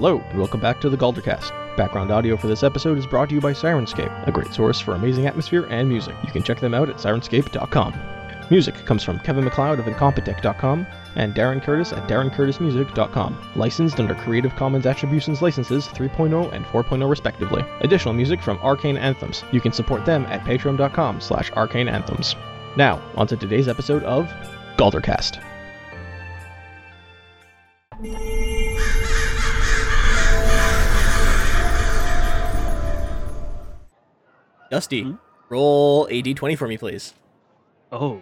Hello, 0.00 0.18
and 0.30 0.38
welcome 0.38 0.60
back 0.60 0.80
to 0.80 0.88
the 0.88 0.96
Galdercast. 0.96 1.76
Background 1.76 2.10
audio 2.10 2.34
for 2.34 2.46
this 2.46 2.62
episode 2.62 2.96
is 2.96 3.06
brought 3.06 3.28
to 3.28 3.34
you 3.34 3.40
by 3.42 3.52
Sirenscape, 3.52 4.26
a 4.26 4.32
great 4.32 4.50
source 4.54 4.80
for 4.80 4.94
amazing 4.94 5.26
atmosphere 5.26 5.66
and 5.68 5.86
music. 5.86 6.16
You 6.24 6.32
can 6.32 6.42
check 6.42 6.58
them 6.58 6.72
out 6.72 6.88
at 6.88 6.96
sirenscape.com. 6.96 8.00
Music 8.50 8.74
comes 8.86 9.04
from 9.04 9.18
Kevin 9.18 9.44
MacLeod 9.44 9.78
of 9.78 9.84
Incompetech.com 9.84 10.86
and 11.16 11.34
Darren 11.34 11.62
Curtis 11.62 11.92
at 11.92 12.08
DarrenCurtisMusic.com, 12.08 13.52
licensed 13.56 14.00
under 14.00 14.14
Creative 14.14 14.56
Commons 14.56 14.86
Attributions 14.86 15.42
Licenses 15.42 15.86
3.0 15.88 16.50
and 16.54 16.64
4.0 16.64 17.10
respectively. 17.10 17.62
Additional 17.82 18.14
music 18.14 18.40
from 18.40 18.56
Arcane 18.62 18.96
Anthems. 18.96 19.44
You 19.52 19.60
can 19.60 19.70
support 19.70 20.06
them 20.06 20.24
at 20.30 20.40
patreon.com 20.44 21.20
slash 21.20 21.50
arcaneanthems. 21.50 22.36
Now, 22.74 23.02
on 23.16 23.26
to 23.26 23.36
today's 23.36 23.68
episode 23.68 24.04
of 24.04 24.32
Galdercast. 24.78 25.44
Dusty, 34.70 35.02
Hmm? 35.02 35.14
roll 35.48 36.06
a 36.10 36.22
d20 36.22 36.56
for 36.56 36.68
me, 36.68 36.78
please. 36.78 37.14
Oh. 37.92 38.20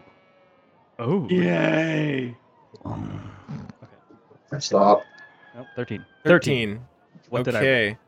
Oh. 0.98 1.28
Yay! 1.28 2.34
Stop. 4.58 5.02
Nope, 5.54 5.66
13. 5.76 6.04
13. 6.24 6.80
What 7.28 7.44
did 7.44 7.54
I 7.54 7.58
roll? 7.60 7.68
okay. 7.68 7.98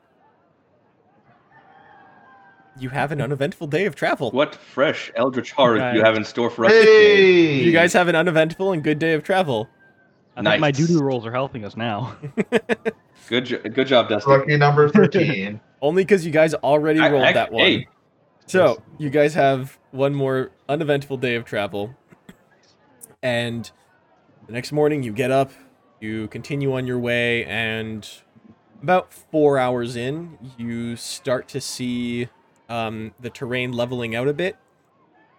You 2.79 2.89
have 2.89 3.13
an 3.13 3.21
uneventful 3.21 3.67
day 3.67 3.85
of 3.85 3.95
travel. 3.95 4.31
What 4.31 4.55
fresh 4.55 5.13
eldritch 5.15 5.53
horror 5.53 5.79
do 5.93 5.99
you 5.99 6.05
have 6.05 6.17
in 6.17 6.25
store 6.25 6.49
for 6.49 6.65
us 6.65 6.73
today? 6.73 7.55
You 7.63 7.73
guys 7.73 7.93
have 7.93 8.09
an 8.09 8.17
uneventful 8.17 8.73
and 8.73 8.83
good 8.83 8.99
day 8.99 9.13
of 9.13 9.23
travel. 9.23 9.69
I 10.37 10.43
think 10.43 10.61
my 10.61 10.69
Nice. 10.71 10.77
doo-doo 10.79 11.03
rolls 11.03 11.27
are 11.27 11.33
helping 11.33 11.65
us 11.65 11.77
now. 11.77 12.17
Good, 13.29 13.45
jo- 13.47 13.59
good 13.63 13.87
job, 13.87 14.09
Dusty. 14.09 14.29
Lucky 14.31 14.57
number 14.57 14.89
13. 14.89 15.61
Only 15.83 16.03
because 16.03 16.25
you 16.27 16.33
guys 16.33 16.53
already 16.55 16.99
I- 17.01 17.11
rolled 17.11 17.25
I- 17.25 17.33
that 17.35 17.53
one. 17.53 17.63
hey. 17.65 17.89
So, 18.51 18.83
you 18.99 19.11
guys 19.11 19.35
have 19.35 19.79
one 19.93 20.13
more 20.13 20.51
uneventful 20.69 21.19
day 21.19 21.37
of 21.37 21.45
travel. 21.45 21.95
And 23.23 23.71
the 24.49 24.53
next 24.53 24.73
morning, 24.73 25.05
you 25.05 25.13
get 25.13 25.31
up, 25.31 25.53
you 26.01 26.27
continue 26.27 26.75
on 26.75 26.85
your 26.85 26.99
way, 26.99 27.45
and 27.45 28.09
about 28.83 29.13
four 29.13 29.57
hours 29.57 29.95
in, 29.95 30.37
you 30.59 30.97
start 30.97 31.47
to 31.51 31.61
see 31.61 32.27
um, 32.69 33.15
the 33.21 33.31
terrain 33.31 33.71
leveling 33.71 34.17
out 34.17 34.27
a 34.27 34.33
bit, 34.33 34.57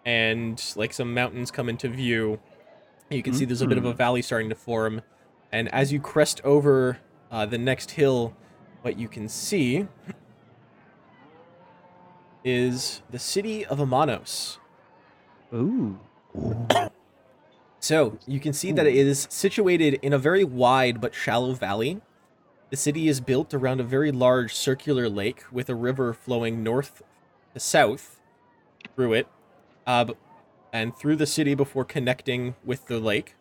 and 0.05 0.63
like 0.77 0.93
some 0.93 1.13
mountains 1.13 1.51
come 1.51 1.67
into 1.67 1.89
view. 1.89 2.39
You 3.09 3.23
can 3.23 3.33
see 3.33 3.43
there's 3.43 3.61
a 3.61 3.67
bit 3.67 3.77
of 3.77 3.83
a 3.83 3.93
valley 3.93 4.21
starting 4.21 4.47
to 4.47 4.55
form, 4.55 5.01
and 5.51 5.67
as 5.73 5.91
you 5.91 5.99
crest 5.99 6.39
over 6.45 6.99
uh, 7.29 7.45
the 7.45 7.57
next 7.57 7.91
hill, 7.91 8.37
what 8.83 8.97
you 8.97 9.09
can 9.09 9.27
see 9.27 9.89
is 12.43 13.01
the 13.09 13.19
city 13.19 13.65
of 13.65 13.79
Amanos. 13.79 14.57
Ooh. 15.53 15.99
So 17.79 18.17
you 18.27 18.39
can 18.39 18.53
see 18.53 18.71
that 18.71 18.85
it 18.85 18.95
is 18.95 19.27
situated 19.29 19.99
in 20.01 20.13
a 20.13 20.17
very 20.17 20.43
wide 20.43 21.01
but 21.01 21.15
shallow 21.15 21.53
valley. 21.53 22.01
The 22.69 22.77
city 22.77 23.07
is 23.07 23.19
built 23.19 23.53
around 23.53 23.79
a 23.79 23.83
very 23.83 24.11
large 24.11 24.55
circular 24.55 25.09
lake 25.09 25.43
with 25.51 25.69
a 25.69 25.75
river 25.75 26.13
flowing 26.13 26.63
north 26.63 27.01
to 27.53 27.59
south 27.59 28.19
through 28.95 29.13
it, 29.13 29.27
uh, 29.85 30.05
and 30.71 30.95
through 30.95 31.15
the 31.15 31.25
city 31.25 31.53
before 31.53 31.83
connecting 31.83 32.55
with 32.63 32.87
the 32.87 32.99
lake. 32.99 33.35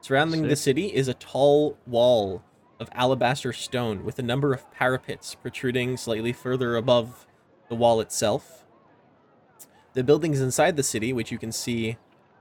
Surrounding 0.00 0.46
the 0.46 0.56
city 0.56 0.94
is 0.94 1.08
a 1.08 1.14
tall 1.14 1.76
wall 1.86 2.42
of 2.80 2.88
alabaster 2.92 3.52
stone 3.52 4.04
with 4.04 4.18
a 4.18 4.22
number 4.22 4.54
of 4.54 4.70
parapets 4.72 5.34
protruding 5.34 5.96
slightly 5.96 6.32
further 6.32 6.76
above 6.76 7.26
the 7.68 7.74
wall 7.74 8.00
itself. 8.00 8.64
The 9.94 10.04
buildings 10.04 10.40
inside 10.40 10.76
the 10.76 10.82
city, 10.82 11.12
which 11.12 11.32
you 11.32 11.38
can 11.38 11.52
see 11.52 11.96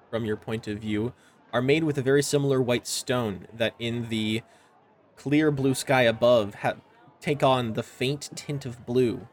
from 0.09 0.25
your 0.25 0.37
point 0.37 0.67
of 0.67 0.79
view, 0.79 1.13
are 1.53 1.61
made 1.61 1.83
with 1.83 1.97
a 1.97 2.01
very 2.01 2.21
similar 2.21 2.61
white 2.61 2.87
stone 2.87 3.47
that 3.53 3.73
in 3.79 4.09
the 4.09 4.41
clear 5.15 5.49
blue 5.51 5.73
sky 5.73 6.03
above 6.03 6.55
ha- 6.55 6.75
take 7.19 7.41
on 7.41 7.73
the 7.73 7.83
faint 7.83 8.29
tint 8.35 8.65
of 8.65 8.85
blue. 8.85 9.27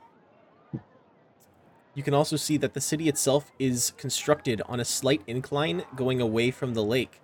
You 1.95 2.03
can 2.03 2.15
also 2.15 2.37
see 2.37 2.57
that 2.57 2.75
the 2.75 2.81
city 2.81 3.09
itself 3.09 3.53
is 3.59 3.93
constructed 3.97 4.61
on 4.67 4.81
a 4.81 4.85
slight 4.85 5.23
incline 5.27 5.85
going 5.95 6.21
away 6.21 6.51
from 6.51 6.75
the 6.75 6.83
lake, 6.83 7.21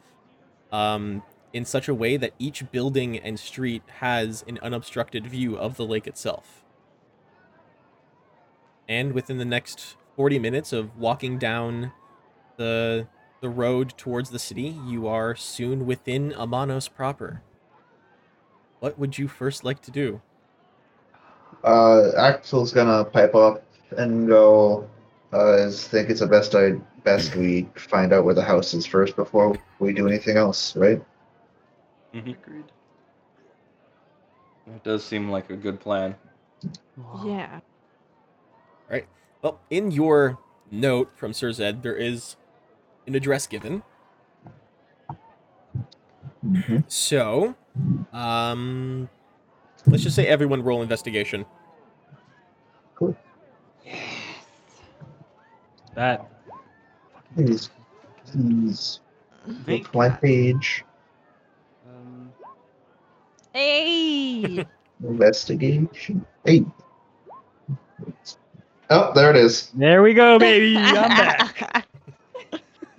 um, 0.71 1.23
in 1.53 1.65
such 1.65 1.89
a 1.89 1.95
way 1.95 2.17
that 2.17 2.35
each 2.39 2.71
building 2.71 3.19
and 3.19 3.41
street 3.41 3.83
has 3.99 4.45
an 4.47 4.59
unobstructed 4.63 5.27
view 5.27 5.57
of 5.57 5.77
the 5.77 5.85
lake 5.85 6.07
itself. 6.07 6.65
And 8.91 9.13
within 9.13 9.39
the 9.39 9.45
next 9.45 9.97
40 10.17 10.41
minutes 10.41 10.73
of 10.73 10.99
walking 10.99 11.39
down 11.39 11.93
the 12.57 13.07
the 13.41 13.49
road 13.49 13.95
towards 13.97 14.31
the 14.31 14.39
city, 14.39 14.77
you 14.85 15.07
are 15.07 15.35
soon 15.35 15.87
within 15.87 16.33
Amanos 16.33 16.93
proper. 16.93 17.41
What 18.81 18.99
would 18.99 19.17
you 19.17 19.29
first 19.29 19.65
like 19.65 19.81
to 19.83 19.91
do? 19.91 20.21
Uh, 21.63 22.11
Axel's 22.19 22.73
gonna 22.73 23.05
pipe 23.05 23.35
up 23.35 23.63
and 23.97 24.27
go. 24.27 24.91
Uh, 25.33 25.67
I 25.69 25.71
think 25.71 26.11
it's 26.11 26.21
the 26.21 26.27
best 26.27 26.55
I 26.57 26.73
best 27.05 27.37
we 27.37 27.69
find 27.77 28.13
out 28.13 28.25
where 28.25 28.35
the 28.35 28.43
house 28.43 28.75
is 28.75 28.85
first 28.85 29.15
before 29.15 29.57
we 29.79 29.93
do 29.95 30.07
anything 30.09 30.37
else, 30.37 30.77
right? 30.77 31.03
Mhm. 32.13 32.37
It 34.67 34.85
does 34.85 35.05
seem 35.05 35.31
like 35.31 35.49
a 35.49 35.57
good 35.57 35.79
plan. 35.79 36.17
Yeah. 37.25 37.60
Well, 39.43 39.61
in 39.71 39.91
your 39.91 40.39
note 40.71 41.11
from 41.17 41.33
Sir 41.33 41.53
Zed, 41.53 41.83
there 41.83 41.97
is 41.97 42.37
an 43.07 43.15
address 43.15 43.47
given. 43.47 43.83
So, 46.89 47.55
um, 48.13 49.09
let's 49.87 50.03
just 50.03 50.17
say 50.17 50.27
everyone 50.27 50.63
roll 50.63 50.83
investigation. 50.83 51.47
That. 55.95 56.31
He's 57.37 57.71
he's 58.33 59.01
Thank 59.65 59.85
look 59.85 59.95
my 59.95 60.09
page. 60.09 60.85
Um, 61.87 62.33
Hey. 63.53 64.65
Investigation. 65.03 66.25
Hey. 66.45 66.65
Oh, 68.91 69.13
there 69.15 69.31
it 69.31 69.37
is. 69.37 69.71
there 69.73 70.03
we 70.03 70.15
go, 70.15 70.37
baby. 70.39 70.77
I'm 70.77 71.09
back. 71.11 71.87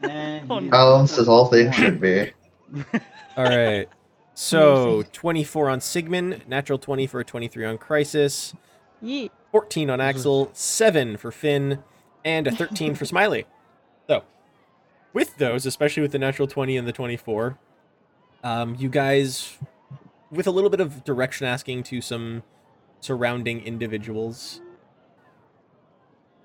Balance 0.48 1.18
is 1.18 1.28
all 1.28 1.48
things 1.48 1.76
should 1.76 2.00
be. 2.00 2.32
All 3.38 3.44
right. 3.44 3.88
So, 4.34 5.04
24 5.12 5.70
on 5.70 5.82
Sigmund, 5.82 6.42
natural 6.48 6.80
20 6.80 7.06
for 7.08 7.20
a 7.20 7.26
23 7.26 7.66
on 7.66 7.78
Crisis, 7.78 8.56
14 9.52 9.90
on 9.90 10.02
Axel, 10.02 10.50
7 10.54 11.18
for 11.18 11.32
Finn, 11.32 11.84
and 12.24 12.48
a 12.48 12.52
13 12.52 12.96
for 12.96 13.06
Smiley. 13.06 13.46
So, 14.08 14.24
with 15.14 15.38
those, 15.38 15.66
especially 15.66 16.02
with 16.02 16.14
the 16.14 16.20
natural 16.20 16.48
20 16.48 16.78
and 16.78 16.88
the 16.88 16.94
24, 16.94 17.60
um, 18.44 18.76
you 18.80 18.90
guys, 18.90 19.58
with 20.32 20.48
a 20.48 20.52
little 20.52 20.70
bit 20.70 20.80
of 20.80 21.04
direction 21.04 21.46
asking 21.46 21.84
to 21.84 22.02
some 22.02 22.44
surrounding 23.02 23.62
individuals, 23.62 24.62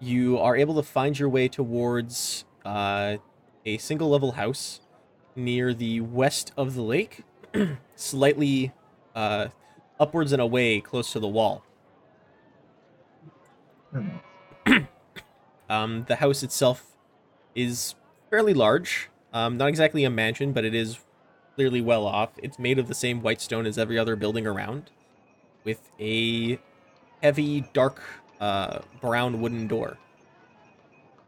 you 0.01 0.39
are 0.39 0.57
able 0.57 0.75
to 0.77 0.83
find 0.83 1.19
your 1.19 1.29
way 1.29 1.49
towards 1.49 2.45
uh, 2.65 3.17
a 3.65 3.79
single 3.79 4.09
level 4.11 4.33
house 4.33 4.81
near 5.35 5.75
the 5.75 6.01
west 6.01 6.53
of 6.57 6.75
the 6.75 6.83
lake, 6.83 7.23
slightly 7.97 8.73
uh, 9.15 9.49
upwards 9.99 10.33
and 10.33 10.41
away 10.43 10.81
close 10.81 11.13
to 11.13 11.21
the 11.21 11.29
wall. 11.29 11.65
Um, 15.69 16.05
the 16.07 16.17
house 16.17 16.43
itself 16.43 16.97
is 17.55 17.95
fairly 18.31 18.55
large. 18.55 19.11
Um, 19.33 19.57
not 19.57 19.69
exactly 19.69 20.05
a 20.05 20.11
mansion, 20.11 20.53
but 20.53 20.65
it 20.65 20.75
is 20.75 20.99
clearly 21.55 21.81
well 21.81 22.07
off. 22.07 22.31
It's 22.43 22.59
made 22.59 22.79
of 22.79 22.89
the 22.89 22.95
same 22.95 23.23
white 23.23 23.41
stone 23.41 23.67
as 23.67 23.79
every 23.79 23.99
other 23.99 24.17
building 24.17 24.47
around, 24.47 24.91
with 25.65 25.91
a 25.99 26.61
heavy, 27.23 27.63
dark, 27.73 28.03
uh, 28.41 28.81
brown 29.01 29.41
wooden 29.41 29.67
door. 29.69 29.99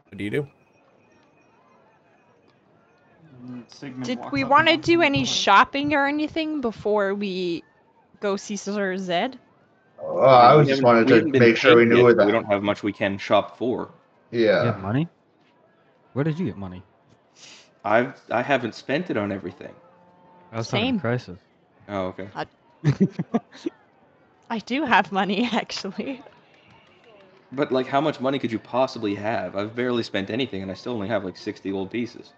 What 0.09 0.17
do 0.17 0.23
you 0.23 0.29
do? 0.29 0.47
Did 4.01 4.19
we 4.31 4.43
want 4.43 4.67
to 4.67 4.77
do 4.77 5.01
any 5.01 5.25
shopping 5.25 5.93
or 5.93 6.05
anything 6.07 6.61
before 6.61 7.13
we 7.13 7.63
go 8.19 8.35
see 8.35 8.55
Sir 8.57 8.97
Zed? 8.97 9.39
Oh, 9.99 10.19
I 10.19 10.55
was 10.55 10.67
just 10.67 10.83
wanted 10.83 11.07
to 11.07 11.23
make 11.39 11.57
sure 11.57 11.75
we 11.75 11.85
paid 11.85 11.89
knew 11.89 11.97
yet, 11.97 12.03
where 12.03 12.13
so 12.13 12.15
the 12.15 12.25
We 12.25 12.31
don't 12.31 12.45
have 12.45 12.63
much 12.63 12.83
we 12.83 12.93
can 12.93 13.17
shop 13.17 13.57
for. 13.57 13.91
you 14.31 14.41
yeah. 14.45 14.63
have 14.67 14.79
money? 14.81 15.07
Where 16.13 16.23
did 16.23 16.39
you 16.39 16.45
get 16.45 16.57
money? 16.57 16.83
I've 17.83 18.19
I 18.29 18.41
haven't 18.41 18.75
spent 18.75 19.09
it 19.09 19.17
on 19.17 19.31
everything. 19.31 19.73
I 20.51 20.57
was 20.57 20.67
Same. 20.67 20.97
to 20.97 20.99
Crisis. 21.01 21.39
Oh, 21.87 22.07
okay. 22.07 22.29
I 24.49 24.59
do 24.59 24.85
have 24.85 25.11
money, 25.11 25.49
actually. 25.53 26.23
But 27.51 27.71
like, 27.71 27.87
how 27.87 28.01
much 28.01 28.19
money 28.19 28.37
could 28.37 28.51
you 28.51 28.59
possibly 28.59 29.15
have? 29.15 29.55
I've 29.55 29.75
barely 29.75 30.03
spent 30.03 30.29
anything, 30.29 30.61
and 30.61 30.69
I 30.71 30.75
still 30.75 30.93
only 30.93 31.07
have 31.07 31.25
like 31.25 31.37
sixty 31.37 31.71
gold 31.71 31.89
pieces. 31.91 32.33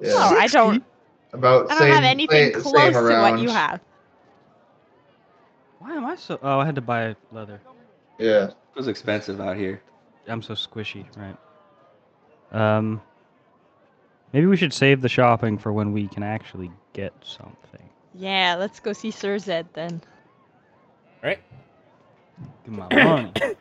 Yeah. 0.00 0.10
No, 0.10 0.18
I 0.18 0.46
don't. 0.46 0.84
About 1.32 1.66
I 1.66 1.68
don't 1.70 1.78
same, 1.78 1.92
have 1.92 2.04
anything 2.04 2.52
same, 2.52 2.62
close 2.62 2.74
same 2.74 2.92
to 2.92 3.00
what 3.00 3.40
you 3.40 3.50
have. 3.50 3.80
Why 5.80 5.94
am 5.94 6.04
I 6.04 6.16
so? 6.16 6.38
Oh, 6.42 6.60
I 6.60 6.64
had 6.64 6.74
to 6.76 6.80
buy 6.80 7.16
leather. 7.32 7.60
Yeah. 8.18 8.44
It 8.46 8.54
was 8.76 8.88
expensive 8.88 9.40
out 9.40 9.56
here. 9.56 9.82
I'm 10.28 10.42
so 10.42 10.54
squishy, 10.54 11.04
right? 11.16 11.36
Um, 12.52 13.00
maybe 14.32 14.46
we 14.46 14.56
should 14.56 14.72
save 14.72 15.00
the 15.02 15.08
shopping 15.08 15.58
for 15.58 15.72
when 15.72 15.92
we 15.92 16.08
can 16.08 16.22
actually 16.22 16.70
get 16.92 17.12
something. 17.22 17.88
Yeah, 18.14 18.56
let's 18.58 18.80
go 18.80 18.92
see 18.92 19.10
Sir 19.10 19.38
Zed 19.38 19.66
then. 19.74 20.00
All 21.22 21.28
right. 21.30 21.40
Give 22.64 22.74
my 22.74 22.94
money. 22.94 23.32
So, 23.40 23.54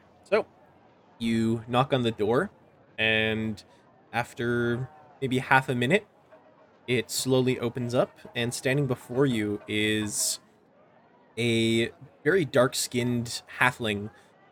you 1.20 1.64
knock 1.68 1.94
on 1.94 2.04
the 2.04 2.12
door, 2.12 2.52
and 2.98 3.64
after 4.14 4.90
maybe 5.22 5.40
half 5.40 5.70
a 5.70 5.76
minute, 5.76 6.06
it 6.88 7.10
slowly 7.10 7.60
opens 7.60 7.96
up, 7.96 8.18
and 8.36 8.54
standing 8.54 8.88
before 8.88 9.26
you 9.26 9.62
is 9.68 10.40
a 11.38 11.90
very 12.24 12.46
dark 12.46 12.76
skinned 12.76 13.42
halfling 13.60 14.10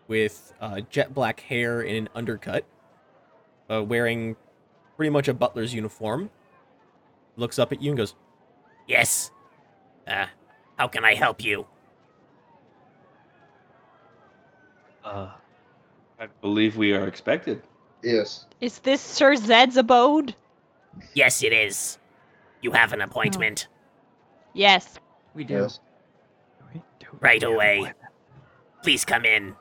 with 0.07 0.53
uh, 0.59 0.81
jet 0.89 1.13
black 1.13 1.41
hair 1.41 1.81
and 1.81 1.95
an 1.95 2.09
undercut, 2.15 2.65
uh, 3.69 3.83
wearing 3.83 4.35
pretty 4.97 5.09
much 5.09 5.27
a 5.27 5.33
butler's 5.33 5.73
uniform. 5.73 6.29
Looks 7.35 7.57
up 7.57 7.71
at 7.71 7.81
you 7.81 7.91
and 7.91 7.97
goes, 7.97 8.15
Yes. 8.87 9.31
Uh, 10.05 10.25
how 10.77 10.87
can 10.87 11.05
I 11.05 11.15
help 11.15 11.43
you? 11.43 11.65
Uh, 15.03 15.31
I 16.23 16.27
believe 16.41 16.77
we 16.77 16.93
are 16.93 17.05
expected. 17.05 17.61
Yes. 18.01 18.45
Is 18.61 18.79
this 18.79 19.01
Sir 19.01 19.35
Zed's 19.35 19.75
abode? 19.75 20.33
Yes, 21.13 21.43
it 21.43 21.51
is. 21.51 21.97
You 22.61 22.71
have 22.71 22.93
an 22.93 23.01
appointment. 23.01 23.67
Yes. 24.53 24.99
we 25.33 25.43
do. 25.43 25.55
Yes. 25.55 25.81
We 26.73 26.81
do. 26.99 27.07
Right 27.19 27.43
away. 27.43 27.91
Please 28.83 29.03
come 29.03 29.25
in. 29.25 29.53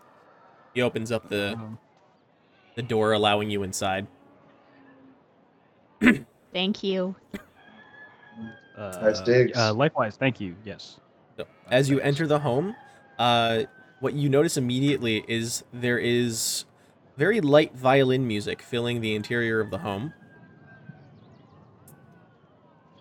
He 0.73 0.83
opens 0.83 1.11
up 1.11 1.29
the 1.29 1.55
Um, 1.55 1.79
the 2.77 2.83
door, 2.83 3.13
allowing 3.13 3.51
you 3.51 3.65
inside. 3.65 4.07
Thank 6.53 6.85
you. 6.85 7.17
uh, 8.79 8.99
Nice 9.03 9.21
digs. 9.21 9.59
Uh, 9.59 9.75
likewise, 9.75 10.17
thank 10.17 10.41
you. 10.41 10.55
Yes. 10.65 11.01
So, 11.37 11.45
as 11.71 11.91
you 11.91 12.01
enter 12.01 12.27
the 12.27 12.39
home, 12.39 12.75
uh, 13.19 13.65
what 14.03 14.15
you 14.15 14.29
notice 14.29 14.57
immediately 14.57 15.25
is 15.29 15.63
there 15.73 15.97
is 15.99 16.65
very 17.17 17.41
light 17.41 17.73
violin 17.77 18.27
music 18.27 18.61
filling 18.61 19.01
the 19.01 19.15
interior 19.15 19.61
of 19.61 19.71
the 19.71 19.79
home. 19.79 20.13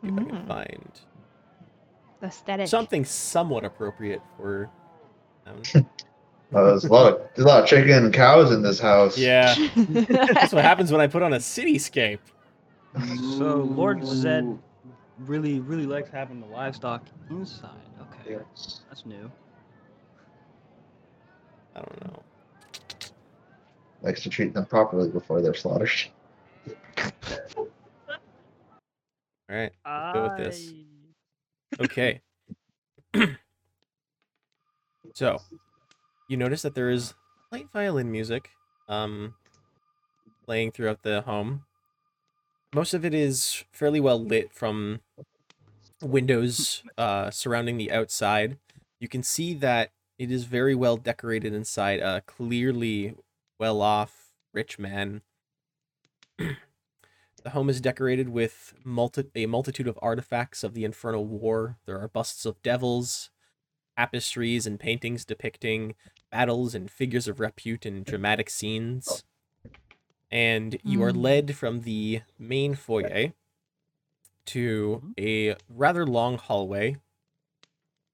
See 0.01 0.07
if 0.09 0.13
I 0.13 0.23
can 0.23 0.35
Mm. 0.37 0.47
find 0.47 1.01
Aesthetic. 2.21 2.67
something 2.67 3.03
somewhat 3.03 3.65
appropriate 3.65 4.21
for. 4.37 4.69
Um, 5.47 5.61
Uh, 6.53 6.63
there's 6.65 6.85
a 6.85 6.91
lot 6.91 7.11
of 7.11 7.19
there's 7.33 7.45
a 7.45 7.47
lot 7.47 7.63
of 7.63 7.67
chicken 7.67 8.05
and 8.05 8.13
cows 8.13 8.51
in 8.51 8.61
this 8.61 8.79
house. 8.79 9.17
yeah, 9.17 9.55
that's 9.75 10.53
what 10.53 10.63
happens 10.63 10.91
when 10.91 11.01
I 11.01 11.07
put 11.07 11.23
on 11.23 11.33
a 11.33 11.37
cityscape. 11.37 12.19
So 13.39 13.55
Lord 13.75 14.05
Zed 14.05 14.59
really, 15.19 15.61
really 15.61 15.87
likes 15.87 16.11
having 16.11 16.41
the 16.41 16.47
livestock 16.47 17.03
inside. 17.31 17.69
Okay, 18.01 18.33
Yes. 18.55 18.81
that's 18.89 19.03
new. 19.05 19.31
I 21.75 21.79
don't 21.79 22.05
know. 22.05 22.23
Likes 24.01 24.23
to 24.23 24.29
treat 24.29 24.53
them 24.53 24.65
properly 24.65 25.09
before 25.09 25.41
they're 25.41 25.53
slaughtered. 25.53 25.91
All 27.57 27.67
right. 29.49 29.71
go 30.13 30.23
with 30.23 30.37
this. 30.37 30.73
Okay. 31.79 32.21
so, 35.13 35.39
you 36.27 36.37
notice 36.37 36.61
that 36.61 36.73
there 36.73 36.89
is 36.89 37.13
light 37.51 37.67
violin 37.71 38.11
music 38.11 38.49
um 38.87 39.35
playing 40.45 40.71
throughout 40.71 41.03
the 41.03 41.21
home. 41.21 41.63
Most 42.73 42.93
of 42.93 43.05
it 43.05 43.13
is 43.13 43.65
fairly 43.71 43.99
well 43.99 44.23
lit 44.23 44.51
from 44.53 45.01
windows 46.01 46.83
uh 46.97 47.29
surrounding 47.29 47.77
the 47.77 47.91
outside. 47.91 48.57
You 48.99 49.07
can 49.07 49.21
see 49.21 49.53
that 49.55 49.91
it 50.21 50.29
is 50.29 50.43
very 50.43 50.75
well 50.75 50.97
decorated 50.97 51.51
inside, 51.51 51.99
a 51.99 52.21
clearly 52.21 53.15
well-off 53.59 54.35
rich 54.53 54.77
man. 54.77 55.23
The 56.37 57.49
home 57.49 57.71
is 57.71 57.81
decorated 57.81 58.29
with 58.29 58.75
multi- 58.83 59.31
a 59.33 59.47
multitude 59.47 59.87
of 59.87 59.97
artifacts 59.99 60.63
of 60.63 60.75
the 60.75 60.85
Infernal 60.85 61.25
War. 61.25 61.79
There 61.87 61.99
are 61.99 62.07
busts 62.07 62.45
of 62.45 62.61
devils, 62.61 63.31
tapestries, 63.97 64.67
and 64.67 64.79
paintings 64.79 65.25
depicting 65.25 65.95
battles 66.29 66.75
and 66.75 66.91
figures 66.91 67.27
of 67.27 67.39
repute 67.39 67.87
in 67.87 68.03
dramatic 68.03 68.51
scenes. 68.51 69.23
And 70.29 70.79
you 70.83 71.01
are 71.01 71.11
Hmm. 71.11 71.19
led 71.19 71.55
from 71.55 71.81
the 71.81 72.21
main 72.37 72.75
foyer 72.75 73.33
to 74.45 75.13
a 75.19 75.55
rather 75.67 76.05
long 76.05 76.37
hallway 76.37 76.97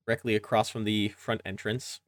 directly 0.08 0.36
across 0.36 0.70
from 0.70 0.86
the 0.86 1.10
front 1.10 1.42
entrance 1.46 2.00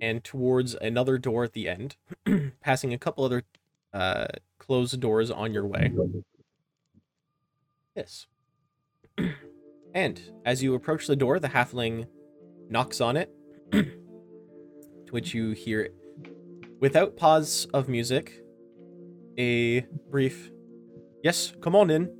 and 0.00 0.24
towards 0.24 0.74
another 0.74 1.18
door 1.18 1.44
at 1.44 1.52
the 1.52 1.68
end, 1.68 1.96
passing 2.60 2.92
a 2.92 2.98
couple 2.98 3.24
other 3.24 3.44
uh, 3.92 4.26
closed 4.58 4.98
doors 4.98 5.30
on 5.30 5.52
your 5.52 5.66
way. 5.66 5.92
Yes. 7.94 8.26
and 9.94 10.20
as 10.44 10.62
you 10.62 10.74
approach 10.74 11.06
the 11.06 11.16
door, 11.16 11.38
the 11.38 11.48
halfling 11.48 12.06
knocks 12.68 13.00
on 13.00 13.16
it, 13.16 13.30
to 13.72 13.90
which 15.10 15.32
you 15.34 15.52
hear, 15.52 15.90
without 16.80 17.16
pause 17.16 17.68
of 17.72 17.88
music, 17.88 18.42
a 19.38 19.82
brief, 20.10 20.50
Yes, 21.22 21.52
come 21.60 21.76
on 21.76 21.90
in. 21.90 22.10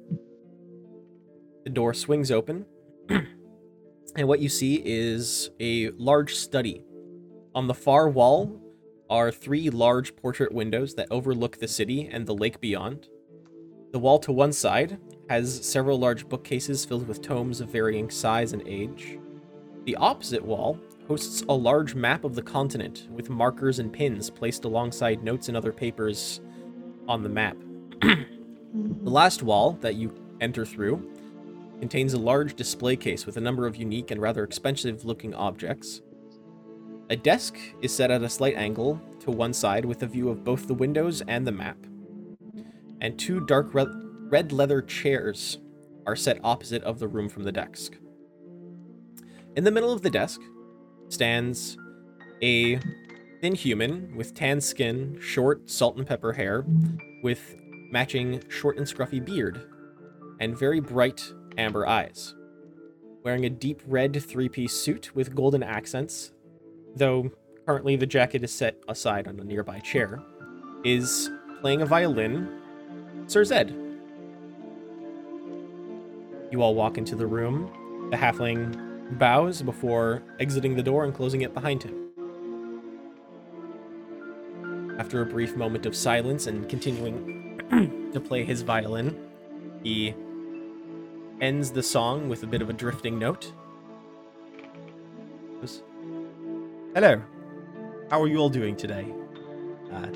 The 1.64 1.70
door 1.70 1.94
swings 1.94 2.31
open, 2.31 2.66
and 4.16 4.26
what 4.26 4.40
you 4.40 4.48
see 4.48 4.82
is 4.84 5.50
a 5.60 5.90
large 5.90 6.34
study. 6.34 6.82
On 7.54 7.66
the 7.66 7.75
far 7.75 8.08
wall 8.08 8.61
are 9.08 9.30
three 9.30 9.70
large 9.70 10.14
portrait 10.16 10.52
windows 10.52 10.94
that 10.94 11.08
overlook 11.11 11.58
the 11.58 11.68
city 11.68 12.08
and 12.11 12.26
the 12.26 12.35
lake 12.35 12.61
beyond. 12.61 13.08
The 13.92 13.99
wall 13.99 14.18
to 14.20 14.32
one 14.32 14.52
side 14.52 14.99
has 15.28 15.64
several 15.66 15.99
large 15.99 16.28
bookcases 16.28 16.85
filled 16.85 17.08
with 17.08 17.23
tomes 17.23 17.61
of 17.61 17.70
varying 17.70 18.11
size 18.11 18.52
and 18.52 18.66
age. 18.66 19.18
The 19.85 19.96
opposite 19.96 20.44
wall 20.44 20.78
hosts 21.08 21.42
a 21.49 21.54
large 21.54 21.94
map 21.94 22.25
of 22.25 22.35
the 22.35 22.42
continent 22.42 23.08
with 23.11 23.30
markers 23.30 23.80
and 23.80 23.92
pins 23.92 24.30
placed 24.30 24.64
alongside 24.64 25.25
notes 25.25 25.49
and 25.49 25.56
other 25.56 25.73
papers 25.73 26.40
on 27.08 27.23
the 27.23 27.28
map. 27.28 27.56
The 29.02 29.11
last 29.11 29.42
wall 29.42 29.73
that 29.80 29.96
you 29.96 30.14
enter 30.40 30.64
through 30.64 31.11
contains 31.80 32.12
a 32.12 32.18
large 32.18 32.54
display 32.54 32.94
case 32.94 33.26
with 33.26 33.37
a 33.37 33.40
number 33.40 33.66
of 33.66 33.75
unique 33.75 34.10
and 34.10 34.20
rather 34.20 34.44
expensive 34.44 35.04
looking 35.04 35.34
objects. 35.34 36.02
A 37.08 37.16
desk 37.16 37.56
is 37.82 37.92
set 37.92 38.10
at 38.10 38.22
a 38.22 38.28
slight 38.28 38.54
angle 38.54 39.00
to 39.20 39.30
one 39.30 39.52
side 39.52 39.84
with 39.84 40.02
a 40.02 40.06
view 40.06 40.28
of 40.28 40.44
both 40.44 40.68
the 40.68 40.75
windows 40.75 41.22
and 41.26 41.46
the 41.46 41.52
map. 41.52 41.78
And 43.00 43.18
two 43.18 43.40
dark 43.40 43.75
re- 43.75 43.87
red 44.28 44.52
leather 44.52 44.82
chairs 44.82 45.58
are 46.06 46.14
set 46.14 46.38
opposite 46.44 46.82
of 46.84 46.99
the 46.99 47.08
room 47.08 47.28
from 47.28 47.44
the 47.44 47.52
desk. 47.52 47.96
In 49.56 49.64
the 49.64 49.72
middle 49.72 49.92
of 49.92 50.02
the 50.02 50.10
desk 50.10 50.40
stands 51.08 51.76
a 52.42 52.78
thin 53.40 53.54
human 53.54 54.14
with 54.16 54.34
tan 54.34 54.60
skin, 54.60 55.18
short 55.20 55.68
salt 55.68 55.96
and 55.96 56.06
pepper 56.06 56.34
hair, 56.34 56.64
with 57.22 57.56
matching 57.90 58.42
short 58.49 58.76
and 58.76 58.87
scruffy 58.87 59.25
beard, 59.25 59.60
and 60.38 60.56
very 60.56 60.80
bright 60.80 61.32
amber 61.57 61.87
eyes. 61.87 62.35
Wearing 63.23 63.45
a 63.45 63.50
deep 63.50 63.83
red 63.87 64.23
three 64.23 64.49
piece 64.49 64.73
suit 64.73 65.14
with 65.14 65.35
golden 65.35 65.62
accents, 65.62 66.33
though 66.97 67.30
currently 67.66 67.97
the 67.97 68.07
jacket 68.07 68.42
is 68.42 68.52
set 68.52 68.76
aside 68.88 69.28
on 69.28 69.38
a 69.38 69.45
nearby 69.45 69.78
chair, 69.80 70.21
is 70.85 71.30
playing 71.61 71.83
a 71.83 71.87
violin, 71.87 72.61
Sir 73.26 73.45
Zed. 73.45 73.76
You 76.50 76.62
all 76.62 76.75
walk 76.75 76.99
into 76.99 77.14
the 77.14 77.26
room. 77.26 78.09
The 78.11 78.16
halfling 78.16 79.19
bows 79.19 79.62
before 79.62 80.23
exiting 80.40 80.75
the 80.75 80.83
door 80.83 81.04
and 81.04 81.14
closing 81.14 81.42
it 81.42 81.54
behind 81.54 81.83
him. 81.83 82.11
After 84.99 85.23
a 85.23 85.26
brief 85.26 85.57
moment 85.57 85.87
of 85.87 85.95
silence 85.95 86.47
and 86.47 86.69
continuing 86.69 87.61
to 88.12 88.21
play 88.21 88.45
his 88.45 88.62
violin, 88.62 89.16
he 89.83 90.14
ends 91.40 91.70
the 91.70 91.82
song 91.82 92.28
with 92.28 92.42
a 92.42 92.47
bit 92.47 92.62
of 92.62 92.70
a 92.70 92.73
drifting 92.73 93.18
note. 93.18 93.52
Hello. 96.94 97.23
How 98.11 98.20
are 98.20 98.26
you 98.26 98.38
all 98.38 98.49
doing 98.49 98.76
today? 98.76 99.06
Uh, 99.92 100.09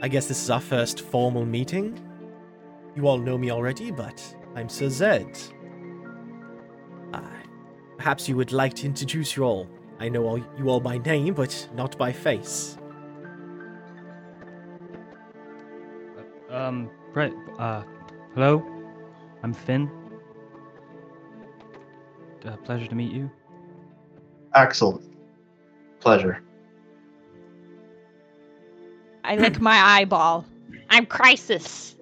I 0.00 0.08
guess 0.08 0.28
this 0.28 0.40
is 0.42 0.50
our 0.50 0.60
first 0.60 1.00
formal 1.00 1.44
meeting. 1.44 2.00
You 2.94 3.08
all 3.08 3.18
know 3.18 3.36
me 3.36 3.50
already, 3.50 3.90
but 3.90 4.22
I'm 4.54 4.68
Sir 4.68 4.88
Zed. 4.88 5.38
Uh, 7.12 7.20
perhaps 7.96 8.28
you 8.28 8.36
would 8.36 8.52
like 8.52 8.74
to 8.74 8.86
introduce 8.86 9.36
you 9.36 9.42
all. 9.42 9.68
I 9.98 10.08
know 10.08 10.24
all, 10.24 10.38
you 10.38 10.68
all 10.68 10.80
by 10.80 10.98
name, 10.98 11.34
but 11.34 11.68
not 11.74 11.98
by 11.98 12.12
face. 12.12 12.78
Um, 16.50 16.88
Brett, 17.12 17.32
uh, 17.58 17.82
hello? 18.34 18.64
I'm 19.42 19.52
Finn. 19.52 19.90
Uh, 22.46 22.56
pleasure 22.58 22.86
to 22.86 22.94
meet 22.94 23.12
you. 23.12 23.30
Axel. 24.54 25.02
Pleasure. 26.00 26.42
I 29.24 29.34
lick 29.36 29.60
my 29.60 29.76
eyeball. 29.76 30.44
I'm 30.88 31.06
Crisis. 31.06 31.96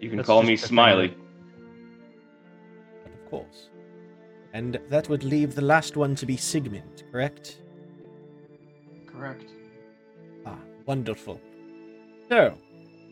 You 0.00 0.08
can 0.08 0.18
That's 0.18 0.26
call 0.26 0.42
me 0.42 0.54
the 0.54 0.60
thing. 0.60 0.68
Smiley. 0.68 1.16
Of 3.04 3.30
course. 3.30 3.68
And 4.54 4.80
that 4.88 5.08
would 5.10 5.24
leave 5.24 5.54
the 5.54 5.62
last 5.62 5.96
one 5.96 6.14
to 6.16 6.24
be 6.24 6.36
Sigmund, 6.36 7.02
correct? 7.12 7.58
Correct. 9.06 9.44
Ah, 10.46 10.58
wonderful. 10.86 11.38
So, 12.30 12.54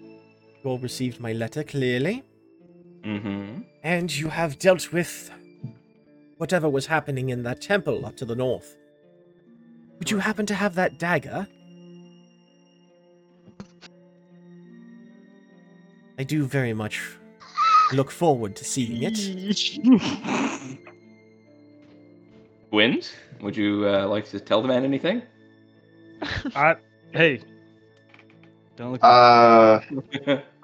you 0.01 0.71
all 0.71 0.79
received 0.79 1.21
my 1.21 1.33
letter 1.33 1.63
clearly, 1.63 2.23
Mm-hmm. 3.07 3.61
And 3.87 4.13
you 4.17 4.29
have 4.29 4.59
dealt 4.59 4.93
with 4.93 5.31
whatever 6.39 6.69
was 6.69 6.87
happening 6.87 7.29
in 7.29 7.45
that 7.45 7.61
temple 7.61 8.05
up 8.05 8.17
to 8.17 8.25
the 8.25 8.35
north. 8.35 8.77
Would 10.01 10.11
you 10.11 10.19
happen 10.19 10.45
to 10.47 10.57
have 10.57 10.75
that 10.75 10.99
dagger? 10.99 11.47
I 16.19 16.25
do 16.25 16.45
very 16.47 16.73
much 16.73 17.01
look 17.93 18.11
forward 18.11 18.57
to 18.57 18.65
seeing 18.65 19.05
it. 19.05 19.15
Twins? 22.71 23.13
Would 23.41 23.57
you 23.57 23.89
uh, 23.89 24.09
like 24.09 24.29
to 24.31 24.41
tell 24.41 24.63
the 24.63 24.69
man 24.69 24.83
anything? 24.83 25.23
I, 26.57 26.75
hey. 27.13 27.41
Don't 28.75 28.93
look. 28.95 29.05
Uh, 29.05 29.79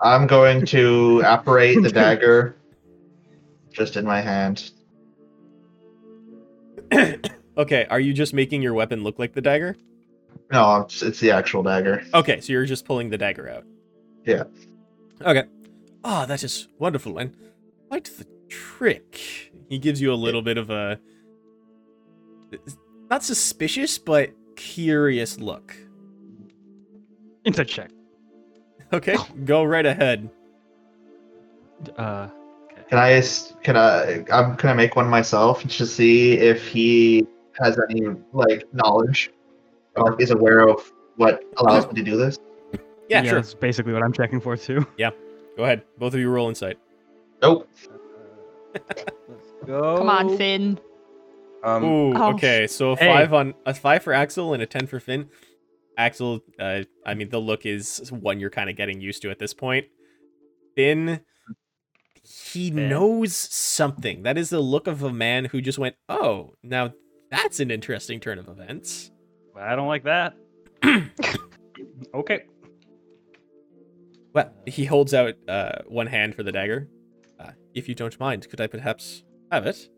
I'm 0.01 0.27
going 0.27 0.67
to 0.67 1.23
apparate 1.25 1.81
the 1.83 1.89
dagger 1.89 2.57
just 3.73 3.97
in 3.97 4.05
my 4.05 4.21
hand. 4.21 4.71
okay, 7.57 7.87
are 7.91 8.01
you 8.01 8.13
just 8.13 8.35
making 8.35 8.63
your 8.63 8.75
weapon 8.75 9.03
look 9.03 9.19
like 9.19 9.33
the 9.33 9.41
dagger? 9.41 9.77
No, 10.51 10.83
it's, 10.83 11.03
it's 11.03 11.21
the 11.21 11.31
actual 11.31 11.63
dagger. 11.63 12.05
Okay, 12.15 12.41
so 12.41 12.53
you're 12.53 12.67
just 12.67 12.85
pulling 12.85 13.11
the 13.11 13.19
dagger 13.19 13.49
out. 13.49 13.65
Yeah. 14.25 14.45
Okay. 15.23 15.45
Ah, 16.05 16.27
that 16.27 16.43
is 16.43 16.69
wonderful 16.79 17.19
and 17.19 17.35
quite 17.89 18.05
the 18.05 18.27
trick. 18.49 19.53
He 19.69 19.79
gives 19.79 20.01
you 20.01 20.13
a 20.13 20.15
little 20.15 20.43
bit 20.43 20.59
of 20.59 20.71
a 20.71 20.99
not 23.11 23.25
suspicious 23.25 23.99
but 23.99 24.31
curious 24.57 25.39
look. 25.39 25.75
Insight 27.45 27.69
check. 27.69 27.91
Okay, 28.93 29.17
go 29.45 29.65
right 29.65 29.87
ahead. 29.87 30.29
Uh, 31.97 32.29
Can 32.89 32.99
I 32.99 33.23
can 33.63 33.77
I 33.77 34.25
I'm 34.33 34.57
can 34.57 34.71
I 34.71 34.75
make 34.75 34.97
one 34.97 35.09
myself 35.09 35.63
to 35.67 35.87
see 35.87 36.35
if 36.35 36.67
he 36.67 37.27
has 37.61 37.79
any 37.91 38.07
like 38.33 38.65
knowledge 38.73 39.31
or 39.97 40.21
is 40.21 40.31
aware 40.31 40.69
of 40.69 40.93
what 41.17 41.43
allows 41.59 41.87
me 41.87 41.95
to 41.95 42.03
do 42.03 42.17
this? 42.17 42.39
Yeah, 43.09 43.23
sure. 43.23 43.35
That's 43.35 43.55
basically 43.55 43.93
what 43.93 44.03
I'm 44.03 44.13
checking 44.13 44.41
for 44.41 44.57
too. 44.57 44.87
Yeah. 44.97 45.11
Go 45.57 45.65
ahead. 45.65 45.83
Both 45.99 46.15
of 46.15 46.21
you 46.21 46.31
roll 46.31 46.49
insight. 46.49 46.79
Nope. 47.43 47.69
Uh 48.75 48.79
let's 49.29 49.53
go. 49.67 49.99
Come 49.99 50.09
on, 50.09 50.37
Finn. 50.39 50.79
Um, 51.63 51.85
Ooh, 51.85 52.15
Oh. 52.17 52.33
okay. 52.35 52.67
So 52.67 52.93
a 52.93 52.97
Hey. 52.97 53.07
five 53.07 53.33
on 53.35 53.55
a 53.67 53.75
five 53.75 54.03
for 54.03 54.13
Axel 54.15 54.55
and 54.55 54.63
a 54.63 54.67
ten 54.67 54.87
for 54.87 54.99
Finn. 54.99 55.29
Axel, 55.99 56.41
uh, 56.59 56.85
I 57.05 57.13
mean, 57.15 57.29
the 57.29 57.39
look 57.39 57.67
is 57.67 58.11
one 58.11 58.41
you're 58.41 58.49
kind 58.51 58.71
of 58.71 58.77
getting 58.77 59.01
used 59.03 59.21
to 59.23 59.31
at 59.31 59.39
this 59.39 59.53
point. 59.53 59.87
Finn, 60.75 61.21
he 62.23 62.71
Finn. 62.71 62.89
knows 62.89 63.35
something. 63.37 64.23
That 64.23 64.39
is 64.39 64.51
the 64.51 64.61
look 64.61 64.87
of 64.87 65.03
a 65.03 65.13
man 65.13 65.47
who 65.47 65.61
just 65.61 65.79
went, 65.79 65.97
"Oh, 66.09 66.55
now 66.63 66.93
that's 67.31 67.61
an 67.61 67.71
interesting 67.71 68.21
turn 68.21 68.39
of 68.39 68.49
events." 68.49 69.11
I 69.59 69.77
don't 69.77 69.89
like 69.89 70.05
that. 70.05 70.35
okay. 72.15 72.45
Well, 74.35 74.51
he 74.67 74.85
holds 74.85 75.13
out 75.13 75.35
uh, 75.49 75.83
one 75.87 76.07
hand 76.07 76.35
for 76.35 76.43
the 76.43 76.53
dagger. 76.53 76.89
Uh, 77.39 77.51
if 77.75 77.89
you 77.89 77.95
don't 77.95 78.19
mind, 78.19 78.49
could 78.49 78.61
I 78.61 78.67
perhaps 78.67 79.25
have 79.51 79.67
it? 79.67 79.89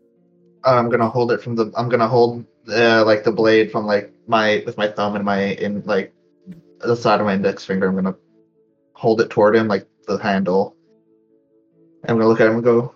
I'm 0.63 0.89
gonna 0.89 1.09
hold 1.09 1.31
it 1.31 1.41
from 1.41 1.55
the. 1.55 1.71
I'm 1.75 1.89
gonna 1.89 2.07
hold 2.07 2.45
uh, 2.67 3.05
like 3.05 3.23
the 3.23 3.31
blade 3.31 3.71
from 3.71 3.85
like 3.85 4.11
my 4.27 4.63
with 4.65 4.77
my 4.77 4.87
thumb 4.87 5.15
and 5.15 5.23
my 5.23 5.39
in 5.41 5.81
like 5.85 6.13
the 6.79 6.95
side 6.95 7.19
of 7.19 7.25
my 7.25 7.35
index 7.35 7.63
finger. 7.63 7.87
I'm 7.87 7.95
gonna 7.95 8.15
hold 8.93 9.21
it 9.21 9.29
toward 9.29 9.55
him 9.55 9.67
like 9.67 9.87
the 10.07 10.17
handle. 10.17 10.74
I'm 12.07 12.17
gonna 12.17 12.27
look 12.27 12.41
at 12.41 12.47
him 12.47 12.55
and 12.55 12.63
go. 12.63 12.95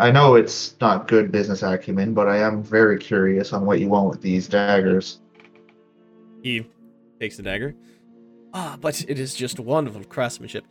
I 0.00 0.12
know 0.12 0.36
it's 0.36 0.76
not 0.80 1.08
good 1.08 1.32
business 1.32 1.62
acumen, 1.62 2.14
but 2.14 2.28
I 2.28 2.38
am 2.38 2.62
very 2.62 2.98
curious 2.98 3.52
on 3.52 3.66
what 3.66 3.80
you 3.80 3.88
want 3.88 4.10
with 4.10 4.22
these 4.22 4.46
daggers. 4.46 5.18
He 6.42 6.66
takes 7.18 7.36
the 7.36 7.42
dagger. 7.42 7.74
Ah, 8.54 8.78
but 8.80 9.00
it 9.08 9.18
is 9.18 9.34
just 9.34 9.58
wonderful 9.58 10.04
craftsmanship. 10.04 10.64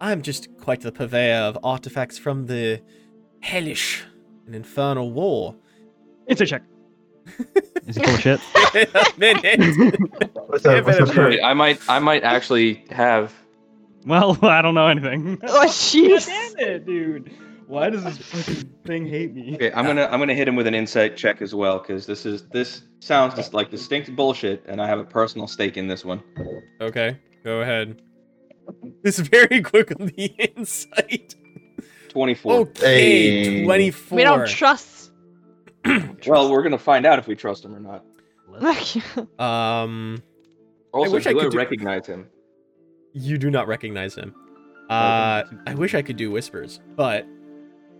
I'm 0.00 0.22
just 0.22 0.48
quite 0.60 0.80
the 0.80 0.90
purveyor 0.90 1.42
of 1.42 1.58
artifacts 1.62 2.18
from 2.18 2.46
the 2.46 2.82
hellish 3.40 4.02
and 4.46 4.56
infernal 4.56 5.12
war. 5.12 5.54
It's 6.26 6.40
a 6.40 6.46
check. 6.46 6.62
Is 7.86 7.96
he 7.96 8.02
full 8.02 8.14
of 8.14 8.20
shit? 8.20 8.40
a 8.74 9.12
minute. 9.18 10.00
What's 10.46 10.64
that? 10.64 10.76
Give 10.76 10.86
What's 10.86 10.98
it 10.98 11.02
a 11.02 11.06
that 11.06 11.44
I 11.44 11.54
might, 11.54 11.80
I 11.88 12.00
might 12.00 12.24
actually 12.24 12.84
have. 12.90 13.32
Well, 14.04 14.38
I 14.42 14.62
don't 14.62 14.74
know 14.74 14.86
anything. 14.88 15.38
Oh, 15.44 15.60
jeez. 15.66 16.26
Damn 16.26 16.68
it, 16.68 16.86
dude. 16.86 17.32
Why 17.66 17.88
does 17.88 18.04
this 18.04 18.18
fucking 18.18 18.70
thing 18.84 19.06
hate 19.06 19.34
me? 19.34 19.54
Okay, 19.54 19.72
I'm 19.72 19.86
gonna, 19.86 20.04
I'm 20.04 20.18
gonna 20.20 20.34
hit 20.34 20.46
him 20.46 20.54
with 20.54 20.66
an 20.66 20.74
insight 20.74 21.16
check 21.16 21.40
as 21.40 21.54
well, 21.54 21.78
because 21.78 22.04
this 22.04 22.26
is, 22.26 22.46
this 22.48 22.82
sounds 23.00 23.34
just 23.34 23.54
like 23.54 23.70
distinct 23.70 24.14
bullshit, 24.14 24.62
and 24.66 24.82
I 24.82 24.86
have 24.86 24.98
a 24.98 25.04
personal 25.04 25.46
stake 25.46 25.78
in 25.78 25.88
this 25.88 26.04
one. 26.04 26.22
okay, 26.82 27.18
go 27.42 27.62
ahead. 27.62 28.02
It's 29.02 29.18
very 29.18 29.62
quick 29.62 29.90
on 29.98 30.06
the 30.08 30.26
insight. 30.56 31.34
Twenty-four. 32.10 32.52
Okay, 32.54 33.60
Hey. 33.60 33.64
24. 33.64 34.16
We 34.16 34.24
don't 34.24 34.46
trust. 34.46 35.10
Well, 36.26 36.50
we're 36.50 36.62
gonna 36.62 36.78
find 36.78 37.04
out 37.06 37.18
if 37.18 37.26
we 37.26 37.34
trust 37.34 37.64
him 37.64 37.74
or 37.74 37.80
not. 37.80 38.04
um, 39.38 40.22
Also, 40.92 41.12
wish 41.12 41.26
I 41.26 41.32
do 41.32 41.38
I, 41.40 41.42
could 41.44 41.52
do- 41.52 41.58
recognize 41.58 42.06
him? 42.06 42.26
You 43.14 43.38
do 43.38 43.50
not 43.50 43.66
recognize 43.66 44.14
him. 44.14 44.34
Uh, 44.90 45.44
I 45.66 45.74
wish 45.74 45.94
I 45.94 46.02
could 46.02 46.16
do 46.18 46.30
whispers, 46.30 46.80
but 46.94 47.26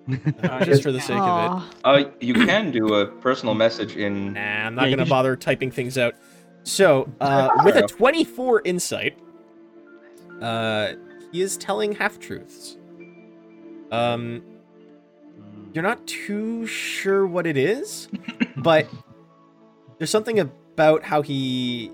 uh, 0.42 0.62
just 0.64 0.82
for 0.82 0.92
the 0.92 1.00
sake 1.00 1.22
of 1.22 1.28
Aw. 1.28 1.70
Uh, 1.84 2.04
you 2.20 2.34
can 2.34 2.70
do 2.70 2.94
a 2.94 3.06
personal 3.06 3.54
message 3.54 3.96
in. 3.96 4.34
nah, 4.34 4.66
I'm 4.66 4.74
not 4.74 4.90
Yeah, 4.90 4.96
gonna 4.96 5.08
bother 5.08 5.34
typing 5.34 5.70
things 5.70 5.96
out. 5.96 6.14
So, 6.64 7.10
uh, 7.20 7.50
with 7.64 7.76
a 7.76 7.86
24 7.86 8.62
insight, 8.64 9.18
uh, 10.42 10.92
he 11.32 11.40
is 11.40 11.56
telling 11.56 11.92
half 11.92 12.18
truths. 12.18 12.76
Um, 13.90 14.42
you're 15.72 15.82
not 15.84 16.06
too 16.06 16.66
sure 16.66 17.26
what 17.26 17.46
it 17.46 17.56
is, 17.56 18.08
but 18.56 18.86
there's 19.98 20.10
something 20.10 20.38
about 20.38 21.02
how 21.02 21.22
he 21.22 21.90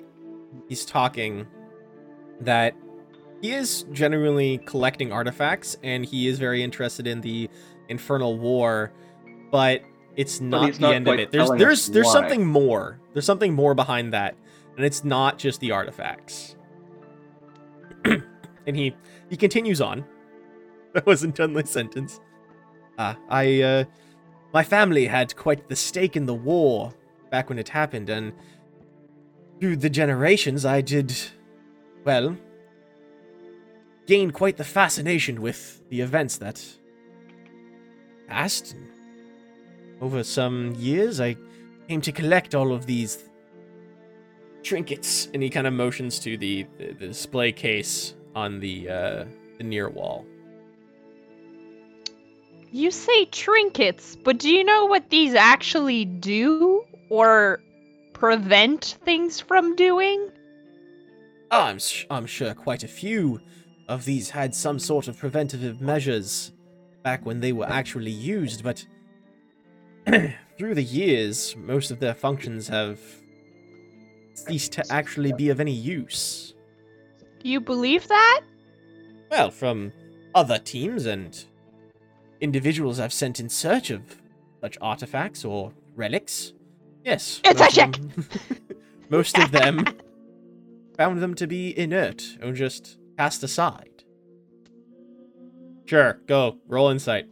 he's 0.68 0.84
talking 0.84 1.46
that 2.40 2.74
he 3.40 3.52
is 3.52 3.84
genuinely 3.92 4.58
collecting 4.58 5.12
artifacts 5.12 5.76
and 5.82 6.04
he 6.04 6.28
is 6.28 6.38
very 6.38 6.62
interested 6.62 7.06
in 7.06 7.20
the 7.20 7.48
infernal 7.88 8.38
war, 8.38 8.92
but 9.50 9.82
it's 10.16 10.40
not 10.40 10.74
the 10.74 10.80
not 10.80 10.94
end 10.94 11.08
of 11.08 11.18
it. 11.18 11.30
There's 11.30 11.50
there's 11.50 11.86
there's 11.86 12.06
why. 12.06 12.12
something 12.12 12.46
more. 12.46 13.00
There's 13.12 13.24
something 13.24 13.54
more 13.54 13.74
behind 13.74 14.12
that, 14.12 14.36
and 14.76 14.84
it's 14.84 15.04
not 15.04 15.38
just 15.38 15.60
the 15.60 15.72
artifacts. 15.72 16.56
and 18.04 18.76
he 18.76 18.94
he 19.28 19.36
continues 19.36 19.80
on. 19.80 20.04
That 20.92 21.06
wasn't 21.06 21.36
done 21.36 21.52
my 21.52 21.62
sentence. 21.62 22.18
Uh, 22.98 23.14
I 23.28 23.62
uh 23.62 23.84
my 24.52 24.64
family 24.64 25.06
had 25.06 25.36
quite 25.36 25.68
the 25.68 25.76
stake 25.76 26.16
in 26.16 26.26
the 26.26 26.34
war 26.34 26.92
back 27.30 27.48
when 27.48 27.60
it 27.60 27.68
happened, 27.68 28.10
and 28.10 28.32
through 29.60 29.76
the 29.76 29.88
generations 29.88 30.64
I 30.64 30.80
did 30.80 31.16
well 32.04 32.36
gain 34.10 34.32
quite 34.32 34.56
the 34.56 34.64
fascination 34.64 35.40
with 35.40 35.88
the 35.88 36.00
events 36.00 36.38
that 36.38 36.60
passed. 38.26 38.74
over 40.00 40.24
some 40.24 40.74
years, 40.74 41.20
I 41.20 41.36
came 41.86 42.00
to 42.00 42.10
collect 42.10 42.56
all 42.56 42.72
of 42.72 42.86
these 42.86 43.12
trinkets, 44.64 45.28
and 45.32 45.40
he 45.44 45.48
kind 45.48 45.68
of 45.68 45.74
motions 45.74 46.18
to 46.20 46.36
the, 46.36 46.66
the, 46.76 46.86
the 46.86 47.06
display 47.06 47.52
case 47.52 48.14
on 48.34 48.58
the 48.58 48.90
uh, 48.90 49.24
the 49.58 49.64
near 49.64 49.88
wall. 49.88 50.26
You 52.72 52.90
say 52.90 53.26
trinkets, 53.26 54.16
but 54.16 54.38
do 54.38 54.50
you 54.50 54.64
know 54.64 54.86
what 54.86 55.10
these 55.10 55.34
actually 55.34 56.04
do 56.04 56.84
or 57.10 57.60
prevent 58.12 58.98
things 59.04 59.38
from 59.38 59.76
doing? 59.76 60.30
Oh, 61.52 61.62
I'm, 61.62 61.78
sh- 61.78 62.06
I'm 62.10 62.26
sure 62.26 62.54
quite 62.54 62.82
a 62.84 62.88
few 62.88 63.40
of 63.90 64.04
these 64.04 64.30
had 64.30 64.54
some 64.54 64.78
sort 64.78 65.08
of 65.08 65.18
preventative 65.18 65.80
measures 65.80 66.52
back 67.02 67.26
when 67.26 67.40
they 67.40 67.52
were 67.52 67.68
actually 67.68 68.12
used, 68.12 68.62
but 68.62 68.86
through 70.56 70.74
the 70.74 70.82
years, 70.82 71.56
most 71.58 71.90
of 71.90 71.98
their 71.98 72.14
functions 72.14 72.68
have 72.68 73.00
ceased 74.34 74.72
to 74.72 74.84
actually 74.90 75.32
be 75.32 75.48
of 75.48 75.58
any 75.58 75.72
use. 75.72 76.54
Do 77.42 77.48
you 77.48 77.60
believe 77.60 78.06
that? 78.06 78.42
Well, 79.28 79.50
from 79.50 79.92
other 80.36 80.58
teams 80.58 81.06
and 81.06 81.44
individuals 82.40 83.00
I've 83.00 83.12
sent 83.12 83.40
in 83.40 83.48
search 83.48 83.90
of 83.90 84.02
such 84.60 84.78
artifacts 84.80 85.44
or 85.44 85.72
relics, 85.96 86.52
yes. 87.04 87.40
It's 87.44 87.58
most 87.60 87.76
a 87.76 87.80
them- 87.80 88.12
most 89.08 89.38
of 89.38 89.50
them 89.50 89.84
found 90.96 91.20
them 91.20 91.34
to 91.34 91.48
be 91.48 91.76
inert 91.76 92.38
or 92.40 92.52
just 92.52 92.99
cast 93.20 93.42
aside. 93.42 94.02
Sure, 95.84 96.18
go. 96.26 96.56
Roll 96.66 96.88
insight. 96.88 97.26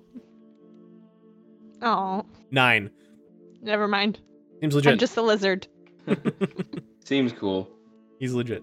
Oh, 1.81 2.27
Nine. 2.51 2.91
never 3.63 3.89
mind. 3.89 4.21
Seems 4.61 4.75
legit. 4.75 4.93
I'm 4.93 4.99
just 4.99 5.17
a 5.17 5.23
lizard. 5.23 5.67
Seems 7.05 7.33
cool. 7.33 7.71
He's 8.19 8.35
legit. 8.35 8.63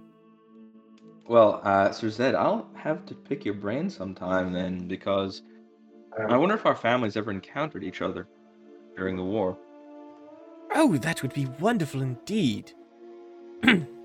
Well, 1.27 1.61
uh, 1.63 1.91
Sir 1.91 2.11
Zed, 2.11 2.35
I'll 2.35 2.69
have 2.75 3.07
to 3.07 3.15
pick 3.15 3.43
your 3.43 3.55
brain 3.55 3.89
sometime 3.89 4.53
then, 4.53 4.87
because 4.87 5.41
I 6.29 6.37
wonder 6.37 6.53
if 6.53 6.67
our 6.67 6.75
families 6.75 7.17
ever 7.17 7.31
encountered 7.31 7.83
each 7.83 8.03
other 8.03 8.27
during 8.95 9.15
the 9.15 9.23
war. 9.23 9.57
Oh, 10.75 10.95
that 10.97 11.23
would 11.23 11.33
be 11.33 11.47
wonderful 11.59 12.03
indeed. 12.03 12.71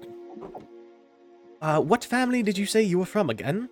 uh, 1.60 1.80
what 1.80 2.04
family 2.04 2.42
did 2.42 2.56
you 2.58 2.66
say 2.66 2.82
you 2.82 2.98
were 2.98 3.06
from 3.06 3.30
again? 3.30 3.68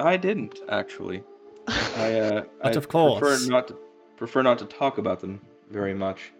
I 0.00 0.16
didn't 0.16 0.60
actually. 0.68 1.22
I 1.68 2.14
uh, 2.20 2.44
But 2.62 2.72
I 2.72 2.76
of 2.76 2.88
course. 2.88 3.20
prefer 3.20 3.50
not 3.50 3.68
to 3.68 3.76
prefer 4.16 4.42
not 4.42 4.58
to 4.58 4.64
talk 4.66 4.98
about 4.98 5.20
them 5.20 5.40
very 5.70 5.94
much. 5.94 6.32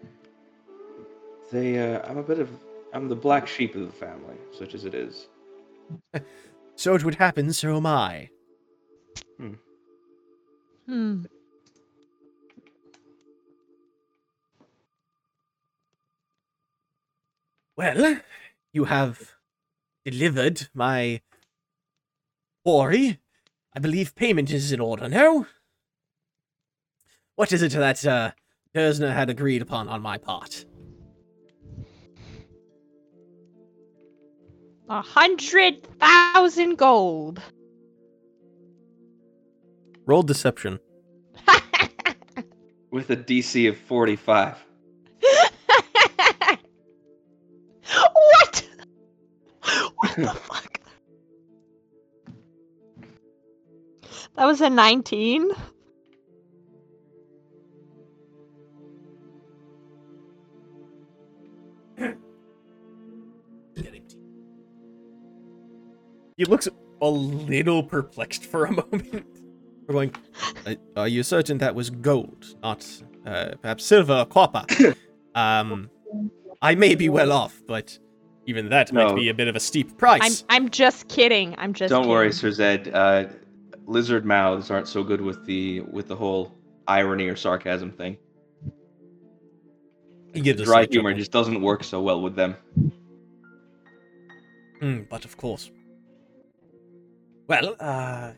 They, 1.51 1.79
uh, 1.79 2.07
I'm 2.07 2.17
a 2.17 2.23
bit 2.23 2.39
of, 2.39 2.49
I'm 2.93 3.09
the 3.09 3.15
black 3.15 3.47
sheep 3.47 3.75
of 3.75 3.81
the 3.87 3.91
family, 3.93 4.35
such 4.57 4.73
as 4.75 4.85
it 4.85 4.93
is. 4.93 5.27
So 6.75 6.95
it 6.95 7.03
would 7.03 7.15
happen, 7.15 7.51
so 7.51 7.75
am 7.75 7.85
I. 7.85 8.29
Hmm. 10.87 11.23
Well, 17.75 18.21
you 18.73 18.85
have 18.85 19.35
delivered 20.05 20.69
my 20.73 21.21
quarry. 22.63 23.19
I 23.73 23.79
believe 23.79 24.15
payment 24.15 24.51
is 24.51 24.71
in 24.71 24.79
order 24.79 25.07
now. 25.07 25.45
What 27.35 27.51
is 27.51 27.61
it 27.61 27.71
that 27.71 28.05
uh, 28.05 28.31
Gersner 28.75 29.13
had 29.13 29.29
agreed 29.29 29.61
upon 29.61 29.87
on 29.87 30.01
my 30.01 30.17
part? 30.17 30.65
A 34.89 35.01
hundred 35.01 35.83
thousand 35.99 36.77
gold. 36.77 37.41
Roll 40.05 40.23
deception. 40.23 40.79
With 42.91 43.11
a 43.11 43.15
DC 43.15 43.69
of 43.69 43.77
45. 43.77 44.57
the 50.25 50.33
fuck? 50.33 50.79
That 54.35 54.45
was 54.45 54.61
a 54.61 54.69
19. 54.69 55.51
He 66.37 66.45
looks 66.45 66.69
a 67.01 67.09
little 67.09 67.83
perplexed 67.83 68.45
for 68.45 68.63
a 68.63 68.71
moment. 68.91 69.25
We're 69.85 69.93
going, 69.93 70.15
"Uh, 70.65 70.75
are 70.95 71.07
you 71.09 71.21
certain 71.21 71.57
that 71.57 71.75
was 71.75 71.89
gold, 71.89 72.55
not 72.63 72.87
uh, 73.25 73.55
perhaps 73.61 73.83
silver 73.83 74.19
or 74.19 74.25
copper? 74.25 74.65
um, 75.35 75.89
I 76.61 76.75
may 76.75 76.95
be 76.95 77.09
well 77.09 77.33
off, 77.33 77.61
but 77.67 77.99
even 78.49 78.69
that 78.69 78.91
might 78.91 79.07
No. 79.09 79.15
be 79.15 79.29
a 79.29 79.33
bit 79.33 79.47
of 79.47 79.55
a 79.55 79.59
steep 79.59 79.91
I'm 79.91 79.95
price. 79.97 80.43
I'm 80.49 80.69
just 80.69 81.07
kidding. 81.07 81.53
I'm 81.59 81.71
just 81.73 81.89
Don't 81.91 82.07
worry. 82.07 82.31
Sir 82.33 82.49
Zed. 82.51 82.89
Uh, 82.91 83.25
lizard 83.85 84.25
mouths 84.25 84.71
aren't 84.71 84.87
so 84.87 85.03
good 85.03 85.21
with 85.21 85.45
the 85.45 85.81
with 85.81 86.07
the 86.07 86.15
whole 86.15 86.51
irony 86.87 87.27
or 87.27 87.35
sarcasm 87.35 87.91
thing. 87.91 88.17
He 90.33 90.41
gives 90.41 90.61
a 90.61 90.65
Dry 90.65 90.87
humor 90.89 91.11
chuckle. 91.11 91.19
just 91.19 91.31
doesn't 91.31 91.61
work 91.61 91.83
so 91.83 92.01
well 92.01 92.21
with 92.21 92.35
them. 92.35 92.55
Hmm, 94.79 95.01
but 95.09 95.25
of 95.25 95.37
course. 95.37 95.69
Well, 97.47 97.75
uh, 97.79 98.31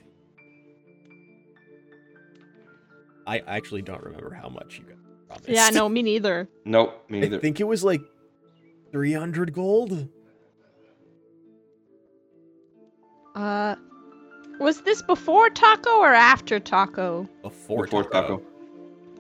I 3.28 3.40
actually 3.48 3.82
don't 3.82 4.04
remember 4.04 4.34
how 4.34 4.50
much 4.50 4.80
you 4.80 4.86
got 4.86 4.98
promised. 5.28 5.50
Yeah, 5.50 5.70
no, 5.70 5.88
me 5.96 6.02
neither. 6.02 6.50
Nope, 6.66 7.10
me 7.10 7.20
neither. 7.22 7.38
I 7.38 7.40
think 7.40 7.60
it 7.60 7.66
was 7.66 7.84
like 7.84 8.02
300 8.92 9.54
gold. 9.54 10.08
Uh, 13.36 13.76
was 14.60 14.82
this 14.82 15.02
before 15.02 15.50
taco 15.50 15.98
or 16.00 16.14
after 16.14 16.60
taco? 16.60 17.28
Before, 17.42 17.86
before 17.86 18.04
taco. 18.04 18.38
taco. 18.38 18.42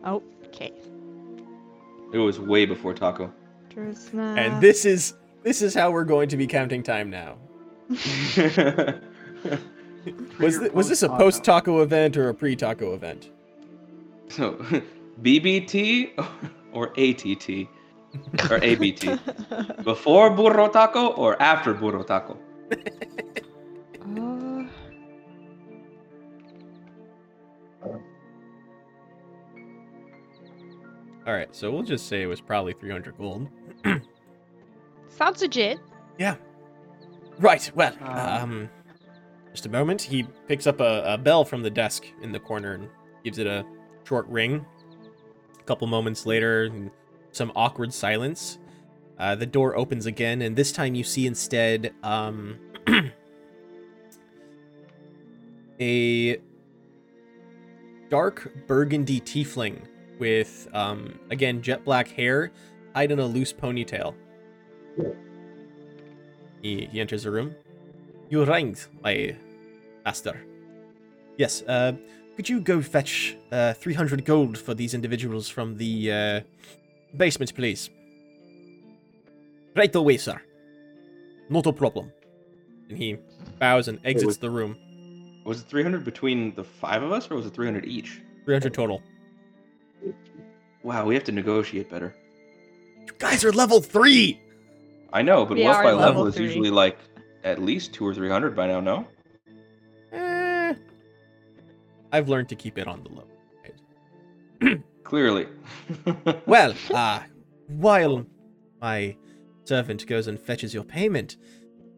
Oh, 0.03 0.23
okay. 0.47 0.71
It 2.13 2.17
was 2.17 2.39
way 2.39 2.65
before 2.65 2.93
taco. 2.93 3.31
Dresna. 3.69 4.38
And 4.38 4.62
this 4.62 4.84
is 4.86 5.13
this 5.43 5.62
is 5.62 5.73
how 5.73 5.91
we're 5.91 6.03
going 6.03 6.27
to 6.29 6.38
be 6.38 6.45
counting 6.45 6.84
time 6.84 7.10
now. 7.10 7.38
Was 10.39 10.57
Pre 10.57 10.65
or 10.65 10.69
thi- 10.69 10.69
was 10.73 10.89
this 10.89 11.03
a 11.03 11.10
post 11.10 11.43
taco 11.43 11.81
event 11.84 12.17
or 12.17 12.29
a 12.29 12.34
pre 12.34 12.55
taco 12.55 12.93
event? 12.95 13.29
so, 14.29 14.53
BBT 15.21 16.10
or 16.73 16.88
ATT 16.97 17.67
or 18.50 18.60
ABT? 18.63 19.17
Before 19.84 20.30
burro 20.30 20.67
taco 20.69 21.08
or 21.13 21.41
after 21.41 21.74
burro 21.74 22.04
taco? 22.04 22.38
Uh, 24.02 24.67
All 31.28 31.34
right, 31.34 31.56
so 31.56 31.71
we'll 31.71 31.84
just 31.84 32.08
say 32.08 32.24
it 32.24 32.28
was 32.28 32.41
probably 32.41 32.74
300 32.74 33.17
gold. 33.17 33.47
sounds 35.10 35.41
legit. 35.41 35.80
Yeah. 36.17 36.36
Right. 37.39 37.71
Well, 37.76 37.93
Um, 38.02 38.17
um, 38.17 38.69
just 39.52 39.65
a 39.65 39.69
moment. 39.69 40.02
He 40.02 40.24
picks 40.47 40.65
up 40.65 40.80
a, 40.80 41.04
a 41.06 41.17
bell 41.17 41.45
from 41.45 41.62
the 41.62 41.69
desk 41.69 42.06
in 42.21 42.32
the 42.32 42.39
corner 42.39 42.74
and 42.74 42.89
gives 43.24 43.38
it 43.38 43.45
a 43.47 43.65
short 44.04 44.28
ring. 44.28 44.65
A 45.60 45.63
couple 45.63 45.86
moments 45.88 46.26
later, 46.26 46.63
and 46.65 46.89
some 47.32 47.52
awkward 47.56 47.94
silence. 47.94 48.58
Uh, 49.17 49.36
the 49.36 49.46
door 49.46 49.76
opens 49.76 50.06
again, 50.06 50.41
and 50.41 50.56
this 50.56 50.72
time 50.72 50.96
you 50.96 51.04
see 51.04 51.28
instead 51.28 51.94
um, 52.02 52.58
a 55.80 56.38
dark 58.10 58.52
burgundy 58.67 59.22
tiefling 59.22 59.80
with, 60.20 60.67
um, 60.74 61.20
again, 61.30 61.62
jet 61.62 61.84
black 61.86 62.08
hair 62.10 62.52
tied 62.94 63.12
in 63.12 63.20
a 63.20 63.26
loose 63.26 63.54
ponytail. 63.54 64.15
He, 66.62 66.88
he 66.91 67.00
enters 67.00 67.24
the 67.24 67.32
room. 67.32 67.56
You 68.30 68.44
rang, 68.46 68.76
my 69.04 69.36
master. 70.06 70.41
Yes, 71.38 71.63
uh, 71.63 71.94
could 72.36 72.50
you 72.50 72.60
go 72.60 72.82
fetch 72.82 73.36
uh, 73.52 73.74
300 73.74 74.26
gold 74.26 74.58
for 74.58 74.74
these 74.74 74.94
individuals 74.94 75.50
from 75.50 75.78
the 75.78 76.12
uh, 76.12 76.41
basement, 77.15 77.54
please? 77.56 77.89
Right 79.76 79.93
away, 79.95 80.17
sir. 80.17 80.41
Not 81.50 81.65
a 81.65 81.74
problem. 81.74 82.12
And 82.89 82.97
he 82.97 83.17
bows 83.60 83.88
and 83.88 84.00
exits 84.04 84.26
was- 84.26 84.38
the 84.39 84.50
room. 84.50 84.78
Was 85.43 85.62
it 85.62 85.67
300 85.69 86.04
between 86.04 86.54
the 86.54 86.63
five 86.63 87.02
of 87.02 87.12
us 87.12 87.32
or 87.32 87.36
was 87.36 87.47
it 87.47 87.54
300 87.54 87.86
each? 87.86 88.21
300 88.45 88.74
total. 88.74 89.02
Wow, 90.84 91.06
we 91.06 91.15
have 91.15 91.24
to 91.26 91.32
negotiate 91.32 91.89
better. 91.89 92.15
You 93.08 93.13
guys 93.17 93.43
are 93.43 93.52
level 93.52 93.82
three. 93.82 94.39
I 95.13 95.21
know, 95.24 95.45
but 95.45 95.58
We 95.58 95.63
wealth 95.63 95.78
by 95.84 95.91
level 95.93 96.24
level 96.24 96.28
is 96.28 96.38
usually 96.38 96.69
like 96.69 96.97
at 97.43 97.60
least 97.60 97.93
two 97.93 98.06
or 98.06 98.13
three 98.13 98.30
hundred 98.30 98.56
by 98.56 98.67
now. 98.67 98.80
No. 98.80 99.08
Eh, 100.12 100.74
I've 102.12 102.30
learned 102.30 102.50
to 102.50 102.56
keep 102.56 102.78
it 102.78 102.88
on 102.88 103.04
the 103.04 103.10
low. 103.10 104.78
Clearly. 105.12 105.47
Well, 106.45 106.74
uh, 106.89 107.19
while 107.67 108.26
my 108.82 109.17
servant 109.65 110.08
goes 110.08 110.28
and 110.28 110.39
fetches 110.39 110.74
your 110.74 110.86
payment, 110.86 111.36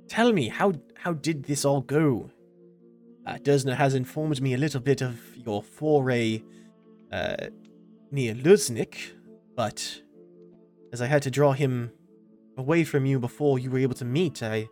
tell 0.08 0.34
me 0.34 0.48
how 0.48 0.74
how 0.96 1.14
did 1.14 1.44
this 1.44 1.64
all 1.64 1.82
go? 1.82 2.32
Uh, 3.28 3.36
Dersner 3.36 3.76
has 3.76 3.94
informed 3.94 4.42
me 4.42 4.56
a 4.56 4.58
little 4.58 4.82
bit 4.82 5.04
of 5.04 5.20
your 5.36 5.62
foray 5.62 6.42
uh, 7.12 7.36
near 8.10 8.34
Luznik, 8.34 9.12
but 9.56 10.02
as 10.92 11.00
I 11.00 11.06
had 11.06 11.22
to 11.22 11.30
draw 11.30 11.52
him 11.52 11.92
away 12.58 12.84
from 12.84 13.06
you 13.06 13.20
before 13.20 13.60
you 13.60 13.70
were 13.70 13.78
able 13.78 13.96
to 13.96 14.06
meet, 14.06 14.42
I 14.42 14.68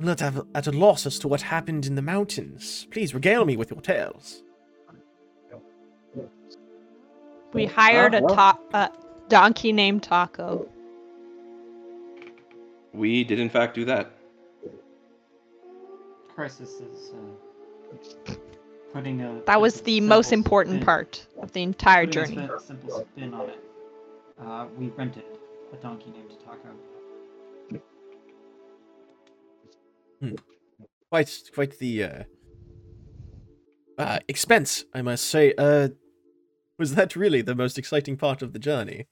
am 0.00 0.06
not 0.06 0.22
at 0.22 0.32
at 0.54 0.66
a 0.66 0.72
loss 0.72 1.04
as 1.04 1.18
to 1.18 1.28
what 1.28 1.42
happened 1.42 1.84
in 1.84 1.94
the 1.94 2.08
mountains. 2.14 2.86
Please 2.90 3.12
regale 3.12 3.44
me 3.44 3.54
with 3.58 3.70
your 3.70 3.82
tales. 3.82 4.43
We 7.54 7.66
hired 7.66 8.14
Ah, 8.14 8.18
a 8.18 8.34
ta- 8.34 8.58
uh, 8.74 8.88
donkey 9.28 9.72
named 9.72 10.02
Taco. 10.02 10.68
we 12.92 13.24
did 13.24 13.38
in 13.40 13.48
fact 13.48 13.74
do 13.74 13.84
that. 13.86 14.12
Crisis 16.34 16.80
is 16.80 17.12
uh, 17.14 18.34
putting 18.92 19.22
a. 19.22 19.40
That 19.46 19.60
was 19.60 19.80
the 19.82 20.00
most 20.00 20.32
important 20.32 20.76
spin- 20.76 20.84
part 20.86 21.26
of 21.40 21.52
the 21.52 21.62
entire 21.62 22.06
putting 22.06 22.22
a 22.22 22.26
journey. 22.26 22.46
spin- 22.48 22.60
simple 22.66 23.06
spin 23.12 23.34
on 23.34 23.48
it. 23.50 23.58
Uh, 24.40 24.66
we 24.76 24.88
rented 24.88 25.24
a 25.72 25.76
donkey 25.76 26.10
named 26.10 26.32
Taco. 26.44 26.70
quite 31.10 31.30
quite 31.54 31.78
the 31.78 32.02
uh, 32.04 32.22
uh 33.98 34.18
expense, 34.26 34.84
I 34.92 35.02
must 35.02 35.24
say. 35.26 35.54
Uh 35.56 35.88
was 36.78 36.94
that 36.94 37.16
really 37.16 37.42
the 37.42 37.54
most 37.54 37.78
exciting 37.78 38.16
part 38.16 38.42
of 38.42 38.52
the 38.52 38.58
journey? 38.58 39.06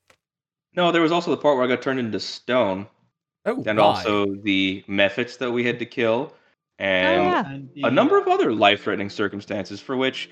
No, 0.75 0.91
there 0.91 1.03
was 1.03 1.13
also 1.13 1.31
the 1.31 1.37
part 1.37 1.57
where 1.57 1.65
I 1.65 1.69
got 1.69 1.83
turned 1.83 1.99
into 1.99 2.19
stone, 2.21 2.87
Oh, 3.45 3.63
and 3.67 3.77
my. 3.79 3.83
also 3.83 4.27
the 4.43 4.85
methods 4.87 5.37
that 5.39 5.51
we 5.51 5.65
had 5.65 5.79
to 5.81 5.87
kill, 5.87 6.35
and 6.79 7.69
yeah. 7.75 7.87
A 7.87 7.91
number 7.91 8.19
of 8.19 8.27
other 8.29 8.53
life-threatening 8.53 9.11
circumstances 9.11 9.81
for 9.81 9.97
which 9.97 10.31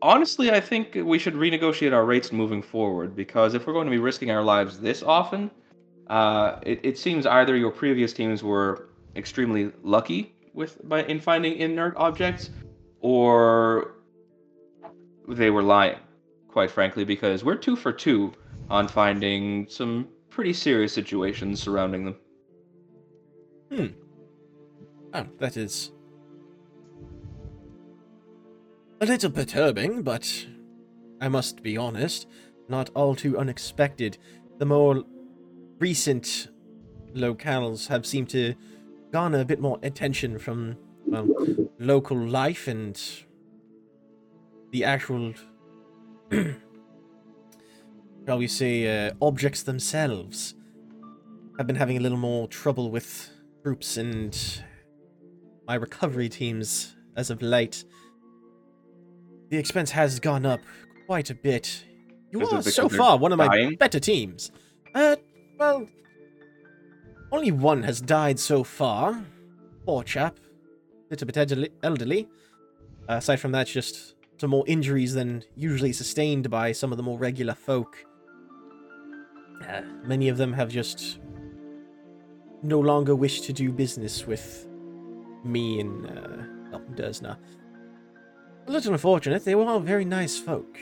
honestly 0.00 0.50
i 0.50 0.58
think 0.58 0.98
we 1.04 1.18
should 1.18 1.34
renegotiate 1.34 1.92
our 1.92 2.04
rates 2.04 2.32
moving 2.32 2.60
forward 2.60 3.14
because 3.14 3.54
if 3.54 3.66
we're 3.66 3.72
going 3.72 3.86
to 3.86 3.90
be 3.90 3.98
risking 3.98 4.30
our 4.32 4.42
lives 4.42 4.80
this 4.80 5.02
often 5.02 5.48
uh, 6.08 6.58
it, 6.62 6.80
it 6.82 6.98
seems 6.98 7.24
either 7.26 7.56
your 7.56 7.70
previous 7.70 8.12
teams 8.12 8.42
were 8.42 8.88
extremely 9.14 9.70
lucky 9.84 10.34
with 10.52 10.76
by, 10.88 11.04
in 11.04 11.20
finding 11.20 11.56
inert 11.56 11.94
objects 11.96 12.50
or 13.00 13.94
they 15.28 15.50
were 15.50 15.62
lying 15.62 15.98
quite 16.48 16.70
frankly 16.70 17.04
because 17.04 17.44
we're 17.44 17.56
two 17.56 17.76
for 17.76 17.92
two 17.92 18.32
on 18.68 18.86
finding 18.88 19.66
some 19.68 20.08
pretty 20.30 20.52
serious 20.52 20.92
situations 20.92 21.62
surrounding 21.62 22.04
them 22.04 22.16
Hmm. 23.72 23.86
Oh, 25.14 25.26
that 25.38 25.56
is 25.56 25.92
a 29.00 29.06
little 29.06 29.30
perturbing, 29.30 30.02
but 30.02 30.46
I 31.22 31.28
must 31.28 31.62
be 31.62 31.78
honest, 31.78 32.26
not 32.68 32.90
all 32.94 33.14
too 33.14 33.38
unexpected. 33.38 34.18
The 34.58 34.66
more 34.66 35.04
recent 35.78 36.48
locales 37.14 37.88
have 37.88 38.04
seemed 38.04 38.28
to 38.30 38.54
garner 39.10 39.40
a 39.40 39.46
bit 39.46 39.60
more 39.60 39.78
attention 39.82 40.38
from 40.38 40.76
well, 41.06 41.26
local 41.78 42.18
life 42.18 42.68
and 42.68 43.00
the 44.72 44.84
actual, 44.84 45.34
shall 48.26 48.38
we 48.38 48.48
say, 48.48 49.06
uh, 49.06 49.12
objects 49.20 49.62
themselves. 49.62 50.54
I've 51.58 51.66
been 51.66 51.76
having 51.76 51.98
a 51.98 52.00
little 52.00 52.18
more 52.18 52.48
trouble 52.48 52.90
with 52.90 53.30
groups 53.62 53.96
and 53.98 54.36
my 55.68 55.74
recovery 55.74 56.28
teams 56.28 56.96
as 57.16 57.30
of 57.30 57.42
late. 57.42 57.84
The 59.50 59.58
expense 59.58 59.90
has 59.90 60.18
gone 60.18 60.46
up 60.46 60.60
quite 61.06 61.28
a 61.30 61.34
bit. 61.34 61.84
You 62.30 62.46
are 62.48 62.62
so 62.62 62.88
far 62.88 63.18
one 63.18 63.32
of 63.32 63.38
my 63.38 63.48
dying? 63.48 63.76
better 63.76 64.00
teams. 64.00 64.50
Uh, 64.94 65.16
well, 65.58 65.86
only 67.30 67.52
one 67.52 67.82
has 67.82 68.00
died 68.00 68.38
so 68.38 68.64
far. 68.64 69.22
Poor 69.84 70.02
chap. 70.02 70.38
A 70.38 71.10
little 71.10 71.26
bit 71.26 71.36
elderly- 71.36 71.70
elderly. 71.82 72.28
Uh, 73.08 73.14
aside 73.14 73.36
from 73.40 73.52
that, 73.52 73.66
just 73.66 74.14
some 74.42 74.50
more 74.50 74.64
injuries 74.66 75.14
than 75.14 75.44
usually 75.54 75.92
sustained 75.92 76.50
by 76.50 76.72
some 76.72 76.90
of 76.90 76.96
the 76.96 77.02
more 77.04 77.16
regular 77.16 77.54
folk. 77.54 78.04
Uh, 79.64 79.82
many 80.02 80.28
of 80.28 80.36
them 80.36 80.52
have 80.52 80.68
just 80.68 81.20
no 82.60 82.80
longer 82.80 83.14
wish 83.14 83.42
to 83.42 83.52
do 83.52 83.70
business 83.70 84.26
with 84.26 84.66
me 85.44 85.78
and 85.78 86.06
uh. 86.06 86.28
A 86.74 88.70
little 88.70 88.92
unfortunate. 88.92 89.44
They 89.44 89.54
were 89.54 89.64
all 89.64 89.78
very 89.78 90.04
nice 90.04 90.36
folk. 90.38 90.76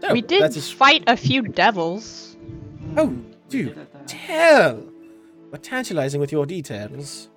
So, 0.00 0.12
we 0.12 0.22
did 0.22 0.56
is- 0.56 0.70
fight 0.70 1.04
a 1.06 1.18
few 1.18 1.42
devils. 1.42 2.38
Oh, 2.96 3.08
we 3.08 3.24
dude, 3.50 3.74
did 3.74 3.78
it 3.78 4.06
tell. 4.06 4.82
But 5.50 5.62
tantalizing 5.62 6.20
with 6.22 6.32
your 6.32 6.46
details. 6.46 7.28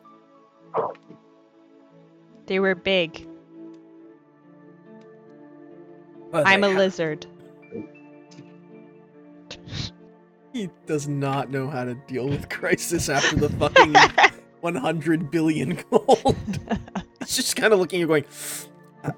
They 2.45 2.60
were 2.60 2.73
big. 2.75 3.27
Well, 6.32 6.44
I'm 6.46 6.63
a 6.63 6.70
lizard. 6.70 7.26
He 10.54 10.70
does 10.88 11.08
not 11.08 11.52
know 11.52 11.70
how 11.70 11.84
to 11.84 11.94
deal 11.94 12.28
with 12.28 12.50
crisis 12.50 13.10
after 13.10 13.36
the 13.36 13.50
fucking 13.50 13.94
100 14.62 15.30
billion 15.32 15.78
gold. 15.92 16.36
He's 17.20 17.36
just 17.36 17.56
kind 17.56 17.74
of 17.74 17.80
looking 17.80 18.02
and 18.02 18.08
going. 18.08 18.26
"Uh, 19.04 19.12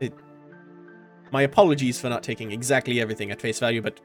It, 0.00 0.14
my 1.30 1.42
apologies 1.42 2.00
for 2.00 2.08
not 2.08 2.22
taking 2.22 2.52
exactly 2.52 3.00
everything 3.00 3.30
at 3.30 3.40
face 3.40 3.58
value, 3.58 3.82
but 3.82 4.00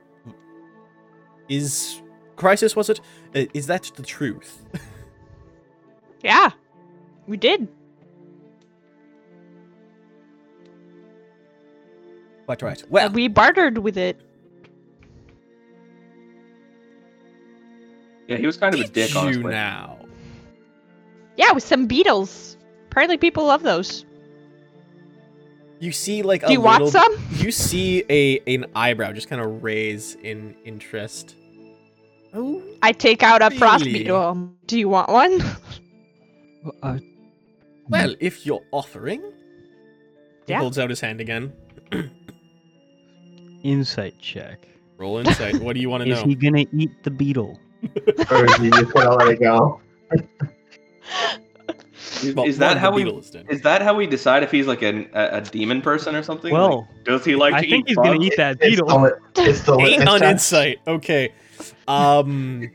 is 1.48 2.02
crisis 2.36 2.76
was 2.76 2.90
it? 2.90 3.00
Uh, 3.34 3.46
Is 3.54 3.68
that 3.68 3.92
the 3.96 4.04
truth? 4.04 4.66
yeah, 6.24 6.52
we 7.28 7.38
did. 7.38 7.68
Quite 12.48 12.62
right. 12.62 12.82
Well, 12.90 13.10
we 13.10 13.28
bartered 13.28 13.78
with 13.80 13.98
it. 13.98 14.22
yeah 18.28 18.38
he 18.38 18.46
was 18.46 18.58
kind 18.58 18.74
of 18.74 18.82
a 18.82 18.88
dick 18.88 19.14
you 19.14 19.20
honestly 19.20 19.44
now? 19.44 20.00
Yeah, 21.36 21.52
with 21.52 21.64
some 21.64 21.88
beetles. 21.88 22.58
Apparently, 22.90 23.18
people 23.18 23.46
love 23.46 23.64
those. 23.64 24.06
You 25.80 25.92
see, 25.92 26.24
like 26.24 26.44
a 26.44 26.48
Do 26.48 26.54
you 26.54 26.62
want 26.62 26.88
some? 26.88 27.16
You 27.34 27.52
see 27.52 28.04
a 28.10 28.40
an 28.48 28.66
eyebrow 28.76 29.12
just 29.12 29.28
kind 29.28 29.42
of 29.42 29.62
raise 29.62 30.16
in 30.16 30.56
interest. 30.64 31.36
Oh, 32.34 32.64
I 32.82 32.94
take 32.94 33.24
out 33.24 33.42
a 33.42 33.52
frost 33.52 33.86
Really? 33.86 34.00
beetle. 34.00 34.52
Do 34.68 34.80
you 34.80 34.88
want 34.88 35.10
one? 35.10 35.38
Well, 36.64 36.74
uh, 36.84 36.98
well, 37.90 38.16
if 38.22 38.46
you're 38.46 38.64
offering. 38.72 39.22
He 40.48 40.54
holds 40.54 40.80
out 40.80 40.90
his 40.90 41.02
hand 41.02 41.20
again. 41.20 41.52
insight 43.64 44.20
check. 44.20 44.68
Roll 44.98 45.18
insight. 45.20 45.60
what 45.62 45.74
do 45.74 45.80
you 45.80 45.90
want 45.90 46.04
to 46.04 46.10
know? 46.10 46.16
Is 46.16 46.24
he 46.24 46.36
gonna 46.36 46.66
eat 46.74 47.04
the 47.04 47.12
beetle? 47.12 47.60
or 48.32 48.46
is 48.46 48.56
he 48.58 48.70
just 48.72 48.92
gonna 48.94 49.16
let 49.16 49.28
it 49.30 49.40
go? 49.40 49.80
is, 52.24 52.34
Well, 52.34 52.46
is 52.46 52.58
that 52.58 52.78
how 52.78 52.92
we 52.92 53.10
is 53.50 53.62
that 53.62 53.82
how 53.82 53.94
we 53.96 54.08
decide 54.08 54.42
if 54.44 54.52
he's 54.52 54.66
like 54.68 54.82
an, 54.82 55.10
a, 55.14 55.38
a 55.38 55.42
demon 55.42 55.82
person 55.82 56.16
or 56.16 56.24
something 56.24 56.52
Well, 56.52 56.88
Like, 56.96 57.04
does 57.06 57.26
he 57.26 57.36
like 57.36 57.54
I 57.54 57.62
to 57.62 57.70
think 57.70 57.86
eat 57.86 57.90
he's 57.90 57.98
gonna 57.98 58.20
eat 58.24 58.34
that 58.38 58.58
It's 58.62 58.70
beetle. 58.82 58.88
the, 58.88 59.20
it's 59.38 59.62
the 59.62 59.78
Eight 59.80 60.00
litmus 60.00 60.08
on 60.10 60.24
insight. 60.24 60.80
Okay. 60.88 61.34
Um. 61.88 62.70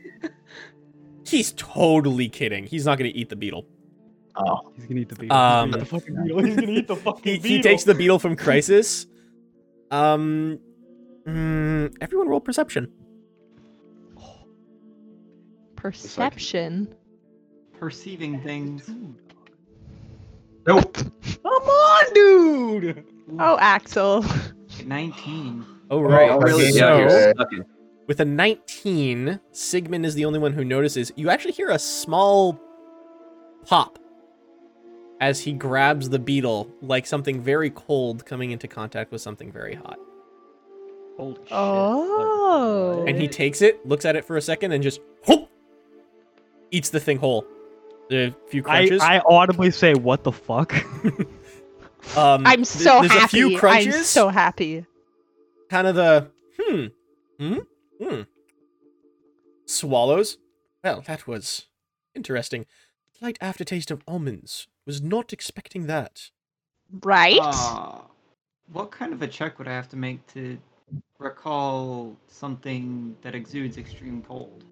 He's 1.25 1.51
totally 1.53 2.29
kidding. 2.29 2.65
He's 2.65 2.85
not 2.85 2.99
going 2.99 3.11
to 3.11 3.17
eat 3.17 3.29
the 3.29 3.35
beetle. 3.35 3.65
Oh, 4.35 4.71
He's 4.75 4.85
gonna 4.85 4.99
eat 5.01 5.09
the 5.09 5.15
beetle. 5.15 5.35
Um, 5.35 5.69
He's 5.71 5.79
the 5.79 5.85
fucking 5.85 6.23
beetle. 6.23 6.43
He's 6.43 6.55
gonna 6.55 6.71
eat 6.71 6.87
the 6.87 6.95
fucking 6.95 7.23
He, 7.23 7.37
beetle. 7.39 7.49
he 7.57 7.61
takes 7.61 7.83
the 7.85 7.95
beetle 7.95 8.19
from 8.19 8.35
Crisis. 8.35 9.07
Um. 9.89 10.59
Mm, 11.27 11.95
everyone 12.01 12.27
roll 12.27 12.39
perception. 12.39 12.91
Perception. 15.75 16.93
Perceiving 17.79 18.41
things. 18.41 18.89
Nope. 20.65 20.95
Come 20.95 21.45
on, 21.45 22.13
dude. 22.13 23.05
Oh, 23.39 23.57
Axel. 23.59 24.25
19. 24.85 25.65
Oh, 25.89 25.99
right. 25.99 26.29
Oh, 26.29 26.39
really? 26.39 26.69
Yeah, 26.69 26.71
so, 26.71 26.97
you're 26.97 27.33
stuck 27.33 27.49
with 28.07 28.19
a 28.19 28.25
19, 28.25 29.39
Sigmund 29.51 30.05
is 30.05 30.15
the 30.15 30.25
only 30.25 30.39
one 30.39 30.53
who 30.53 30.65
notices. 30.65 31.11
You 31.15 31.29
actually 31.29 31.53
hear 31.53 31.69
a 31.69 31.79
small 31.79 32.59
pop 33.65 33.97
as 35.21 35.39
he 35.39 35.53
grabs 35.53 36.09
the 36.09 36.19
beetle, 36.19 36.69
like 36.81 37.05
something 37.05 37.41
very 37.41 37.69
cold 37.69 38.25
coming 38.25 38.51
into 38.51 38.67
contact 38.67 39.11
with 39.11 39.21
something 39.21 39.51
very 39.51 39.75
hot. 39.75 39.97
Holy 41.17 41.35
shit. 41.35 41.47
Oh. 41.51 43.05
And 43.07 43.19
he 43.19 43.27
takes 43.27 43.61
it, 43.61 43.85
looks 43.87 44.05
at 44.05 44.15
it 44.15 44.25
for 44.25 44.37
a 44.37 44.41
second, 44.41 44.71
and 44.71 44.83
just 44.83 44.99
whoop, 45.27 45.49
eats 46.71 46.89
the 46.89 46.99
thing 46.99 47.17
whole. 47.17 47.45
A 48.11 48.33
few 48.47 48.61
crunches. 48.63 49.01
I 49.01 49.19
audibly 49.19 49.71
say, 49.71 49.93
what 49.93 50.23
the 50.23 50.31
fuck? 50.31 50.73
um, 52.17 52.45
I'm 52.45 52.57
th- 52.57 52.67
so 52.67 52.99
there's 52.99 53.11
happy. 53.11 53.23
a 53.23 53.47
few 53.47 53.57
crunches. 53.57 53.95
I'm 53.95 54.03
so 54.03 54.29
happy. 54.29 54.85
kind 55.69 55.87
of 55.87 55.95
the 55.95 56.29
hmm, 56.59 56.85
hmm, 57.39 57.59
hmm. 58.01 58.21
Swallows. 59.65 60.37
Well, 60.83 61.01
that 61.07 61.25
was 61.27 61.67
interesting. 62.13 62.65
Slight 63.17 63.37
aftertaste 63.39 63.89
of 63.89 64.03
almonds. 64.07 64.67
Was 64.85 65.01
not 65.01 65.31
expecting 65.31 65.87
that. 65.87 66.29
Right? 67.01 67.39
Uh, 67.41 67.99
what 68.71 68.91
kind 68.91 69.13
of 69.13 69.21
a 69.21 69.27
check 69.27 69.57
would 69.57 69.67
I 69.67 69.71
have 69.71 69.89
to 69.89 69.95
make 69.95 70.27
to 70.33 70.57
recall 71.19 72.17
something 72.27 73.15
that 73.21 73.35
exudes 73.35 73.77
extreme 73.77 74.21
cold? 74.21 74.65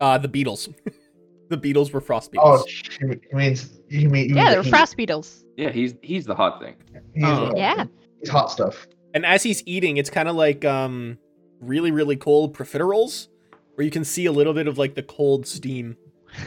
Uh, 0.00 0.18
the 0.18 0.28
beetles. 0.28 0.68
the 1.48 1.56
beetles 1.56 1.92
were 1.92 2.00
frost 2.00 2.30
Oh, 2.38 2.58
beetles. 2.64 2.68
shit. 2.70 3.20
He 3.30 3.36
means 3.36 3.80
he 3.88 4.06
mean 4.06 4.34
yeah, 4.36 4.50
they're 4.50 4.62
he, 4.62 4.70
frost 4.70 4.96
beetles. 4.96 5.44
Yeah, 5.56 5.70
he's 5.70 5.94
he's 6.02 6.24
the 6.26 6.34
hot 6.34 6.60
thing. 6.60 6.76
He's, 7.14 7.24
Oh. 7.24 7.52
Yeah. 7.56 7.84
he's 8.20 8.28
hot 8.28 8.50
stuff. 8.50 8.86
and 9.14 9.24
as 9.26 9.42
he's 9.42 9.62
eating, 9.66 9.96
it's 9.96 10.10
kind 10.10 10.28
of 10.28 10.36
like 10.36 10.64
um, 10.64 11.18
really, 11.60 11.90
really 11.90 12.16
cold 12.16 12.54
profiteroles, 12.56 13.28
where 13.74 13.84
you 13.84 13.90
can 13.90 14.04
see 14.04 14.26
a 14.26 14.32
little 14.32 14.54
bit 14.54 14.68
of 14.68 14.78
like 14.78 14.94
the 14.94 15.02
cold 15.02 15.46
steam 15.46 15.96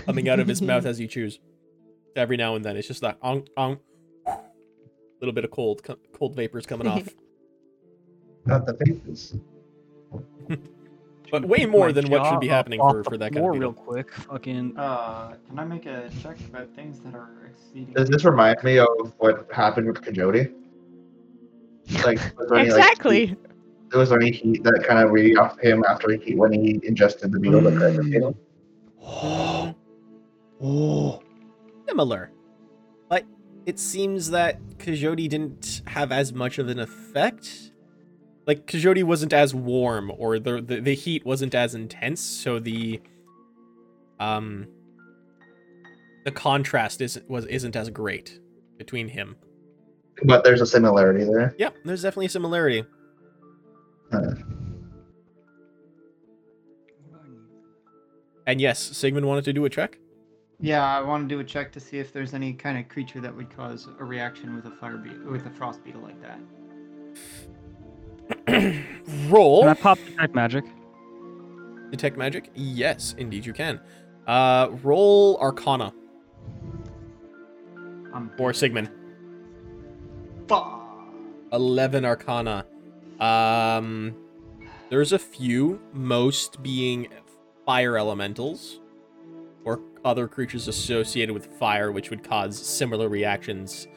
coming 0.06 0.30
out 0.30 0.40
of 0.40 0.48
his 0.48 0.62
mouth 0.62 0.86
as 0.92 1.00
you 1.00 1.08
chews. 1.08 1.40
Every 2.16 2.38
now 2.38 2.56
and 2.56 2.64
then, 2.64 2.78
it's 2.78 2.88
just 2.88 3.02
that 3.02 3.18
on 3.22 3.46
on, 3.58 3.80
little 5.20 5.34
bit 5.34 5.44
of 5.46 5.52
cold, 5.52 5.84
co- 5.84 5.98
cold 6.14 6.36
vapors 6.36 6.66
coming 6.66 6.88
off. 6.88 7.08
Not 8.46 8.66
the 8.66 8.74
faces. 8.86 9.36
But 11.32 11.46
way 11.46 11.66
more 11.66 11.94
than 11.94 12.10
what 12.10 12.28
should 12.30 12.42
be 12.42 12.48
happening 12.50 12.80
for, 12.82 13.04
for 13.06 13.18
that 13.18 13.32
kind 13.34 13.46
of 13.46 13.58
real 13.58 13.72
quick. 13.72 14.12
Fucking. 14.12 14.78
Uh, 14.78 15.36
can 15.48 15.60
I 15.60 15.64
make 15.64 15.86
a 15.86 16.10
check 16.22 16.38
about 16.42 16.68
things 16.76 17.00
that 17.02 17.16
are 17.16 17.30
exceeding? 17.50 17.94
Does 17.94 18.10
this 18.10 18.26
remind 18.26 18.62
me 18.64 18.80
of 18.80 19.14
what 19.18 19.48
happened 19.54 19.88
with 19.88 20.02
Kajoti? 20.02 20.52
Like, 22.04 22.20
was 22.38 22.50
there 22.50 22.58
any, 22.60 22.70
like, 22.70 22.80
Exactly. 22.80 23.26
heat- 23.28 23.38
there 23.90 24.00
was 24.00 24.12
any 24.12 24.32
heat 24.32 24.64
that 24.64 24.84
kind 24.88 25.00
of 25.04 25.12
really 25.12 25.36
off 25.38 25.58
him 25.60 25.84
after 25.88 26.12
he 26.18 26.36
when 26.36 26.52
he 26.52 26.80
ingested 26.84 27.32
the 27.32 27.40
beetle 27.40 27.62
that 27.62 27.78
cracked 27.78 27.98
the 27.98 28.04
beetle. 28.04 28.38
Mm, 29.02 29.76
Oh. 30.62 31.22
similar. 31.88 32.32
But 33.10 33.24
it 33.66 33.80
seems 33.80 34.30
that 34.32 34.62
Kajoti 34.78 35.28
didn't 35.30 35.82
have 35.88 36.12
as 36.12 36.34
much 36.34 36.58
of 36.60 36.68
an 36.70 36.80
effect. 36.80 37.71
Like 38.48 38.66
Kajoti 38.66 39.04
wasn't 39.04 39.34
as 39.34 39.54
warm, 39.54 40.12
or 40.18 40.40
the, 40.40 40.62
the 40.62 40.80
the 40.80 40.96
heat 40.96 41.26
wasn't 41.26 41.54
as 41.54 41.76
intense, 41.76 42.22
so 42.22 42.60
the 42.60 43.02
um 44.20 44.68
the 46.26 46.32
contrast 46.32 47.02
is 47.02 47.22
was 47.28 47.46
isn't 47.46 47.76
as 47.76 47.90
great 47.90 48.40
between 48.78 49.08
him. 49.08 49.36
But 50.24 50.44
there's 50.44 50.62
a 50.62 50.66
similarity 50.66 51.24
there. 51.24 51.56
Yeah, 51.58 51.70
there's 51.86 52.02
definitely 52.02 52.28
a 52.28 52.30
similarity. 52.30 52.84
Uh, 54.12 54.34
And 58.48 58.60
yes, 58.60 58.80
Sigmund 58.80 59.26
wanted 59.26 59.46
to 59.46 59.54
do 59.54 59.66
a 59.66 59.70
check. 59.70 59.98
Yeah, 60.60 60.84
I 60.84 61.02
want 61.02 61.28
to 61.30 61.36
do 61.36 61.40
a 61.40 61.44
check 61.44 61.72
to 61.74 61.80
see 61.80 62.00
if 62.00 62.12
there's 62.12 62.34
any 62.34 62.54
kind 62.54 62.78
of 62.78 62.90
creature 62.90 63.22
that 63.22 63.36
would 63.36 63.56
cause 63.56 63.88
a 64.00 64.04
reaction 64.04 64.56
with 64.56 64.66
a 64.66 64.72
fire 64.72 64.98
beetle, 64.98 65.32
with 65.32 65.46
a 65.46 65.50
frost 65.52 65.84
beetle 65.84 66.02
like 66.02 66.22
that. 66.22 66.40
Roll 69.30 69.62
Can 69.62 69.70
I 69.70 69.74
pop 69.74 69.98
detect 70.06 70.36
magic? 70.36 70.66
detect 71.92 72.18
magic. 72.18 72.50
Yes, 72.56 73.16
indeed 73.18 73.46
you 73.46 73.52
can. 73.54 73.80
Uh, 74.28 74.70
roll 74.84 75.38
Arcana 75.42 75.94
Um, 78.14 78.32
for 78.38 78.54
Sigmund. 78.54 78.90
fuck. 80.48 80.80
11 81.54 82.06
arcana 82.06 82.66
um 83.20 84.16
there's 84.90 85.12
a 85.12 85.20
few 85.20 85.82
most 85.92 86.64
being 86.64 87.08
fire 87.66 87.98
elementals 87.98 88.80
or 89.66 89.82
other 90.06 90.30
creatures 90.30 90.70
associated 90.70 91.34
with 91.34 91.46
fire 91.60 91.92
which 91.92 92.10
would 92.10 92.24
cause 92.24 92.58
similar 92.58 93.10
reactions 93.10 93.88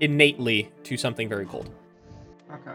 innately 0.00 0.72
to 0.82 0.96
something 0.96 1.28
very 1.28 1.44
cold 1.44 1.68
Okay. 2.50 2.72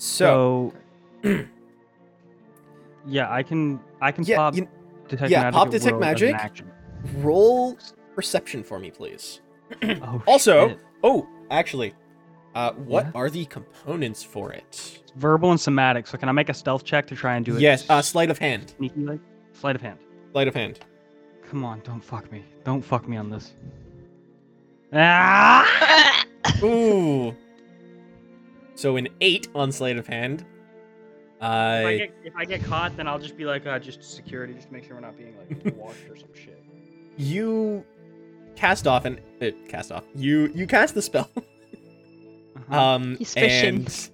So, 0.00 0.72
So. 1.22 1.30
yeah, 3.06 3.30
I 3.30 3.42
can. 3.42 3.80
I 4.00 4.12
can 4.12 4.24
yeah 4.24 4.36
pop 4.36 4.56
you- 4.56 4.68
detect 5.08 5.30
yeah, 5.30 5.42
magic. 5.42 5.54
pop 5.54 5.70
detect 5.70 5.96
will 5.96 6.04
as 6.04 6.22
an 6.22 6.32
magic. 6.32 6.64
roll 7.18 7.76
perception 8.14 8.62
for 8.62 8.78
me 8.78 8.90
please 8.90 9.40
Oh, 9.82 10.22
also 10.26 10.68
shit. 10.68 10.78
oh 11.02 11.26
actually 11.50 11.94
uh 12.54 12.72
what 12.72 13.06
Yeah? 13.06 13.12
are 13.14 13.28
the 13.30 13.44
components 13.46 14.22
for 14.22 14.52
it 14.52 14.64
It's 15.02 15.12
verbal 15.16 15.50
and 15.50 15.60
somatic. 15.60 16.06
So 16.06 16.16
can 16.18 16.28
I 16.28 16.32
make 16.32 16.48
a 16.48 16.54
stealth 16.54 16.84
check 16.84 17.06
to 17.08 17.16
try 17.16 17.36
and 17.36 17.44
do 17.44 17.56
it? 17.56 17.60
yes 17.60 17.84
uh 17.90 18.00
sleight 18.02 18.30
of 18.30 18.38
hand 18.38 18.74
sneaky 18.76 19.00
like 19.00 19.20
sleight 19.52 19.76
of 19.76 19.82
hand. 19.82 19.98
sleight 20.32 20.48
of 20.48 20.54
hand 20.54 20.78
Come 21.50 21.64
on, 21.64 21.80
don't 21.80 22.00
fuck 22.04 22.30
me. 22.30 22.44
Don't 22.64 22.80
fuck 22.80 23.08
me 23.08 23.16
on 23.16 23.28
this. 23.28 23.54
Ah! 24.92 26.24
Ooh. 26.62 27.34
So 28.80 28.96
an 28.96 29.08
eight 29.20 29.48
on 29.54 29.70
sleight 29.72 29.98
of 29.98 30.06
hand. 30.06 30.44
If 31.38 31.42
I, 31.46 31.46
Uh, 31.46 31.90
get, 31.98 32.14
if 32.24 32.36
I 32.36 32.44
get 32.46 32.64
caught, 32.64 32.96
then 32.96 33.06
I'll 33.06 33.18
just 33.18 33.36
be 33.36 33.44
like, 33.44 33.66
uh, 33.66 33.78
just 33.78 34.02
security, 34.02 34.54
just 34.54 34.70
make 34.72 34.84
sure 34.84 34.94
we're 34.94 35.00
not 35.02 35.16
being 35.18 35.34
like 35.36 35.76
watched 35.76 36.08
or 36.08 36.16
some 36.16 36.28
shit. 36.34 36.62
you 37.16 37.84
cast 38.56 38.86
off 38.86 39.04
and 39.04 39.20
uh, 39.42 39.50
cast 39.68 39.92
off. 39.92 40.04
You 40.14 40.50
you 40.54 40.66
cast 40.66 40.94
the 40.94 41.02
spell. 41.02 41.28
Uh-huh. 41.36 42.78
Um, 42.80 43.16
He's 43.18 43.34
fishing. 43.34 43.68
and 43.76 43.86
This 43.86 44.10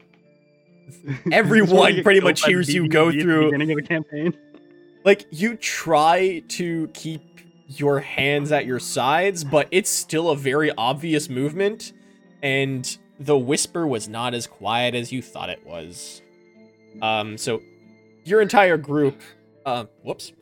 is 0.88 1.04
where 1.04 1.34
everyone 1.34 2.02
pretty 2.02 2.20
much 2.20 2.44
hears 2.44 2.72
you 2.72 2.88
go 2.88 3.08
at 3.08 3.14
the 3.14 3.20
through- 3.22 3.44
beginning 3.50 3.70
of 3.72 3.76
the 3.76 3.82
campaign. 3.82 4.36
like 5.04 5.26
you 5.30 5.56
try 5.56 6.42
to 6.48 6.88
keep 6.88 7.22
your 7.68 8.00
hands 8.00 8.50
at 8.52 8.66
your 8.66 8.78
sides, 8.80 9.42
but 9.44 9.68
it's 9.70 9.90
still 9.90 10.30
a 10.30 10.36
very 10.36 10.70
obvious 10.78 11.28
movement, 11.28 11.92
and 12.42 12.98
the 13.18 13.38
whisper 13.38 13.86
was 13.86 14.08
not 14.08 14.34
as 14.34 14.46
quiet 14.46 14.94
as 14.94 15.12
you 15.12 15.22
thought 15.22 15.48
it 15.50 15.64
was. 15.66 16.20
Um, 17.02 17.36
so 17.38 17.62
your 18.24 18.40
entire 18.40 18.76
group, 18.76 19.20
uh, 19.64 19.84
whoops, 20.02 20.32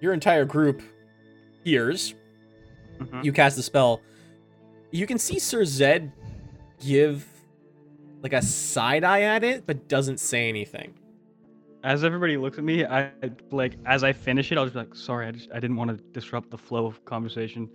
your 0.00 0.12
entire 0.12 0.44
group 0.44 0.82
hears 1.64 2.14
Mhm. 2.98 3.24
you 3.24 3.32
cast 3.32 3.56
the 3.56 3.62
spell. 3.62 4.00
You 4.90 5.06
can 5.06 5.18
see 5.18 5.38
Sir 5.38 5.64
Zed 5.64 6.12
give 6.80 7.26
like 8.22 8.32
a 8.32 8.42
side 8.42 9.02
eye 9.04 9.22
at 9.22 9.42
it, 9.42 9.64
but 9.66 9.88
doesn't 9.88 10.18
say 10.20 10.48
anything. 10.48 10.94
As 11.82 12.04
everybody 12.04 12.36
looks 12.36 12.58
at 12.58 12.62
me, 12.64 12.84
I 12.84 13.10
like 13.50 13.76
as 13.84 14.04
I 14.04 14.12
finish 14.12 14.52
it, 14.52 14.58
I'll 14.58 14.64
just 14.64 14.74
be 14.74 14.80
like, 14.80 14.94
"Sorry, 14.94 15.26
I 15.26 15.32
just 15.32 15.50
I 15.50 15.58
didn't 15.58 15.74
want 15.76 15.90
to 15.90 15.96
disrupt 16.12 16.50
the 16.50 16.58
flow 16.58 16.86
of 16.86 17.04
conversation." 17.04 17.68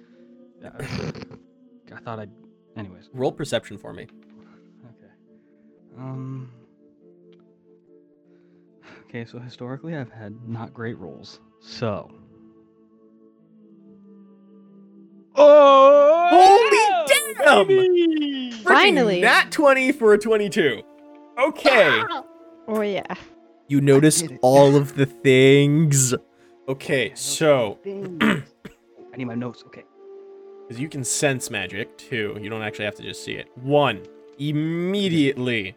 I 0.64 2.00
thought 2.04 2.20
I'd. 2.20 2.32
Anyways, 2.78 3.10
Roll 3.14 3.32
perception 3.32 3.78
for 3.78 3.92
me. 3.94 4.08
Okay. 5.98 6.02
Um. 6.02 6.52
Okay, 9.10 9.26
so 9.26 9.40
historically, 9.40 9.96
I've 9.96 10.12
had 10.12 10.36
not 10.48 10.74
great 10.74 10.98
rolls. 10.98 11.40
So. 11.62 12.12
Oh! 15.36 16.28
Holy 16.32 17.36
damn! 17.38 17.68
baby! 17.68 18.52
Finally. 18.64 19.22
Nat 19.22 19.52
20 19.52 19.92
for 19.94 20.14
a 20.14 20.18
22. 20.18 20.82
Okay. 21.40 22.04
oh 22.68 22.82
yeah. 22.82 23.14
You 23.68 23.82
notice 23.82 24.24
all 24.42 24.76
of 24.76 24.96
the 24.96 25.06
things. 25.06 26.14
Okay, 26.68 27.12
so 27.16 27.80
I 27.86 29.18
need 29.18 29.26
my 29.26 29.36
notes. 29.36 29.64
Okay. 29.68 29.84
because 30.68 30.82
you 30.82 30.90
can 30.90 31.04
sense 31.04 31.50
magic 31.50 31.98
too. 31.98 32.38
You 32.42 32.50
don't 32.50 32.62
actually 32.62 32.86
have 32.86 32.96
to 32.96 33.04
just 33.04 33.24
see 33.24 33.34
it. 33.34 33.48
One, 33.56 34.04
immediately 34.40 35.76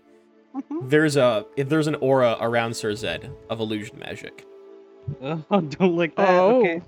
there's 0.82 1.16
a 1.16 1.44
there's 1.56 1.86
an 1.86 1.96
aura 1.96 2.36
around 2.40 2.74
Sir 2.74 2.94
Zed 2.94 3.30
of 3.48 3.60
illusion 3.60 3.98
magic. 3.98 4.46
Oh, 5.22 5.60
don't 5.60 5.96
like 5.96 6.14
that. 6.16 6.28
Oh. 6.28 6.60
Okay. 6.60 6.82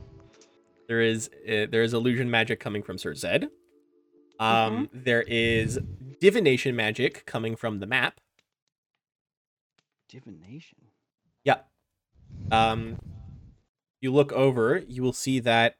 There 0.86 1.00
is 1.00 1.28
uh, 1.48 1.66
there 1.70 1.82
is 1.82 1.92
illusion 1.92 2.30
magic 2.30 2.60
coming 2.60 2.82
from 2.82 2.96
Sir 2.98 3.14
Zed. 3.14 3.48
Um, 4.38 4.90
there 4.92 5.22
is 5.22 5.78
divination 6.20 6.76
magic 6.76 7.24
coming 7.26 7.56
from 7.56 7.80
the 7.80 7.86
map. 7.86 8.20
Divination. 10.08 10.78
Yeah. 11.44 11.60
Um, 12.50 12.98
you 14.00 14.12
look 14.12 14.32
over, 14.32 14.82
you 14.86 15.02
will 15.02 15.12
see 15.12 15.40
that 15.40 15.76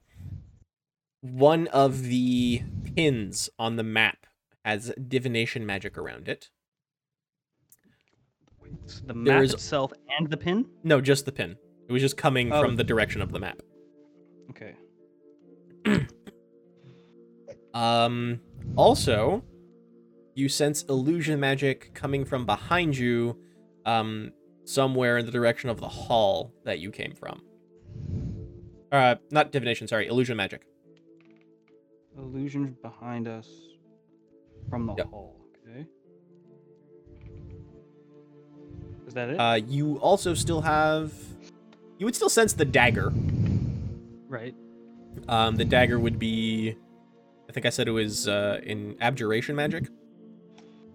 one 1.21 1.69
of 1.69 2.05
the 2.05 2.63
pins 2.97 3.51
on 3.59 3.77
the 3.77 3.83
map 3.83 4.27
has 4.65 4.93
divination 5.09 5.67
magic 5.67 5.99
around 5.99 6.29
it. 6.29 6.51
It's 8.85 9.01
the 9.01 9.13
There 9.15 9.35
map 9.35 9.43
is- 9.45 9.55
itself 9.55 9.93
and 10.19 10.29
the 10.31 10.37
pin. 10.37 10.67
No, 10.85 11.01
just 11.01 11.25
the 11.27 11.33
pin. 11.33 11.57
It 11.89 11.93
was 11.93 12.03
just 12.03 12.17
coming 12.17 12.53
Oh. 12.53 12.63
from 12.63 12.77
the 12.77 12.85
direction 12.85 13.21
of 13.23 13.33
the 13.33 13.39
map. 13.41 13.61
Okay. 14.51 14.75
Um, 17.75 18.41
also, 18.77 19.43
you 20.35 20.49
sense 20.51 20.83
illusion 20.85 21.41
magic 21.41 21.93
coming 21.95 22.25
from 22.27 22.45
behind 22.45 22.97
you, 22.99 23.39
um, 23.87 24.33
somewhere 24.65 25.17
in 25.17 25.25
the 25.25 25.33
direction 25.33 25.71
of 25.71 25.81
the 25.81 25.89
hall 25.89 26.53
that 26.65 26.81
you 26.81 26.91
came 26.91 27.15
from. 27.15 27.41
Uh, 28.93 29.15
not 29.31 29.53
divination, 29.53 29.89
sorry, 29.89 30.07
illusion 30.07 30.37
magic. 30.37 30.67
Illusion 32.19 32.77
behind 32.83 33.27
us 33.27 33.49
from 34.69 34.85
the 34.87 34.95
Yep. 34.99 35.07
hall. 35.07 35.37
Is 39.13 39.15
that 39.15 39.29
it? 39.29 39.37
Uh, 39.37 39.61
you 39.69 39.99
also 39.99 40.33
still 40.33 40.63
have, 40.63 41.13
you 41.99 42.07
would 42.07 42.15
still 42.15 42.31
sense 42.31 42.55
the 42.55 42.65
dagger. 42.65 43.13
right. 44.27 44.55
Um, 45.29 45.57
the 45.57 45.67
dagger 45.67 45.99
would 45.99 46.19
be, 46.19 46.75
I 47.47 47.53
think 47.53 47.67
I 47.67 47.69
said 47.69 47.89
it 47.89 47.91
was 47.91 48.27
uh, 48.27 48.61
in 48.63 48.97
abjuration 49.03 49.55
magic. 49.55 49.89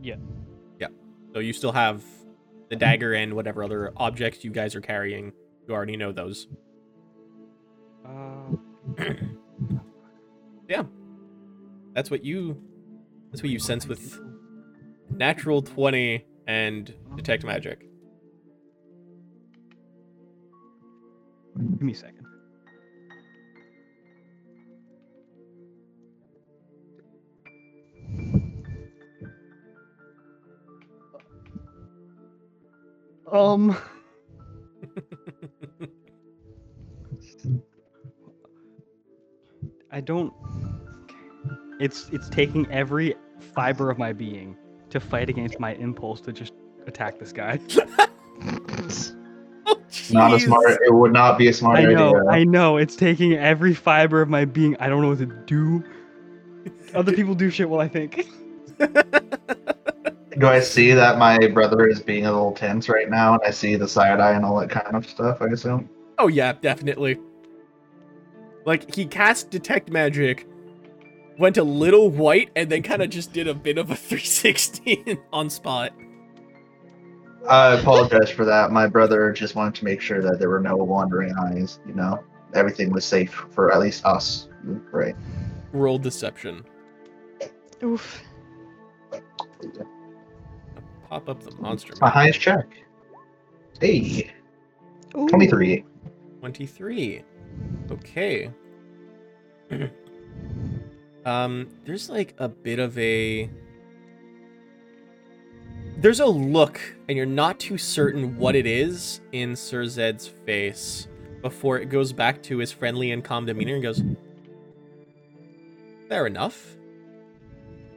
Yeah. 0.01 0.15
Yeah. 0.79 0.87
So 1.31 1.37
you 1.37 1.53
still 1.53 1.73
have 1.73 2.03
the 2.71 2.75
dagger 2.75 3.13
and 3.13 3.35
whatever 3.35 3.63
other 3.63 3.93
objects 3.95 4.43
you 4.43 4.49
guys 4.49 4.73
are 4.73 4.81
carrying. 4.81 5.31
You 5.67 5.75
already 5.75 5.95
know 5.95 6.11
those. 6.11 6.47
Uh, 8.03 8.55
yeah. 10.67 10.85
That's 11.93 12.09
what 12.09 12.25
you 12.25 12.59
that's 13.29 13.43
what 13.43 13.51
you 13.51 13.59
sense 13.59 13.85
with 13.85 14.19
natural 15.11 15.61
20 15.61 16.25
and 16.47 16.91
detect 17.15 17.43
magic. 17.43 17.87
Give 21.57 21.81
me 21.81 21.93
a 21.93 21.95
second. 21.95 22.25
Um. 33.31 33.77
I 39.91 39.99
don't. 40.01 40.33
It's 41.79 42.09
it's 42.11 42.29
taking 42.29 42.69
every 42.71 43.15
fiber 43.53 43.89
of 43.89 43.97
my 43.97 44.13
being 44.13 44.55
to 44.89 44.99
fight 44.99 45.29
against 45.29 45.59
my 45.59 45.73
impulse 45.75 46.21
to 46.21 46.31
just 46.31 46.53
attack 46.85 47.19
this 47.19 47.31
guy. 47.31 47.59
Oh, 50.09 50.13
Not 50.13 50.33
a 50.33 50.39
smart. 50.39 50.79
It 50.85 50.93
would 50.93 51.13
not 51.13 51.37
be 51.37 51.47
a 51.47 51.53
smart 51.53 51.79
I 51.79 51.85
know, 51.85 52.15
idea. 52.17 52.29
I 52.29 52.43
know. 52.43 52.77
It's 52.77 52.95
taking 52.95 53.33
every 53.33 53.73
fiber 53.73 54.21
of 54.21 54.29
my 54.29 54.45
being. 54.45 54.75
I 54.79 54.87
don't 54.89 55.01
know 55.01 55.09
what 55.09 55.19
to 55.19 55.25
do. 55.25 55.83
Other 56.93 57.11
people 57.13 57.35
do 57.35 57.49
shit 57.49 57.69
while 57.69 57.81
I 57.81 57.87
think. 57.87 58.27
Do 60.37 60.47
I 60.47 60.59
see 60.59 60.91
that 60.91 61.17
my 61.17 61.47
brother 61.47 61.87
is 61.87 61.99
being 61.99 62.25
a 62.25 62.31
little 62.31 62.51
tense 62.51 62.87
right 62.89 63.09
now, 63.09 63.33
and 63.33 63.41
I 63.45 63.49
see 63.49 63.75
the 63.75 63.87
side 63.87 64.19
eye 64.19 64.33
and 64.33 64.45
all 64.45 64.59
that 64.59 64.69
kind 64.69 64.95
of 64.95 65.07
stuff? 65.07 65.41
I 65.41 65.47
assume. 65.47 65.89
Oh 66.19 66.27
yeah, 66.27 66.53
definitely. 66.53 67.17
Like 68.65 68.93
he 68.93 69.05
cast 69.05 69.49
detect 69.49 69.89
magic, 69.89 70.47
went 71.39 71.57
a 71.57 71.63
little 71.63 72.09
white, 72.09 72.51
and 72.55 72.69
then 72.69 72.83
kind 72.83 73.01
of 73.01 73.09
just 73.09 73.33
did 73.33 73.47
a 73.47 73.53
bit 73.53 73.77
of 73.77 73.89
a 73.89 73.95
360 73.95 75.17
on 75.33 75.49
spot. 75.49 75.91
I 77.49 77.73
apologize 77.73 78.29
for 78.29 78.45
that. 78.45 78.71
My 78.71 78.87
brother 78.87 79.31
just 79.31 79.55
wanted 79.55 79.75
to 79.75 79.85
make 79.85 80.01
sure 80.01 80.21
that 80.21 80.39
there 80.39 80.49
were 80.49 80.59
no 80.59 80.75
wandering 80.75 81.33
eyes. 81.39 81.79
You 81.85 81.93
know, 81.93 82.23
everything 82.53 82.91
was 82.91 83.05
safe 83.05 83.31
for 83.31 83.71
at 83.71 83.79
least 83.79 84.05
us. 84.05 84.49
Right. 84.63 85.15
Roll 85.71 85.97
deception. 85.97 86.65
Oof. 87.83 88.21
Pop 91.09 91.29
up 91.29 91.41
the 91.41 91.55
monster. 91.55 91.93
My 92.01 92.07
map. 92.07 92.13
highest 92.13 92.39
check. 92.39 92.67
Hey, 93.79 94.31
Ooh. 95.15 95.27
twenty-three. 95.27 95.85
23. 96.39 97.23
Okay. 97.91 98.51
um, 101.25 101.67
there's 101.85 102.09
like 102.09 102.35
a 102.37 102.47
bit 102.47 102.79
of 102.79 102.97
a. 102.97 103.49
There's 105.99 106.19
a 106.19 106.25
look, 106.27 106.79
and 107.07 107.17
you're 107.17 107.25
not 107.25 107.59
too 107.59 107.77
certain 107.77 108.37
what 108.37 108.55
it 108.55 108.65
is 108.67 109.21
in 109.31 109.55
Sir 109.55 109.85
Zed's 109.87 110.27
face 110.27 111.07
before 111.41 111.79
it 111.79 111.85
goes 111.89 112.13
back 112.13 112.43
to 112.43 112.57
his 112.59 112.71
friendly 112.71 113.11
and 113.11 113.23
calm 113.23 113.45
demeanor 113.45 113.73
and 113.75 113.83
goes, 113.83 114.01
Fair 116.07 116.27
enough. 116.27 116.75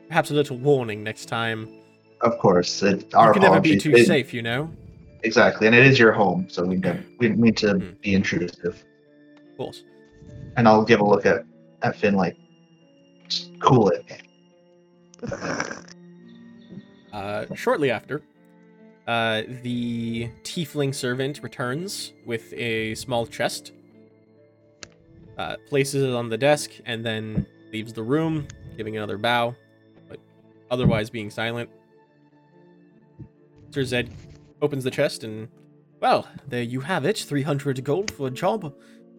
Perhaps 0.09 0.31
a 0.31 0.35
little 0.35 0.57
warning 0.59 1.05
next 1.05 1.27
time. 1.27 1.69
Of 2.23 2.39
course, 2.39 2.83
it, 2.83 3.15
our 3.15 3.29
you 3.29 3.33
can 3.35 3.43
never 3.43 3.61
be 3.61 3.77
too 3.79 3.93
It- 3.93 4.07
safe, 4.07 4.33
you 4.35 4.43
know? 4.43 4.71
Exactly, 5.23 5.67
and 5.67 5.77
it 5.77 5.85
is 5.87 5.99
your 5.99 6.13
home, 6.13 6.47
so 6.49 6.65
we 6.65 6.77
don't, 6.77 7.05
we 7.19 7.29
didn't 7.29 7.41
mean 7.41 7.55
to 7.57 7.75
Hmm. 7.75 7.91
be 8.01 8.15
intrusive. 8.15 8.83
Of 9.37 9.57
course. 9.59 9.85
And 10.57 10.67
I'll 10.67 10.85
give 10.85 11.01
a 11.01 11.05
look 11.05 11.27
at 11.27 11.45
at 11.83 11.97
Finn 11.97 12.15
like, 12.15 12.37
cool 13.61 13.89
it. 13.91 14.05
Uh, 17.13 17.47
shortly 17.55 17.91
after, 17.91 18.23
uh, 19.07 19.43
the 19.63 20.31
tiefling 20.43 20.95
servant 20.95 21.43
returns 21.43 22.13
with 22.25 22.53
a 22.53 22.95
small 22.95 23.27
chest, 23.27 23.73
uh, 25.39 25.57
places 25.69 26.05
it 26.05 26.15
on 26.15 26.29
the 26.29 26.39
desk, 26.39 26.71
and 26.87 27.05
then 27.05 27.47
leaves 27.73 27.93
the 27.93 28.03
room, 28.03 28.47
giving 28.77 28.97
another 28.97 29.19
bow, 29.19 29.55
but 30.09 30.21
otherwise 30.71 31.11
being 31.11 31.31
silent. 31.31 31.69
Sir 33.71 33.85
Zed 33.85 34.11
opens 34.63 34.85
the 34.85 34.91
chest 34.91 35.25
and, 35.25 35.49
well, 36.01 36.29
there 36.47 36.63
you 36.63 36.81
have 36.81 37.05
it 37.05 37.19
300 37.19 37.83
gold 37.85 38.11
for 38.11 38.29
a 38.29 38.31
job. 38.31 38.75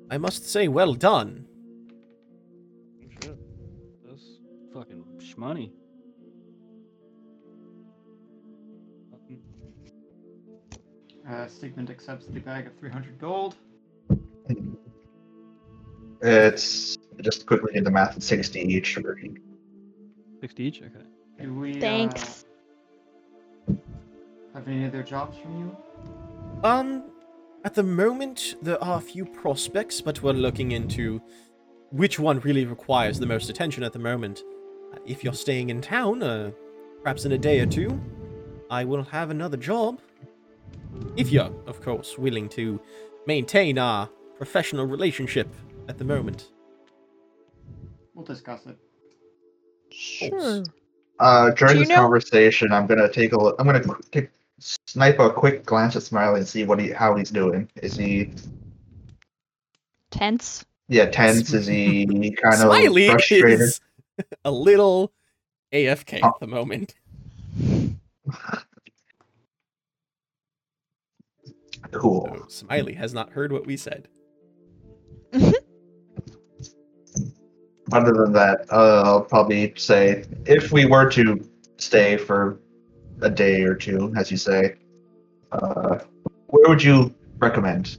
I 0.10 0.17
must 0.17 0.49
say, 0.49 0.67
well 0.67 0.93
done. 0.93 1.45
That's 4.06 4.39
fucking 4.73 5.04
shmoney. 5.19 5.71
Uh, 11.32 11.48
Sigmund 11.48 11.89
accepts 11.89 12.26
the 12.26 12.39
bag 12.41 12.67
of 12.67 12.76
300 12.78 13.17
gold. 13.17 13.56
It's 16.22 16.98
just 17.22 17.46
quickly 17.46 17.72
do 17.74 17.82
the 17.82 17.89
math. 17.89 18.17
It's 18.17 18.28
sixty 18.28 18.60
each. 18.60 18.96
60 20.41 20.63
each? 20.63 20.82
Okay. 20.82 21.06
Do 21.41 21.54
we 21.54 21.78
uh, 21.78 21.80
Thanks. 21.80 22.46
have 24.54 24.67
any 24.67 24.86
other 24.86 25.04
jobs 25.04 25.38
from 25.38 25.58
you? 25.60 25.78
Um, 26.63 27.04
at 27.63 27.74
the 27.76 27.84
moment, 27.84 28.56
there 28.62 28.84
are 28.84 28.97
a 28.97 29.01
few 29.01 29.26
prospects, 29.26 30.01
but 30.01 30.22
we're 30.22 30.34
looking 30.34 30.74
into 30.74 31.22
which 31.91 32.20
one 32.20 32.39
really 32.41 32.66
requires 32.66 33.20
the 33.20 33.26
most 33.26 33.49
attention 33.49 33.84
at 33.84 33.93
the 33.93 33.99
moment. 33.99 34.43
Uh, 34.93 34.97
If 35.05 35.24
you're 35.24 35.34
staying 35.34 35.70
in 35.70 35.80
town, 35.82 36.22
uh, 36.24 36.51
perhaps 37.03 37.24
in 37.26 37.32
a 37.32 37.38
day 37.38 37.62
or 37.62 37.66
two, 37.66 37.99
I 38.70 38.84
will 38.84 39.03
have 39.03 39.30
another 39.32 39.58
job. 39.58 39.99
If 41.18 41.32
you're, 41.32 41.52
of 41.68 41.82
course, 41.82 42.18
willing 42.18 42.50
to 42.50 42.80
maintain 43.28 43.78
our 43.78 44.08
professional 44.38 44.86
relationship 44.86 45.48
at 45.88 45.98
the 45.98 46.04
moment. 46.04 46.50
We'll 48.14 48.26
discuss 48.26 48.66
it. 48.66 48.78
Sure. 49.92 50.64
Uh, 51.20 51.52
during 51.52 51.74
Do 51.76 51.80
this 51.82 51.89
know- 51.89 51.96
conversation, 51.98 52.72
I'm 52.72 52.88
gonna 52.88 53.12
take 53.12 53.34
a 53.34 53.38
look. 53.38 53.56
I'm 53.60 53.66
gonna 53.66 53.84
take, 54.12 54.30
snipe 54.60 55.20
a 55.20 55.30
quick 55.32 55.66
glance 55.66 55.96
at 55.96 56.04
Smiley 56.04 56.39
and 56.39 56.48
see 56.48 56.64
what 56.66 56.80
he 56.80 56.89
how 56.92 57.16
he's 57.16 57.30
doing. 57.32 57.70
Is 57.82 57.96
he 57.98 58.32
Tense. 60.12 60.66
yeah 60.88 61.06
tense? 61.06 61.54
Is 61.54 61.68
he 61.68 62.06
kind 62.42 62.54
of 62.56 62.60
Smiley 62.62 63.10
frustrated? 63.10 63.62
is 63.62 63.80
a 64.46 64.52
little 64.52 65.12
AFK 65.74 66.20
Oh. 66.24 66.28
at 66.28 66.34
the 66.39 66.48
moment. 66.48 66.96
Cool. 71.92 72.28
So 72.48 72.66
Smiley 72.66 72.94
has 72.94 73.14
not 73.14 73.32
heard 73.32 73.52
what 73.52 73.66
we 73.66 73.78
said. 73.78 74.08
other 77.92 78.14
than 78.14 78.34
that, 78.34 78.66
uh, 78.72 79.04
I'll 79.06 79.22
probably 79.22 79.74
say 79.76 80.26
if 80.46 80.72
we 80.72 80.86
were 80.86 81.10
to 81.12 81.48
stay 81.78 82.18
for 82.18 82.60
a 83.22 83.30
day 83.30 83.62
or 83.64 83.76
two, 83.76 84.14
as 84.18 84.32
you 84.32 84.38
say, 84.38 84.76
uh, 85.52 86.00
where 86.48 86.70
would 86.70 86.84
you 86.84 87.14
recommend? 87.38 87.98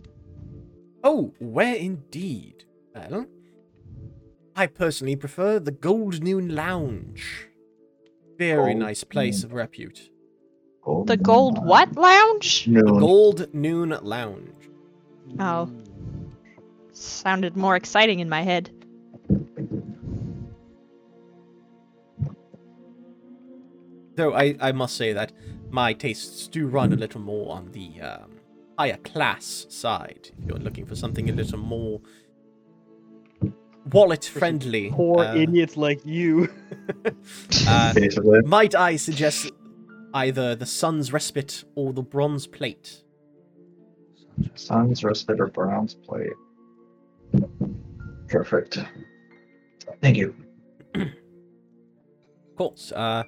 Oh, 1.04 1.32
where 1.38 1.74
indeed? 1.74 2.64
Well, 2.94 3.26
I 4.54 4.66
personally 4.66 5.16
prefer 5.16 5.58
the 5.58 5.70
Gold 5.72 6.22
Noon 6.22 6.54
Lounge. 6.54 7.48
Very 8.38 8.72
Gold 8.72 8.76
nice 8.78 9.04
place 9.04 9.44
of 9.44 9.52
repute. 9.52 10.10
The 10.84 11.16
gold 11.16 11.64
what 11.64 11.94
lounge? 11.94 12.66
Noon. 12.66 12.98
Gold 12.98 13.54
Noon 13.54 13.96
Lounge. 14.02 14.50
Oh. 15.38 15.70
Sounded 16.92 17.56
more 17.56 17.76
exciting 17.76 18.20
in 18.20 18.28
my 18.28 18.42
head. 18.42 18.70
Though 24.16 24.34
I, 24.34 24.56
I 24.60 24.72
must 24.72 24.96
say 24.96 25.12
that 25.12 25.32
my 25.70 25.92
tastes 25.92 26.48
do 26.48 26.66
run 26.66 26.92
a 26.92 26.96
little 26.96 27.20
more 27.20 27.54
on 27.54 27.70
the 27.72 28.00
um, 28.00 28.32
higher 28.78 28.98
class 28.98 29.66
side. 29.70 30.30
If 30.38 30.48
you're 30.48 30.58
looking 30.58 30.84
for 30.84 30.96
something 30.96 31.30
a 31.30 31.32
little 31.32 31.58
more 31.58 32.00
wallet 33.90 34.24
friendly, 34.24 34.90
Poor 34.90 35.20
uh, 35.20 35.34
idiots 35.34 35.76
like 35.76 36.04
you. 36.04 36.52
uh, 37.66 37.94
Basically. 37.94 38.42
might 38.42 38.74
I 38.74 38.96
suggest 38.96 39.50
either 40.14 40.54
the 40.54 40.66
Sun's 40.66 41.12
Respite 41.12 41.64
or 41.74 41.92
the 41.92 42.02
Bronze 42.02 42.46
Plate? 42.46 43.02
Sun's 44.54 45.04
respite 45.04 45.40
or 45.40 45.48
bronze 45.48 45.94
plate. 45.94 46.32
Perfect. 48.28 48.78
Thank 50.00 50.16
you. 50.16 50.34
Of 50.94 51.08
course. 52.56 52.92
Uh, 52.92 53.24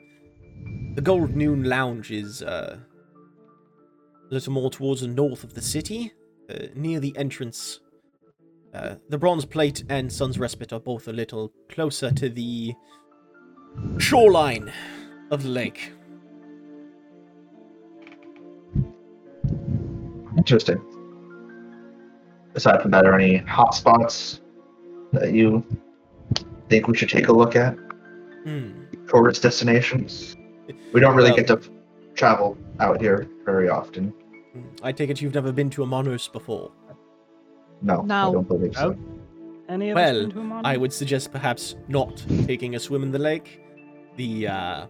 the 0.95 1.03
Gold 1.03 1.37
Noon 1.37 1.65
Lounge 1.65 2.11
is 2.11 2.43
uh, 2.43 2.79
a 4.31 4.35
little 4.35 4.53
more 4.53 4.71
towards 4.71 5.01
the 5.01 5.09
north 5.09 5.45
of 5.45 5.55
the 5.55 5.63
city, 5.63 6.13
uh, 6.51 6.67
near 6.75 7.01
the 7.01 7.17
entrance. 7.17 7.81
Uh, 8.75 8.97
the 9.09 9.19
Bronze 9.19 9.45
Plate 9.45 9.85
and 9.89 10.13
Sun's 10.13 10.39
Respite 10.39 10.73
are 10.73 10.81
both 10.81 11.07
a 11.09 11.13
little 11.13 11.53
closer 11.69 12.11
to 12.11 12.29
the 12.29 12.75
shoreline 13.99 14.73
of 15.31 15.43
the 15.43 15.49
lake. 15.49 15.93
Interesting. 20.37 20.81
Aside 22.55 22.83
from 22.83 22.91
that, 22.93 23.05
are 23.07 23.15
any 23.15 23.37
hot 23.39 23.75
spots 23.75 24.41
that 25.13 25.33
you 25.33 25.65
think 26.69 26.89
we 26.89 26.97
should 26.97 27.09
take 27.11 27.29
a 27.29 27.33
look 27.33 27.57
at? 27.57 27.75
Hmm. 28.45 28.71
Tourist 29.09 29.43
destinations? 29.43 30.37
We 30.93 31.01
don't 31.01 31.15
really 31.17 31.31
Well- 31.31 31.37
get 31.37 31.47
to 31.49 31.61
travel 32.15 32.57
out 32.81 33.01
here 33.01 33.29
very 33.45 33.69
often. 33.69 34.13
I 34.83 34.93
take 34.93 35.11
it 35.11 35.21
you've 35.21 35.35
never 35.35 35.51
been 35.53 35.69
to 35.71 35.83
Amonos 35.83 36.33
before. 36.33 36.71
No, 37.83 38.03
I 38.09 38.31
don't 38.33 38.47
believe 38.47 38.75
so. 38.77 38.97
Any 39.69 39.91
of 39.91 39.97
Well, 39.97 40.17
us 40.17 40.23
been 40.27 40.31
to 40.31 40.41
a 40.41 40.45
mon- 40.45 40.65
I 40.67 40.77
would 40.77 40.93
suggest 40.93 41.33
perhaps 41.33 41.75
not 41.89 42.25
taking 42.47 42.77
a 42.77 42.79
swim 42.79 43.03
in 43.03 43.11
the 43.11 43.19
lake. 43.19 43.61
The 44.17 44.47
uh, 44.47 44.87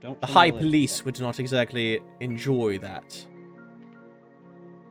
Don't 0.00 0.20
the 0.20 0.26
high 0.26 0.50
police 0.50 1.04
would 1.04 1.20
not 1.20 1.38
exactly 1.38 2.00
enjoy 2.20 2.78
that. 2.78 3.24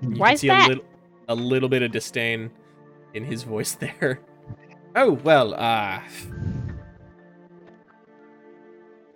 You 0.02 0.18
Why 0.18 0.30
can 0.30 0.34
is 0.36 0.40
see 0.42 0.48
that? 0.48 0.66
a 0.66 0.70
little 0.70 0.84
a 1.30 1.36
little 1.36 1.70
bit 1.70 1.82
of 1.84 1.92
disdain 1.92 2.52
in 3.14 3.24
his 3.24 3.44
voice 3.44 3.74
there. 3.80 4.20
Oh 4.96 5.14
well, 5.24 5.54
uh 5.54 6.02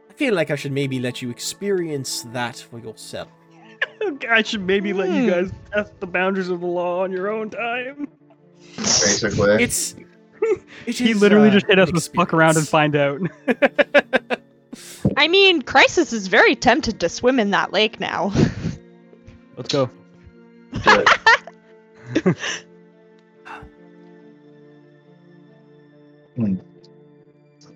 I 0.10 0.14
feel 0.16 0.34
like 0.34 0.50
I 0.52 0.56
should 0.56 0.72
maybe 0.72 1.00
let 1.00 1.22
you 1.22 1.30
experience 1.30 2.26
that 2.32 2.58
for 2.58 2.80
yourself. 2.80 3.28
I 4.30 4.42
should 4.44 4.62
maybe 4.66 4.94
let 4.94 5.10
you 5.10 5.24
Hmm. 5.24 5.30
guys 5.30 5.52
test 5.74 6.00
the 6.00 6.08
boundaries 6.08 6.50
of 6.50 6.62
the 6.62 6.68
law 6.68 7.04
on 7.04 7.12
your 7.12 7.30
own 7.30 7.50
time. 7.50 8.08
Basically. 8.78 9.62
It's 9.64 9.96
it 10.86 10.98
He 10.98 11.12
is, 11.12 11.20
literally 11.22 11.50
uh, 11.50 11.54
just 11.54 11.66
hit 11.68 11.80
us 11.80 11.90
an 11.90 11.96
with 11.96 12.08
fuck 12.14 12.34
around 12.34 12.56
and 12.58 12.68
find 12.68 12.96
out. 12.96 13.20
I 15.18 15.28
mean, 15.28 15.62
Crisis 15.62 16.14
is 16.14 16.28
very 16.28 16.56
tempted 16.56 17.00
to 17.00 17.10
swim 17.10 17.40
in 17.40 17.52
that 17.52 17.74
lake 17.74 18.00
now. 18.00 18.32
Let's 19.58 19.72
go. 19.72 19.90
Do. 20.84 22.34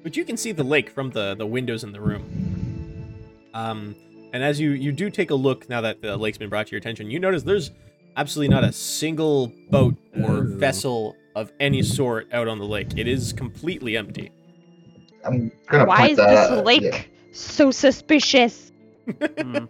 But 0.03 0.15
you 0.15 0.23
can 0.25 0.37
see 0.37 0.51
the 0.51 0.63
lake 0.63 0.89
from 0.89 1.11
the, 1.11 1.35
the 1.35 1.45
windows 1.45 1.83
in 1.83 1.91
the 1.91 1.99
room. 2.01 2.23
Um, 3.53 3.95
and 4.33 4.43
as 4.43 4.59
you, 4.59 4.71
you 4.71 4.91
do 4.91 5.09
take 5.09 5.31
a 5.31 5.35
look 5.35 5.67
now 5.69 5.81
that 5.81 6.01
the 6.01 6.15
lake's 6.15 6.37
been 6.37 6.49
brought 6.49 6.67
to 6.67 6.71
your 6.71 6.77
attention, 6.79 7.09
you 7.11 7.19
notice 7.19 7.43
there's 7.43 7.71
absolutely 8.15 8.53
not 8.53 8.63
a 8.63 8.71
single 8.71 9.51
boat 9.69 9.95
or 10.23 10.37
Oh. 10.37 10.41
vessel 10.57 11.15
of 11.35 11.51
any 11.59 11.81
sort 11.83 12.27
out 12.33 12.47
on 12.47 12.59
the 12.59 12.65
lake. 12.65 12.97
It 12.97 13.07
is 13.07 13.33
completely 13.33 13.97
empty. 13.97 14.31
I'm 15.25 15.51
gonna 15.67 15.85
Why 15.85 15.97
point 15.99 16.11
is 16.11 16.17
that 16.17 16.29
this 16.29 16.51
out. 16.51 16.65
lake 16.65 16.81
yeah. 16.83 17.01
so 17.33 17.71
suspicious? 17.71 18.71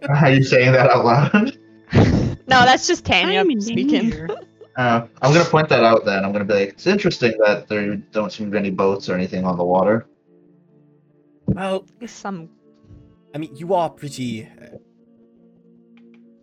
Are 0.08 0.30
you 0.30 0.42
saying 0.44 0.72
that 0.72 0.90
out 0.90 1.04
loud? 1.04 1.58
No, 2.50 2.64
that's 2.64 2.86
just 2.86 3.04
Tanya 3.04 3.40
I'm 3.40 3.60
speaking. 3.60 4.28
Uh, 4.76 5.06
I'm 5.20 5.34
gonna 5.34 5.44
point 5.44 5.68
that 5.68 5.82
out 5.84 6.04
then. 6.06 6.24
I'm 6.24 6.32
gonna 6.32 6.44
be 6.44 6.54
like, 6.54 6.68
it's 6.70 6.86
interesting 6.86 7.34
that 7.44 7.66
there 7.68 7.96
don't 7.96 8.32
seem 8.32 8.46
to 8.46 8.52
be 8.52 8.56
any 8.56 8.70
boats 8.70 9.08
or 9.10 9.14
anything 9.14 9.44
on 9.44 9.58
the 9.58 9.64
water. 9.64 10.06
Well, 11.46 11.84
Some 12.06 12.48
I 13.34 13.38
mean, 13.38 13.54
you 13.56 13.74
are 13.74 13.90
pretty 13.90 14.44
uh, 14.46 14.78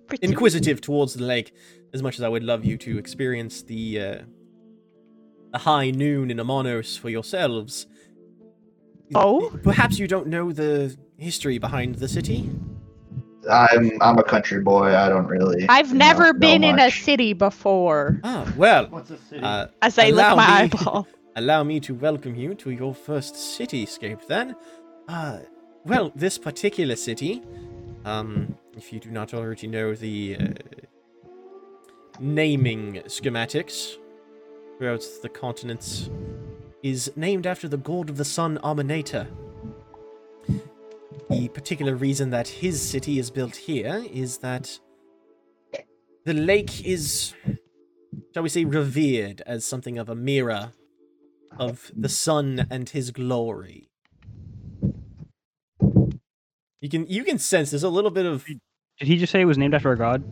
pretty 0.08 0.28
inquisitive 0.28 0.82
towards 0.82 1.14
the 1.16 1.24
lake, 1.24 1.54
as 1.94 2.04
much 2.04 2.16
as 2.16 2.22
I 2.22 2.28
would 2.28 2.44
love 2.44 2.66
you 2.66 2.78
to 2.78 2.98
experience 2.98 3.64
the 3.64 4.00
uh, 4.00 4.18
the 5.52 5.60
high 5.60 5.90
noon 5.90 6.30
in 6.30 6.38
Amonos 6.38 7.00
for 7.00 7.10
yourselves. 7.10 7.88
Oh? 9.16 9.58
Perhaps 9.64 10.00
you 10.00 10.08
don't 10.08 10.28
know 10.28 10.52
the 10.52 10.96
history 11.18 11.58
behind 11.58 11.96
the 11.96 12.08
city. 12.08 12.50
I'm 13.50 13.92
I'm 14.02 14.18
a 14.18 14.24
country 14.24 14.62
boy. 14.62 14.96
I 14.96 15.10
don't 15.10 15.28
really. 15.28 15.68
I've 15.70 15.88
you 15.90 15.94
know, 15.96 16.06
never 16.06 16.34
know 16.34 16.40
been 16.40 16.64
in 16.64 16.80
a 16.80 16.92
city 16.92 17.34
before. 17.34 18.20
Ah, 18.24 18.52
well, 18.58 18.88
What's 18.88 19.12
a 19.12 19.18
city? 19.18 19.44
uh, 19.44 19.68
As 19.82 19.98
I 19.98 20.06
Allow 20.08 20.30
lick 20.36 20.38
my 20.38 20.48
me- 20.48 20.54
eyeball. 20.74 21.08
allow 21.36 21.64
me 21.64 21.80
to 21.82 21.94
welcome 21.94 22.36
you 22.36 22.56
to 22.56 22.72
your 22.72 22.94
first 22.94 23.36
cityscape 23.36 24.26
then. 24.28 24.56
Uh, 25.08 25.40
well, 25.86 26.12
this 26.16 26.38
particular 26.38 26.96
city, 26.96 27.42
um, 28.06 28.56
if 28.76 28.92
you 28.92 29.00
do 29.00 29.10
not 29.12 29.34
already 29.34 29.68
know 29.68 29.94
the 29.96 30.36
uh, 30.40 30.48
naming 32.20 33.02
schematics 33.06 33.96
throughout 34.78 35.04
the 35.22 35.30
continents, 35.30 36.10
is 36.84 37.12
named 37.16 37.46
after 37.48 37.68
the 37.68 37.78
god 37.78 38.10
of 38.10 38.18
the 38.18 38.26
sun 38.26 38.60
Aminator. 38.64 39.28
The 41.30 41.50
particular 41.50 41.96
reason 41.96 42.30
that 42.30 42.48
his 42.48 42.82
city 42.82 43.20
is 43.20 43.30
built 43.30 43.56
here 43.56 44.06
is 44.12 44.38
that 44.40 44.80
the 46.26 46.34
lake 46.34 46.86
is, 46.86 47.34
shall 48.34 48.44
we 48.44 48.50
say, 48.50 48.64
revered 48.66 49.42
as 49.46 49.66
something 49.66 49.98
of 49.98 50.10
a 50.10 50.16
mirror 50.16 50.72
of 51.58 51.92
the 51.96 52.10
sun 52.10 52.68
and 52.70 52.90
his 52.90 53.12
glory. 53.12 53.90
You 56.82 56.90
can 56.90 57.08
you 57.08 57.24
can 57.24 57.40
sense 57.40 57.72
there's 57.72 57.84
a 57.84 57.90
little 57.90 58.12
bit 58.12 58.26
of 58.26 58.46
Did 58.46 59.08
he 59.08 59.18
just 59.18 59.32
say 59.32 59.42
it 59.42 59.46
was 59.46 59.58
named 59.58 59.74
after 59.74 59.92
a 59.92 59.98
god? 59.98 60.24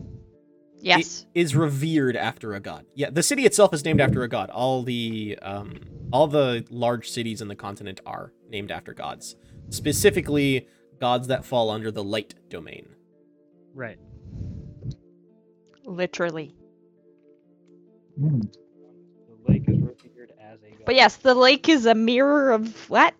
Yes. 0.80 1.26
it 1.34 1.40
is 1.40 1.56
revered 1.56 2.16
after 2.16 2.54
a 2.54 2.60
god. 2.60 2.86
Yeah, 2.94 3.10
the 3.10 3.22
city 3.22 3.44
itself 3.44 3.74
is 3.74 3.84
named 3.84 4.00
after 4.00 4.22
a 4.22 4.28
god. 4.28 4.50
All 4.50 4.82
the 4.82 5.38
um 5.42 5.80
all 6.12 6.28
the 6.28 6.64
large 6.70 7.08
cities 7.10 7.42
in 7.42 7.48
the 7.48 7.56
continent 7.56 8.00
are 8.06 8.32
named 8.48 8.70
after 8.70 8.94
gods. 8.94 9.36
Specifically 9.70 10.68
gods 11.00 11.28
that 11.28 11.44
fall 11.44 11.70
under 11.70 11.90
the 11.90 12.04
light 12.04 12.34
domain. 12.48 12.88
Right. 13.74 13.98
Literally. 15.84 16.54
The 18.16 18.48
lake 19.46 19.64
is 19.68 19.78
revered 19.78 20.32
as 20.40 20.62
a 20.62 20.70
god. 20.70 20.84
But 20.86 20.94
yes, 20.94 21.16
the 21.16 21.34
lake 21.34 21.68
is 21.68 21.86
a 21.86 21.94
mirror 21.94 22.50
of 22.50 22.88
what? 22.88 23.14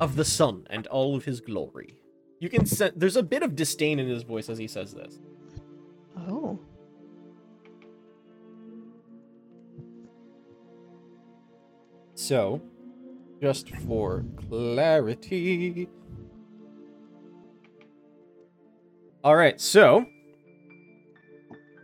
Of 0.00 0.16
the 0.16 0.24
sun 0.24 0.66
and 0.70 0.86
all 0.88 1.14
of 1.14 1.24
his 1.24 1.40
glory. 1.40 1.98
You 2.40 2.48
can 2.48 2.66
sense 2.66 2.94
there's 2.96 3.16
a 3.16 3.22
bit 3.22 3.42
of 3.42 3.56
disdain 3.56 3.98
in 3.98 4.08
his 4.08 4.22
voice 4.22 4.48
as 4.48 4.58
he 4.58 4.66
says 4.66 4.92
this. 4.92 5.18
Oh. 6.18 6.58
So, 12.14 12.62
just 13.40 13.70
for 13.76 14.24
clarity. 14.48 15.88
Alright, 19.26 19.60
so 19.60 20.06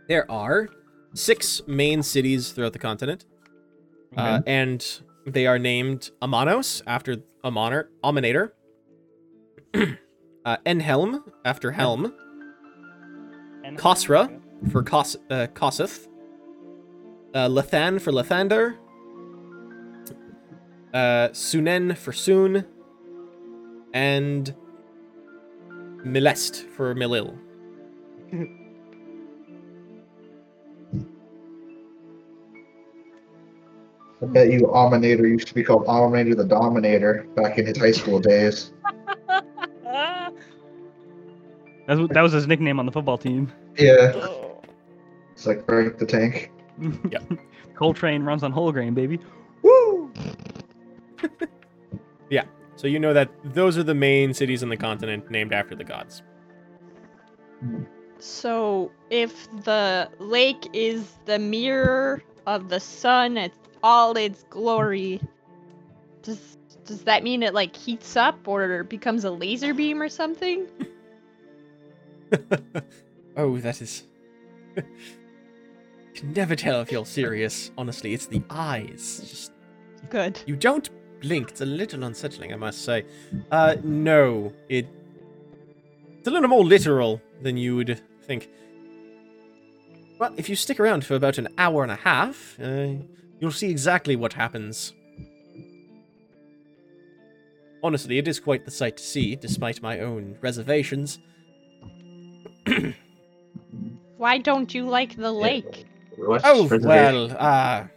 there 0.07 0.29
are 0.31 0.69
six 1.13 1.61
main 1.67 2.01
cities 2.01 2.51
throughout 2.51 2.71
the 2.71 2.79
continent. 2.79 3.25
Uh, 4.15 4.41
and 4.47 5.01
They 5.27 5.45
are 5.47 5.59
named 5.59 6.11
Amanos 6.21 6.81
after 6.87 7.17
Amoner, 7.43 7.89
Aminator. 8.01 8.51
uh, 10.45 10.57
Enhelm 10.65 11.21
after 11.43 11.71
Helm. 11.71 12.13
Khosra 13.75 14.39
for 14.71 14.81
Kos- 14.83 15.17
uh, 15.29 15.47
Koseth. 15.53 16.07
Uh, 17.33 17.49
Lathan 17.49 17.99
for 17.99 18.11
Lathander. 18.13 18.77
Uh, 20.93 21.27
Sunen 21.33 21.97
for 21.97 22.13
Sun, 22.13 22.65
And 23.93 24.55
Milest 26.03 26.65
for 26.67 26.93
Milil. 26.95 27.37
I 34.21 34.25
bet 34.27 34.51
you 34.51 34.61
Alminator 34.67 35.27
used 35.27 35.47
to 35.49 35.53
be 35.53 35.63
called 35.63 35.85
Alminator 35.85 36.35
the 36.35 36.45
Dominator 36.45 37.27
back 37.35 37.57
in 37.57 37.65
his 37.65 37.77
high 37.77 37.91
school 37.91 38.19
days. 38.19 38.71
That's 41.85 41.99
what, 41.99 42.13
that 42.13 42.21
was 42.21 42.31
his 42.31 42.47
nickname 42.47 42.79
on 42.79 42.85
the 42.85 42.91
football 42.91 43.17
team. 43.17 43.51
Yeah, 43.77 44.13
oh. 44.15 44.61
it's 45.33 45.45
like 45.45 45.65
break 45.65 45.97
the 45.97 46.05
tank. 46.05 46.51
Yeah. 47.09 47.19
Coltrane 47.75 48.23
runs 48.23 48.43
on 48.43 48.51
whole 48.51 48.71
grain, 48.71 48.93
baby. 48.93 49.19
Woo! 49.61 50.11
So 52.83 52.89
you 52.89 52.99
know 52.99 53.13
that 53.13 53.29
those 53.45 53.77
are 53.77 53.83
the 53.83 53.95
main 53.95 54.33
cities 54.33 54.61
on 54.61 54.67
the 54.67 54.75
continent 54.75 55.31
named 55.31 55.53
after 55.53 55.73
the 55.73 55.85
gods. 55.85 56.21
So, 58.19 58.91
if 59.09 59.49
the 59.63 60.09
lake 60.19 60.67
is 60.73 61.13
the 61.23 61.39
mirror 61.39 62.21
of 62.45 62.67
the 62.67 62.81
sun 62.81 63.37
at 63.37 63.53
all 63.83 64.17
its 64.17 64.43
glory, 64.49 65.21
does 66.23 66.57
does 66.83 67.05
that 67.05 67.23
mean 67.23 67.41
it 67.41 67.53
like 67.53 67.73
heats 67.73 68.17
up 68.17 68.45
or 68.49 68.83
becomes 68.83 69.23
a 69.23 69.31
laser 69.31 69.73
beam 69.73 70.01
or 70.01 70.09
something? 70.09 70.67
oh, 73.37 73.59
that 73.59 73.81
is. 73.81 74.03
you 74.75 74.83
can 76.15 76.33
never 76.33 76.57
tell 76.57 76.81
if 76.81 76.91
you're 76.91 77.05
serious. 77.05 77.71
Honestly, 77.77 78.13
it's 78.13 78.25
the 78.25 78.43
eyes. 78.49 79.19
Just 79.21 79.53
Good. 80.09 80.41
you 80.45 80.57
don't 80.57 80.89
blink. 81.23 81.49
It's 81.49 81.61
a 81.61 81.65
little 81.65 82.03
unsettling, 82.03 82.53
I 82.53 82.57
must 82.57 82.83
say. 82.85 83.05
Uh, 83.51 83.75
no, 83.83 84.53
it. 84.69 84.85
It's 86.19 86.27
a 86.27 86.31
little 86.31 86.47
more 86.49 86.63
literal 86.63 87.19
than 87.41 87.57
you 87.57 87.75
would 87.75 87.99
think. 88.21 88.49
But 90.19 90.33
if 90.37 90.47
you 90.47 90.55
stick 90.55 90.79
around 90.79 91.03
for 91.05 91.15
about 91.15 91.37
an 91.39 91.47
hour 91.57 91.81
and 91.83 91.91
a 91.91 91.95
half, 91.95 92.57
uh, 92.61 92.93
you'll 93.39 93.51
see 93.51 93.69
exactly 93.71 94.15
what 94.15 94.33
happens. 94.33 94.93
Honestly, 97.83 98.17
it 98.17 98.27
is 98.27 98.39
quite 98.39 98.63
the 98.63 98.71
sight 98.71 98.95
to 98.97 99.03
see, 99.03 99.35
despite 99.35 99.81
my 99.81 99.99
own 99.99 100.37
reservations. 100.41 101.19
Why 104.17 104.37
don't 104.37 104.73
you 104.73 104.85
like 104.85 105.17
the 105.17 105.31
lake? 105.31 105.85
What's 106.15 106.45
Oh, 106.47 106.63
reservation? 106.67 106.87
well, 106.87 107.37
uh, 107.37 107.81
Is 107.81 107.85
it? 107.87 107.92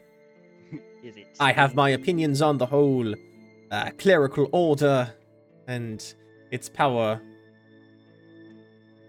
I 1.40 1.52
have 1.52 1.74
my 1.74 1.90
opinions 1.90 2.42
on 2.42 2.58
the 2.58 2.66
whole 2.66 3.14
uh, 3.70 3.90
clerical 3.98 4.48
order 4.52 5.12
and 5.66 6.02
its 6.50 6.68
power 6.68 7.20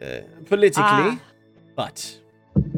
uh, 0.02 0.20
politically, 0.46 0.84
Ah. 0.84 1.20
but 1.76 2.20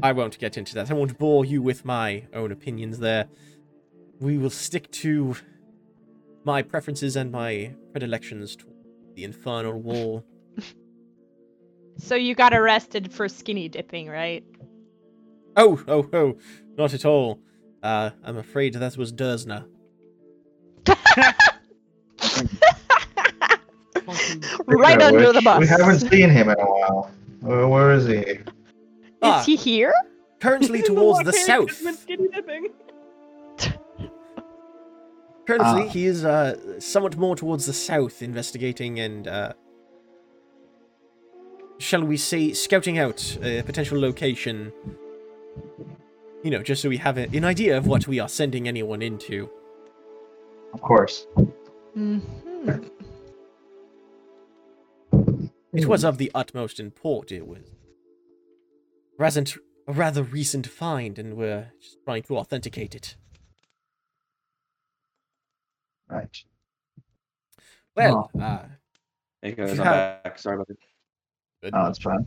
I 0.04 0.12
won't 0.12 0.38
get 0.40 0.58
into 0.58 0.74
that. 0.76 0.90
I 0.92 0.94
won't 0.94 1.18
bore 1.18 1.46
you 1.46 1.62
with 1.62 1.86
my 1.86 2.24
own 2.34 2.52
opinions 2.52 3.00
there. 3.00 3.28
We 4.20 4.38
will 4.38 4.50
stick 4.50 4.92
to 4.92 5.36
my 6.44 6.62
preferences 6.62 7.16
and 7.16 7.32
my 7.32 7.74
predilections 7.92 8.56
to 8.58 8.66
the 9.16 9.24
infernal 9.24 9.74
war. 9.74 10.24
So 12.02 12.16
you 12.16 12.34
got 12.34 12.54
arrested 12.54 13.12
for 13.12 13.28
skinny 13.28 13.68
dipping, 13.68 14.08
right? 14.08 14.46
Oh, 15.58 15.84
oh, 15.86 16.08
oh, 16.14 16.38
not 16.78 16.94
at 16.94 17.04
all. 17.04 17.42
Uh, 17.82 18.10
I'm 18.24 18.38
afraid 18.38 18.74
that 18.74 18.98
was 18.98 19.12
Dersner. 19.14 19.66
right 24.66 25.00
Yeah, 25.00 25.08
under 25.08 25.34
the 25.34 25.42
bus. 25.42 25.60
We 25.60 25.68
haven't 25.68 26.00
seen 26.00 26.30
him 26.30 26.50
in 26.50 26.60
a 26.60 26.66
while. 26.66 27.12
Where, 27.42 27.68
where 27.68 27.92
is 27.94 28.08
he? 28.08 28.40
Ah. 29.22 29.40
Is 29.40 29.46
he 29.46 29.56
here? 29.56 29.94
Currently 30.40 30.82
towards 30.92 31.24
the 31.24 31.34
south. 31.34 31.70
Currently, 35.46 35.84
Ah. 35.84 35.88
he 35.90 36.06
is 36.06 36.24
uh, 36.26 36.80
somewhat 36.80 37.18
more 37.18 37.36
towards 37.36 37.66
the 37.66 37.74
south, 37.74 38.22
investigating 38.22 39.00
and, 39.00 39.28
uh, 39.28 39.54
shall 41.80 42.04
we 42.04 42.18
say, 42.18 42.54
scouting 42.54 43.00
out 43.00 43.38
a 43.42 43.62
potential 43.64 44.00
location. 44.00 44.72
You 46.44 46.52
know, 46.52 46.64
just 46.64 46.82
so 46.82 46.90
we 46.90 46.98
have 46.98 47.18
a, 47.18 47.28
an 47.36 47.44
idea 47.44 47.78
of 47.78 47.86
what 47.88 48.08
we 48.08 48.20
are 48.20 48.30
sending 48.30 48.68
anyone 48.68 49.02
into. 49.02 49.50
Of 50.74 50.82
course. 50.82 51.26
hmm 51.94 52.20
It 55.74 55.86
was 55.86 56.04
of 56.04 56.18
the 56.18 56.32
utmost 56.34 56.80
import. 56.80 57.32
It 57.32 57.46
was 57.48 57.60
wasn't 59.18 59.56
a 59.88 59.92
rather 59.94 60.24
recent 60.24 60.66
find, 60.68 61.20
and 61.20 61.36
we're 61.36 61.72
just 61.82 61.98
trying 62.06 62.24
to 62.24 62.38
authenticate 62.38 62.96
it. 62.96 63.16
Right. 66.10 66.44
Well, 67.96 68.32
uh, 68.42 68.60
Hey 69.42 69.54
guys, 69.54 69.72
If 69.74 69.80
I'm 69.80 69.86
have- 69.86 70.24
back. 70.24 70.40
Sorry 70.40 70.56
about 70.56 70.68
that. 70.70 70.78
good. 71.64 71.74
Oh, 71.76 71.88
it's 71.88 72.00
fine. 72.00 72.26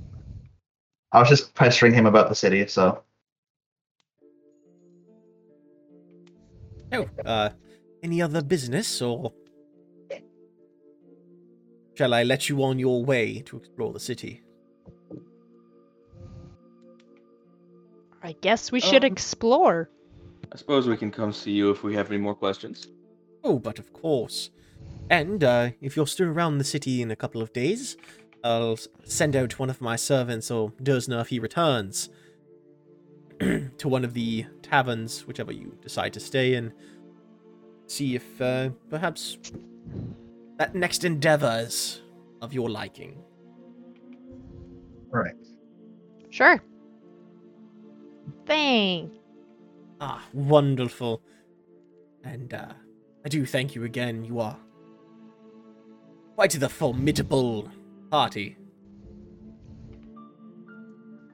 I 1.12 1.20
was 1.20 1.28
just 1.28 1.54
pestering 1.54 1.92
him 1.94 2.06
about 2.06 2.28
the 2.28 2.34
city, 2.34 2.66
so 2.66 3.02
Oh, 6.92 7.08
uh, 7.24 7.50
any 8.02 8.20
other 8.20 8.42
business, 8.42 9.00
or 9.00 9.32
shall 11.94 12.12
I 12.14 12.22
let 12.22 12.48
you 12.48 12.62
on 12.62 12.78
your 12.78 13.04
way 13.04 13.40
to 13.46 13.56
explore 13.56 13.92
the 13.92 14.00
city? 14.00 14.42
I 18.22 18.32
guess 18.40 18.70
we 18.70 18.80
should 18.80 19.04
Um, 19.04 19.12
explore. 19.12 19.90
I 20.52 20.56
suppose 20.56 20.86
we 20.86 20.96
can 20.96 21.10
come 21.10 21.32
see 21.32 21.52
you 21.52 21.70
if 21.70 21.82
we 21.82 21.94
have 21.94 22.08
any 22.10 22.18
more 22.20 22.34
questions. 22.34 22.86
Oh, 23.42 23.58
but 23.58 23.78
of 23.78 23.92
course. 23.92 24.50
And 25.10 25.42
uh, 25.42 25.70
if 25.80 25.96
you're 25.96 26.06
still 26.06 26.28
around 26.28 26.58
the 26.58 26.64
city 26.64 27.02
in 27.02 27.10
a 27.10 27.16
couple 27.16 27.42
of 27.42 27.52
days, 27.52 27.96
I'll 28.44 28.78
send 29.04 29.34
out 29.34 29.58
one 29.58 29.70
of 29.70 29.80
my 29.80 29.96
servants, 29.96 30.50
or 30.50 30.70
Dersner 30.82 31.20
if 31.22 31.28
he 31.28 31.38
returns, 31.38 32.10
to 33.40 33.88
one 33.88 34.04
of 34.04 34.14
the 34.14 34.46
taverns, 34.72 35.26
whichever 35.26 35.52
you 35.52 35.76
decide 35.82 36.12
to 36.14 36.20
stay 36.20 36.54
in. 36.54 36.72
See 37.86 38.14
if 38.14 38.40
uh, 38.40 38.70
perhaps 38.88 39.36
that 40.56 40.74
next 40.74 41.04
endeavor 41.04 41.64
is 41.66 42.00
of 42.40 42.52
your 42.54 42.70
liking. 42.70 43.22
right. 45.10 45.34
Sure. 46.30 46.62
Thanks. 48.46 49.14
Ah, 50.00 50.24
wonderful. 50.32 51.20
And 52.24 52.54
uh, 52.54 52.72
I 53.24 53.28
do 53.28 53.44
thank 53.44 53.74
you 53.74 53.84
again. 53.84 54.24
You 54.24 54.40
are 54.40 54.56
quite 56.34 56.52
the 56.52 56.68
formidable 56.70 57.68
party. 58.10 58.56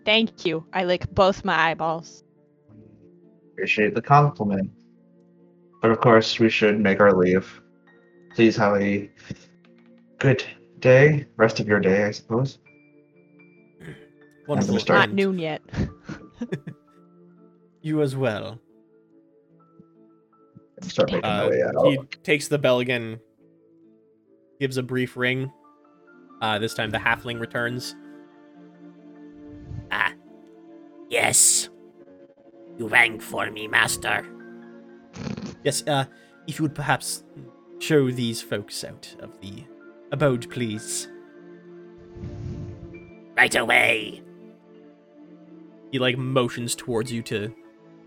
Thank 0.05 0.45
you. 0.45 0.66
I 0.72 0.84
lick 0.84 1.09
both 1.14 1.45
my 1.45 1.70
eyeballs. 1.70 2.24
Appreciate 3.59 3.93
the 3.93 4.01
compliment. 4.03 4.71
But 5.83 5.91
of 5.91 6.01
course, 6.01 6.39
we 6.39 6.49
should 6.49 6.79
make 6.79 7.01
our 7.01 7.13
leave. 7.13 7.61
Please 8.33 8.55
have 8.57 8.81
a 8.81 9.11
good 10.19 10.45
day, 10.79 11.27
rest 11.37 11.59
of 11.59 11.67
your 11.67 11.81
day, 11.81 12.05
I 12.05 12.13
suppose. 12.13 12.61
Wonderful. 14.47 14.79
start. 14.79 15.09
Not 15.09 15.13
noon 15.15 15.39
yet. 15.41 15.61
You 17.81 18.03
as 18.03 18.15
well. 18.17 18.61
Start 20.83 21.11
making 21.13 21.23
my 21.23 21.45
Uh, 21.45 21.49
way 21.49 21.63
out. 21.63 21.87
he 21.87 21.99
takes 22.25 22.49
the 22.49 22.59
bell 22.59 22.81
again, 22.81 23.21
gives 24.61 24.77
a 24.77 24.83
brief 24.83 25.17
ring. 25.17 25.51
Uh, 26.43 26.59
this 26.59 26.75
time 26.75 26.91
the 26.91 26.99
halfling 26.99 27.41
returns. 27.41 27.95
Ah, 29.93 30.13
yes. 31.09 31.71
You 32.79 32.89
rang 32.89 33.20
for 33.20 33.51
me, 33.51 33.66
master. 33.68 34.24
Yes, 35.64 35.83
uh, 35.87 36.05
if 36.47 36.59
you 36.59 36.62
would 36.62 36.74
perhaps 36.74 37.24
show 37.81 38.11
these 38.11 38.41
folks 38.41 38.85
out 38.85 39.14
of 39.20 39.41
the 39.41 39.64
abode, 40.12 40.49
please. 40.51 41.09
Right 43.37 43.55
away. 43.55 44.22
He 45.93 45.99
like 45.99 46.18
motions 46.18 46.74
towards 46.74 47.11
you 47.12 47.22
to 47.24 47.55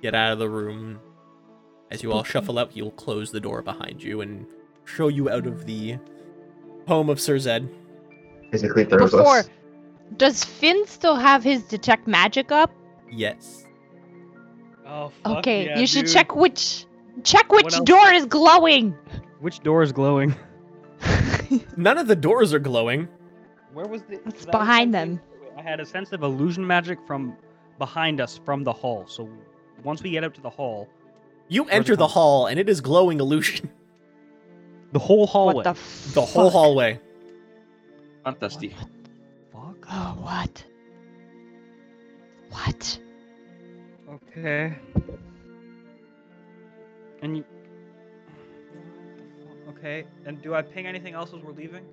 get 0.01 0.13
out 0.15 0.34
of 0.34 0.39
the 0.39 0.49
room 0.49 0.99
As 1.89 2.01
you 2.03 2.11
all 2.13 2.24
shuffle 2.24 2.57
out, 2.59 2.72
he'll 2.72 2.91
close 2.91 3.32
the 3.32 3.39
door 3.39 3.61
behind 3.61 4.01
you 4.01 4.22
and 4.22 4.45
show 4.86 5.09
you 5.09 5.30
out 5.30 5.45
of 5.47 5.65
the 5.65 5.97
home 6.88 7.09
of 7.09 7.19
Sir 7.19 7.38
Zed. 7.39 7.69
Basically 8.51 8.86
throws 8.86 9.11
Before, 9.11 9.39
us. 9.39 9.49
does 10.17 10.43
Finn 10.43 10.86
still 10.88 11.15
have 11.15 11.43
his 11.43 11.63
detect 11.63 12.07
magic 12.07 12.51
up? 12.51 12.72
Yes. 13.11 13.65
Oh, 14.94 15.12
okay, 15.38 15.80
you 15.80 15.88
should 15.88 16.08
check 16.08 16.36
which 16.36 16.86
check 17.24 17.50
which 17.52 17.74
What 17.74 17.86
door 17.86 18.12
is 18.12 18.26
glowing. 18.26 18.92
Which 19.39 19.62
door 19.62 19.84
is 19.84 19.92
glowing? 19.94 20.36
None 21.78 21.98
of 21.98 22.08
the 22.08 22.16
doors 22.16 22.54
are 22.54 22.60
glowing. 22.60 23.08
Where 23.74 23.88
was 23.88 24.04
the? 24.04 24.16
It's 24.16 24.24
'cause 24.24 24.34
I 24.34 24.36
was 24.38 24.46
behind 24.48 24.94
sensing- 24.94 25.16
them. 25.16 25.58
I 25.58 25.62
had 25.62 25.80
a 25.80 25.86
sense 25.86 26.12
of 26.12 26.24
illusion 26.24 26.66
magic 26.68 27.00
from 27.08 27.36
behind 27.80 28.20
us 28.20 28.39
from 28.44 28.64
the 28.64 28.74
hall. 28.74 29.06
So 29.08 29.30
once 29.84 30.04
we 30.04 30.12
get 30.12 30.24
up 30.24 30.34
to 30.36 30.42
the 30.42 30.50
hall, 30.50 30.88
You 31.48 31.64
Where's 31.64 31.74
enter 31.76 31.96
the 31.96 32.04
coming? 32.08 32.14
hall 32.14 32.48
and 32.48 32.60
it 32.60 32.68
is 32.70 32.82
glowing 32.82 33.20
illusion. 33.20 33.70
the 34.92 35.00
whole 35.00 35.26
hallway. 35.28 35.54
What 35.56 35.64
the 35.64 35.74
The 36.14 36.22
whole 36.22 36.50
fuck? 36.50 36.54
hallway. 36.54 37.00
Fantastic. 38.26 38.74
fuck? 39.54 39.86
Oh, 39.89 40.18
what? 40.22 40.64
What? 42.52 43.00
Okay. 44.12 44.74
And 47.22 47.38
you. 47.38 47.45
Okay. 49.70 50.05
And 50.26 50.41
do 50.41 50.53
I 50.53 50.62
ping 50.62 50.86
anything 50.86 51.14
else 51.14 51.34
as 51.34 51.41
we're 51.41 51.53
leaving? 51.53 51.84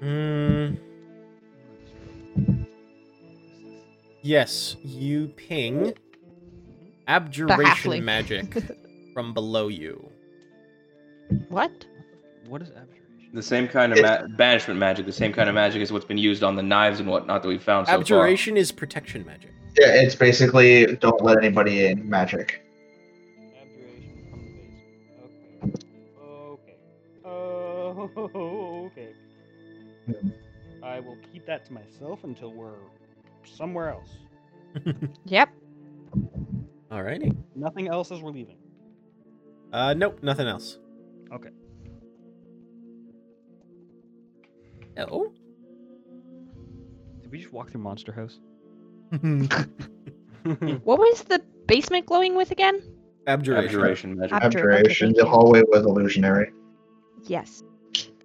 Hmm. 0.00 0.74
Yes, 4.22 4.76
you 4.82 5.28
ping 5.28 5.94
abjuration 7.08 8.04
magic 8.04 8.62
from 9.14 9.32
below 9.32 9.68
you. 9.68 10.10
What? 11.48 11.86
What 12.46 12.60
is 12.60 12.68
abjuration? 12.68 12.96
The 13.32 13.42
same 13.42 13.66
kind 13.68 13.92
of 13.92 14.02
ma- 14.02 14.26
banishment 14.36 14.78
magic, 14.78 15.06
the 15.06 15.12
same 15.12 15.32
kind 15.32 15.48
of 15.48 15.54
magic 15.54 15.80
as 15.80 15.92
what's 15.92 16.04
been 16.04 16.18
used 16.18 16.42
on 16.42 16.56
the 16.56 16.62
knives 16.62 17.00
and 17.00 17.08
whatnot 17.08 17.42
that 17.42 17.48
we've 17.48 17.62
found 17.62 17.86
so 17.86 17.92
far. 17.92 18.00
Abjuration 18.00 18.56
is 18.56 18.72
protection 18.72 19.24
magic. 19.24 19.52
Yeah, 19.78 20.02
it's 20.02 20.14
basically 20.14 20.96
don't 20.96 21.22
let 21.22 21.38
anybody 21.38 21.86
in 21.86 22.08
magic. 22.08 22.62
Abjuration 23.60 24.26
from 24.30 24.40
the 25.62 25.68
basement. 25.68 25.84
Okay. 26.32 26.76
Okay. 28.86 29.08
Okay. 30.08 30.32
I 30.82 31.00
will 31.00 31.16
keep 31.32 31.46
that 31.46 31.64
to 31.66 31.72
myself 31.72 32.24
until 32.24 32.52
we're 32.52 32.74
somewhere 33.44 33.90
else. 33.90 34.10
Yep. 35.24 35.50
Alrighty. 36.90 37.36
Nothing 37.54 37.88
else 37.88 38.10
as 38.10 38.20
we're 38.20 38.30
leaving. 38.30 38.56
Uh, 39.72 39.94
nope, 39.94 40.18
nothing 40.22 40.46
else. 40.48 40.78
Okay. 41.32 41.50
Oh. 44.96 45.32
Did 47.22 47.30
we 47.30 47.38
just 47.38 47.52
walk 47.52 47.70
through 47.70 47.82
Monster 47.82 48.12
House? 48.12 48.40
What 50.84 50.98
was 50.98 51.22
the 51.24 51.42
basement 51.66 52.06
glowing 52.06 52.34
with 52.34 52.50
again? 52.50 52.82
Abjuration. 53.26 53.64
Abjuration 53.66 54.16
magic. 54.16 54.32
Ab- 54.32 54.42
Abjuration. 54.44 55.12
The 55.12 55.26
hallway 55.26 55.62
was 55.68 55.84
illusionary. 55.84 56.50
Yes. 57.26 57.62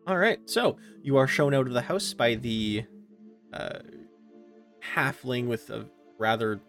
All 0.08 0.18
right. 0.18 0.40
So 0.46 0.78
you 1.04 1.18
are 1.18 1.28
shown 1.28 1.54
out 1.54 1.68
of 1.68 1.74
the 1.74 1.82
house 1.82 2.14
by 2.14 2.36
the 2.36 2.86
uh, 3.54 3.80
halfling 4.96 5.48
with 5.48 5.70
a 5.70 5.86
rather 6.18 6.62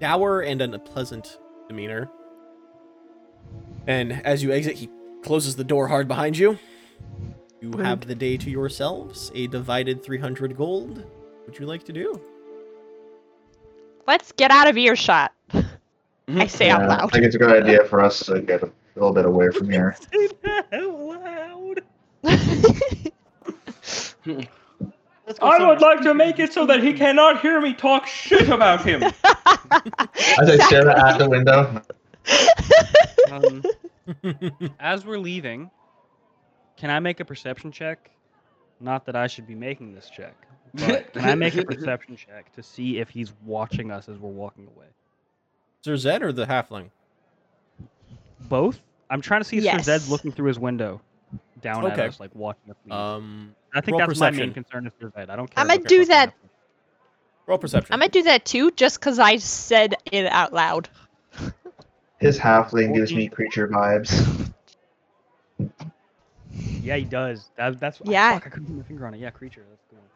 dour 0.00 0.42
and 0.42 0.60
unpleasant 0.60 1.38
demeanor. 1.68 2.10
And 3.86 4.12
as 4.26 4.42
you 4.42 4.52
exit, 4.52 4.76
he 4.76 4.90
closes 5.22 5.56
the 5.56 5.64
door 5.64 5.88
hard 5.88 6.08
behind 6.08 6.36
you. 6.36 6.58
You 7.62 7.72
have 7.78 8.02
the 8.06 8.14
day 8.14 8.36
to 8.36 8.50
yourselves. 8.50 9.32
A 9.34 9.46
divided 9.46 10.04
300 10.04 10.56
gold. 10.56 10.98
What 10.98 11.46
would 11.46 11.58
you 11.58 11.66
like 11.66 11.84
to 11.84 11.92
do? 11.92 12.20
Let's 14.08 14.32
get 14.32 14.50
out 14.50 14.66
of 14.66 14.78
earshot. 14.78 15.34
I 16.28 16.46
say 16.46 16.70
out 16.70 16.88
loud. 16.88 17.04
I 17.04 17.06
think 17.08 17.26
it's 17.26 17.34
a 17.34 17.38
good 17.38 17.62
idea 17.62 17.84
for 17.84 18.00
us 18.02 18.20
to 18.24 18.40
get 18.40 18.62
a 18.62 18.72
little 18.94 19.12
bit 19.12 19.26
away 19.26 19.50
from 19.50 19.68
here. 19.68 19.98
Say 20.12 20.28
that 20.44 20.66
out 20.72 20.98
loud. 20.98 21.82
I 25.42 25.68
would 25.68 25.82
like 25.82 26.00
to 26.00 26.14
make 26.14 26.38
it 26.38 26.54
so 26.54 26.64
that 26.64 26.82
he 26.82 26.94
cannot 26.94 27.42
hear 27.42 27.60
me 27.60 27.74
talk 27.74 28.06
shit 28.06 28.48
about 28.48 28.82
him. 28.82 29.02
As 29.02 29.14
I 30.38 30.56
stare 30.56 30.88
out 30.88 31.18
the 31.18 31.28
window, 31.28 31.82
Um, 33.30 33.62
as 34.80 35.04
we're 35.04 35.18
leaving, 35.18 35.70
can 36.78 36.88
I 36.88 36.98
make 36.98 37.20
a 37.20 37.26
perception 37.26 37.72
check? 37.72 38.10
Not 38.80 39.04
that 39.04 39.16
I 39.16 39.26
should 39.26 39.46
be 39.46 39.54
making 39.54 39.94
this 39.94 40.08
check, 40.08 40.34
but 40.74 41.12
can 41.12 41.24
I 41.24 41.34
make 41.34 41.56
a 41.56 41.64
perception 41.64 42.16
check 42.16 42.54
to 42.54 42.62
see 42.62 42.98
if 42.98 43.08
he's 43.08 43.32
watching 43.44 43.90
us 43.90 44.08
as 44.08 44.18
we're 44.18 44.30
walking 44.30 44.68
away? 44.76 44.86
Sir 45.82 45.96
Zed 45.96 46.22
or 46.22 46.32
the 46.32 46.46
halfling? 46.46 46.90
Both. 48.48 48.80
I'm 49.10 49.20
trying 49.20 49.40
to 49.40 49.44
see 49.44 49.58
if 49.58 49.64
Sir 49.64 49.78
Zed's 49.78 50.10
looking 50.10 50.32
through 50.32 50.48
his 50.48 50.58
window, 50.58 51.00
down 51.62 51.90
at 51.90 51.98
us, 51.98 52.20
like 52.20 52.34
watching 52.34 52.70
us. 52.70 52.76
leave. 52.84 52.92
Um, 52.92 53.54
I 53.74 53.80
think 53.80 53.98
roll 53.98 54.06
that's 54.06 54.20
my 54.20 54.30
main 54.30 54.52
concern 54.52 54.86
is 54.86 54.92
Sir 55.00 55.10
Zed. 55.14 55.30
I 55.30 55.36
don't 55.36 55.50
care. 55.50 55.64
I'ma 55.64 55.76
do 55.76 56.04
that. 56.06 56.30
halfling. 56.30 56.48
roll 57.46 57.58
perception. 57.58 57.92
I'm 57.92 58.00
gonna 58.00 58.10
do 58.10 58.22
that 58.24 58.44
too, 58.44 58.70
just 58.72 59.00
because 59.00 59.18
I 59.18 59.36
said 59.36 59.94
it 60.12 60.26
out 60.26 60.52
loud. 60.52 60.88
his 62.18 62.38
halfling 62.38 62.94
gives 62.94 63.14
me 63.14 63.28
creature 63.28 63.68
vibes. 63.68 64.52
Yeah, 66.82 66.96
he 66.96 67.04
does. 67.04 67.50
That, 67.56 67.78
that's 67.80 68.00
Yeah. 68.04 68.34
Fuck, 68.34 68.46
I 68.46 68.50
couldn't 68.50 68.66
put 68.66 68.76
my 68.76 68.82
finger 68.82 69.06
on 69.06 69.14
it. 69.14 69.20
Yeah, 69.20 69.30
creature. 69.30 69.64
That's 69.68 69.82
a 69.84 69.94
good 69.94 70.00
one. 70.00 70.07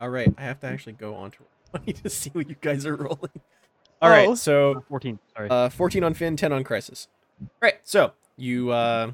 All 0.00 0.10
right, 0.10 0.32
I 0.38 0.42
have 0.42 0.60
to 0.60 0.66
actually 0.66 0.92
go 0.94 1.14
on 1.14 1.30
to 1.32 1.38
I 1.74 1.80
need 1.86 1.96
to 1.96 2.08
see 2.10 2.30
what 2.32 2.48
you 2.48 2.56
guys 2.60 2.86
are 2.86 2.94
rolling. 2.96 3.30
All 4.02 4.10
right, 4.10 4.28
Oh. 4.28 4.34
so 4.34 4.72
Uh, 4.76 4.80
Fourteen. 4.88 5.18
Sorry. 5.36 5.48
uh, 5.50 5.68
14 5.68 6.04
on 6.04 6.14
Finn, 6.14 6.36
10 6.36 6.52
on 6.52 6.62
Crisis. 6.64 7.08
Right, 7.60 7.74
so 7.84 8.12
you 8.36 8.70
uh, 8.70 9.12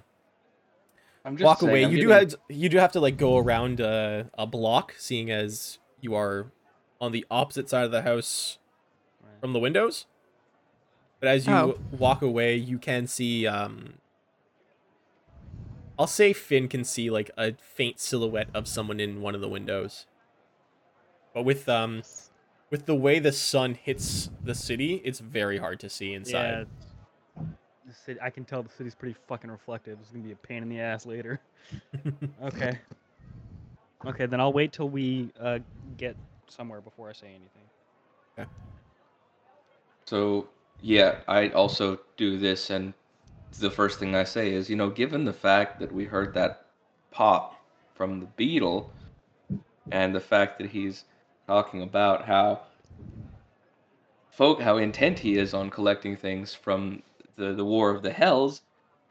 I'm 1.25 1.37
just 1.37 1.45
walk 1.47 1.61
saying, 1.61 1.71
away. 1.71 1.85
I'm 1.85 1.93
You 1.93 2.01
do 2.03 2.09
have 2.11 2.35
you 2.51 2.69
do 2.69 2.77
have 2.79 2.93
to 2.93 3.01
like 3.01 3.17
go 3.17 3.39
around 3.39 3.81
uh, 3.81 4.25
a 4.37 4.47
block, 4.47 4.95
seeing 4.99 5.31
as 5.31 5.79
you 6.01 6.15
are 6.15 6.53
on 7.01 7.13
the 7.13 7.25
opposite 7.31 7.69
side 7.71 7.85
of 7.85 7.91
the 7.91 8.03
house 8.03 8.59
Right. 9.23 9.41
from 9.41 9.53
the 9.55 9.59
windows. 9.59 10.07
But 11.21 11.29
as 11.31 11.47
you 11.47 11.53
Oh. 11.55 11.79
walk 11.99 12.21
away, 12.21 12.55
you 12.57 12.79
can 12.79 13.07
see. 13.07 13.47
Um, 13.47 13.95
I'll 15.99 16.07
say 16.07 16.33
Finn 16.33 16.69
can 16.69 16.85
see 16.85 17.09
like 17.09 17.31
a 17.39 17.55
faint 17.63 18.01
silhouette 18.01 18.49
of 18.53 18.67
someone 18.69 19.01
in 19.01 19.21
one 19.23 19.35
of 19.35 19.41
the 19.41 19.49
windows. 19.49 20.07
But 21.35 21.43
with 21.45 21.69
um, 21.69 22.03
with 22.71 22.87
the 22.87 22.95
way 22.95 23.19
the 23.19 23.33
sun 23.33 23.75
hits 23.75 24.31
the 24.43 24.55
city, 24.55 25.03
it's 25.05 25.19
very 25.19 25.59
hard 25.59 25.81
to 25.81 25.91
see 25.91 26.15
inside. 26.15 26.61
it's- 26.63 27.47
The 27.87 27.93
city, 27.93 28.21
I 28.23 28.31
can 28.31 28.45
tell 28.45 28.63
the 28.63 28.71
city's 28.71 28.95
pretty 28.95 29.17
fucking 29.29 29.51
reflective. 29.51 29.99
It's 30.01 30.11
gonna 30.11 30.25
be 30.25 30.33
a 30.33 30.37
pain 30.37 30.63
in 30.63 30.69
the 30.69 30.81
ass 30.81 31.05
later. 31.05 31.41
Okay. 32.43 32.79
Okay, 34.07 34.27
then 34.27 34.39
I'll 34.41 34.53
wait 34.53 34.73
till 34.73 34.89
we 34.89 35.31
uh, 35.41 35.59
get 35.97 36.15
somewhere 36.47 36.81
before 36.83 37.09
I 37.09 37.13
say 37.15 37.29
anything. 37.29 38.49
So 40.05 40.49
yeah, 40.83 41.21
I 41.27 41.49
also 41.51 41.99
do 42.19 42.39
this, 42.39 42.69
and 42.71 42.93
the 43.61 43.71
first 43.71 43.99
thing 43.99 44.15
I 44.15 44.25
say 44.25 44.53
is, 44.53 44.69
you 44.69 44.77
know, 44.77 44.91
given 44.91 45.25
the 45.25 45.33
fact 45.33 45.81
that 45.81 45.91
we 45.91 46.05
heard 46.05 46.35
that 46.35 46.67
pop 47.11 47.59
from 47.95 48.21
the 48.21 48.27
beetle, 48.37 48.93
and 49.91 50.15
the 50.15 50.21
fact 50.21 50.59
that 50.59 50.69
he's 50.69 51.05
talking 51.47 51.83
about 51.83 52.25
how 52.25 52.61
folk 54.31 54.61
how 54.61 54.77
intent 54.77 55.19
he 55.19 55.37
is 55.37 55.55
on 55.55 55.71
collecting 55.71 56.17
things 56.17 56.55
from 56.55 57.03
the 57.37 57.53
the 57.53 57.65
War 57.65 57.91
of 57.91 58.03
the 58.03 58.13
Hells, 58.13 58.63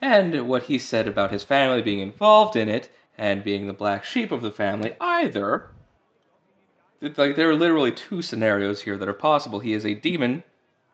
and 0.01 0.47
what 0.47 0.63
he 0.63 0.77
said 0.77 1.07
about 1.07 1.31
his 1.31 1.43
family 1.43 1.81
being 1.81 1.99
involved 1.99 2.55
in 2.55 2.69
it 2.69 2.89
and 3.17 3.43
being 3.43 3.67
the 3.67 3.73
black 3.73 4.03
sheep 4.03 4.31
of 4.31 4.41
the 4.41 4.51
family, 4.51 4.95
either. 4.99 5.69
Like 7.01 7.35
there 7.35 7.49
are 7.49 7.55
literally 7.55 7.91
two 7.91 8.21
scenarios 8.21 8.81
here 8.81 8.97
that 8.97 9.09
are 9.09 9.13
possible. 9.13 9.59
He 9.59 9.73
is 9.73 9.85
a 9.85 9.93
demon 9.93 10.43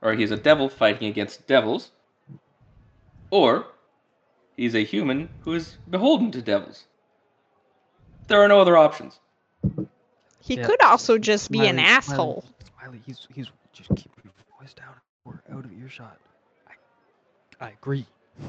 or 0.01 0.13
he 0.13 0.23
is 0.23 0.31
a 0.31 0.37
devil 0.37 0.69
fighting 0.69 1.07
against 1.07 1.47
devils, 1.47 1.91
or 3.29 3.67
he's 4.55 4.75
a 4.75 4.83
human 4.83 5.29
who 5.41 5.53
is 5.53 5.77
beholden 5.89 6.31
to 6.31 6.41
devils. 6.41 6.85
There 8.27 8.41
are 8.41 8.47
no 8.47 8.61
other 8.61 8.77
options. 8.77 9.19
He 10.49 10.55
Yeah. 10.55 10.65
could 10.65 10.81
also 10.81 11.19
just 11.19 11.51
be 11.51 11.67
an 11.67 11.77
asshole. 11.77 12.43
Smiley, 12.43 12.65
Smiley, 12.81 13.01
he's 13.05 13.27
he's 13.33 13.47
just 13.71 13.89
keep 13.95 14.11
your 14.23 14.33
voice 14.59 14.73
down. 14.73 14.95
We're 15.23 15.39
out 15.55 15.63
of 15.63 15.71
earshot. 15.79 16.17
I 17.61 17.65
I 17.65 17.69
agree. 17.69 18.05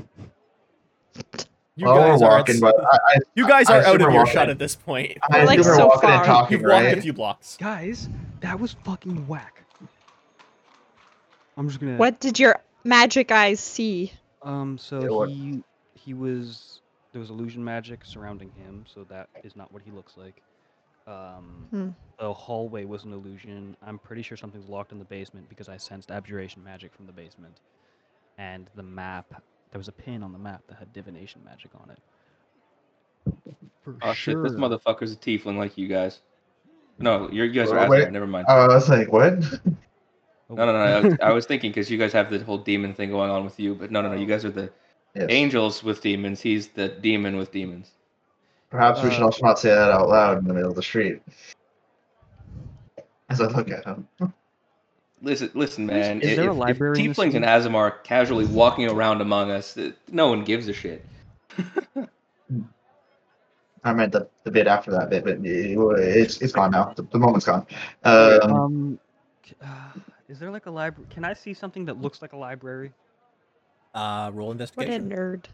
You 1.77 1.87
While 1.87 1.97
guys 1.97 2.21
we're 2.21 2.27
are 2.27 2.39
walking, 2.39 2.57
at- 2.57 2.61
but 2.61 2.75
I, 2.81 2.99
I, 3.07 3.17
you 3.35 3.49
guys 3.49 3.71
I 3.71 3.79
are 3.79 3.85
out 3.87 4.03
of 4.03 4.13
earshot 4.13 4.51
at 4.51 4.59
this 4.59 4.77
point. 4.77 5.17
I 5.31 5.45
like, 5.45 5.63
so 5.63 5.87
walking 5.87 6.11
and 6.11 6.19
far. 6.19 6.25
talking, 6.27 6.59
You've 6.61 6.69
walked 6.69 6.87
a 6.99 7.01
few 7.01 7.13
blocks. 7.15 7.57
Guys, 7.59 8.09
that 8.41 8.59
was 8.61 8.77
fucking 8.85 9.27
whack. 9.27 9.63
I'm 11.57 11.69
just 11.69 11.81
gonna. 11.81 11.97
What 11.97 12.21
did 12.21 12.39
your 12.39 12.61
magic 12.85 13.31
eyes 13.33 13.61
see? 13.61 14.13
Um, 14.43 14.77
so 14.79 15.23
he 15.25 15.63
he 15.95 16.13
was 16.13 16.83
there 17.13 17.21
was 17.21 17.31
illusion 17.31 17.65
magic 17.65 18.05
surrounding 18.05 18.51
him, 18.63 18.85
so 18.93 19.05
that 19.05 19.29
is 19.43 19.57
not 19.57 19.73
what 19.73 19.81
he 19.83 19.91
looks 19.91 20.17
like. 20.19 20.43
Um, 21.11 21.69
Hmm. 21.71 21.89
the 22.19 22.33
hallway 22.33 22.85
was 22.85 23.05
an 23.05 23.13
illusion. 23.13 23.77
I'm 23.83 23.99
pretty 23.99 24.23
sure 24.23 24.37
something's 24.37 24.69
locked 24.69 24.93
in 24.93 24.99
the 24.99 25.05
basement 25.05 25.49
because 25.49 25.69
I 25.69 25.77
sensed 25.77 26.11
abjuration 26.11 26.63
magic 26.65 26.95
from 26.95 27.07
the 27.07 27.13
basement, 27.13 27.61
and 28.39 28.69
the 28.77 28.83
map. 28.83 29.43
There 29.73 29.79
was 29.79 29.89
a 29.89 29.93
pin 29.93 30.23
on 30.23 30.33
the 30.33 30.39
map 30.39 30.63
that 30.69 30.77
had 30.79 30.93
divination 30.93 31.43
magic 31.45 31.73
on 31.75 31.91
it. 31.91 31.99
For 33.83 33.97
Oh 34.03 34.13
shit, 34.15 34.43
this 34.43 34.53
motherfucker's 34.55 35.13
a 35.13 35.17
tiefling 35.17 35.57
like 35.59 35.79
you 35.79 35.89
guys. 35.89 36.21
No, 36.99 37.31
you're, 37.31 37.49
guys 37.49 37.73
are 37.73 37.89
Wait, 37.89 38.09
Aasimar. 38.09 38.13
Never 38.13 38.27
mind. 38.27 38.47
Uh, 38.49 38.53
I 38.53 38.67
was 38.75 38.89
like, 38.89 39.13
what? 39.13 39.35
Oh, 40.51 40.55
No, 40.57 40.67
no, 40.67 40.73
no. 40.73 40.79
I 40.79 41.01
was, 41.01 41.15
I 41.23 41.33
was 41.33 41.47
thinking 41.47 41.71
because 41.71 41.91
you 41.91 41.99
guys 41.99 42.13
have 42.13 42.31
the 42.31 42.41
whole 42.41 42.59
demon 42.59 42.95
thing 42.95 43.11
going 43.11 43.31
on 43.31 43.45
with 43.45 43.59
you, 43.61 43.75
but 43.75 43.91
no, 43.91 44.03
no, 44.03 44.09
no. 44.09 44.15
You 44.17 44.27
guys 44.27 44.45
are 44.45 44.51
the 44.51 44.71
Yes. 45.15 45.31
angels 45.31 45.83
with 45.83 46.03
demons. 46.03 46.41
He's 46.41 46.69
the 46.69 46.89
demon 46.89 47.37
with 47.37 47.53
demons. 47.53 47.93
Perhaps 48.71 49.03
we 49.03 49.11
should 49.11 49.23
Uh, 49.23 49.27
also 49.27 49.45
not 49.45 49.59
say 49.59 49.71
that 49.71 49.91
out 49.91 50.09
loud 50.09 50.39
in 50.39 50.45
the 50.45 50.55
middle 50.55 50.71
of 50.71 50.77
the 50.77 50.83
street. 50.83 51.21
As 53.29 53.41
I 53.41 53.47
look 53.47 53.71
at 53.71 53.85
him. 53.85 54.07
Listen, 55.23 55.51
listen, 55.55 55.87
man. 55.87 56.23
is 56.23 56.31
if, 56.31 56.37
there 56.37 56.51
a 56.51 56.55
library 56.55 56.99
in 56.99 57.09
this 57.09 57.17
tieflings 57.17 57.35
and 57.35 57.45
city? 57.45 57.47
Aasimar 57.47 57.75
are 57.75 57.91
casually 57.91 58.47
walking 58.47 58.89
around 58.89 59.21
among 59.21 59.51
us, 59.51 59.77
no 60.11 60.29
one 60.29 60.45
gives 60.45 60.67
a 60.69 60.73
shit. 60.73 61.05
I 63.85 63.93
meant 63.93 64.13
the, 64.13 64.29
the 64.45 64.51
bit 64.51 64.67
after 64.67 64.91
that 64.93 65.11
bit, 65.11 65.25
but 65.25 65.39
it's 65.45 66.41
it's 66.41 66.53
gone 66.53 66.71
now. 66.71 66.93
The, 66.95 67.03
the 67.03 67.19
moment's 67.19 67.47
gone. 67.47 67.67
Um, 68.05 68.41
Um, 68.43 68.99
uh, 69.63 69.93
is 70.29 70.39
there 70.39 70.51
like 70.51 70.67
a 70.67 70.71
library? 70.71 71.09
Can 71.11 71.25
I 71.25 71.33
see 71.35 71.55
something 71.55 71.87
that 71.87 72.01
looks 72.01 72.23
like 72.23 72.33
a 72.33 72.37
library? 72.37 72.93
Uh, 73.95 74.31
roll 74.33 74.53
investigation. 74.53 75.09
What 75.09 75.19
a 75.19 75.21
nerd. 75.21 75.45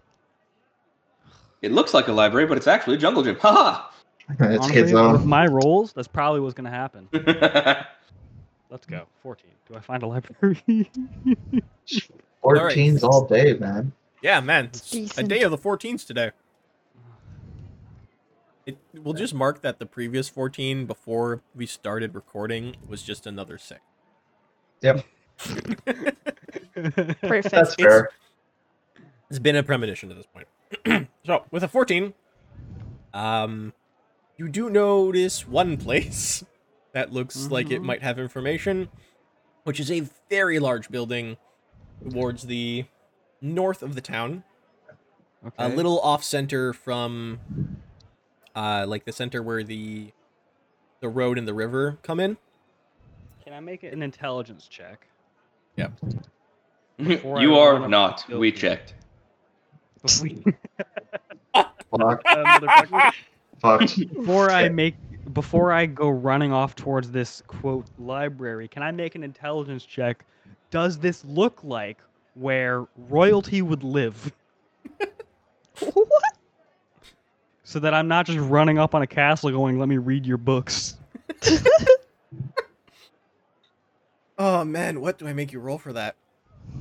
It 1.63 1.73
looks 1.73 1.95
like 1.95 2.09
a 2.09 2.13
library, 2.13 2.47
but 2.47 2.59
it's 2.59 2.67
actually 2.67 2.97
a 2.97 2.99
jungle 2.99 3.23
gym. 3.23 3.37
Ha 3.41 3.93
it's 4.31 4.41
Honestly, 4.41 4.73
kids 4.73 4.93
with 4.93 5.01
zone. 5.01 5.27
my 5.27 5.47
rolls, 5.47 5.93
that's 5.93 6.09
probably 6.09 6.41
what's 6.41 6.55
gonna 6.55 6.71
happen. 6.71 7.09
Let's 8.69 8.85
go. 8.87 9.07
14. 9.23 9.47
Do 9.69 9.77
I 9.77 9.81
find 9.81 10.03
a 10.03 10.07
library? 10.09 10.61
14's 12.45 13.05
all 13.05 13.25
day, 13.27 13.55
man. 13.55 13.93
Yeah, 14.23 14.41
man. 14.41 14.67
It's 14.67 14.93
It's 14.93 15.19
a 15.19 15.23
day 15.23 15.43
of 15.43 15.53
the 15.53 15.59
14s 15.59 16.05
today. 16.05 16.33
It, 18.67 18.77
we'll 18.95 19.15
just 19.15 19.33
mark 19.33 19.63
that 19.63 19.79
the 19.79 19.87
previous 19.87 20.29
14 20.29 20.87
before 20.87 21.41
we 21.55 21.67
started 21.67 22.17
recording 22.17 22.75
was 22.89 23.05
just 23.05 23.25
another 23.29 23.59
six. 23.59 23.81
Yep. 24.83 25.05
Perfect. 25.39 25.85
That's 26.75 27.47
It's- 27.53 27.75
fair. 27.79 28.11
It's 29.31 29.39
been 29.39 29.55
a 29.57 29.63
premonition 29.63 30.11
at 30.11 30.17
this 30.17 30.27
point. 30.27 30.49
so, 31.27 31.45
with 31.51 31.63
a 31.63 31.69
14, 31.69 32.15
um, 33.15 33.73
you 34.37 34.49
do 34.49 34.69
notice 34.71 35.47
one 35.47 35.77
place 35.77 36.45
that 36.93 37.13
looks 37.13 37.51
like 37.51 37.71
it 37.71 37.81
Mhm. 37.81 37.85
might 37.85 38.03
have 38.03 38.19
information, 38.19 38.89
which 39.65 39.81
is 39.81 39.91
a 39.91 40.01
very 40.31 40.59
large 40.59 40.91
building 40.91 41.37
towards 42.11 42.45
the 42.45 42.85
north 43.41 43.83
of 43.83 43.95
the 43.95 44.01
town. 44.01 44.45
okay. 45.47 45.55
a 45.59 45.69
little 45.69 46.01
off 46.01 46.25
center 46.25 46.73
from 46.73 47.39
uh 48.55 48.85
like 48.89 49.05
the 49.05 49.13
center 49.13 49.43
where 49.43 49.63
the 49.63 50.11
the 51.01 51.09
road 51.09 51.37
and 51.39 51.47
the 51.47 51.53
river 51.55 51.99
come 52.03 52.19
in 52.19 52.37
Can 53.45 53.53
I 53.53 53.61
make 53.61 53.85
it 53.85 53.93
an 53.93 54.03
intelligence 54.03 54.67
check? 54.67 55.07
Yep. 55.77 55.93
you 56.99 57.55
I 57.55 57.59
are 57.59 57.89
not. 57.89 58.25
We 58.29 58.33
building. 58.51 58.53
checked. 58.55 58.95
Before, 60.03 60.29
Fuck. 61.91 62.23
Uh. 62.27 63.11
Fucked. 63.61 64.15
before 64.15 64.51
I 64.51 64.69
make 64.69 64.95
before 65.33 65.73
I 65.73 65.87
go 65.87 66.09
running 66.09 66.53
off 66.53 66.77
towards 66.77 67.11
this 67.11 67.43
quote 67.47 67.87
library, 67.99 68.69
can 68.69 68.83
I 68.83 68.91
make 68.91 69.15
an 69.15 69.23
intelligence 69.23 69.85
check? 69.85 70.25
Does 70.71 70.99
this 70.99 71.25
look 71.25 71.65
like 71.65 71.99
where 72.35 72.87
royalty 73.09 73.63
would 73.63 73.83
live? 73.83 74.33
what? 75.81 76.09
So 77.65 77.81
that 77.81 77.95
I'm 77.95 78.09
not 78.09 78.27
just 78.27 78.39
running 78.39 78.79
up 78.79 78.95
on 78.95 79.03
a 79.03 79.07
castle 79.07 79.51
going, 79.51 79.79
"Let 79.79 79.89
me 79.89 79.97
read 79.99 80.27
your 80.27 80.37
books." 80.37 80.97
oh 84.39 84.65
man 84.65 85.01
what 85.01 85.19
do 85.19 85.27
i 85.27 85.33
make 85.33 85.53
you 85.53 85.59
roll 85.59 85.79
for 85.79 85.93
that 85.93 86.15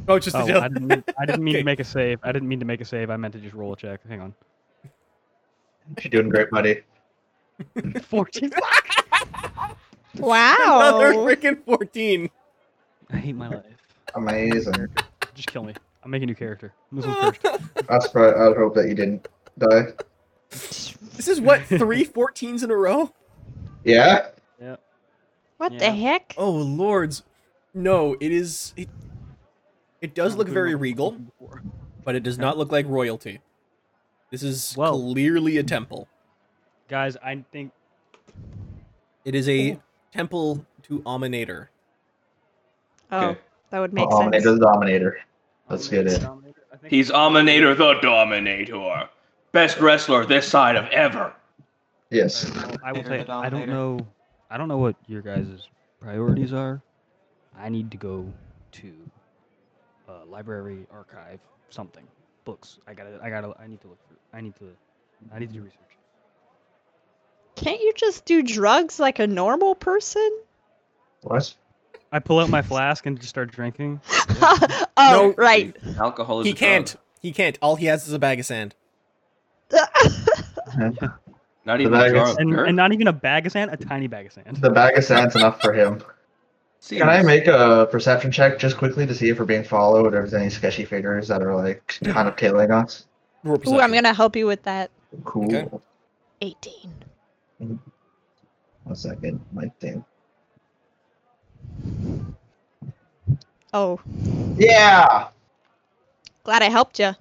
oh 0.08 0.20
just 0.20 0.36
Oh, 0.36 0.45
the 0.45 0.62
I 0.62 0.68
didn't, 0.68 0.88
mean, 0.88 1.03
I 1.20 1.26
didn't 1.26 1.43
mean 1.43 1.56
Okay. 1.56 1.62
to 1.62 1.66
make 1.66 1.80
a 1.80 1.84
save. 1.84 2.20
I 2.24 2.32
didn't 2.32 2.47
mean 2.47 2.60
to 2.60 2.66
make 2.66 2.82
a 2.82 2.86
save. 2.86 3.10
I 3.10 3.18
meant 3.18 3.34
to 3.34 3.39
just 3.39 3.53
roll 3.56 3.74
a 3.74 3.78
check. 3.78 4.01
Hang 4.08 4.22
on. 4.22 4.34
You're 6.01 6.10
doing 6.12 6.30
great, 6.30 6.49
buddy. 6.49 6.82
14. 8.01 8.51
Wow. 10.18 10.56
another 10.80 11.14
freaking 11.14 11.62
14 11.66 12.30
I 13.12 13.18
hate 13.18 13.36
my 13.36 13.49
life. 13.49 13.64
Amazing. 14.16 14.88
Just 15.34 15.47
kill 15.49 15.64
me. 15.64 15.74
I'm 16.03 16.10
making 16.12 16.30
a 16.30 16.32
new 16.32 16.36
character. 16.36 16.74
Muslim 16.89 17.14
cursed. 17.16 17.41
That's 17.89 18.16
right. 18.16 18.34
I 18.34 18.47
would 18.47 18.56
hope 18.58 18.76
that 18.76 18.88
you 18.88 18.95
didn't 18.95 19.28
die. 19.58 19.88
this 20.51 21.28
is 21.28 21.41
what 21.41 21.64
three 21.66 22.06
14s 22.06 22.64
in 22.64 22.72
a 22.72 22.76
row 22.78 23.12
Yeah. 23.84 24.28
Yeah? 24.62 24.78
What 25.58 25.74
Yeah. 25.74 25.80
the 25.80 25.91
heck? 25.91 26.34
oh 26.38 26.51
lords 26.51 27.24
no 27.74 28.16
it 28.22 28.32
is 28.32 28.74
it 28.78 28.88
it 30.02 30.14
does 30.14 30.36
look 30.36 30.48
very 30.48 30.76
regal 30.76 31.18
but 32.04 32.16
it 32.16 32.24
does 32.24 32.38
not 32.38 32.58
look 32.58 32.72
like 32.72 32.86
royalty 32.88 33.39
this 34.32 34.43
is 34.43 34.76
Well- 34.78 35.14
clearly 35.14 35.58
a 35.58 35.64
temple 35.64 36.08
Guys, 36.88 37.18
I 37.18 37.43
think 37.52 37.72
it 39.24 39.34
is 39.34 39.50
a 39.50 39.80
temple 40.14 40.64
to 40.84 41.00
Aminator. 41.00 41.70
Oh, 43.12 43.30
Okay. 43.30 43.39
that 43.72 43.80
would 43.80 43.91
make 43.91 44.06
Oh, 44.06 44.22
sense. 44.22 44.43
Dominator 44.43 44.52
the 44.54 44.60
Dominator. 44.60 45.18
Let's 45.68 45.88
get 45.88 46.06
it. 46.06 46.20
Dominator, 46.22 46.62
I 46.72 46.78
think- 46.78 46.91
He's 46.93 47.10
Aminator 47.10 47.76
the 47.76 47.93
Dominator. 48.02 49.10
Best 49.52 49.80
wrestler 49.80 50.28
this 50.28 50.48
side 50.48 50.76
of 50.76 50.86
ever. 50.91 51.34
Yes. 52.12 52.52
I 52.84 52.91
will 52.91 53.02
Mayor 53.02 53.26
say 53.26 53.32
I 53.32 53.50
don't 53.50 53.68
know. 53.68 54.06
I 54.52 54.58
don't 54.58 54.68
know 54.68 54.78
what 54.78 54.96
your 55.08 55.24
guys' 55.24 55.68
priorities 56.00 56.54
are. 56.54 56.84
I 57.58 57.70
need 57.70 57.89
to 57.89 57.98
go 57.98 58.32
to 58.74 58.93
uh, 60.08 60.26
library, 60.28 60.86
archive, 60.91 61.39
something, 61.70 62.06
books. 62.43 62.80
I 62.88 62.93
gotta. 62.93 63.20
I 63.24 63.30
gotta. 63.30 63.53
I 63.60 63.68
need 63.68 63.82
to 63.82 63.88
look 63.88 63.99
for. 64.08 64.16
I 64.38 64.41
need 64.41 64.56
to. 64.58 64.66
I 65.34 65.39
need 65.39 65.47
to 65.49 65.53
do 65.53 65.62
research. 65.62 65.80
Can't 67.56 67.80
you 67.82 67.93
just 67.95 68.26
do 68.26 68.43
drugs 68.43 68.99
like 68.99 69.20
a 69.20 69.28
normal 69.28 69.76
person? 69.76 70.30
What? 71.22 71.53
I 72.12 72.20
pull 72.20 72.39
out 72.39 72.49
my 72.49 72.62
flask 72.62 73.06
and 73.06 73.18
just 73.18 73.30
start 73.30 73.51
drinking. 73.51 74.01
oh, 74.10 74.78
No. 74.97 75.34
right. 75.38 75.76
Alcohol 75.99 76.41
is 76.41 76.45
He 76.47 76.51
a 76.51 76.56
can't. 76.56 76.95
He 77.22 77.32
can't. 77.32 77.58
All 77.62 77.76
he 77.78 77.86
has 77.88 78.08
is 78.08 78.14
a 78.14 78.20
bag 78.20 78.39
of 78.39 78.45
sand. 78.45 78.76
Not 81.66 81.82
even 81.82 81.93
a 81.93 81.97
bag 81.97 82.12
jar 82.14 82.26
is- 82.26 82.32
of 82.34 82.38
And, 82.38 82.53
and 82.60 82.76
not 82.76 82.93
even 82.93 83.08
a 83.08 83.14
bag 83.14 83.45
of 83.47 83.51
sand, 83.51 83.72
a 83.74 83.78
tiny 83.78 84.08
bag 84.08 84.28
of 84.28 84.34
sand. 84.34 84.58
The 84.58 84.70
bag 84.70 84.97
of 84.97 85.03
sand's 85.03 85.36
enough 85.36 85.62
for 85.62 85.74
him. 85.74 86.03
Seems- 86.80 87.01
Can 87.01 87.09
I 87.09 87.23
make 87.23 87.47
a 87.47 87.88
perception 87.91 88.32
check 88.32 88.59
just 88.59 88.78
quickly 88.78 89.07
to 89.07 89.15
see 89.15 89.30
if 89.30 89.39
we're 89.39 89.45
being 89.45 89.63
followed 89.63 90.13
or 90.13 90.23
if 90.23 90.30
there's 90.32 90.34
any 90.41 90.49
sketchy 90.51 90.86
figures 90.86 91.28
that 91.30 91.41
are 91.41 91.55
like 91.55 91.99
kind 92.03 92.28
of 92.28 92.36
tailing 92.36 92.71
us? 92.71 93.05
Ooh, 93.47 93.80
I'm 93.80 93.91
gonna 93.91 94.13
help 94.13 94.36
you 94.36 94.45
with 94.45 94.61
that. 94.63 94.91
Cool. 95.23 95.45
Okay. 95.45 95.67
18. 96.41 96.73
Mm-hmm. 97.61 97.76
One 98.84 98.95
second, 98.95 99.39
my 99.51 99.71
thing. 99.80 100.03
Oh, 103.73 103.99
Yeah. 104.57 105.28
glad 106.43 106.61
I 106.61 106.69
helped 106.69 106.99
you. 106.99 107.13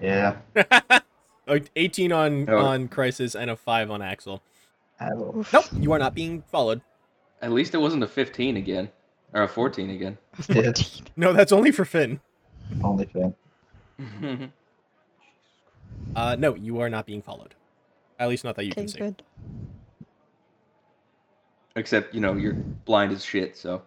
Yeah. 0.00 0.36
Oh, 1.48 1.60
18 1.76 2.10
on 2.10 2.50
Oh. 2.50 2.58
on 2.58 2.88
Crisis 2.88 3.36
and 3.36 3.48
a 3.50 3.54
5 3.54 3.88
on 3.88 4.02
Axel. 4.02 4.42
I 4.98 5.10
Nope, 5.10 5.66
you 5.78 5.92
are 5.92 5.98
not 6.00 6.12
being 6.12 6.42
followed. 6.50 6.80
At 7.42 7.52
least 7.52 7.74
it 7.74 7.78
wasn't 7.78 8.02
a 8.02 8.08
15 8.08 8.56
again. 8.56 8.88
Or 9.34 9.42
a 9.42 9.48
14 9.48 9.90
again. 9.90 10.18
Yeah. 10.48 10.72
No, 11.16 11.32
that's 11.32 11.52
only 11.52 11.70
for 11.72 11.84
Finn. 11.84 12.20
Only 12.82 13.06
Finn. 13.06 13.34
Uh, 16.14 16.34
no, 16.38 16.54
you 16.54 16.80
are 16.80 16.88
not 16.88 17.04
being 17.04 17.20
followed. 17.20 17.54
At 18.18 18.28
least 18.28 18.42
not 18.44 18.54
that 18.56 18.64
you 18.64 18.70
Okay, 18.70 18.82
can 18.82 18.88
see. 18.88 18.98
good. 18.98 19.22
Except, 21.74 22.14
you 22.14 22.20
know, 22.20 22.34
you're 22.34 22.54
blind 22.54 23.12
as 23.12 23.22
shit, 23.24 23.56
so. 23.56 23.82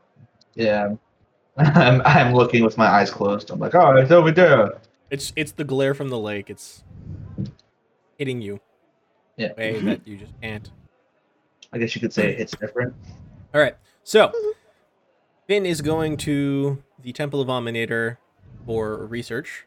Yeah. 0.54 0.95
I'm, 1.58 2.02
I'm 2.06 2.34
looking 2.36 2.64
with 2.64 2.78
my 2.78 2.86
eyes 2.88 3.10
closed. 3.10 3.50
I'm 3.50 3.60
like, 3.60 3.74
oh, 3.74 3.95
it's 3.95 4.12
over 4.12 4.32
there. 4.32 4.80
It's 5.10 5.34
it's 5.36 5.54
the 5.54 5.64
glare 5.64 5.95
from 5.95 6.10
the 6.10 6.20
lake. 6.20 6.50
It's 6.52 6.84
hitting 8.20 8.41
you. 8.41 8.60
Yeah. 9.38 9.54
Way 9.58 9.80
that 9.80 10.08
you 10.08 10.18
just 10.18 10.34
can't. 10.41 10.70
I 11.74 11.80
guess 11.80 11.95
you 11.95 12.02
could 12.02 12.14
say 12.14 12.36
it's 12.36 12.56
different. 12.56 12.93
All 13.54 13.62
right. 13.62 13.76
So, 14.04 14.28
mm-hmm. 14.28 14.50
Finn 15.47 15.66
is 15.66 15.82
going 15.82 16.18
to 16.18 16.84
the 17.02 17.14
Temple 17.14 17.41
of 17.41 17.47
Aminator 17.47 18.18
for 18.66 19.06
research. 19.08 19.66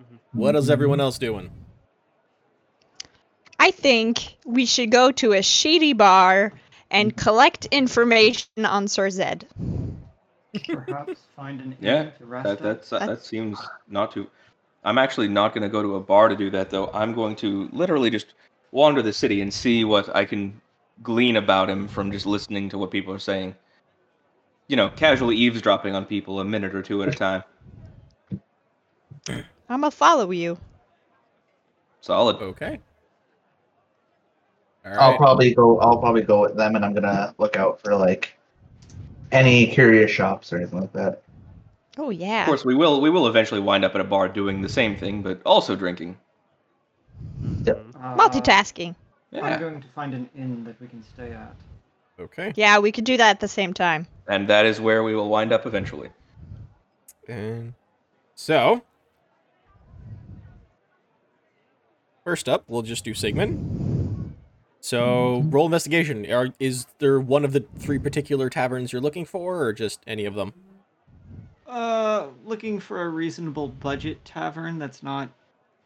Mhm. 0.00 0.18
What 0.32 0.56
is 0.56 0.68
everyone 0.68 0.98
mm-hmm. 0.98 1.04
else 1.04 1.18
doing? 1.18 1.50
I 3.58 3.70
think 3.70 4.36
we 4.44 4.66
should 4.66 4.90
go 4.90 5.12
to 5.12 5.32
a 5.32 5.42
shady 5.42 5.92
bar 5.92 6.52
and 6.90 7.12
mm-hmm. 7.12 7.24
collect 7.24 7.66
information 7.66 8.66
on 8.66 8.88
Sir 8.88 9.08
Zed. 9.08 9.46
Perhaps 10.68 11.20
find 11.34 11.60
an 11.60 11.72
inn 11.72 11.76
Yeah, 11.80 12.10
to 12.10 12.26
rest 12.26 12.44
That 12.60 12.92
at. 12.92 13.06
that 13.06 13.24
seems 13.24 13.58
not 13.88 14.12
too. 14.12 14.28
I'm 14.84 14.98
actually 14.98 15.28
not 15.28 15.54
going 15.54 15.62
to 15.62 15.68
go 15.68 15.80
to 15.80 15.96
a 15.96 16.00
bar 16.00 16.28
to 16.28 16.36
do 16.36 16.50
that 16.50 16.68
though. 16.68 16.90
I'm 16.92 17.14
going 17.14 17.36
to 17.36 17.68
literally 17.72 18.10
just 18.10 18.34
wander 18.72 19.00
the 19.00 19.12
city 19.12 19.40
and 19.40 19.52
see 19.52 19.84
what 19.84 20.14
I 20.14 20.24
can 20.24 20.60
glean 21.02 21.36
about 21.36 21.70
him 21.70 21.88
from 21.88 22.12
just 22.12 22.26
listening 22.26 22.68
to 22.70 22.78
what 22.78 22.90
people 22.90 23.12
are 23.12 23.18
saying. 23.18 23.54
You 24.68 24.76
know, 24.76 24.88
casually 24.88 25.36
eavesdropping 25.36 25.94
on 25.94 26.04
people 26.06 26.40
a 26.40 26.44
minute 26.44 26.74
or 26.74 26.82
two 26.82 27.02
at 27.02 27.08
a 27.08 27.12
time. 27.12 27.44
I'm 29.28 29.80
gonna 29.80 29.90
follow 29.90 30.30
you. 30.30 30.58
Solid. 32.00 32.36
Okay. 32.36 32.80
All 34.84 34.98
I'll 34.98 35.16
probably 35.16 35.54
go. 35.54 35.78
I'll 35.80 35.98
probably 35.98 36.22
go 36.22 36.40
with 36.40 36.56
them, 36.56 36.74
and 36.74 36.84
I'm 36.84 36.92
gonna 36.92 37.34
look 37.38 37.56
out 37.56 37.80
for 37.80 37.94
like 37.94 38.34
any 39.30 39.66
curious 39.66 40.10
shops 40.10 40.52
or 40.52 40.58
anything 40.58 40.80
like 40.80 40.92
that. 40.92 41.22
Oh 41.98 42.10
yeah. 42.10 42.42
Of 42.42 42.46
course, 42.46 42.64
we 42.64 42.74
will 42.74 43.00
we 43.00 43.10
will 43.10 43.28
eventually 43.28 43.60
wind 43.60 43.84
up 43.84 43.94
at 43.94 44.00
a 44.00 44.04
bar 44.04 44.28
doing 44.28 44.60
the 44.60 44.68
same 44.68 44.96
thing, 44.96 45.22
but 45.22 45.40
also 45.44 45.76
drinking. 45.76 46.16
Uh, 47.66 47.74
Multitasking. 48.16 48.96
Yeah. 49.32 49.44
I'm 49.44 49.60
going 49.60 49.80
to 49.80 49.88
find 49.88 50.12
an 50.14 50.28
inn 50.36 50.62
that 50.64 50.80
we 50.80 50.86
can 50.86 51.02
stay 51.02 51.32
at. 51.32 51.56
Okay. 52.20 52.52
Yeah, 52.54 52.78
we 52.78 52.92
could 52.92 53.04
do 53.04 53.16
that 53.16 53.30
at 53.30 53.40
the 53.40 53.48
same 53.48 53.72
time. 53.72 54.06
And 54.28 54.46
that 54.48 54.66
is 54.66 54.80
where 54.80 55.02
we 55.02 55.14
will 55.14 55.28
wind 55.28 55.52
up 55.52 55.66
eventually. 55.66 56.10
And 57.26 57.72
so, 58.34 58.82
first 62.24 62.48
up, 62.48 62.64
we'll 62.68 62.82
just 62.82 63.04
do 63.04 63.14
Sigmund. 63.14 64.34
So, 64.80 65.42
roll 65.46 65.66
investigation. 65.66 66.30
Are, 66.30 66.48
is 66.58 66.86
there 66.98 67.20
one 67.20 67.44
of 67.44 67.52
the 67.52 67.64
three 67.78 67.98
particular 67.98 68.50
taverns 68.50 68.92
you're 68.92 69.00
looking 69.00 69.24
for, 69.24 69.62
or 69.62 69.72
just 69.72 70.00
any 70.06 70.24
of 70.24 70.34
them? 70.34 70.52
Uh, 71.66 72.26
looking 72.44 72.80
for 72.80 73.02
a 73.02 73.08
reasonable 73.08 73.68
budget 73.68 74.24
tavern 74.24 74.78
that's 74.78 75.02
not 75.02 75.30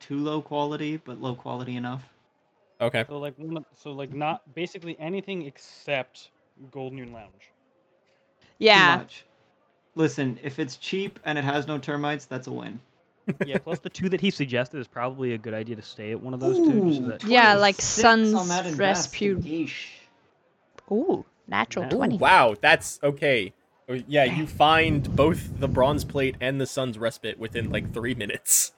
too 0.01 0.19
low 0.19 0.41
quality, 0.41 0.97
but 0.97 1.21
low 1.21 1.35
quality 1.35 1.77
enough. 1.77 2.03
Okay. 2.81 3.05
So 3.09 3.19
like 3.19 3.35
one 3.39 3.57
of, 3.57 3.65
so 3.77 3.93
like 3.93 4.13
not 4.13 4.55
basically 4.55 4.97
anything 4.99 5.47
except 5.47 6.31
Golden 6.71 6.99
Noon 6.99 7.13
Lounge. 7.13 7.51
Too 8.41 8.47
Yeah. 8.59 8.97
much. 8.99 9.25
Listen, 9.95 10.39
if 10.43 10.59
it's 10.59 10.77
cheap 10.77 11.19
and 11.25 11.39
it 11.39 11.45
has 11.45 11.67
no 11.67 11.79
termites, 11.79 12.27
that's 12.27 12.47
a 12.49 12.53
win. 12.53 12.79
yeah. 13.47 13.59
Plus 13.59 13.79
the 13.79 13.89
two 13.89 14.09
that 14.11 14.21
he 14.21 14.31
suggested 14.31 14.79
is 14.79 14.87
probably 14.87 15.33
a 15.33 15.39
good 15.39 15.55
idea 15.55 15.77
to 15.77 15.83
stay 15.83 16.13
at 16.13 16.21
one 16.21 16.35
of 16.35 16.41
those 16.41 16.59
two. 16.59 16.87
Just 16.87 16.99
so 17.01 17.09
that, 17.09 17.25
Yeah, 17.29 17.55
like 17.55 17.77
26 17.77 18.35
on 18.35 18.49
Sun's 18.49 18.49
that 18.49 18.67
invest. 18.67 19.13
Rescue. 19.15 19.39
Yeesh. 19.39 19.87
Ooh, 20.91 21.25
natural 21.49 21.87
Ooh, 21.87 21.95
Ooh, 21.95 21.99
20. 21.99 22.19
wow, 22.19 22.55
that's 22.61 23.01
okay. 23.03 23.53
Oh, 23.89 23.95
Yeah, 24.07 24.25
you 24.25 24.47
find 24.47 25.15
both 25.17 25.59
the 25.61 25.69
bronze 25.69 26.05
plate 26.05 26.37
and 26.41 26.61
the 26.61 26.67
sun's 26.67 26.99
respite 26.99 27.39
within 27.39 27.71
like 27.71 27.93
three 27.93 28.15
minutes. 28.15 28.73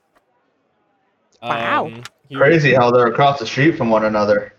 Wow. 1.42 1.86
Um, 1.86 2.02
Crazy 2.34 2.74
how 2.74 2.90
they're 2.90 3.06
across 3.06 3.38
the 3.38 3.46
street 3.46 3.76
from 3.76 3.88
one 3.90 4.04
another. 4.04 4.52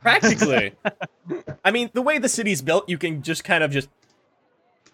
Practically. 0.00 0.72
I 1.64 1.70
mean, 1.70 1.90
the 1.92 2.02
way 2.02 2.18
the 2.18 2.28
city's 2.28 2.62
built, 2.62 2.88
you 2.88 2.98
can 2.98 3.22
just 3.22 3.44
kind 3.44 3.62
of 3.62 3.70
just 3.70 3.88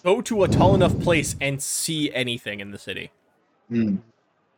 go 0.05 0.21
to 0.21 0.45
a 0.45 0.49
tall 0.49 0.75
enough 0.75 0.99
place 1.01 1.37
and 1.41 1.63
see 1.63 2.13
anything 2.13 2.61
in 2.61 2.71
the 2.71 2.79
city. 2.79 3.11
Hmm. 3.69 3.97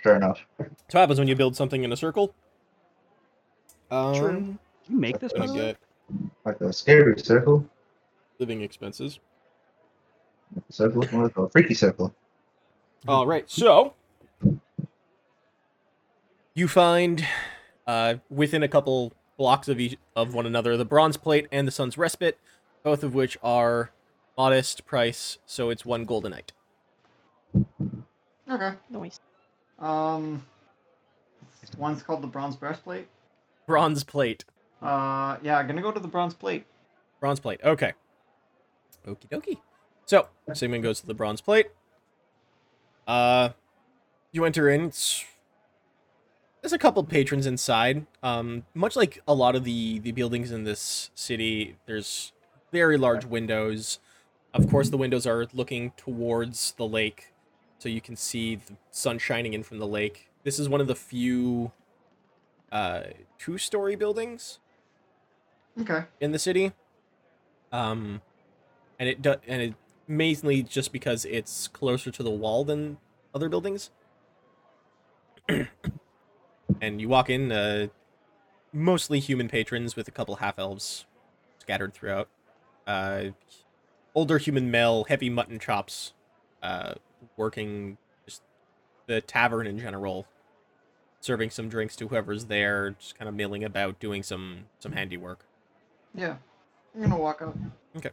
Fair 0.02 0.16
enough. 0.16 0.40
So 0.58 0.64
what 0.92 1.00
happens 1.00 1.18
when 1.18 1.28
you 1.28 1.36
build 1.36 1.54
something 1.54 1.84
in 1.84 1.92
a 1.92 1.96
circle? 1.96 2.34
Um, 3.90 4.14
True. 4.14 4.58
you 4.88 4.96
make 4.96 5.18
this 5.20 5.32
Gonna 5.32 5.46
one? 5.46 5.56
get 5.56 5.76
Like 6.44 6.60
a 6.60 6.72
scary 6.72 7.18
circle. 7.20 7.64
living 8.38 8.62
expenses. 8.62 9.20
Circle. 10.70 11.02
What 11.02 11.24
is 11.24 11.30
it 11.30 11.34
called? 11.34 11.52
Freaky 11.52 11.74
circle. 11.74 12.14
All 13.06 13.26
right, 13.26 13.48
so 13.50 13.94
you 16.60 16.68
find 16.68 17.26
uh, 17.86 18.16
within 18.28 18.62
a 18.62 18.68
couple 18.68 19.12
blocks 19.38 19.66
of 19.66 19.80
each 19.80 19.96
of 20.14 20.34
one 20.34 20.44
another 20.46 20.76
the 20.76 20.84
bronze 20.84 21.16
plate 21.16 21.48
and 21.50 21.66
the 21.66 21.72
sun's 21.72 21.96
respite, 21.96 22.38
both 22.84 23.02
of 23.02 23.14
which 23.14 23.38
are 23.42 23.90
modest 24.36 24.84
price, 24.86 25.38
so 25.46 25.70
it's 25.70 25.84
one 25.84 26.06
goldenite. 26.06 26.50
Okay. 28.48 28.72
Noise. 28.90 29.20
Um, 29.78 30.44
one's 31.78 32.02
called 32.02 32.22
the 32.22 32.26
bronze 32.26 32.56
breastplate. 32.56 33.08
Bronze 33.66 34.04
plate, 34.04 34.44
Uh, 34.82 35.36
yeah, 35.42 35.58
I'm 35.58 35.66
gonna 35.66 35.82
go 35.82 35.92
to 35.92 36.00
the 36.00 36.08
bronze 36.08 36.34
plate. 36.34 36.66
bronze 37.20 37.40
plate. 37.40 37.60
Okay. 37.64 37.92
Okie 39.06 39.28
dokie. 39.30 39.58
So 40.04 40.28
Sigmund 40.52 40.82
goes 40.82 41.00
to 41.00 41.06
the 41.06 41.14
bronze 41.14 41.40
plate. 41.40 41.68
Uh, 43.06 43.50
you 44.32 44.44
enter 44.44 44.68
in. 44.68 44.86
It's 44.86 45.24
there's 46.60 46.72
a 46.72 46.78
couple 46.78 47.02
patrons 47.04 47.46
inside. 47.46 48.06
Um, 48.22 48.64
much 48.74 48.96
like 48.96 49.22
a 49.26 49.34
lot 49.34 49.54
of 49.56 49.64
the 49.64 49.98
the 50.00 50.12
buildings 50.12 50.50
in 50.50 50.64
this 50.64 51.10
city, 51.14 51.76
there's 51.86 52.32
very 52.72 52.96
large 52.98 53.24
windows. 53.24 53.98
Of 54.52 54.68
course, 54.68 54.90
the 54.90 54.96
windows 54.96 55.26
are 55.26 55.46
looking 55.52 55.92
towards 55.96 56.72
the 56.72 56.86
lake, 56.86 57.32
so 57.78 57.88
you 57.88 58.00
can 58.00 58.16
see 58.16 58.56
the 58.56 58.76
sun 58.90 59.18
shining 59.18 59.54
in 59.54 59.62
from 59.62 59.78
the 59.78 59.86
lake. 59.86 60.28
This 60.42 60.58
is 60.58 60.68
one 60.68 60.80
of 60.80 60.86
the 60.86 60.94
few 60.96 61.72
uh, 62.72 63.02
two-story 63.38 63.94
buildings 63.96 64.58
Okay. 65.80 66.04
in 66.20 66.32
the 66.32 66.38
city. 66.38 66.72
Um, 67.72 68.22
and 68.98 69.08
it 69.08 69.24
and 69.46 69.62
it 69.62 69.74
mainly 70.08 70.62
just 70.62 70.92
because 70.92 71.24
it's 71.24 71.68
closer 71.68 72.10
to 72.10 72.22
the 72.22 72.30
wall 72.30 72.64
than 72.64 72.98
other 73.34 73.48
buildings. 73.48 73.90
and 76.80 77.00
you 77.00 77.08
walk 77.08 77.30
in, 77.30 77.52
uh, 77.52 77.88
mostly 78.72 79.20
human 79.20 79.48
patrons 79.48 79.96
with 79.96 80.08
a 80.08 80.10
couple 80.10 80.36
half 80.36 80.58
elves 80.58 81.06
scattered 81.58 81.92
throughout. 81.94 82.28
Uh, 82.86 83.26
older 84.14 84.38
human 84.38 84.70
male, 84.70 85.04
heavy 85.04 85.30
mutton 85.30 85.58
chops, 85.58 86.12
uh, 86.62 86.94
working 87.36 87.98
just 88.24 88.42
the 89.06 89.20
tavern 89.20 89.66
in 89.66 89.78
general, 89.78 90.26
serving 91.20 91.50
some 91.50 91.68
drinks 91.68 91.96
to 91.96 92.08
whoever's 92.08 92.46
there, 92.46 92.90
just 92.90 93.18
kind 93.18 93.28
of 93.28 93.34
milling 93.34 93.64
about, 93.64 94.00
doing 94.00 94.22
some 94.22 94.66
some 94.78 94.92
handiwork. 94.92 95.44
Yeah. 96.14 96.36
I'm 96.94 97.02
gonna 97.02 97.18
walk 97.18 97.42
up. 97.42 97.56
Okay. 97.96 98.10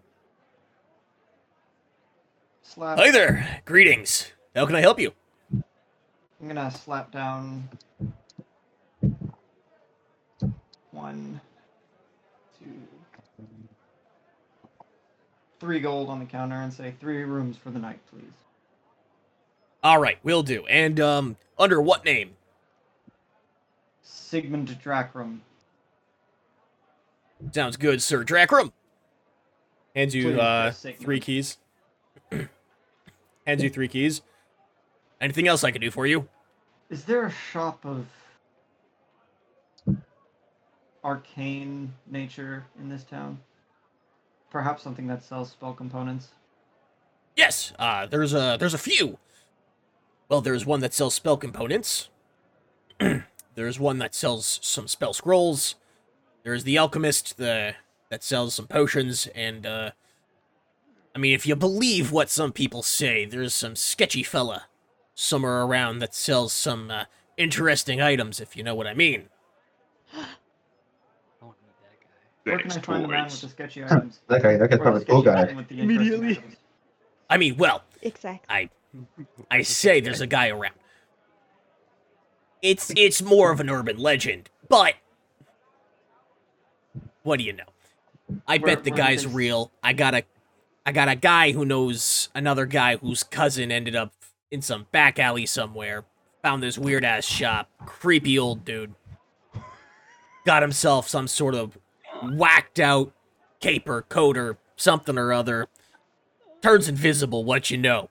Slap. 2.62 3.00
Hi 3.00 3.12
there. 3.12 3.62
Greetings. 3.66 4.32
How 4.56 4.66
can 4.66 4.76
I 4.76 4.82
help 4.82 5.00
you? 5.00 5.14
I'm 5.52 6.48
gonna 6.48 6.70
slap 6.70 7.12
down 7.12 7.70
one, 10.98 11.40
two, 12.60 12.72
three 15.60 15.80
gold 15.80 16.10
on 16.10 16.20
the 16.20 16.26
counter 16.26 16.56
and 16.56 16.74
say 16.74 16.94
three 17.00 17.24
rooms 17.24 17.56
for 17.56 17.70
the 17.70 17.80
night, 17.80 18.00
please. 18.12 18.24
All 19.84 20.00
right, 20.00 20.18
we'll 20.24 20.44
do. 20.44 20.66
And 20.66 21.00
um, 21.00 21.38
under 21.58 21.80
what 21.80 22.04
name? 22.04 22.32
Sigmund 24.02 24.76
Drakram. 24.84 25.40
Sounds 27.52 27.78
good, 27.78 28.02
Sir 28.02 28.24
Drakram. 28.24 28.72
Hands 29.96 30.14
you 30.14 30.40
uh 30.40 30.72
three 30.72 31.20
keys. 31.20 31.58
Hands 32.32 33.64
you 33.64 33.70
three 33.70 33.88
keys. 33.88 34.22
Anything 35.22 35.48
else 35.48 35.64
I 35.64 35.72
can 35.72 35.82
do 35.82 35.92
for 35.92 36.06
you? 36.06 36.28
Is 36.90 37.06
there 37.06 37.26
a 37.26 37.32
shop 37.32 37.86
of 37.86 38.06
arcane 41.08 41.94
nature 42.06 42.66
in 42.80 42.90
this 42.90 43.04
town? 43.04 43.40
Perhaps 44.52 44.84
something 44.84 45.08
that 45.08 45.24
sells 45.24 45.50
spell 45.52 45.74
components. 45.74 46.28
Yes. 47.36 47.74
Uh, 47.80 48.06
there's 48.06 48.34
a 48.34 48.58
there's 48.60 48.74
a 48.74 48.80
few. 48.80 49.18
Well, 50.30 50.42
there's 50.42 50.66
one 50.66 50.82
that 50.82 50.94
sells 50.94 51.16
spell 51.16 51.38
components. 51.38 52.10
there's 53.56 53.80
one 53.80 54.00
that 54.00 54.14
sells 54.14 54.60
some 54.62 54.88
spell 54.88 55.14
scrolls. 55.14 55.76
There's 56.44 56.66
the 56.66 56.78
alchemist, 56.78 57.38
the 57.38 57.76
that 58.10 58.24
sells 58.24 58.56
some 58.56 58.68
potions, 58.68 59.28
and 59.36 59.66
uh, 59.66 59.92
I 61.16 61.20
mean, 61.20 61.34
if 61.34 61.46
you 61.46 61.56
believe 61.56 62.12
what 62.12 62.30
some 62.30 62.52
people 62.52 62.84
say, 62.84 63.26
there's 63.26 63.54
some 63.54 63.76
sketchy 63.76 64.24
fella 64.24 64.66
somewhere 65.14 65.64
around 65.64 66.00
that 66.00 66.14
sells 66.14 66.54
some 66.54 66.92
uh, 66.92 67.06
interesting 67.38 68.02
items, 68.02 68.40
if 68.40 68.56
you 68.56 68.64
know 68.64 68.76
what 68.76 68.88
I 68.88 68.94
mean. 68.94 69.30
I 71.42 71.46
want 71.46 71.58
to 71.58 71.66
meet 71.66 71.76
that 71.82 72.00
guy. 72.02 72.08
Where 72.48 72.60
can 72.60 72.72
I 72.72 72.80
find 72.80 73.04
the 73.04 73.08
man 73.08 73.26
with 73.26 73.42
the 73.42 73.50
sketchy 73.50 73.84
items? 73.84 74.20
That 74.28 74.42
guy. 74.44 74.58
That 74.58 74.70
guy's 74.70 74.80
Or 74.80 74.82
probably 74.84 75.00
the 75.02 75.06
the 75.06 75.12
cool 75.12 75.22
guy. 75.22 75.46
the 75.46 75.80
Immediately. 75.82 76.42
I 77.30 77.38
mean, 77.38 77.58
well, 77.58 77.84
Exactly. 78.02 78.46
I 78.50 78.70
I 79.52 79.62
say 79.64 80.00
there's 80.02 80.22
a 80.22 80.28
guy 80.28 80.50
around. 80.50 80.76
It's 82.62 82.92
it's 82.96 83.22
more 83.22 83.52
of 83.52 83.60
an 83.60 83.70
urban 83.70 83.98
legend, 83.98 84.50
but 84.70 84.96
what 87.24 87.38
do 87.40 87.44
you 87.44 87.54
know? 87.54 87.64
I 88.48 88.58
Where- 88.58 88.76
bet 88.76 88.84
the 88.84 88.92
guy's 88.92 89.24
does- 89.24 89.34
real. 89.34 89.72
I 89.84 89.94
got 89.94 90.14
a 90.16 90.24
I 90.86 90.92
got 90.92 91.10
a 91.10 91.16
guy 91.16 91.52
who 91.52 91.66
knows 91.66 92.30
another 92.34 92.66
guy 92.66 92.96
whose 92.98 93.22
cousin 93.24 93.72
ended 93.72 93.96
up 93.96 94.14
in 94.52 94.62
some 94.62 94.88
back 94.92 95.20
alley 95.20 95.46
somewhere. 95.46 96.06
Found 96.44 96.64
this 96.64 96.78
weird 96.78 97.04
ass 97.04 97.26
shop. 97.26 97.70
Creepy 97.86 98.40
old 98.40 98.64
dude. 98.64 98.94
Got 100.46 100.62
himself 100.62 101.10
some 101.10 101.28
sort 101.28 101.56
of 101.56 101.78
whacked 102.24 102.80
out 102.80 103.14
caper, 103.60 104.04
coat, 104.04 104.38
or 104.38 104.58
something 104.76 105.18
or 105.18 105.34
other. 105.34 105.68
Turns 106.62 106.88
invisible, 106.88 107.44
what 107.44 107.70
you 107.70 107.78
know. 107.78 108.10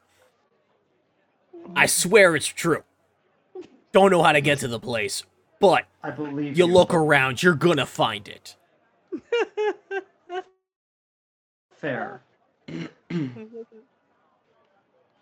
I 1.74 1.86
swear 1.86 2.36
it's 2.36 2.46
true. 2.46 2.84
Don't 3.92 4.10
know 4.10 4.22
how 4.22 4.32
to 4.32 4.40
get 4.40 4.58
to 4.60 4.68
the 4.68 4.78
place, 4.78 5.24
but 5.58 5.86
I 6.02 6.10
believe 6.10 6.56
you 6.56 6.66
look 6.66 6.92
around, 6.94 7.42
you're 7.42 7.54
gonna 7.54 7.86
find 7.86 8.28
it. 8.28 8.56
Fair. 11.72 12.22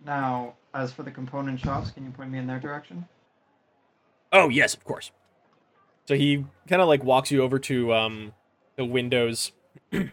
now, 0.05 0.55
as 0.74 0.93
for 0.93 1.03
the 1.03 1.11
component 1.11 1.61
shops, 1.61 1.91
can 1.91 2.05
you 2.05 2.11
point 2.11 2.30
me 2.30 2.39
in 2.39 2.47
their 2.47 2.59
direction? 2.59 3.07
Oh, 4.32 4.49
yes, 4.49 4.74
of 4.74 4.85
course. 4.85 5.12
So 6.07 6.16
he 6.16 6.45
kind 6.68 6.82
of 6.82 6.89
like 6.89 7.05
walks 7.05 7.30
you 7.30 7.43
over 7.43 7.59
to 7.61 7.95
um 7.95 8.32
the 8.77 8.85
windows, 8.85 9.53
kind 9.93 10.11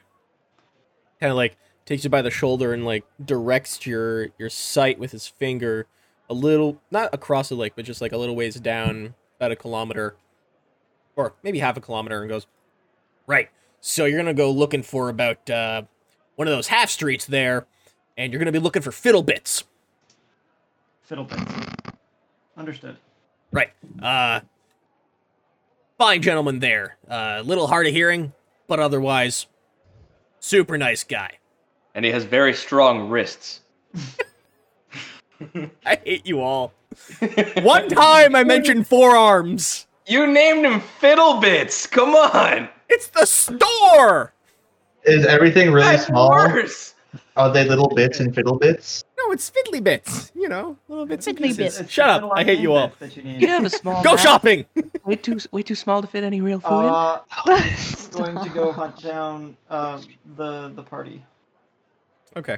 of 1.22 1.36
like 1.36 1.57
takes 1.86 2.03
you 2.03 2.09
by 2.09 2.22
the 2.22 2.32
shoulder 2.32 2.74
and 2.74 2.86
like 2.86 3.03
directs 3.24 3.86
your 3.86 4.30
your 4.38 4.49
sight 4.49 4.99
with 4.99 5.12
his 5.12 5.28
finger 5.28 5.88
a 6.32 6.34
little 6.34 6.82
not 6.89 7.14
across 7.14 7.49
the 7.49 7.55
lake, 7.55 7.74
but 7.76 7.84
just 7.84 7.99
like 7.99 8.14
a 8.14 8.18
little 8.18 8.38
ways 8.38 8.55
down, 8.55 9.14
about 9.36 9.51
a 9.51 9.55
kilometer, 9.55 10.16
or 11.18 11.34
maybe 11.43 11.59
half 11.59 11.76
a 11.76 11.82
kilometer, 11.82 12.22
and 12.22 12.30
goes, 12.30 12.47
Right. 13.28 13.49
So 13.82 14.05
you're 14.05 14.18
gonna 14.18 14.34
go 14.34 14.49
looking 14.49 14.82
for 14.82 15.09
about 15.09 15.49
uh, 15.49 15.84
one 16.38 16.47
of 16.47 16.53
those 16.53 16.70
half 16.70 16.89
streets 16.89 17.26
there, 17.26 17.68
and 18.18 18.32
you're 18.32 18.39
gonna 18.39 18.53
be 18.53 18.59
looking 18.59 18.82
for 18.82 18.93
fiddle 18.93 19.24
bits. 19.24 19.66
Fiddle 21.01 21.26
bits. 21.26 21.43
Understood. 22.55 22.95
Right. 23.51 23.72
Uh, 24.01 24.39
fine 25.97 26.22
gentleman 26.22 26.59
there. 26.59 26.95
A 27.09 27.14
uh, 27.14 27.43
little 27.45 27.68
hard 27.68 27.88
of 27.88 27.93
hearing, 27.93 28.32
but 28.72 28.80
otherwise, 28.80 29.47
super 30.39 30.78
nice 30.78 31.03
guy. 31.03 31.30
And 31.93 32.05
he 32.05 32.11
has 32.11 32.24
very 32.24 32.53
strong 32.53 33.09
wrists. 33.09 33.59
"I 35.86 35.99
hate 36.05 36.26
you 36.26 36.39
all." 36.39 36.72
One 37.63 37.89
time 37.89 38.34
I 38.34 38.45
mentioned 38.45 38.88
forearms. 38.88 39.88
You 40.07 40.26
named 40.26 40.65
him 40.65 40.82
Fiddlebits. 41.01 41.91
Come 41.91 42.15
on. 42.15 42.69
It's 42.88 43.07
the 43.07 43.26
store. 43.26 44.32
Is 45.03 45.26
everything 45.26 45.74
really 45.74 45.88
That's 45.88 46.05
small? 46.05 46.30
worse. 46.30 46.91
Are 47.36 47.51
they 47.51 47.68
little 47.68 47.89
bits 47.89 48.20
and 48.20 48.34
fiddle 48.34 48.57
bits? 48.57 49.03
No, 49.18 49.32
it's 49.32 49.51
fiddly 49.51 49.84
bits. 49.84 50.32
You 50.36 50.47
know, 50.49 50.78
little 50.88 51.05
bits 51.05 51.28
and 51.28 51.38
pieces. 51.38 51.78
bits. 51.80 51.91
Shut 51.91 52.09
up. 52.09 52.32
I 52.36 52.43
hate 52.43 52.59
you 52.59 52.74
all. 52.74 52.91
you. 53.01 53.22
You 53.24 53.47
have 53.47 53.66
a 53.66 53.70
small 53.70 54.03
Go 54.03 54.12
map, 54.12 54.20
shopping. 54.20 54.66
Way 55.05 55.16
too 55.16 55.39
way 55.51 55.62
too 55.64 55.76
small 55.76 56.01
to 56.01 56.07
fit 56.07 56.24
any 56.24 56.41
real 56.41 56.59
food 56.59 56.70
in. 56.80 56.86
Uh, 56.89 57.20
Stop. 57.76 58.12
going 58.34 58.43
to 58.43 58.49
go 58.49 58.72
hunt 58.72 59.01
down 59.01 59.57
uh, 59.70 60.01
the 60.38 60.70
the 60.76 60.84
party 60.84 61.24
Okay. 62.38 62.57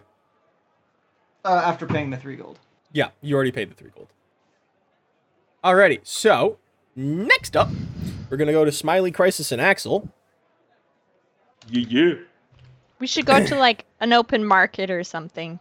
uh, 1.45 1.61
after 1.65 1.85
paying 1.87 2.09
the 2.09 2.17
three 2.17 2.35
gold. 2.35 2.59
Yeah, 2.91 3.09
you 3.21 3.35
already 3.35 3.51
paid 3.51 3.71
the 3.71 3.75
three 3.75 3.89
gold. 3.95 4.07
Alrighty, 5.63 5.99
so 6.03 6.57
next 6.95 7.55
up, 7.55 7.69
we're 8.29 8.37
gonna 8.37 8.51
go 8.51 8.65
to 8.65 8.71
Smiley, 8.71 9.11
Crisis, 9.11 9.51
and 9.51 9.61
Axel. 9.61 10.09
Yeah, 11.69 11.85
yeah. 11.89 12.13
We 13.03 13.07
should 13.07 13.25
go 13.25 13.45
to 13.45 13.57
like 13.57 13.83
an 13.99 14.13
open 14.13 14.45
market 14.45 14.89
or 14.89 15.03
something. 15.03 15.59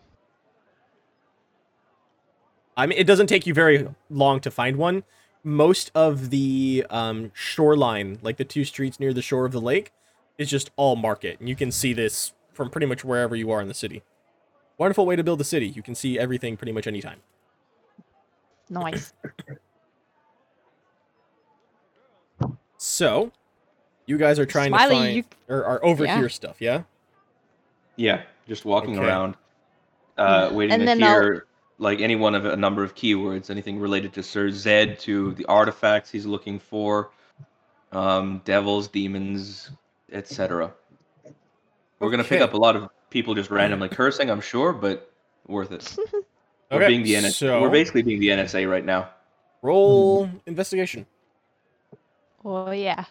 I 2.76 2.86
mean, 2.86 2.96
it 2.96 3.04
doesn't 3.04 3.26
take 3.26 3.48
you 3.48 3.52
very 3.52 3.88
long 4.08 4.38
to 4.42 4.50
find 4.52 4.76
one. 4.76 5.02
Most 5.42 5.90
of 5.92 6.30
the 6.30 6.86
um, 6.88 7.32
shoreline, 7.34 8.20
like 8.22 8.36
the 8.36 8.44
two 8.44 8.64
streets 8.64 9.00
near 9.00 9.12
the 9.12 9.22
shore 9.22 9.44
of 9.44 9.50
the 9.50 9.60
lake, 9.60 9.90
is 10.38 10.48
just 10.48 10.70
all 10.76 10.94
market, 10.94 11.40
and 11.40 11.48
you 11.48 11.56
can 11.56 11.72
see 11.72 11.92
this 11.92 12.32
from 12.52 12.70
pretty 12.70 12.86
much 12.86 13.04
wherever 13.04 13.34
you 13.34 13.50
are 13.50 13.60
in 13.60 13.66
the 13.66 13.74
city. 13.74 14.04
Wonderful 14.78 15.04
way 15.04 15.16
to 15.16 15.24
build 15.24 15.40
a 15.40 15.44
city. 15.44 15.66
You 15.66 15.82
can 15.82 15.96
see 15.96 16.20
everything 16.20 16.56
pretty 16.56 16.70
much 16.70 16.86
anytime. 16.86 17.22
Nice. 18.70 19.14
So, 22.76 23.32
you 24.06 24.16
guys 24.16 24.38
are 24.38 24.46
trying 24.46 24.70
Smiley, 24.70 24.94
to 24.94 25.00
find 25.00 25.16
you- 25.16 25.24
or 25.48 25.64
are 25.64 25.84
over 25.84 26.04
Yeah. 26.04 26.18
here 26.18 26.28
stuff, 26.28 26.60
yeah? 26.60 26.84
Yeah, 27.96 28.22
just 28.48 28.64
walking 28.64 28.98
Okay. 28.98 29.06
around, 29.06 29.34
uh, 30.18 30.50
waiting 30.52 30.74
And 30.74 30.80
to 30.82 30.86
then 30.86 31.02
I'll- 31.02 31.10
hear 31.20 31.46
like 31.78 32.00
any 32.00 32.14
one 32.16 32.34
of 32.34 32.44
a 32.44 32.56
number 32.56 32.84
of 32.84 32.94
keywords, 32.94 33.50
anything 33.50 33.78
related 33.80 34.12
to 34.14 34.22
Sir 34.22 34.50
Zed, 34.50 34.98
to 35.00 35.32
the 35.32 35.44
artifacts 35.46 36.10
he's 36.10 36.26
looking 36.26 36.58
for, 36.58 37.10
um, 37.92 38.40
devils, 38.44 38.88
demons, 38.88 39.70
etc. 40.12 40.72
We're 41.98 42.10
gonna 42.10 42.24
pick 42.24 42.40
up 42.40 42.54
a 42.54 42.56
lot 42.56 42.76
of 42.76 42.88
people 43.10 43.34
just 43.34 43.50
randomly 43.50 43.88
cursing, 43.88 44.30
I'm 44.30 44.40
sure, 44.40 44.72
but 44.72 45.10
worth 45.46 45.72
it. 45.72 45.96
We're 46.70 46.78
Okay, 46.78 46.88
being 46.88 47.02
the 47.02 47.14
NSA. 47.14 47.32
so- 47.32 47.60
We're 47.60 47.68
basically 47.70 48.02
being 48.02 48.20
the 48.20 48.28
NSA 48.30 48.64
right 48.70 48.84
now. 48.84 49.10
Roll 49.60 50.30
investigation. 50.46 51.06
oh 52.44 52.70
yeah. 52.70 53.04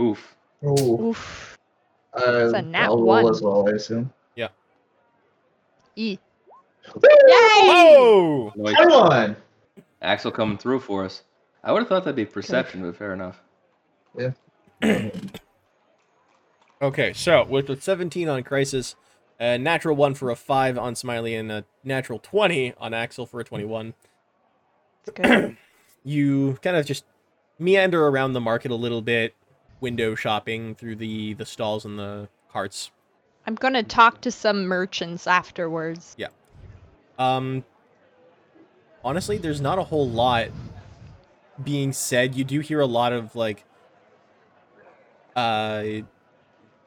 Oof. 0.00 0.36
Oh, 0.62 1.08
Oof. 1.08 1.58
uh, 2.14 2.22
It's 2.44 2.54
a 2.54 2.62
nat 2.62 2.84
I'll 2.84 2.96
roll 2.96 3.06
one. 3.24 3.28
as 3.30 3.40
well, 3.42 3.68
I 3.68 3.72
assume. 3.72 4.12
Yeah. 4.36 4.48
E. 5.96 6.18
Woo! 6.94 7.00
Yay! 7.02 7.08
Oh! 7.32 8.52
Noise. 8.56 8.74
Everyone! 8.78 9.36
Axel 10.02 10.30
coming 10.30 10.58
through 10.58 10.80
for 10.80 11.04
us. 11.04 11.22
I 11.62 11.72
would 11.72 11.80
have 11.80 11.88
thought 11.88 12.04
that'd 12.04 12.16
be 12.16 12.24
perception, 12.24 12.82
but 12.82 12.96
fair 12.96 13.12
enough. 13.12 13.40
Yeah. 14.18 14.30
okay, 16.82 17.12
so 17.12 17.44
with 17.44 17.68
a 17.68 17.80
17 17.80 18.28
on 18.28 18.42
Crisis, 18.42 18.96
a 19.38 19.58
natural 19.58 19.94
1 19.96 20.14
for 20.14 20.30
a 20.30 20.36
5 20.36 20.78
on 20.78 20.94
Smiley, 20.94 21.34
and 21.34 21.52
a 21.52 21.64
natural 21.84 22.18
20 22.18 22.74
on 22.78 22.94
Axel 22.94 23.26
for 23.26 23.40
a 23.40 23.44
21, 23.44 23.94
It's 25.06 25.10
good. 25.20 25.56
you 26.04 26.58
kind 26.62 26.76
of 26.76 26.86
just 26.86 27.04
meander 27.58 28.06
around 28.06 28.32
the 28.32 28.40
market 28.40 28.70
a 28.70 28.74
little 28.76 29.02
bit, 29.02 29.34
window 29.80 30.14
shopping 30.14 30.74
through 30.74 30.96
the, 30.96 31.34
the 31.34 31.46
stalls 31.46 31.84
and 31.84 31.98
the 31.98 32.28
carts. 32.52 32.90
I'm 33.46 33.54
gonna 33.54 33.82
talk 33.82 34.20
to 34.22 34.30
some 34.30 34.66
merchants 34.66 35.26
afterwards. 35.26 36.14
Yeah. 36.18 36.28
Um, 37.18 37.64
honestly, 39.04 39.38
there's 39.38 39.60
not 39.60 39.78
a 39.78 39.84
whole 39.84 40.08
lot 40.08 40.48
being 41.62 41.92
said. 41.92 42.34
You 42.34 42.44
do 42.44 42.60
hear 42.60 42.80
a 42.80 42.86
lot 42.86 43.12
of 43.12 43.34
like, 43.34 43.64
uh, 45.36 45.84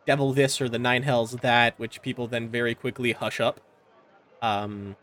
devil 0.06 0.34
this 0.34 0.60
or 0.62 0.68
the 0.70 0.80
nine 0.80 1.04
hells 1.04 1.32
that, 1.32 1.78
which 1.80 2.02
people 2.02 2.28
then 2.28 2.50
very 2.50 2.76
quickly 2.76 3.14
hush 3.14 3.40
up. 3.40 3.60
Um, 4.42 4.96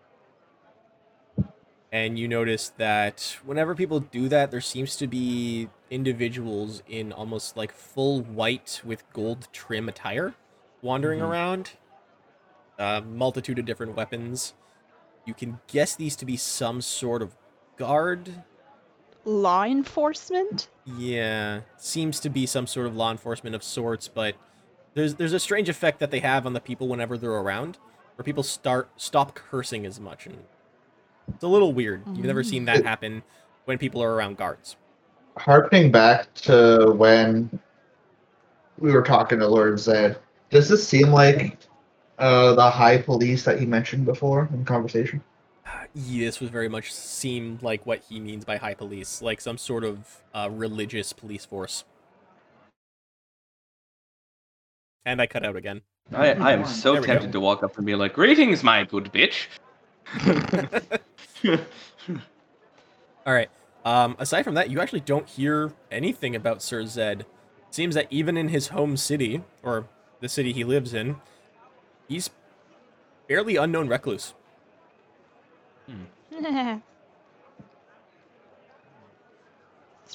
and 1.93 2.19
you 2.19 2.29
notice 2.29 2.69
that 2.79 3.37
whenever 3.45 3.75
people 3.75 4.01
do 4.01 4.29
that, 4.29 4.51
there 4.51 4.61
seems 4.61 4.97
to 4.97 5.07
be 5.07 5.69
individuals 5.91 6.83
in 6.89 7.13
almost 7.13 7.57
like 7.57 7.73
full 7.73 8.23
white 8.23 8.81
with 8.85 9.03
gold 9.13 9.49
trim 9.53 9.89
attire 9.89 10.35
wandering 10.83 11.21
Mhm. 11.21 11.29
around. 11.29 11.71
A 12.79 13.03
multitude 13.03 13.59
of 13.59 13.65
different 13.67 13.95
weapons. 13.97 14.55
You 15.27 15.35
can 15.35 15.61
guess 15.67 15.95
these 15.95 16.17
to 16.17 16.25
be 16.25 16.37
some 16.37 16.81
sort 16.81 17.21
of 17.23 17.37
guard. 17.77 18.45
Law 19.25 19.65
enforcement? 19.65 20.69
Yeah, 20.87 21.61
seems 21.77 22.21
to 22.21 22.31
be 22.31 22.47
some 22.47 22.67
sort 22.67 22.87
of 22.87 22.97
law 22.97 23.11
enforcement 23.11 23.55
of 23.55 23.63
sorts, 23.63 24.09
but 24.09 24.35
there's 24.95 25.17
there's 25.17 25.35
a 25.35 25.39
strange 25.41 25.69
effect 25.69 25.99
that 26.01 26.11
they 26.11 26.21
have 26.21 26.47
on 26.47 26.55
the 26.55 26.61
people 26.61 26.89
whenever 26.89 27.19
they're 27.19 27.31
around, 27.31 27.77
where 28.17 28.25
people 28.25 28.43
start 28.43 28.89
stop 28.97 29.35
cursing 29.35 29.85
as 29.85 30.01
much, 30.01 30.27
and 30.27 30.47
it's 31.35 31.45
a 31.45 31.49
little 31.49 31.73
weird. 31.73 32.03
You've 32.15 32.27
never 32.27 32.43
seen 32.43 32.65
that 32.67 32.85
happen 32.85 33.23
when 33.65 33.79
people 33.79 34.03
are 34.03 34.15
around 34.15 34.37
guards. 34.37 34.77
Harkening 35.37 35.91
back 35.91 36.33
to 36.35 36.93
when 36.97 37.59
we 38.79 38.93
were 38.93 39.03
talking 39.03 39.39
to 39.39 39.47
Lord 39.47 39.79
Zed, 39.79 40.19
does 40.51 40.69
this 40.69 40.87
seem 40.87 41.11
like 41.11 41.57
uh, 42.19 42.55
the 42.55 42.71
high 42.71 42.99
police 42.99 43.45
that 43.45 43.59
he 43.59 43.67
mentioned 43.67 44.05
before 44.05 44.49
in 44.53 44.65
conversation? 44.65 45.23
Yeah, 45.95 46.27
this 46.27 46.41
was 46.41 46.51
very 46.51 46.69
much 46.69 46.93
seemed 46.93 47.63
like 47.63 47.85
what 47.87 48.03
he 48.09 48.21
means 48.21 48.45
by 48.45 48.57
high 48.57 48.75
police, 48.75 49.23
like 49.23 49.41
some 49.41 49.59
sort 49.59 49.85
of 49.85 50.23
uh, 50.35 50.49
religious 50.51 51.13
police 51.13 51.45
force. 51.45 51.85
And 55.05 55.21
I 55.21 55.27
cut 55.27 55.45
out 55.45 55.57
again. 55.57 55.83
I, 56.13 56.33
I 56.33 56.53
am 56.53 56.67
so 56.67 56.95
There 56.95 57.03
tempted 57.03 57.33
to 57.33 57.41
walk 57.41 57.63
up 57.63 57.77
and 57.77 57.87
be 57.87 57.95
like, 57.95 58.15
"Greetings, 58.15 58.63
my 58.63 58.85
good 58.85 59.13
bitch." 59.13 59.47
All 61.45 63.33
right. 63.35 63.51
Um, 63.85 64.17
aside 64.19 64.43
from 64.43 64.55
that, 64.55 64.71
you 64.71 64.81
actually 64.81 65.01
don't 65.01 65.29
hear 65.29 65.73
anything 65.91 66.37
about 66.37 66.63
Sir 66.63 66.85
Zed. 66.87 67.27
Seems 67.71 67.95
that 67.95 68.07
even 68.11 68.37
in 68.37 68.49
his 68.49 68.69
home 68.69 68.97
city, 68.97 69.43
or 69.63 69.87
the 70.21 70.29
city 70.29 70.53
he 70.53 70.65
lives 70.65 70.93
in, 70.93 71.17
he's 72.09 72.31
fairly 73.29 73.57
unknown 73.57 73.89
recluse. 73.89 74.35
it's 76.31 76.83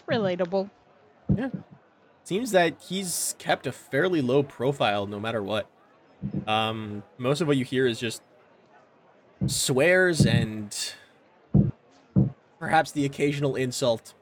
relatable. 0.08 0.70
Yeah. 1.36 1.50
Seems 2.24 2.52
that 2.52 2.76
he's 2.88 3.36
kept 3.40 3.68
a 3.68 3.72
fairly 3.72 4.22
low 4.22 4.44
profile 4.44 5.06
no 5.06 5.20
matter 5.20 5.42
what. 5.42 5.70
Um, 6.48 7.04
most 7.18 7.42
of 7.42 7.48
what 7.48 7.58
you 7.58 7.66
hear 7.66 7.86
is 7.86 8.00
just 8.00 8.22
swears 9.48 10.26
and 10.26 10.76
perhaps 12.66 12.92
the 12.92 13.06
occasional 13.06 13.56
insult 13.56 14.14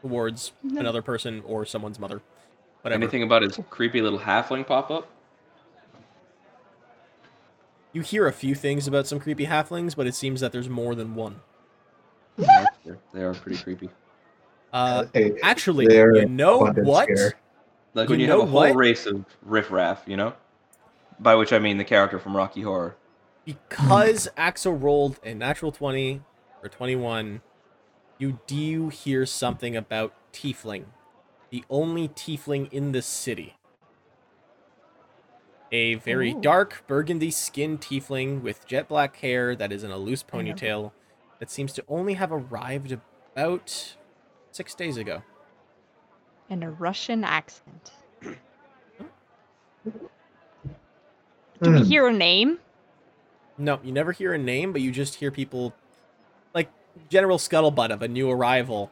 towards 0.00 0.52
another 0.76 1.00
person 1.02 1.42
or 1.46 1.64
someone's 1.64 1.98
mother. 1.98 2.20
Whatever. 2.82 3.00
Anything 3.02 3.22
about 3.22 3.42
his 3.42 3.58
creepy 3.70 4.00
little 4.02 4.18
halfling 4.18 4.66
pop 4.66 4.90
up? 4.90 5.08
You 7.92 8.00
hear 8.00 8.26
a 8.26 8.32
few 8.32 8.54
things 8.54 8.88
about 8.88 9.06
some 9.06 9.20
creepy 9.20 9.46
halflings, 9.46 9.94
but 9.94 10.06
it 10.06 10.14
seems 10.14 10.40
that 10.40 10.50
there's 10.50 10.68
more 10.68 10.94
than 10.94 11.14
one. 11.14 11.40
They're- 12.36 13.34
pretty 13.34 13.62
creepy. 13.62 13.90
Uh, 14.72 15.04
Hey, 15.12 15.38
actually, 15.42 15.86
they're 15.86 16.16
you 16.16 16.26
know 16.26 16.58
what? 16.58 17.04
scary. 17.04 17.32
Like 17.94 18.08
You 18.08 18.12
when 18.14 18.20
you 18.20 18.26
know 18.26 18.40
have 18.40 18.48
a 18.48 18.50
whole 18.50 18.60
what? 18.60 18.74
race 18.74 19.04
of 19.06 19.24
riffraff, 19.42 20.02
you 20.06 20.16
know? 20.16 20.32
By 21.20 21.34
which 21.34 21.52
I 21.52 21.58
mean 21.58 21.76
the 21.76 21.84
character 21.84 22.18
from 22.18 22.34
Rocky 22.36 22.62
Horror. 22.62 22.96
Because 23.44 24.28
Axel 24.36 24.72
rolled 24.72 25.20
a 25.22 25.34
natural 25.34 25.70
20 25.72 26.22
or 26.62 26.68
21, 26.70 27.42
you 28.22 28.38
do 28.46 28.88
hear 28.88 29.26
something 29.26 29.76
about 29.76 30.14
Tiefling. 30.32 30.84
The 31.50 31.64
only 31.68 32.06
Tiefling 32.08 32.72
in 32.72 32.92
the 32.92 33.02
city. 33.02 33.56
A 35.72 35.94
very 35.96 36.30
Ooh. 36.30 36.40
dark 36.40 36.84
burgundy 36.86 37.32
skinned 37.32 37.80
Tiefling 37.80 38.42
with 38.42 38.64
jet 38.66 38.88
black 38.88 39.16
hair 39.16 39.56
that 39.56 39.72
is 39.72 39.82
in 39.82 39.90
a 39.90 39.96
loose 39.96 40.22
I 40.32 40.40
know 40.40 40.58
that. 40.60 40.60
ponytail 40.60 40.92
that 41.40 41.50
seems 41.50 41.72
to 41.72 41.84
only 41.88 42.14
have 42.14 42.30
arrived 42.30 42.96
about 43.34 43.96
six 44.52 44.72
days 44.74 44.96
ago. 44.96 45.22
In 46.48 46.62
a 46.62 46.70
Russian 46.70 47.24
accent. 47.24 47.90
Do 51.62 51.70
Hmm. 51.70 51.74
we 51.74 51.82
hear 51.82 52.06
a 52.06 52.12
name? 52.12 52.60
No, 53.58 53.80
you 53.82 53.90
never 53.90 54.12
hear 54.12 54.32
a 54.32 54.38
name, 54.38 54.72
but 54.72 54.80
you 54.80 54.92
just 54.92 55.16
hear 55.16 55.30
people 55.32 55.64
like 55.64 55.74
general 57.08 57.38
scuttlebutt 57.38 57.90
of 57.90 58.02
a 58.02 58.08
new 58.08 58.30
arrival 58.30 58.90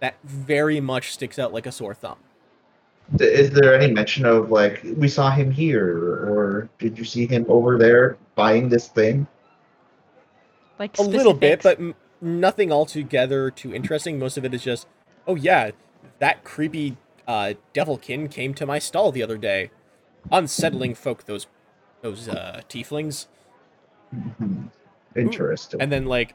that 0.00 0.16
very 0.24 0.80
much 0.80 1.12
sticks 1.12 1.38
out 1.38 1.52
like 1.52 1.66
a 1.66 1.72
sore 1.72 1.94
thumb. 1.94 2.18
Is 3.18 3.50
there 3.50 3.74
any 3.74 3.92
mention 3.92 4.26
of 4.26 4.50
like 4.50 4.84
we 4.96 5.08
saw 5.08 5.30
him 5.30 5.50
here, 5.50 5.88
or 5.88 6.68
did 6.78 6.98
you 6.98 7.04
see 7.04 7.26
him 7.26 7.46
over 7.48 7.78
there 7.78 8.18
buying 8.34 8.68
this 8.68 8.88
thing? 8.88 9.26
Like 10.78 10.96
A 10.98 11.02
little 11.02 11.34
bit, 11.34 11.62
but 11.62 11.78
m- 11.78 11.94
nothing 12.20 12.70
altogether 12.70 13.50
too 13.50 13.74
interesting. 13.74 14.18
Most 14.18 14.36
of 14.36 14.44
it 14.44 14.54
is 14.54 14.62
just, 14.62 14.86
oh 15.26 15.34
yeah, 15.34 15.70
that 16.18 16.44
creepy 16.44 16.96
uh, 17.26 17.54
devilkin 17.74 18.30
came 18.30 18.54
to 18.54 18.66
my 18.66 18.78
stall 18.78 19.10
the 19.10 19.22
other 19.22 19.38
day. 19.38 19.70
Unsettling 20.30 20.94
folk, 20.94 21.24
those 21.24 21.46
those 22.02 22.28
uh, 22.28 22.60
tieflings. 22.68 23.26
Hmm. 24.10 24.66
Interesting. 25.16 25.80
And 25.80 25.90
then 25.90 26.04
like, 26.04 26.34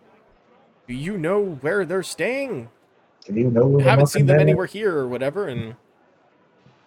do 0.87 0.93
you 0.93 1.17
know 1.17 1.41
where 1.61 1.85
they're 1.85 2.03
staying? 2.03 2.69
Do 3.25 3.33
you 3.33 3.49
know? 3.49 3.79
I 3.79 3.83
haven't 3.83 4.07
seen 4.07 4.25
them 4.25 4.35
anywhere. 4.35 4.41
anywhere 4.41 4.65
here 4.65 4.97
or 4.97 5.07
whatever, 5.07 5.47
and 5.47 5.75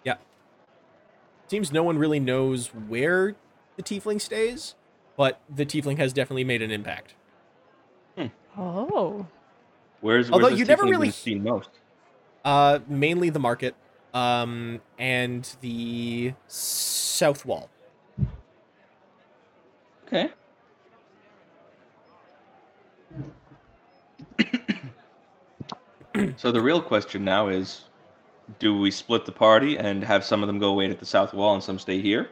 yeah, 0.03 0.15
seems 1.47 1.71
no 1.71 1.83
one 1.83 1.97
really 1.97 2.19
knows 2.19 2.67
where 2.67 3.35
the 3.75 3.83
tiefling 3.83 4.21
stays, 4.21 4.75
but 5.15 5.41
the 5.53 5.65
tiefling 5.65 5.97
has 5.97 6.13
definitely 6.13 6.43
made 6.43 6.61
an 6.61 6.71
impact. 6.71 7.13
Oh. 8.59 9.27
Where's, 10.01 10.31
Although 10.31 10.47
where's 10.47 10.59
you 10.59 10.65
never 10.65 10.83
really- 10.83 11.07
been 11.07 11.13
seen 11.13 11.43
most? 11.43 11.69
Uh, 12.43 12.79
mainly 12.87 13.29
the 13.29 13.39
market, 13.39 13.75
um, 14.15 14.81
and 14.97 15.55
the 15.61 16.33
south 16.47 17.45
wall. 17.45 17.69
Okay. 20.07 20.31
so 26.37 26.51
the 26.51 26.61
real 26.61 26.81
question 26.81 27.23
now 27.23 27.47
is 27.47 27.81
do 28.59 28.77
we 28.77 28.91
split 28.91 29.25
the 29.25 29.31
party 29.31 29.77
and 29.77 30.03
have 30.03 30.23
some 30.23 30.41
of 30.41 30.47
them 30.47 30.59
go 30.59 30.73
wait 30.73 30.89
at 30.89 30.99
the 30.99 31.05
south 31.05 31.33
wall 31.33 31.53
and 31.53 31.63
some 31.63 31.79
stay 31.79 32.01
here? 32.01 32.29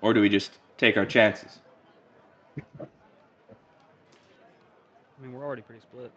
Or 0.00 0.14
do 0.14 0.20
we 0.20 0.28
just 0.28 0.52
take 0.78 0.96
our 0.96 1.06
chances? 1.06 1.58
I 2.58 2.86
mean, 5.20 5.32
we're 5.32 5.44
already 5.44 5.62
pretty 5.62 5.82
split. 5.82 6.10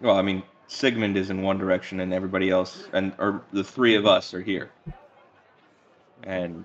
Well, 0.00 0.16
I 0.16 0.22
mean, 0.22 0.42
Sigmund 0.66 1.16
is 1.16 1.30
in 1.30 1.42
one 1.42 1.58
direction 1.58 2.00
and 2.00 2.12
everybody 2.12 2.50
else 2.50 2.88
and 2.92 3.12
or 3.18 3.42
the 3.52 3.64
three 3.64 3.94
of 3.94 4.06
us 4.06 4.34
are 4.34 4.42
here. 4.42 4.70
And 6.24 6.64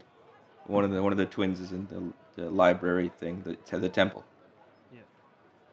one 0.65 0.83
of 0.83 0.91
the 0.91 1.01
one 1.03 1.11
of 1.11 1.17
the 1.17 1.25
twins 1.25 1.59
is 1.59 1.71
in 1.71 1.87
the, 2.35 2.41
the 2.41 2.49
library 2.49 3.11
thing, 3.19 3.43
the 3.43 3.77
the 3.77 3.89
temple. 3.89 4.23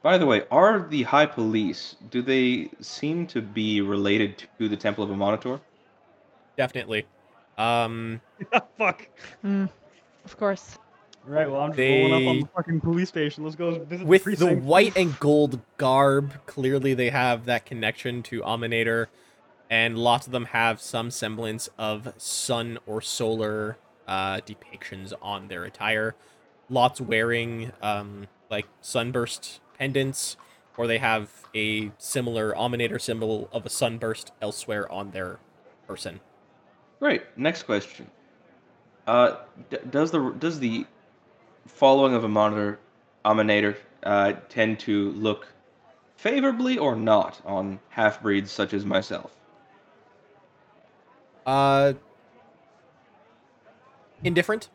Yeah. 0.02 0.10
By 0.10 0.18
the 0.18 0.26
way, 0.26 0.44
are 0.50 0.86
the 0.88 1.02
high 1.02 1.26
police 1.26 1.96
do 2.10 2.22
they 2.22 2.70
seem 2.80 3.26
to 3.28 3.42
be 3.42 3.80
related 3.80 4.44
to 4.58 4.68
the 4.68 4.76
Temple 4.76 5.04
of 5.04 5.10
Amaunator? 5.10 5.60
Definitely. 6.56 7.06
Um, 7.58 8.20
Fuck. 8.78 9.08
Hmm. 9.42 9.66
Of 10.24 10.36
course. 10.36 10.78
Right. 11.24 11.50
Well, 11.50 11.60
I'm 11.60 11.70
just 11.70 11.78
rolling 11.78 12.12
up 12.14 12.30
on 12.30 12.40
the 12.40 12.48
fucking 12.56 12.80
police 12.80 13.08
station. 13.08 13.44
Let's 13.44 13.56
go 13.56 13.84
visit 13.84 14.06
with 14.06 14.24
the, 14.24 14.30
the 14.30 14.36
precinct. 14.36 14.64
white 14.64 14.96
and 14.96 15.18
gold 15.20 15.60
garb, 15.76 16.32
clearly 16.46 16.94
they 16.94 17.10
have 17.10 17.44
that 17.44 17.66
connection 17.66 18.22
to 18.24 18.40
Amaunator, 18.40 19.08
and 19.68 19.98
lots 19.98 20.26
of 20.26 20.32
them 20.32 20.46
have 20.46 20.80
some 20.80 21.10
semblance 21.10 21.68
of 21.78 22.14
sun 22.16 22.78
or 22.86 23.02
solar 23.02 23.76
uh, 24.08 24.38
depictions 24.38 25.12
on 25.20 25.48
their 25.48 25.64
attire. 25.64 26.14
Lots 26.70 27.00
wearing 27.00 27.72
um, 27.82 28.26
like 28.50 28.66
sunburst 28.80 29.60
pendants, 29.80 30.36
or 30.76 30.86
they 30.86 30.98
have 30.98 31.30
a 31.54 31.90
similar 31.98 32.52
Amaunator 32.52 33.00
symbol 33.00 33.48
of 33.50 33.64
a 33.66 33.70
sunburst 33.70 34.30
elsewhere 34.40 34.90
on 34.92 35.10
their 35.10 35.40
person. 35.88 36.20
Great. 37.00 37.22
Next 37.36 37.62
question. 37.64 38.08
Uh, 39.06 39.38
d- 39.70 39.78
does 39.90 40.10
the 40.10 40.30
does 40.38 40.60
the 40.60 40.86
following 41.66 42.14
of 42.14 42.24
a 42.24 42.28
monitor 42.28 42.78
Amaunator 43.24 43.76
uh, 44.02 44.34
tend 44.50 44.78
to 44.80 45.10
look 45.12 45.48
favorably 46.16 46.76
or 46.76 46.94
not 46.94 47.40
on 47.46 47.80
half 47.88 48.22
breeds 48.22 48.52
such 48.52 48.74
as 48.74 48.84
myself? 48.84 49.34
Uh, 51.46 51.94
indifferent. 54.22 54.68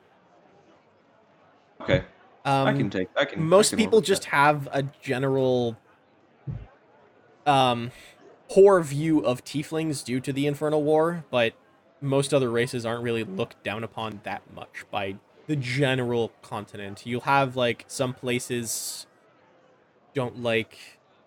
Okay, 1.82 2.04
Um, 2.46 2.68
I 2.68 2.74
can 2.74 2.90
take. 2.90 3.10
I 3.18 3.26
can. 3.26 3.40
I 3.40 3.44
most 3.44 3.70
can 3.72 3.78
people 3.78 4.02
just 4.02 4.24
that. 4.24 4.30
have 4.30 4.70
a 4.72 4.84
general 5.02 5.78
um 7.46 7.92
poor 8.50 8.82
view 8.82 9.20
of 9.20 9.44
tieflings 9.44 10.04
due 10.04 10.20
to 10.20 10.32
the 10.34 10.48
infernal 10.48 10.84
war 10.84 11.26
but 11.32 11.54
most 12.02 12.34
other 12.34 12.50
races 12.50 12.86
aren't 12.86 13.04
really 13.04 13.24
looked 13.24 13.62
down 13.64 13.84
upon 13.84 14.20
that 14.24 14.42
much 14.54 14.86
by 14.92 15.16
the 15.48 15.56
general 15.56 16.32
continent 16.42 17.06
you'll 17.06 17.22
have 17.22 17.56
like 17.56 17.86
some 17.88 18.14
places 18.14 19.08
don't 20.14 20.42
like 20.42 20.78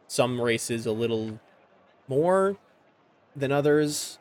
some 0.06 0.40
races 0.40 0.86
a 0.86 0.92
little 0.92 1.40
more 2.06 2.56
than 3.36 3.52
others 3.52 4.18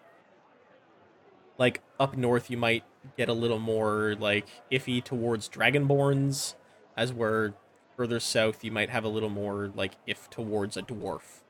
like 1.57 1.81
up 1.99 2.15
north 2.17 2.49
you 2.49 2.57
might 2.57 2.83
get 3.15 3.29
a 3.29 3.33
little 3.33 3.59
more 3.59 4.15
like 4.19 4.47
iffy 4.71 5.03
towards 5.03 5.49
dragonborns 5.49 6.55
as 6.97 7.13
where 7.13 7.53
further 7.95 8.19
south 8.19 8.63
you 8.63 8.71
might 8.71 8.89
have 8.89 9.03
a 9.05 9.07
little 9.09 9.29
more 9.29 9.71
like 9.75 9.93
if 10.05 10.29
towards 10.29 10.75
a 10.77 10.81
dwarf. 10.83 11.43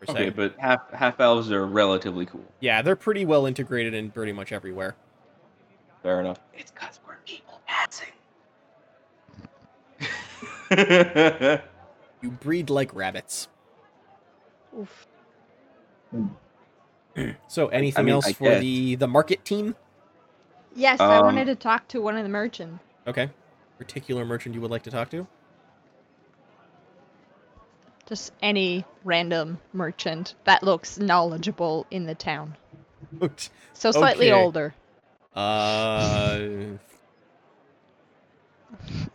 per 0.00 0.06
se. 0.06 0.12
Okay, 0.12 0.30
but 0.30 0.54
half 0.58 0.90
half 0.92 1.20
elves 1.20 1.52
are 1.52 1.66
relatively 1.66 2.26
cool. 2.26 2.44
yeah, 2.60 2.82
they're 2.82 2.96
pretty 2.96 3.24
well 3.24 3.46
integrated 3.46 3.94
in 3.94 4.10
pretty 4.10 4.32
much 4.32 4.52
everywhere. 4.52 4.96
Fair 6.02 6.20
enough. 6.20 6.40
It's 6.54 6.70
because 6.72 7.00
we're 7.06 7.16
people 7.24 7.60
passing. 7.66 8.12
You 12.22 12.30
breed 12.30 12.70
like 12.70 12.94
rabbits. 12.94 13.48
Oof. 14.78 15.06
So 17.48 17.68
anything 17.68 18.04
mean, 18.04 18.12
else 18.14 18.26
I 18.26 18.32
for 18.34 18.44
guess. 18.44 18.60
the 18.60 18.94
the 18.96 19.06
market 19.08 19.42
team? 19.44 19.74
Yes, 20.74 21.00
I 21.00 21.16
Um, 21.16 21.24
wanted 21.24 21.46
to 21.46 21.54
talk 21.54 21.88
to 21.88 22.02
one 22.02 22.16
of 22.18 22.22
the 22.24 22.28
merchants. 22.28 22.82
Okay. 23.06 23.30
Particular 23.78 24.24
merchant 24.24 24.54
you 24.54 24.60
would 24.60 24.70
like 24.70 24.82
to 24.84 24.90
talk 24.90 25.10
to? 25.10 25.26
Just 28.08 28.32
any 28.40 28.84
random 29.04 29.58
merchant 29.72 30.34
that 30.44 30.62
looks 30.62 30.98
knowledgeable 30.98 31.86
in 31.90 32.06
the 32.06 32.14
town. 32.14 32.56
So 33.74 33.92
slightly 33.92 34.28
Okay. 34.28 34.32
older. 34.32 34.74
Uh, 35.34 36.38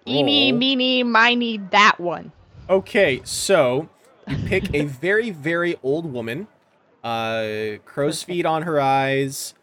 Eeny, 0.07 0.51
meeny, 0.51 1.03
miny, 1.03 1.57
that 1.71 1.99
one. 1.99 2.31
okay, 2.69 3.21
so 3.23 3.89
you 4.27 4.37
pick 4.37 4.69
a 4.73 4.85
very, 4.85 5.29
very 5.31 5.77
old 5.83 6.11
woman, 6.11 6.47
uh, 7.03 7.77
crow's 7.85 8.23
feet 8.23 8.45
on 8.45 8.63
her 8.63 8.79
eyes, 8.79 9.53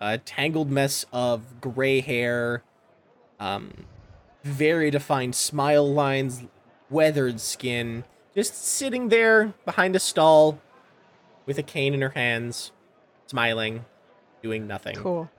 a 0.00 0.18
tangled 0.18 0.70
mess 0.70 1.04
of 1.12 1.60
gray 1.60 2.00
hair, 2.00 2.62
um, 3.40 3.72
very 4.44 4.90
defined 4.90 5.34
smile 5.34 5.90
lines, 5.92 6.44
weathered 6.90 7.40
skin, 7.40 8.04
just 8.34 8.54
sitting 8.54 9.08
there 9.08 9.54
behind 9.64 9.96
a 9.96 10.00
stall 10.00 10.60
with 11.46 11.58
a 11.58 11.62
cane 11.62 11.94
in 11.94 12.02
her 12.02 12.10
hands, 12.10 12.70
smiling, 13.26 13.84
doing 14.42 14.66
nothing. 14.66 14.94
Cool. 14.96 15.30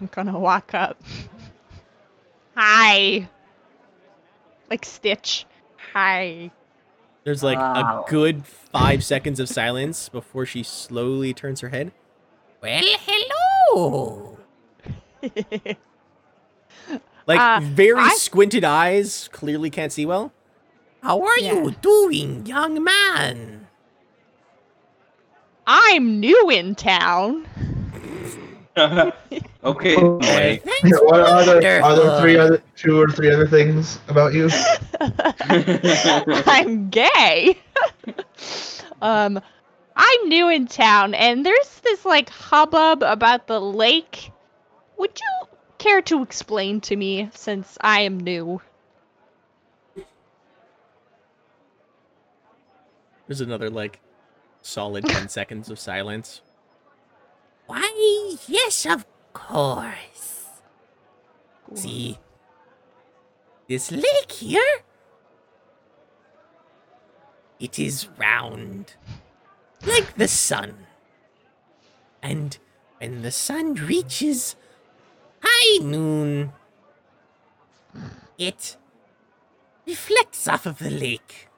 I'm 0.00 0.06
gonna 0.08 0.38
walk 0.38 0.74
up. 0.74 1.00
Hi. 2.56 3.28
Like 4.70 4.84
Stitch. 4.84 5.44
Hi. 5.92 6.50
There's 7.24 7.42
like 7.42 7.58
Wow. 7.58 8.04
a 8.06 8.10
good 8.10 8.46
five 8.46 9.04
seconds 9.04 9.40
of 9.40 9.48
silence 9.48 10.08
before 10.08 10.46
she 10.46 10.62
slowly 10.62 11.34
turns 11.34 11.60
her 11.60 11.68
head. 11.70 11.92
Well, 12.62 12.82
hello. 13.00 14.38
Like 17.26 17.40
Uh, 17.40 17.60
very 17.62 18.00
I- 18.00 18.14
squinted 18.16 18.64
eyes, 18.64 19.28
clearly 19.32 19.70
can't 19.70 19.92
see 19.92 20.06
well. 20.06 20.32
How 21.02 21.22
are 21.22 21.38
Yeah. 21.38 21.54
you 21.54 21.70
doing, 21.82 22.46
young 22.46 22.82
man? 22.82 23.66
I'm 25.66 26.20
new 26.20 26.48
in 26.50 26.74
town. 26.76 27.46
okay. 28.78 29.96
Wait. 29.96 30.62
What 30.84 31.20
are 31.20 31.44
there, 31.44 31.82
are 31.82 31.96
there 31.96 32.20
three 32.20 32.36
wonderful. 32.36 32.40
other 32.40 32.62
two 32.76 33.00
or 33.00 33.08
three 33.08 33.32
other 33.32 33.46
things 33.48 33.98
about 34.08 34.32
you? 34.34 34.48
I'm 36.46 36.88
gay. 36.90 37.58
um, 39.02 39.40
I'm 39.96 40.28
new 40.28 40.48
in 40.48 40.66
town, 40.66 41.14
and 41.14 41.44
there's 41.44 41.80
this 41.82 42.04
like 42.04 42.28
hubbub 42.28 43.02
about 43.02 43.46
the 43.46 43.60
lake. 43.60 44.30
Would 44.98 45.18
you 45.18 45.45
care 45.78 46.02
to 46.02 46.22
explain 46.22 46.80
to 46.82 46.96
me, 46.96 47.30
since 47.34 47.78
I 47.80 48.00
am 48.00 48.18
new? 48.18 48.60
There's 53.26 53.40
another 53.40 53.70
like 53.70 54.00
solid 54.62 55.04
ten 55.04 55.28
seconds 55.38 55.70
of 55.70 55.78
silence. 55.78 56.42
Why, 57.66 58.36
yes, 58.46 58.86
of 58.86 59.04
course. 59.32 60.46
See, 61.74 62.18
this 63.68 63.90
lake 63.90 64.30
here, 64.30 64.62
it 67.58 67.78
is 67.78 68.06
round, 68.16 68.94
like 69.84 70.14
the 70.14 70.28
sun. 70.28 70.86
And 72.22 72.56
when 72.98 73.22
the 73.22 73.32
sun 73.32 73.74
reaches 73.74 74.54
high 75.42 75.84
noon, 75.84 76.52
it 78.38 78.76
reflects 79.86 80.46
off 80.48 80.66
of 80.66 80.78
the 80.78 80.90
lake, 80.90 81.48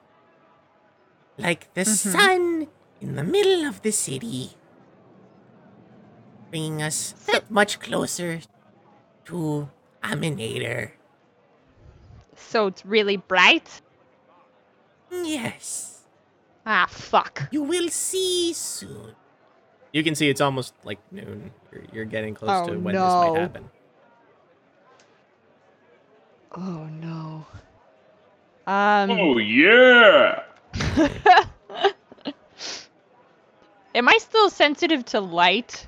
like 1.37 1.73
the 1.73 1.85
sun 1.85 2.67
in 3.01 3.15
the 3.15 3.23
middle 3.23 3.65
of 3.65 3.81
the 3.81 3.91
city 3.91 4.51
bringing 6.49 6.81
us 6.81 7.11
that 7.31 7.49
much 7.51 7.79
closer 7.79 8.41
to 9.25 9.69
Amaunator. 10.03 10.91
So 12.35 12.67
it's 12.67 12.83
really 12.85 13.17
bright. 13.17 13.81
Yes, 15.11 16.01
Ah, 16.65 16.87
fuck. 16.89 17.47
you 17.51 17.61
will 17.63 17.89
see 17.89 18.51
soon. 18.53 19.15
You 19.91 20.03
can 20.03 20.13
see 20.15 20.29
it's 20.29 20.41
almost 20.41 20.73
like 20.83 20.99
noon. 21.11 21.51
You're, 21.71 21.83
you're 21.93 22.05
getting 22.05 22.35
close 22.35 22.51
Oh, 22.51 22.67
to 22.73 22.79
when 22.79 22.93
this 22.95 23.01
might 23.01 23.39
happen. 23.39 23.69
Oh 26.55 26.85
no. 26.85 27.45
Um. 28.67 29.11
oh 29.11 29.37
yeah. 29.37 30.43
Am 33.95 34.07
I 34.07 34.17
still 34.19 34.49
sensitive 34.49 35.03
to 35.05 35.19
light? 35.19 35.87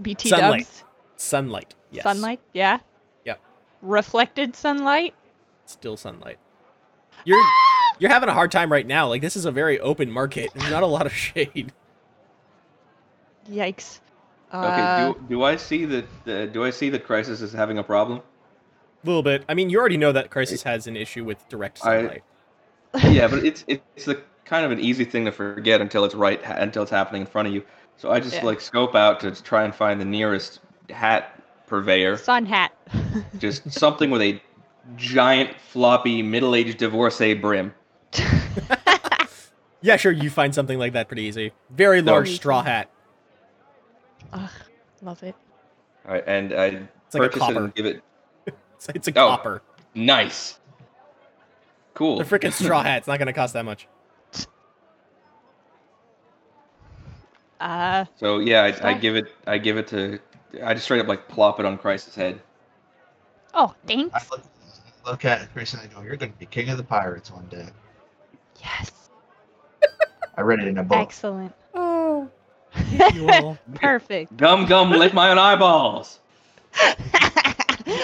BT 0.00 0.28
Sunlight. 0.30 0.60
dubs? 0.60 0.84
Sunlight. 1.16 1.74
Yes. 1.90 2.04
Sunlight? 2.04 2.40
Yeah. 2.52 2.78
Yep. 3.24 3.40
Reflected 3.82 4.54
sunlight? 4.56 5.14
Still 5.66 5.96
sunlight. 5.96 6.38
You're 7.24 7.42
you're 7.98 8.10
having 8.10 8.28
a 8.28 8.32
hard 8.34 8.50
time 8.50 8.70
right 8.72 8.86
now. 8.86 9.08
Like 9.08 9.22
this 9.22 9.36
is 9.36 9.44
a 9.44 9.50
very 9.52 9.78
open 9.80 10.10
market. 10.10 10.50
There's 10.54 10.70
not 10.70 10.82
a 10.82 10.86
lot 10.86 11.06
of 11.06 11.12
shade. 11.12 11.72
Yikes. 13.50 14.00
Okay. 14.52 14.66
Uh, 14.82 15.12
do, 15.12 15.20
do 15.30 15.42
I 15.42 15.56
see 15.56 15.84
that? 15.86 16.04
Uh, 16.26 16.46
do 16.46 16.62
I 16.64 16.70
see 16.70 16.90
that 16.90 17.04
Crisis 17.04 17.40
is 17.40 17.52
having 17.52 17.78
a 17.78 17.82
problem? 17.82 18.18
A 18.18 19.06
little 19.06 19.22
bit. 19.22 19.44
I 19.48 19.54
mean, 19.54 19.70
you 19.70 19.78
already 19.80 19.96
know 19.96 20.12
that 20.12 20.30
Crisis 20.30 20.62
has 20.62 20.86
an 20.86 20.96
issue 20.96 21.24
with 21.24 21.48
direct 21.48 21.80
I- 21.84 21.98
sunlight. 21.98 22.22
yeah, 23.10 23.28
but 23.28 23.44
it's 23.44 23.64
it's 23.66 24.04
the 24.04 24.22
kind 24.44 24.64
of 24.66 24.70
an 24.72 24.80
easy 24.80 25.04
thing 25.04 25.24
to 25.24 25.32
forget 25.32 25.80
until 25.80 26.04
it's 26.04 26.14
right 26.14 26.40
until 26.44 26.82
it's 26.82 26.90
happening 26.90 27.22
in 27.22 27.26
front 27.26 27.48
of 27.48 27.54
you. 27.54 27.64
So 27.96 28.10
I 28.10 28.20
just 28.20 28.34
Yeah. 28.36 28.44
like 28.44 28.60
scope 28.60 28.94
out 28.94 29.20
to 29.20 29.30
try 29.42 29.64
and 29.64 29.74
find 29.74 30.00
the 30.00 30.04
nearest 30.04 30.60
hat 30.90 31.40
purveyor, 31.66 32.18
sun 32.18 32.44
hat. 32.44 32.72
just 33.38 33.70
something 33.72 34.10
with 34.10 34.20
a 34.22 34.40
giant 34.96 35.58
floppy 35.70 36.22
middle-aged 36.22 36.76
divorcee 36.78 37.34
brim. 37.34 37.72
Yeah, 39.84 39.96
sure. 39.96 40.12
You 40.12 40.30
find 40.30 40.54
something 40.54 40.78
like 40.78 40.92
that 40.92 41.08
pretty 41.08 41.22
easy. 41.22 41.50
Very 41.70 42.02
large 42.02 42.28
easy. 42.28 42.36
straw 42.36 42.62
hat. 42.62 42.88
Ugh, 44.32 44.50
love 45.02 45.22
it. 45.22 45.34
All 46.06 46.14
right, 46.14 46.24
and 46.26 46.52
I 46.52 46.64
It's 46.66 47.14
like 47.14 47.22
a 47.22 47.26
purchase 47.28 47.36
it 47.36 47.38
copper. 47.40 47.64
and 47.64 47.74
give 47.74 47.86
it 47.86 48.02
It's, 48.74 48.88
it's 48.94 49.08
a 49.08 49.10
Oh. 49.12 49.28
copper. 49.28 49.62
nice. 49.94 50.58
Cool. 51.94 52.18
The 52.18 52.24
freaking 52.24 52.52
straw 52.52 52.82
hat. 52.82 52.98
It's 52.98 53.06
not 53.06 53.18
gonna 53.18 53.32
cost 53.32 53.52
that 53.54 53.64
much. 53.64 53.86
Uh, 57.60 58.04
So 58.16 58.38
yeah, 58.40 58.62
I, 58.82 58.88
I 58.90 58.94
give 58.94 59.14
it 59.14 59.26
I 59.46 59.58
give 59.58 59.76
it 59.78 59.86
to 59.88 60.18
I 60.64 60.74
just 60.74 60.84
straight 60.84 61.00
up 61.00 61.06
like 61.06 61.28
plop 61.28 61.60
it 61.60 61.66
on 61.66 61.78
Crisis' 61.78 62.14
head. 62.14 62.40
oh, 63.54 63.72
I 63.84 63.86
thanks. 63.86 64.30
look, 64.30 64.42
look 65.06 65.24
at 65.24 65.52
Chris 65.52 65.72
and 65.74 65.82
I 65.82 65.86
go, 65.86 66.02
"You're 66.02 66.16
going 66.16 66.32
to 66.32 66.38
be 66.38 66.46
king 66.46 66.68
of 66.70 66.76
the 66.76 66.82
pirates 66.84 67.30
one 67.30 67.46
day." 67.46 67.68
Yes. 68.60 68.90
I 70.36 70.40
read 70.40 70.58
it 70.58 70.66
in 70.66 70.78
a 70.78 70.82
book. 70.82 70.98
Excellent. 70.98 71.54
Perfect. 73.74 74.36
Gum 74.36 74.66
gum 74.66 74.90
lick 74.90 75.12
my 75.14 75.30
own 75.30 75.38
eyeballs. 75.38 76.20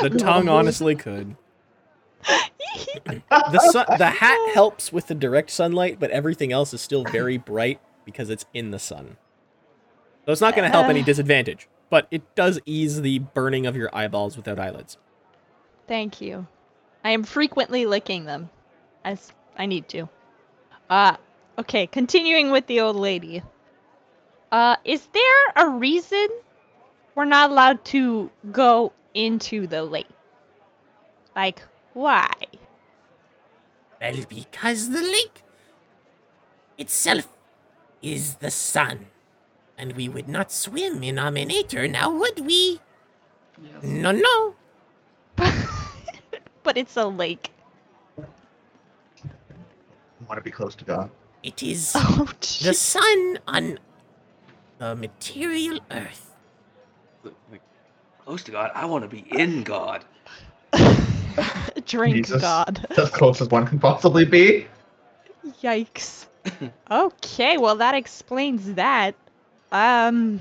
The 0.02 0.14
tongue 0.18 0.48
honestly 0.48 0.94
could. 0.94 1.36
The 3.30 3.60
sun, 3.72 3.86
the 3.98 4.06
hat 4.10 4.54
helps 4.54 4.92
with 4.92 5.06
the 5.06 5.14
direct 5.14 5.50
sunlight, 5.50 5.98
but 5.98 6.10
everything 6.10 6.52
else 6.52 6.74
is 6.74 6.80
still 6.80 7.02
very 7.04 7.38
bright 7.38 7.80
because 8.04 8.28
it's 8.30 8.44
in 8.52 8.70
the 8.70 8.78
sun. 8.78 9.16
So 10.26 10.32
it's 10.32 10.40
not 10.40 10.54
going 10.54 10.70
to 10.70 10.76
help 10.76 10.88
any 10.88 11.00
Uh. 11.00 11.04
disadvantage, 11.04 11.68
but 11.90 12.06
it 12.10 12.22
does 12.34 12.60
ease 12.66 13.00
the 13.00 13.20
burning 13.20 13.66
of 13.66 13.74
your 13.76 13.88
eyeballs 13.94 14.36
without 14.36 14.58
eyelids. 14.58 14.98
Thank 15.86 16.20
you. 16.20 16.46
I 17.04 17.10
am 17.10 17.24
frequently 17.24 17.86
licking 17.86 18.26
them, 18.26 18.50
as 19.04 19.32
I 19.56 19.66
need 19.66 19.88
to. 19.88 20.08
Uh, 20.90 21.16
okay, 21.58 21.86
continuing 21.86 22.50
with 22.50 22.66
the 22.66 22.80
old 22.80 22.96
lady. 22.96 23.42
Uh, 24.50 24.76
is 24.84 25.06
there 25.12 25.66
a 25.66 25.68
reason 25.68 26.28
we're 27.14 27.24
not 27.24 27.50
allowed 27.50 27.84
to 27.86 28.30
go 28.50 28.92
into 29.14 29.66
the 29.66 29.82
lake? 29.82 30.08
Like, 31.36 31.62
why? 31.92 32.30
Well, 34.00 34.14
because 34.28 34.90
the 34.90 35.02
lake 35.02 35.42
itself 36.78 37.28
is 38.02 38.36
the 38.36 38.50
sun. 38.50 39.06
And 39.76 39.92
we 39.94 40.08
would 40.08 40.28
not 40.28 40.50
swim 40.50 41.02
in 41.04 41.16
Amaunator 41.16 41.88
now, 41.90 42.10
would 42.10 42.40
we? 42.44 42.80
Yes. 43.62 43.82
No, 43.82 44.10
no. 44.10 44.54
but 46.64 46.76
it's 46.76 46.96
a 46.96 47.06
lake. 47.06 47.50
I 48.18 48.24
want 50.28 50.38
to 50.38 50.42
be 50.42 50.50
close 50.50 50.74
to 50.76 50.84
God. 50.84 51.10
It 51.42 51.62
is 51.62 51.92
Oh, 51.94 52.28
the 52.62 52.74
sun 52.74 53.38
on 53.46 53.78
the 54.78 54.96
material 54.96 55.80
earth. 55.90 56.34
close 58.24 58.42
to 58.44 58.52
God. 58.52 58.70
I 58.74 58.86
want 58.86 59.04
to 59.04 59.08
be 59.08 59.24
in 59.30 59.62
God. 59.62 60.04
Drink 61.86 62.16
Jesus. 62.16 62.40
God. 62.42 62.86
As 62.96 63.10
close 63.10 63.40
as 63.40 63.48
one 63.48 63.66
can 63.66 63.78
possibly 63.78 64.24
be. 64.24 64.66
Yikes. 65.62 66.26
okay, 66.90 67.58
well 67.58 67.76
that 67.76 67.94
explains 67.94 68.74
that. 68.74 69.14
Um, 69.72 70.40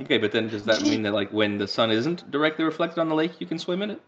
Okay, 0.00 0.18
but 0.18 0.32
then 0.32 0.48
does 0.48 0.64
that 0.64 0.82
mean 0.88 1.02
that 1.02 1.12
like 1.12 1.32
when 1.32 1.58
the 1.58 1.66
sun 1.66 1.90
isn't 1.90 2.30
directly 2.30 2.64
reflected 2.64 3.00
on 3.00 3.08
the 3.08 3.14
lake, 3.14 3.40
you 3.40 3.46
can 3.46 3.58
swim 3.58 3.82
in 3.82 3.90
it? 3.92 4.00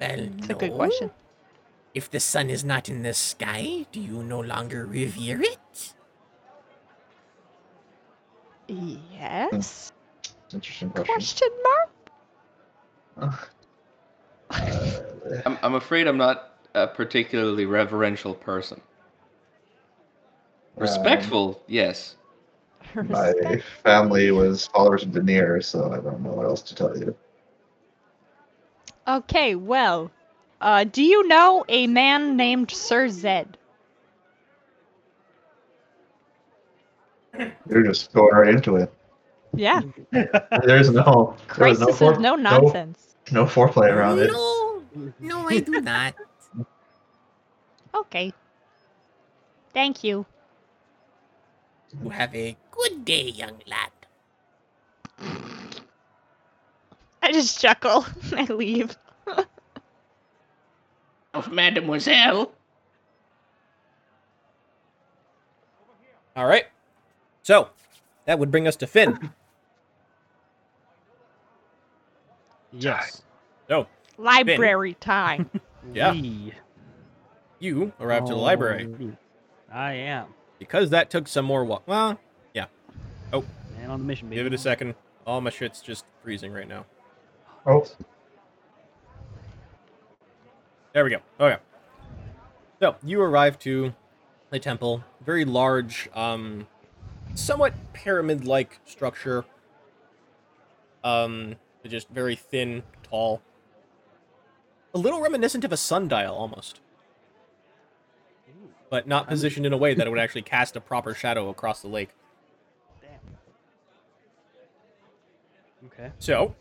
Well, 0.00 0.20
it's 0.38 0.50
a 0.50 0.54
good 0.54 0.72
question. 0.72 1.10
If 1.94 2.10
the 2.10 2.20
sun 2.20 2.50
is 2.50 2.64
not 2.64 2.88
in 2.88 3.02
the 3.02 3.14
sky, 3.14 3.86
do 3.92 4.00
you 4.00 4.22
no 4.22 4.40
longer 4.40 4.84
revere 4.84 5.40
it? 5.42 5.94
Yes? 8.68 9.92
Interesting 10.52 10.90
question. 10.90 11.14
Question 11.14 11.48
mark? 11.62 11.90
Uh, 14.50 15.00
I'm, 15.44 15.58
I'm 15.62 15.74
afraid 15.74 16.06
I'm 16.06 16.16
not 16.16 16.58
a 16.74 16.86
particularly 16.86 17.66
reverential 17.66 18.34
person. 18.34 18.80
Respectful, 20.76 21.62
yes. 21.66 22.16
my 22.94 23.62
family 23.82 24.30
was 24.30 24.66
followers 24.66 25.02
of 25.02 25.08
Daenerys, 25.10 25.64
so 25.64 25.92
I 25.92 25.96
don't 25.96 26.20
know 26.20 26.30
what 26.30 26.44
else 26.44 26.62
to 26.62 26.74
tell 26.74 26.96
you. 26.96 27.16
Okay, 29.08 29.54
well, 29.54 30.10
uh, 30.60 30.84
do 30.84 31.02
you 31.02 31.26
know 31.28 31.64
a 31.68 31.86
man 31.86 32.36
named 32.36 32.70
Sir 32.70 33.08
Zed? 33.08 33.56
You're 37.68 37.82
just 37.82 38.12
going 38.12 38.34
right 38.34 38.54
into 38.54 38.76
it. 38.76 38.92
Yeah, 39.54 39.80
There's 40.64 40.90
no, 40.90 41.36
there 41.56 41.68
was 41.68 41.78
crisis 41.78 41.80
no, 41.80 41.88
is 41.88 41.98
fore- 41.98 42.18
no 42.18 42.34
nonsense. 42.36 43.14
no 43.32 43.44
foreplay 43.46 43.90
around 43.92 44.18
it. 44.18 44.30
No, 44.30 44.82
no, 45.20 45.48
I 45.48 45.60
do 45.60 45.80
not. 45.80 46.14
Okay. 47.94 48.30
Thank 49.72 50.04
you. 50.04 50.26
You 52.02 52.10
have 52.10 52.34
a 52.34 52.54
good 52.70 53.04
day, 53.06 53.22
young 53.22 53.58
lad. 53.66 53.90
I 57.22 57.32
just 57.32 57.58
chuckle. 57.60 58.04
and 58.36 58.50
I 58.50 58.52
leave. 58.52 58.96
Of 61.32 61.50
Mademoiselle. 61.50 62.52
All 66.36 66.46
right. 66.46 66.66
So 67.46 67.68
that 68.24 68.40
would 68.40 68.50
bring 68.50 68.66
us 68.66 68.74
to 68.74 68.88
Finn. 68.88 69.30
Yes. 72.72 73.22
So 73.68 73.86
Library 74.18 74.94
time. 74.94 75.48
Yeah. 75.94 76.10
We 76.10 76.52
you 77.60 77.92
arrived 78.00 78.26
to 78.26 78.32
the 78.32 78.40
library 78.40 79.16
I 79.72 79.92
am. 79.92 80.34
because 80.58 80.90
that 80.90 81.10
took 81.10 81.28
some 81.28 81.44
more 81.44 81.64
walk. 81.64 81.84
Well, 81.86 82.18
yeah. 82.54 82.66
Oh. 83.32 83.44
Man 83.78 83.90
on 83.90 84.00
the 84.00 84.04
mission, 84.04 84.26
baby. 84.28 84.40
give 84.40 84.46
it 84.46 84.52
a 84.52 84.58
second. 84.58 84.96
All 85.28 85.40
my 85.40 85.50
shit's 85.50 85.80
just 85.80 86.04
freezing 86.24 86.52
right 86.52 86.66
now. 86.66 86.86
Oh, 87.64 87.86
There 90.92 91.04
we 91.04 91.10
go. 91.10 91.18
Okay. 91.38 91.62
So 92.80 92.96
you 93.04 93.20
arrive 93.22 93.60
to 93.60 93.94
the 94.50 94.58
temple. 94.58 95.04
Very 95.24 95.44
large, 95.44 96.08
um, 96.16 96.66
somewhat 97.36 97.74
pyramid-like 97.92 98.80
structure. 98.84 99.44
Um, 101.04 101.56
just 101.86 102.08
very 102.08 102.34
thin, 102.34 102.82
tall. 103.02 103.42
A 104.94 104.98
little 104.98 105.20
reminiscent 105.20 105.64
of 105.64 105.72
a 105.72 105.76
sundial, 105.76 106.34
almost, 106.34 106.80
but 108.90 109.06
not 109.06 109.28
positioned 109.28 109.66
in 109.66 109.72
a 109.72 109.76
way 109.76 109.94
that 109.94 110.06
it 110.06 110.10
would 110.10 110.18
actually 110.24 110.42
cast 110.42 110.74
a 110.74 110.80
proper 110.80 111.14
shadow 111.14 111.48
across 111.48 111.82
the 111.82 111.88
lake. 111.88 112.10
Damn. 113.00 113.10
Okay. 115.86 116.12
So, 116.18 116.56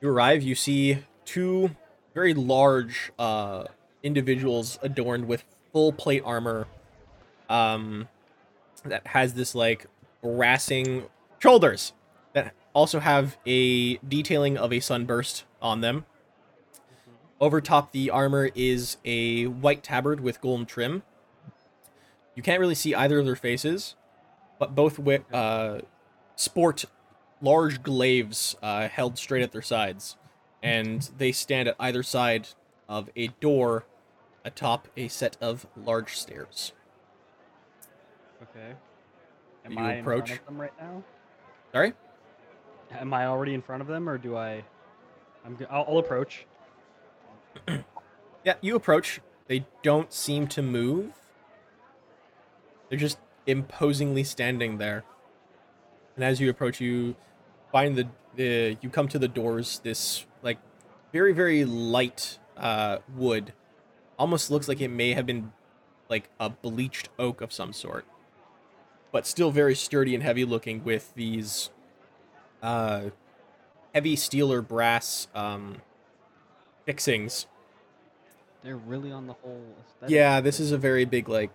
you 0.00 0.08
arrive, 0.08 0.42
you 0.42 0.54
see 0.54 1.04
two 1.24 1.76
very 2.14 2.34
large 2.34 3.12
uh, 3.18 3.64
individuals 4.02 4.78
adorned 4.82 5.28
with 5.28 5.44
full 5.72 5.92
plate 5.92 6.22
armor 6.24 6.66
um, 7.48 8.08
that 8.88 9.08
has 9.08 9.34
this 9.34 9.54
like 9.54 9.86
brassing 10.22 11.04
shoulders 11.38 11.92
that 12.32 12.54
also 12.74 13.00
have 13.00 13.36
a 13.46 13.96
detailing 13.98 14.56
of 14.56 14.72
a 14.72 14.80
sunburst 14.80 15.44
on 15.60 15.80
them. 15.80 16.04
Over 17.40 17.60
top 17.60 17.92
the 17.92 18.10
armor 18.10 18.50
is 18.54 18.96
a 19.04 19.46
white 19.46 19.82
tabard 19.82 20.20
with 20.20 20.40
golden 20.40 20.66
trim. 20.66 21.02
You 22.34 22.42
can't 22.42 22.60
really 22.60 22.74
see 22.74 22.94
either 22.94 23.18
of 23.18 23.26
their 23.26 23.36
faces, 23.36 23.96
but 24.58 24.74
both 24.74 25.00
uh, 25.32 25.80
sport 26.36 26.84
large 27.40 27.82
glaives 27.82 28.56
uh, 28.62 28.88
held 28.88 29.18
straight 29.18 29.42
at 29.42 29.52
their 29.52 29.62
sides, 29.62 30.16
and 30.62 31.08
they 31.18 31.32
stand 31.32 31.68
at 31.68 31.76
either 31.78 32.02
side 32.02 32.48
of 32.88 33.10
a 33.16 33.28
door 33.40 33.84
atop 34.44 34.88
a 34.96 35.08
set 35.08 35.36
of 35.40 35.66
large 35.76 36.16
stairs. 36.16 36.72
Okay. 38.42 38.74
Am 39.64 39.72
You 39.72 39.78
I 39.78 39.94
in 39.94 40.04
front 40.04 40.20
approach. 40.22 40.38
of 40.38 40.46
them 40.46 40.60
right 40.60 40.72
now? 40.80 41.02
Sorry? 41.72 41.92
Am 42.92 43.12
I 43.12 43.26
already 43.26 43.54
in 43.54 43.62
front 43.62 43.82
of 43.82 43.88
them, 43.88 44.08
or 44.08 44.16
do 44.18 44.36
I? 44.36 44.64
I'm. 45.44 45.58
I'll, 45.70 45.84
I'll 45.88 45.98
approach. 45.98 46.46
Yeah, 48.44 48.54
you 48.62 48.76
approach. 48.76 49.20
They 49.48 49.66
don't 49.82 50.10
seem 50.12 50.46
to 50.48 50.62
move. 50.62 51.12
They're 52.88 52.98
just 52.98 53.18
imposingly 53.46 54.24
standing 54.24 54.78
there. 54.78 55.04
And 56.14 56.24
as 56.24 56.40
you 56.40 56.48
approach, 56.48 56.80
you 56.80 57.16
find 57.70 57.96
the, 57.96 58.08
the 58.36 58.78
you 58.80 58.88
come 58.88 59.08
to 59.08 59.18
the 59.18 59.28
doors. 59.28 59.80
This 59.82 60.24
like 60.40 60.58
very 61.12 61.32
very 61.32 61.64
light 61.66 62.38
uh, 62.56 62.98
wood, 63.14 63.52
almost 64.18 64.50
looks 64.50 64.68
like 64.68 64.80
it 64.80 64.88
may 64.88 65.12
have 65.12 65.26
been 65.26 65.52
like 66.08 66.30
a 66.40 66.48
bleached 66.48 67.08
oak 67.18 67.40
of 67.42 67.52
some 67.52 67.72
sort, 67.74 68.06
but 69.12 69.26
still 69.26 69.50
very 69.50 69.74
sturdy 69.74 70.14
and 70.14 70.22
heavy 70.22 70.44
looking 70.44 70.84
with 70.84 71.14
these 71.14 71.70
uh, 72.62 73.04
heavy 73.94 74.16
steel 74.16 74.52
or 74.52 74.62
brass 74.62 75.28
um, 75.34 75.76
fixings 76.86 77.46
They're 78.62 78.76
really 78.76 79.12
on 79.12 79.26
the 79.26 79.34
whole. 79.34 79.62
Aesthetic. 79.86 80.10
yeah, 80.14 80.40
this 80.40 80.60
is 80.60 80.72
a 80.72 80.78
very 80.78 81.04
big 81.04 81.28
like 81.28 81.50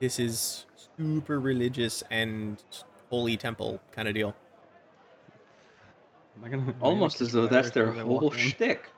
this 0.00 0.18
is 0.18 0.66
super 0.96 1.40
religious 1.40 2.02
and 2.10 2.62
holy 3.10 3.36
temple 3.36 3.80
kind 3.92 4.08
of 4.08 4.14
deal. 4.14 4.34
Am 6.36 6.44
I 6.44 6.48
gonna, 6.48 6.62
am 6.62 6.68
I 6.68 6.72
gonna 6.72 6.76
Almost 6.80 7.18
catch 7.18 7.22
as 7.22 7.32
though 7.32 7.46
that's 7.46 7.70
their 7.70 7.86
soon 7.86 7.94
as 7.94 7.98
I 7.98 8.04
walk 8.04 8.20
whole 8.20 8.32
in? 8.32 8.38
shtick. 8.38 8.90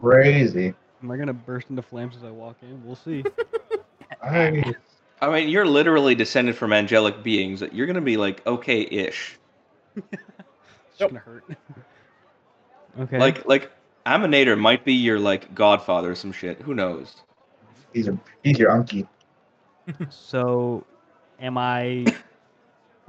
crazy. 0.00 0.74
Am 1.02 1.10
I 1.10 1.16
gonna 1.16 1.32
burst 1.34 1.70
into 1.70 1.82
flames 1.82 2.16
as 2.16 2.24
I 2.24 2.30
walk 2.30 2.56
in? 2.62 2.84
We'll 2.84 2.96
see. 2.96 3.24
I, 4.22 4.74
I 5.30 5.40
mean, 5.40 5.48
you're 5.48 5.66
literally 5.66 6.14
descended 6.14 6.56
from 6.56 6.72
angelic 6.72 7.22
beings. 7.22 7.62
You're 7.72 7.86
gonna 7.86 8.00
be 8.00 8.16
like 8.16 8.46
okay-ish. 8.46 9.38
It's 9.96 11.00
Nope. 11.00 11.10
gonna 11.10 11.20
hurt. 11.20 11.44
okay. 13.00 13.18
Like, 13.18 13.46
like 13.46 13.72
Amaunator 14.06 14.58
might 14.58 14.84
be 14.84 14.94
your 14.94 15.18
like 15.18 15.54
godfather 15.54 16.12
or 16.12 16.14
some 16.14 16.32
shit. 16.32 16.60
Who 16.60 16.74
knows? 16.74 17.16
he's, 17.92 18.08
a, 18.08 18.18
he's 18.42 18.58
your 18.58 18.70
unky. 18.70 19.08
So, 20.10 20.84
am 21.40 21.58
I? 21.58 22.04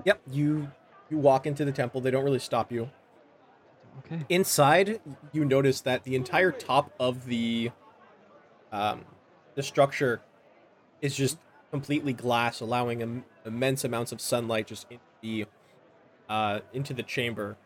Yep, 0.04 0.22
you 0.30 0.70
you 1.10 1.18
walk 1.18 1.48
into 1.48 1.66
the 1.66 1.72
temple. 1.72 2.02
They 2.02 2.12
don't 2.12 2.24
really 2.26 2.38
stop 2.38 2.72
you. 2.72 2.90
Okay. 4.00 4.24
Inside, 4.30 5.00
you 5.32 5.46
notice 5.46 5.82
that 5.82 6.04
the 6.04 6.16
entire 6.16 6.52
top 6.52 6.92
of 7.00 7.26
the 7.26 7.72
um 8.72 9.06
the 9.56 9.64
structure 9.64 10.22
is 11.02 11.16
just 11.16 11.38
completely 11.76 12.14
glass, 12.14 12.62
allowing 12.62 13.02
Im- 13.02 13.26
immense 13.46 13.84
amounts 13.84 14.14
of 14.14 14.22
sunlight 14.22 14.66
just 14.68 14.86
into 14.90 15.04
the 15.22 15.46
uh 16.30 16.60
into 16.72 16.94
the 16.94 17.04
chamber. 17.04 17.58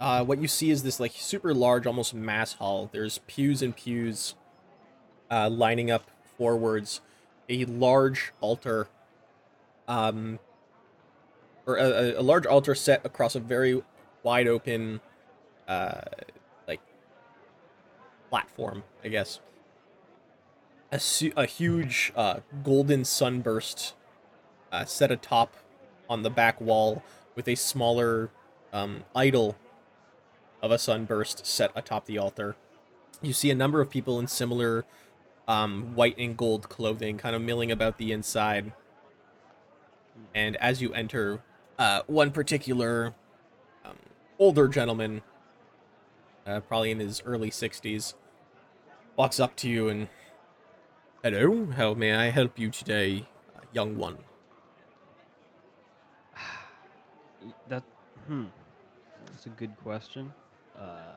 Uh, 0.00 0.24
what 0.24 0.40
you 0.40 0.46
see 0.46 0.70
is 0.70 0.84
this 0.84 1.00
like 1.00 1.10
super 1.16 1.52
large, 1.52 1.84
almost 1.88 2.14
mass 2.14 2.52
hall. 2.52 2.88
There's 2.92 3.18
pews 3.26 3.62
and 3.62 3.74
pews 3.74 4.36
uh, 5.28 5.50
lining 5.50 5.90
up 5.90 6.08
forwards. 6.36 7.00
A 7.48 7.64
large 7.64 8.32
altar, 8.40 8.86
um, 9.88 10.38
or 11.66 11.78
a, 11.78 11.82
a- 11.84 12.20
a 12.20 12.22
large 12.22 12.46
altar 12.46 12.76
set 12.76 13.04
across 13.04 13.34
a 13.34 13.40
very 13.40 13.82
wide 14.22 14.46
open, 14.46 15.00
uh, 15.66 16.02
like 16.68 16.80
platform, 18.30 18.84
I 19.02 19.08
guess. 19.08 19.40
A, 20.90 21.00
a 21.36 21.46
huge 21.46 22.12
uh, 22.16 22.40
golden 22.64 23.04
sunburst 23.04 23.94
uh, 24.72 24.84
set 24.84 25.10
atop 25.10 25.54
on 26.08 26.22
the 26.22 26.30
back 26.30 26.60
wall 26.60 27.02
with 27.34 27.46
a 27.46 27.54
smaller 27.54 28.30
um, 28.72 29.04
idol 29.14 29.56
of 30.62 30.70
a 30.70 30.78
sunburst 30.78 31.46
set 31.46 31.70
atop 31.76 32.06
the 32.06 32.18
altar. 32.18 32.56
You 33.20 33.32
see 33.32 33.50
a 33.50 33.54
number 33.54 33.80
of 33.80 33.90
people 33.90 34.18
in 34.18 34.26
similar 34.26 34.84
um, 35.46 35.94
white 35.94 36.16
and 36.18 36.36
gold 36.36 36.68
clothing 36.68 37.18
kind 37.18 37.34
of 37.36 37.42
milling 37.42 37.70
about 37.70 37.98
the 37.98 38.12
inside. 38.12 38.72
And 40.34 40.56
as 40.56 40.82
you 40.82 40.92
enter, 40.94 41.42
uh, 41.78 42.02
one 42.06 42.30
particular 42.30 43.14
um, 43.84 43.96
older 44.38 44.68
gentleman, 44.68 45.22
uh, 46.46 46.60
probably 46.60 46.90
in 46.90 46.98
his 46.98 47.22
early 47.24 47.50
60s, 47.50 48.14
walks 49.16 49.40
up 49.40 49.56
to 49.56 49.68
you 49.68 49.88
and, 49.88 50.08
Hello, 51.30 51.66
how 51.76 51.92
may 51.92 52.14
I 52.14 52.30
help 52.30 52.58
you 52.58 52.70
today, 52.70 53.26
young 53.74 53.98
one? 53.98 54.16
That 57.68 57.82
hmm. 58.26 58.46
That's 59.26 59.44
a 59.44 59.50
good 59.50 59.76
question. 59.82 60.32
Uh, 60.74 61.12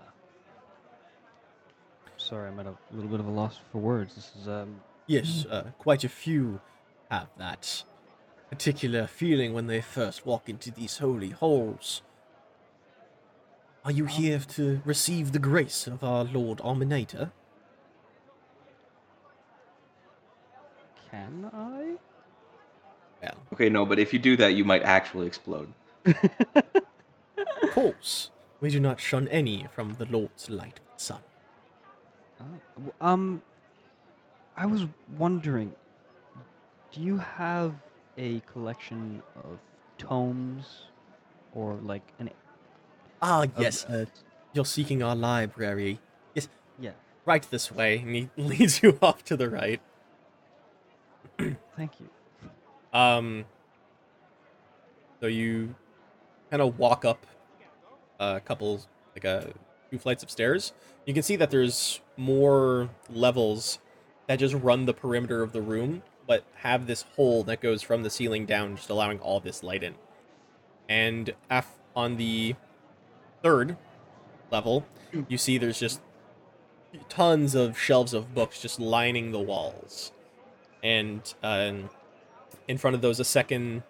sorry, 2.18 2.50
I'm 2.50 2.60
at 2.60 2.66
a 2.66 2.76
little 2.92 3.10
bit 3.10 3.22
of 3.22 3.28
a 3.28 3.32
loss 3.32 3.58
for 3.72 3.78
words. 3.78 4.16
This 4.16 4.34
is 4.38 4.50
um. 4.50 4.82
Yes, 5.08 5.46
uh, 5.50 5.72
quite 5.78 6.04
a 6.04 6.10
few 6.10 6.60
have 7.10 7.30
that 7.38 7.86
particular 8.50 9.08
feeling 9.08 9.54
when 9.54 9.68
they 9.68 9.80
first 9.80 10.26
walk 10.26 10.50
into 10.50 10.72
these 10.72 10.98
holy 10.98 11.30
halls. 11.30 12.02
Are 13.86 13.94
you 13.94 14.08
here 14.08 14.40
to 14.40 14.82
receive 14.84 15.32
the 15.32 15.40
grace 15.40 15.88
of 15.88 16.04
our 16.04 16.26
Lord 16.26 16.58
Amaunator? 16.58 17.32
Can 21.12 21.50
I? 21.54 21.96
Well, 23.22 23.38
Okay, 23.54 23.70
no, 23.70 23.86
but 23.86 24.00
if 24.00 24.14
you 24.14 24.20
do 24.20 24.36
that, 24.38 24.54
you 24.56 24.64
might 24.66 24.82
actually 24.84 25.28
explode. 25.28 25.72
of 26.06 27.72
course. 27.72 28.32
We 28.62 28.70
do 28.70 28.80
not 28.80 29.00
shun 29.00 29.28
any 29.28 29.68
from 29.74 29.96
the 30.00 30.06
Lord's 30.06 30.50
light 30.50 30.80
of 30.80 30.98
the 30.98 31.04
sun. 31.04 31.20
W- 32.40 32.94
um, 33.02 33.42
I 34.56 34.66
was 34.66 34.86
wondering, 35.18 35.74
do 36.92 37.02
you 37.02 37.18
have 37.18 37.74
a 38.18 38.40
collection 38.42 39.22
of 39.36 39.60
tomes, 39.98 40.84
or 41.54 41.76
like 41.84 42.04
an 42.20 42.30
Ah, 43.22 43.44
of, 43.44 43.52
yes. 43.60 43.86
uh, 43.86 44.06
You're 44.54 44.66
seeking 44.66 45.04
our 45.04 45.16
library. 45.16 46.00
Yes, 46.36 46.48
yeah? 46.80 46.92
right 47.26 47.46
this 47.52 47.72
way. 47.72 48.00
And 48.00 48.16
he 48.16 48.30
leads 48.42 48.82
you 48.82 48.98
off 49.02 49.24
to 49.26 49.38
the 49.38 49.50
right. 49.50 49.82
Thank 51.76 51.93
you. 51.99 52.10
Um, 52.93 53.45
so 55.19 55.27
you 55.27 55.76
kind 56.49 56.61
of 56.61 56.77
walk 56.77 57.06
up 57.06 57.26
a 58.19 58.41
couple, 58.41 58.81
like 59.15 59.23
a 59.23 59.53
few 59.89 59.99
flights 59.99 60.23
of 60.23 60.30
stairs. 60.30 60.73
You 61.06 61.14
can 61.14 61.23
see 61.23 61.35
that 61.38 61.52
there's 61.52 62.02
more 62.18 62.89
levels 63.10 63.80
that 64.27 64.38
just 64.38 64.56
run 64.56 64.85
the 64.85 64.93
perimeter 64.93 65.41
of 65.41 65.53
the 65.53 65.61
room, 65.61 66.03
but 66.27 66.43
have 66.56 66.88
this 66.88 67.06
hole 67.15 67.43
that 67.43 67.61
goes 67.61 67.81
from 67.81 68.03
the 68.03 68.10
ceiling 68.10 68.45
down, 68.45 68.76
just 68.76 68.89
allowing 68.89 69.19
all 69.19 69.39
this 69.39 69.64
light 69.64 69.84
in. 69.84 69.95
And 70.88 71.34
af- 71.49 71.80
on 71.95 72.18
the 72.18 72.56
third 73.41 73.77
level, 74.52 74.85
you 75.27 75.38
see 75.38 75.57
there's 75.57 75.80
just 75.80 76.02
tons 77.10 77.56
of 77.56 77.77
shelves 77.77 78.14
of 78.14 78.34
books 78.35 78.61
just 78.61 78.80
lining 78.80 79.31
the 79.31 79.39
walls. 79.39 80.11
And 80.84 81.34
um, 81.44 81.90
in 82.68 82.78
front 82.78 82.95
of 82.95 83.02
those, 83.02 83.20
a 83.20 83.26
second 83.26 83.84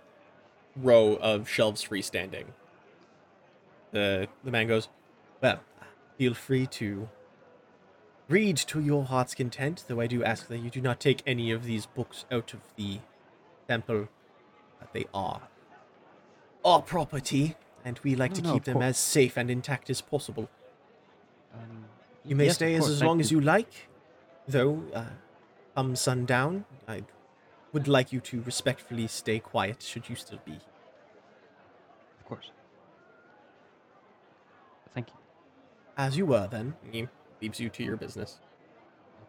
row 0.76 1.16
of 1.22 1.48
shelves 1.50 1.84
freestanding. 1.86 2.46
The 3.92 4.28
the 4.44 4.52
man 4.52 4.68
goes, 4.68 4.88
Well, 5.42 5.62
feel 6.18 6.34
free 6.34 6.66
to 6.68 7.10
read 8.30 8.58
to 8.58 8.80
your 8.80 9.04
heart's 9.06 9.36
content, 9.36 9.84
though 9.88 10.00
I 10.00 10.08
do 10.08 10.24
ask 10.24 10.48
that 10.48 10.60
you 10.60 10.70
do 10.70 10.82
not 10.82 11.00
take 11.00 11.22
any 11.26 11.52
of 11.52 11.66
these 11.66 11.86
books 11.86 12.26
out 12.32 12.54
of 12.54 12.62
the 12.78 13.00
temple. 13.68 14.08
That 14.80 14.94
they 14.94 15.06
are 15.14 15.42
our 16.64 16.82
property, 16.82 17.56
and 17.84 18.00
we 18.04 18.16
like 18.16 18.32
No, 18.32 18.36
to 18.36 18.42
no, 18.44 18.54
keep 18.54 18.64
them 18.66 18.74
course. 18.76 18.86
as 18.86 18.98
safe 18.98 19.38
and 19.38 19.50
intact 19.50 19.90
as 19.90 20.02
possible. 20.02 20.50
Um, 21.54 21.86
You 22.24 22.36
may 22.36 22.46
yes, 22.46 22.56
stay 22.56 22.76
as, 22.76 22.88
as 22.88 23.02
long 23.04 23.20
as 23.20 23.32
you 23.32 23.42
like, 23.42 23.90
though, 24.48 24.84
uh, 24.94 25.06
come 25.76 25.96
sundown, 25.96 26.66
I 26.88 27.04
would 27.74 27.88
like 27.88 28.12
you 28.12 28.20
to 28.22 28.42
respectfully 28.42 29.08
stay 29.08 29.40
quiet 29.40 29.82
should 29.82 30.10
you 30.10 30.16
still 30.16 30.40
be. 30.46 30.54
Of 32.20 32.26
course. 32.26 32.52
Thank 34.94 35.10
you. 35.10 35.16
As 35.98 36.18
you 36.18 36.26
were 36.26 36.48
then. 36.50 36.76
He 36.92 37.08
leaves 37.42 37.60
you 37.60 37.70
to 37.70 37.84
your 37.84 37.98
business. 37.98 38.40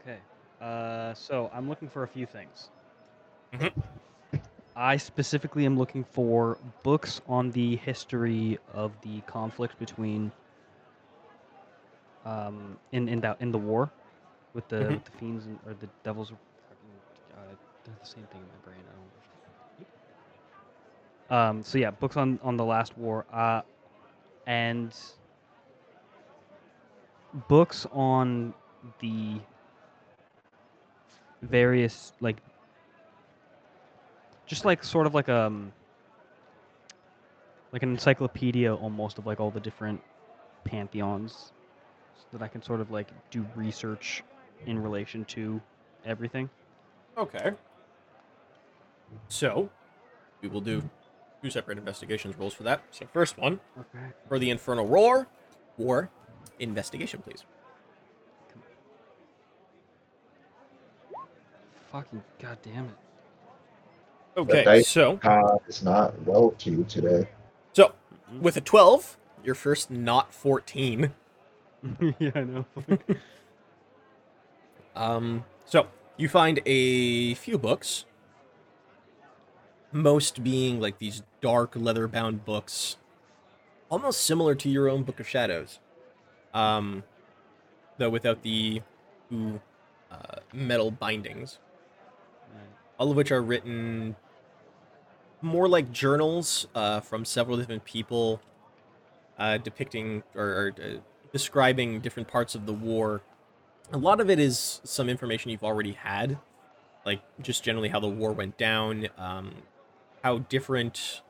Okay. 0.01 0.19
Uh, 0.61 1.15
so 1.15 1.51
I'm 1.53 1.69
looking 1.69 1.89
for 1.89 2.03
a 2.03 2.09
few 2.09 2.27
things. 2.27 2.71
Mhm. 3.53 3.73
I 4.75 4.97
specifically 4.97 5.67
am 5.67 5.77
looking 5.79 6.03
for 6.03 6.59
books 6.83 7.21
on 7.27 7.51
the 7.51 7.77
history 7.77 8.59
of 8.73 8.93
the 9.03 9.21
conflict 9.23 9.79
between 9.79 10.33
um, 12.25 12.79
in 12.93 13.09
in 13.09 13.21
that 13.21 13.37
in 13.41 13.53
the 13.53 13.59
war 13.59 13.91
with 14.55 14.69
the 14.69 14.77
Mhm. 14.77 14.91
with 14.91 15.05
the 15.05 15.11
fiends 15.13 15.47
and, 15.47 15.59
or 15.67 15.75
the 15.75 15.89
devils. 16.05 16.29
fucking- 16.31 17.39
Uh, 17.39 17.55
the 17.85 18.07
same 18.07 18.25
thing 18.27 18.41
in 18.41 18.47
my 18.49 18.65
brain. 18.65 18.85
I 18.89 18.95
don't. 21.31 21.49
Um. 21.59 21.63
So 21.63 21.79
yeah, 21.79 21.91
books 21.91 22.17
on 22.17 22.39
on 22.43 22.57
the 22.57 22.65
last 22.65 22.97
war. 22.99 23.25
Uh, 23.33 23.63
and 24.47 24.95
books 27.49 27.87
on 27.93 28.53
the 29.01 29.41
various 31.43 32.13
like 32.21 32.37
just 34.47 34.65
like 34.65 34.85
sort 34.85 35.07
of 35.07 35.15
like 35.15 35.29
um 35.29 35.73
like 37.73 37.83
an 37.83 37.91
encyclopedia 37.91 38.75
almost 38.75 39.19
of 39.19 39.27
like 39.27 39.41
all 39.41 39.51
the 39.51 39.61
different 39.61 40.01
pantheons 40.65 41.53
so 42.17 42.37
that 42.37 42.45
I 42.45 42.49
can 42.49 42.63
sort 42.63 42.81
of 42.81 42.91
like 42.91 43.09
do 43.31 43.47
research 43.57 44.23
in 44.67 44.83
relation 44.83 45.25
to 45.27 45.61
everything. 46.05 46.49
Okay. 47.17 47.53
So, 49.29 49.71
we 50.41 50.49
will 50.49 50.61
do 50.61 50.89
two 51.43 51.51
separate 51.51 51.79
investigations 51.79 52.37
rolls 52.37 52.55
for 52.55 52.63
that. 52.63 52.83
So, 52.91 53.07
first 53.13 53.37
one 53.39 53.61
Okay. 53.79 54.07
for 54.29 54.39
the 54.39 54.49
Infernal 54.51 54.87
Roar, 54.87 55.27
war 55.77 56.11
investigation, 56.59 57.21
please. 57.23 57.45
Fucking 61.91 62.23
goddamn 62.41 62.87
it. 62.87 64.39
Okay, 64.39 64.65
dice- 64.65 64.89
so 64.89 65.21
Uh, 65.23 65.59
it's 65.69 65.83
not 65.83 66.19
well 66.23 66.53
to 66.53 66.71
you 66.71 66.85
today. 66.85 67.29
so 67.75 67.95
with 68.41 68.57
a 68.57 68.63
twelve, 68.63 69.19
your 69.45 69.55
first 69.55 69.91
not 69.91 70.33
fourteen. 70.33 71.13
yeah, 72.19 72.31
I 72.35 72.41
know. 72.45 72.65
Um, 74.95 75.45
so 75.65 75.87
you 76.17 76.29
find 76.29 76.61
a 76.67 77.35
few 77.35 77.59
books, 77.59 78.05
most 79.91 80.43
being 80.43 80.81
like 80.81 80.99
these 80.99 81.23
dark 81.41 81.75
leather-bound 81.75 82.45
books, 82.45 82.97
almost 83.89 84.23
similar 84.23 84.55
to 84.55 84.69
your 84.69 84.89
own 84.89 85.03
Book 85.03 85.21
of 85.21 85.29
Shadows, 85.29 85.81
um, 86.55 87.03
though 87.99 88.11
without 88.11 88.43
the 88.43 88.83
ooh, 89.33 89.61
uh, 90.11 90.37
metal 90.53 90.91
bindings. 90.91 91.59
All 92.99 93.11
of 93.11 93.17
which 93.17 93.33
are 93.33 93.43
written 93.43 94.15
more 95.41 95.69
like 95.69 95.91
journals 95.91 96.69
uh, 96.75 97.01
from 97.01 97.25
several 97.25 97.57
different 97.57 97.85
people, 97.85 98.41
uh, 99.39 99.59
depicting 99.59 100.23
or, 100.37 100.45
or 100.45 100.75
uh, 100.81 100.99
describing 101.33 102.01
different 102.01 102.29
parts 102.29 102.55
of 102.55 102.67
the 102.67 102.73
war 102.73 103.23
a 103.91 103.99
lot 103.99 104.21
of 104.21 104.31
it 104.31 104.39
is 104.39 104.81
some 104.85 105.09
information 105.09 105.51
you've 105.51 105.65
already 105.65 105.93
had 105.93 106.39
like 107.05 107.21
just 107.41 107.65
generally 107.65 107.89
how 107.89 108.01
the 108.01 108.09
war 108.09 108.33
went 108.33 108.57
down 108.57 109.09
um, 109.19 109.55
how 110.23 110.39
different 110.39 111.23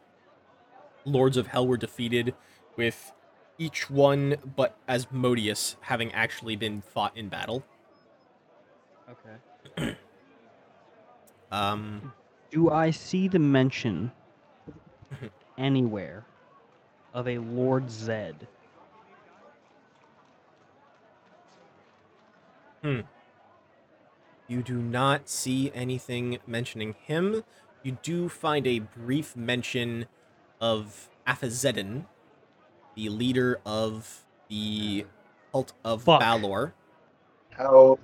lords 1.04 1.36
of 1.36 1.48
hell 1.48 1.66
were 1.66 1.76
defeated 1.76 2.34
with 2.76 3.12
each 3.58 3.90
one 3.90 4.36
but 4.56 4.76
asmodeus 4.88 5.76
having 5.82 6.12
actually 6.12 6.56
been 6.56 6.82
fought 6.82 7.16
in 7.16 7.28
battle 7.28 7.64
okay. 9.10 9.96
um, 11.52 12.12
Do 12.50 12.70
I 12.70 12.90
see 12.90 13.28
the 13.28 13.38
mention 13.38 14.12
anywhere 15.58 16.24
of 17.14 17.28
a 17.28 17.38
Lord 17.38 17.90
Zed? 17.90 18.46
You 22.82 24.62
do 24.62 24.78
not 24.78 25.28
see 25.28 25.70
anything 25.74 26.38
mentioning 26.46 26.94
him 27.06 27.44
you 27.82 27.98
do 28.02 28.28
find 28.28 28.66
a 28.66 28.78
brief 28.80 29.36
mention 29.36 30.06
of 30.60 31.08
Aphazedin, 31.26 32.04
the 32.94 33.08
leader 33.08 33.58
of 33.66 34.20
the 34.48 35.04
cult 35.50 35.72
of 35.84 36.04
Fuck. 36.04 36.20
Balor. 36.20 36.74
How 37.50 37.98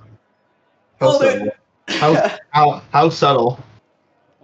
how 1.00 1.06
Hold 1.10 1.22
subtle? 1.22 1.50
How, 1.88 2.38
how 2.50 2.82
how 2.92 3.08
subtle? 3.08 3.58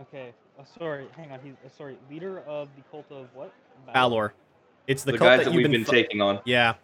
Okay. 0.01 0.33
Uh, 0.59 0.63
sorry. 0.79 1.07
Hang 1.17 1.31
on. 1.31 1.41
He's 1.45 1.53
uh, 1.65 1.69
sorry. 1.77 1.99
Leader 2.11 2.41
of 2.47 2.69
the 2.77 2.83
cult 2.91 3.05
of 3.11 3.27
what? 3.35 3.53
Balor. 3.93 4.33
It's 4.87 5.03
the, 5.05 5.13
The, 5.13 5.19
cult 5.19 5.29
guys 5.29 5.39
that 5.41 5.45
that 5.47 5.51
you've 5.51 5.57
we've 5.59 5.65
been, 5.65 5.81
been 5.83 5.85
fu- 5.85 5.93
taking 5.93 6.21
on. 6.23 6.41
Yeah, 6.45 6.73
How 6.73 6.79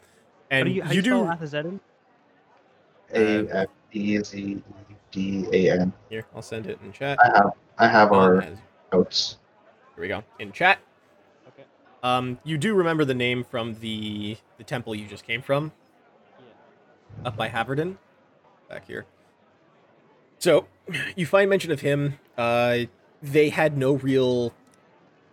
and 0.51 0.66
do 0.68 0.72
you, 0.74 0.82
how 0.82 0.93
you 0.93 1.02
do 1.02 1.10
you 1.10 1.16
do. 1.16 1.24
spell 1.24 1.36
Athazedin? 1.64 1.81
A 3.14 3.48
F 3.48 3.68
E 3.92 4.18
Z 4.22 4.62
D 5.10 5.46
A 5.52 5.80
N. 5.80 5.92
Here, 6.08 6.26
I'll 6.34 6.42
send 6.42 6.66
it 6.66 6.78
in 6.84 6.92
chat. 6.92 7.18
I 7.22 7.28
have 7.36 7.52
I 7.78 7.88
have 7.88 8.12
our 8.12 8.44
notes. 8.92 9.38
Here 9.94 10.02
we 10.02 10.08
go 10.08 10.22
in 10.38 10.52
chat. 10.52 10.78
Okay. 11.48 11.64
Um, 12.02 12.38
you 12.44 12.56
do 12.58 12.74
remember 12.74 13.04
the 13.04 13.14
name 13.14 13.44
from 13.44 13.74
the 13.80 14.36
the 14.58 14.64
temple 14.64 14.94
you 14.94 15.06
just 15.06 15.24
came 15.24 15.42
from, 15.42 15.72
Yeah. 16.38 17.28
up 17.28 17.36
by 17.36 17.48
Haverden, 17.48 17.96
back 18.68 18.86
here. 18.86 19.06
So, 20.38 20.66
you 21.16 21.26
find 21.26 21.50
mention 21.50 21.70
of 21.70 21.80
him. 21.80 22.18
Uh, 22.38 22.80
they 23.22 23.50
had 23.50 23.76
no 23.76 23.92
real 23.94 24.54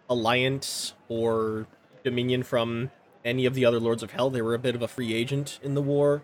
alliance 0.09 0.93
or 1.07 1.67
dominion 2.03 2.43
from 2.43 2.91
any 3.23 3.45
of 3.45 3.53
the 3.53 3.65
other 3.65 3.79
lords 3.79 4.03
of 4.03 4.11
hell. 4.11 4.29
They 4.29 4.41
were 4.41 4.53
a 4.53 4.59
bit 4.59 4.75
of 4.75 4.81
a 4.81 4.87
free 4.87 5.13
agent 5.13 5.59
in 5.63 5.73
the 5.75 5.81
war, 5.81 6.23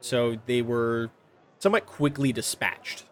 so 0.00 0.38
they 0.46 0.62
were 0.62 1.10
somewhat 1.58 1.86
quickly 1.86 2.32
dispatched 2.32 3.04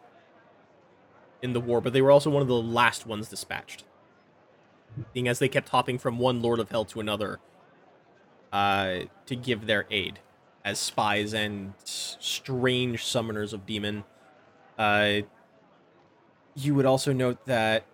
in 1.42 1.52
the 1.52 1.60
war. 1.60 1.80
But 1.80 1.92
they 1.92 2.02
were 2.02 2.10
also 2.10 2.30
one 2.30 2.42
of 2.42 2.48
the 2.48 2.54
last 2.54 3.06
ones 3.06 3.28
dispatched 3.28 3.84
being 5.12 5.28
as 5.28 5.38
they 5.38 5.48
kept 5.48 5.68
hopping 5.68 5.98
from 5.98 6.18
one 6.18 6.42
Lord 6.42 6.58
of 6.58 6.70
Hell 6.70 6.84
to 6.86 7.00
another 7.00 7.38
uh, 8.52 9.00
to 9.26 9.36
give 9.36 9.66
their 9.66 9.86
aid 9.90 10.20
as 10.64 10.78
spies 10.78 11.32
and 11.32 11.74
strange 11.84 13.04
summoners 13.04 13.52
of 13.52 13.66
demon. 13.66 14.04
Uh, 14.78 15.20
you 16.54 16.74
would 16.74 16.86
also 16.86 17.12
note 17.12 17.44
that 17.46 17.84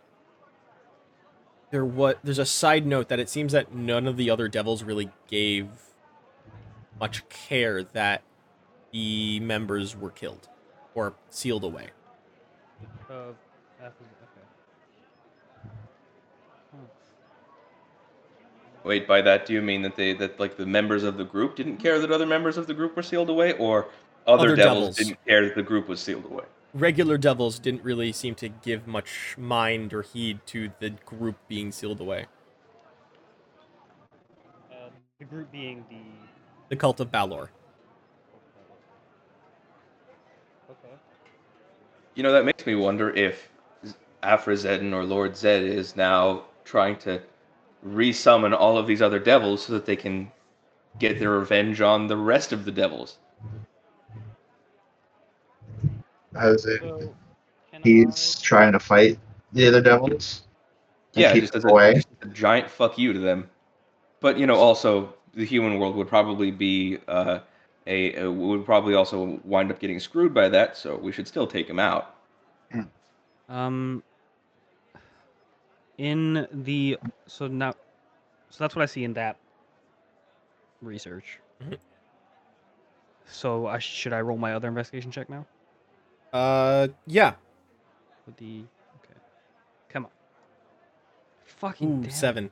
there 1.71 1.85
what 1.85 2.19
there's 2.23 2.39
a 2.39 2.47
side 2.47 2.87
note 2.87 3.09
that 3.09 3.19
it 3.19 3.29
seems 3.29 3.53
that 3.53 3.75
none 3.75 4.07
of 4.07 4.17
the 4.17 4.31
other 4.31 4.49
devils 4.49 4.83
really 4.83 5.11
gave 5.27 5.69
much 7.01 7.29
care 7.29 7.83
that 7.83 8.23
the 8.95 9.41
members 9.41 9.97
were 9.97 10.11
killed 10.11 10.49
or 10.95 11.15
sealed 11.29 11.65
away. 11.65 11.89
Of 13.11 13.35
Athazedin. 13.83 14.23
Okay. 14.23 14.47
Hmm. 16.71 16.85
Wait, 18.85 19.09
by 19.09 19.21
that 19.21 19.47
do 19.47 19.53
you 19.53 19.61
mean 19.61 19.83
that 19.83 19.97
they 19.97 20.13
that 20.15 20.39
like 20.39 20.57
the 20.57 20.65
members 20.65 21.03
of 21.03 21.17
the 21.17 21.25
group 21.25 21.57
didn't 21.57 21.79
care 21.79 21.99
that 21.99 22.13
other 22.13 22.25
members 22.25 22.57
of 22.57 22.69
the 22.69 22.75
group 22.75 22.95
were 22.95 23.03
sealed 23.03 23.31
away, 23.31 23.55
or 23.55 23.89
other, 24.29 24.53
Other 24.53 24.57
devils, 24.57 24.79
devils. 24.81 24.97
didn't 24.97 25.19
care 25.27 25.45
that 25.45 25.57
the 25.57 25.63
group 25.63 25.89
was 25.89 26.01
sealed 26.01 26.25
away? 26.25 26.45
regular 26.73 27.17
devils 27.17 27.59
didn't 27.59 27.83
really 27.85 28.13
seem 28.13 28.35
to 28.35 28.49
give 28.49 28.87
much 28.87 29.37
mind 29.39 29.93
or 29.95 30.03
heed 30.03 30.41
to 30.47 30.71
the 30.81 30.91
group 30.91 31.37
being 31.49 31.71
sealed 31.73 32.01
away. 32.01 32.27
Uh, 34.71 34.89
the 35.19 35.25
group 35.25 35.51
being 35.51 35.85
the. 35.91 35.97
The 36.71 36.77
cult 36.77 36.99
of 37.01 37.13
Balor. 37.13 37.51
Okay. 40.71 40.95
You 42.15 42.23
know, 42.23 42.33
that 42.33 42.45
makes 42.45 42.67
me 42.67 42.75
wonder 42.75 43.11
if 43.11 43.51
Afrazedin 44.23 44.93
or 44.93 45.05
Lord 45.05 45.37
Zed 45.37 45.63
is 45.63 45.97
now 45.97 46.45
trying 46.65 46.97
to 46.99 47.23
resummon 47.87 48.53
all 48.59 48.77
of 48.79 48.87
these 48.87 49.03
other 49.03 49.19
devils 49.19 49.65
so 49.67 49.73
that 49.75 49.87
they 49.87 49.97
can 49.97 50.33
get 50.99 51.19
their 51.19 51.31
revenge 51.31 51.81
on 51.81 52.07
the 52.09 52.17
rest 52.17 52.53
of 52.53 52.65
the 52.65 52.73
devils. 52.73 53.19
As 56.37 56.67
in, 56.67 56.81
So, 56.81 57.15
can 57.71 57.85
he's 57.85 58.41
trying 58.41 58.73
to 58.73 58.79
fight 58.81 59.19
the 59.53 59.67
other 59.69 59.81
devils. 59.81 60.43
and 61.17 61.25
Yeah, 61.25 61.29
keep 61.29 61.43
just 61.43 61.55
as 61.55 61.65
them 61.65 61.69
a, 61.69 61.73
away. 61.73 61.95
just 61.95 62.09
a 62.23 62.27
giant 62.27 62.71
fuck 62.71 62.99
you 62.99 63.13
to 63.13 63.19
them. 63.19 63.51
But 64.21 64.39
you 64.39 64.47
know, 64.47 64.57
also 64.57 65.15
the 65.35 65.45
human 65.45 65.79
world 65.79 65.97
would 65.97 66.09
probably 66.09 66.51
be 66.51 66.99
uh, 67.09 67.41
a, 67.87 68.15
a 68.23 68.31
would 68.31 68.65
probably 68.65 68.95
also 68.95 69.41
wind 69.45 69.71
up 69.71 69.79
getting 69.79 70.01
screwed 70.01 70.33
by 70.35 70.49
that. 70.49 70.77
So 70.77 70.97
we 70.97 71.13
should 71.13 71.29
still 71.29 71.47
take 71.47 71.69
him 71.69 71.79
out. 71.79 72.15
Um. 73.49 74.03
In 75.99 76.49
the 76.51 76.99
so 77.27 77.47
now, 77.47 77.73
so 78.51 78.65
that's 78.65 78.75
what 78.75 78.83
I 78.83 78.87
see 78.87 79.05
in 79.05 79.13
that 79.15 79.37
research. 80.83 81.39
Mhm. 81.63 81.79
So 83.27 83.67
I 83.67 83.79
should 83.79 84.13
I 84.13 84.21
roll 84.21 84.37
my 84.37 84.55
other 84.55 84.67
investigation 84.69 85.11
check 85.13 85.29
now 85.31 85.47
Uh, 86.33 86.89
yeah. 87.07 87.35
with 88.27 88.37
the 88.39 88.65
okay. 89.05 89.19
Come 89.89 90.07
on. 90.07 90.11
Fucking 91.45 92.07
Ooh, 92.07 92.11
seven. 92.11 92.51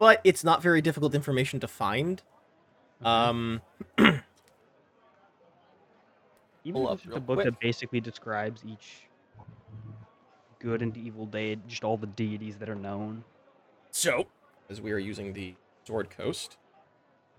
But 0.00 0.20
it's 0.24 0.42
not 0.42 0.60
very 0.60 0.80
difficult 0.82 1.14
information 1.14 1.60
to 1.60 1.68
find. 1.68 2.20
Okay. 3.00 3.08
Um, 3.08 3.60
Even 6.64 6.82
pull 6.82 6.88
if 6.88 6.92
up 6.92 6.94
it's 6.98 7.04
just 7.06 7.16
a 7.16 7.20
book 7.20 7.36
quick. 7.36 7.44
that 7.46 7.60
basically 7.60 8.00
describes 8.00 8.62
each 8.66 9.08
good 10.60 10.80
and 10.82 10.96
evil 10.96 11.26
day, 11.26 11.56
just 11.66 11.82
all 11.84 11.96
the 11.96 12.06
deities 12.06 12.56
that 12.58 12.68
are 12.68 12.74
known. 12.76 13.24
so, 13.90 14.26
as 14.70 14.80
we 14.80 14.92
are 14.92 14.98
using 14.98 15.32
the 15.32 15.54
Sword 15.84 16.08
Coast, 16.10 16.56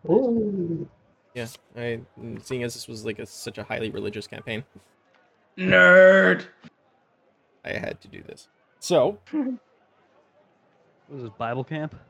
Ooh. 0.10 0.88
yeah, 1.34 1.48
I 1.78 2.02
seeing 2.42 2.64
as 2.64 2.74
this 2.74 2.88
was 2.88 3.06
like 3.06 3.20
a, 3.20 3.26
such 3.26 3.58
a 3.58 3.64
highly 3.64 3.90
religious 3.90 4.28
campaign, 4.28 4.64
Nerd. 5.58 6.46
I 7.64 7.70
had 7.72 8.02
to 8.02 8.08
do 8.10 8.22
this. 8.24 8.50
So, 8.80 9.18
was 9.32 11.22
this 11.22 11.30
Bible 11.38 11.64
camp? 11.64 11.96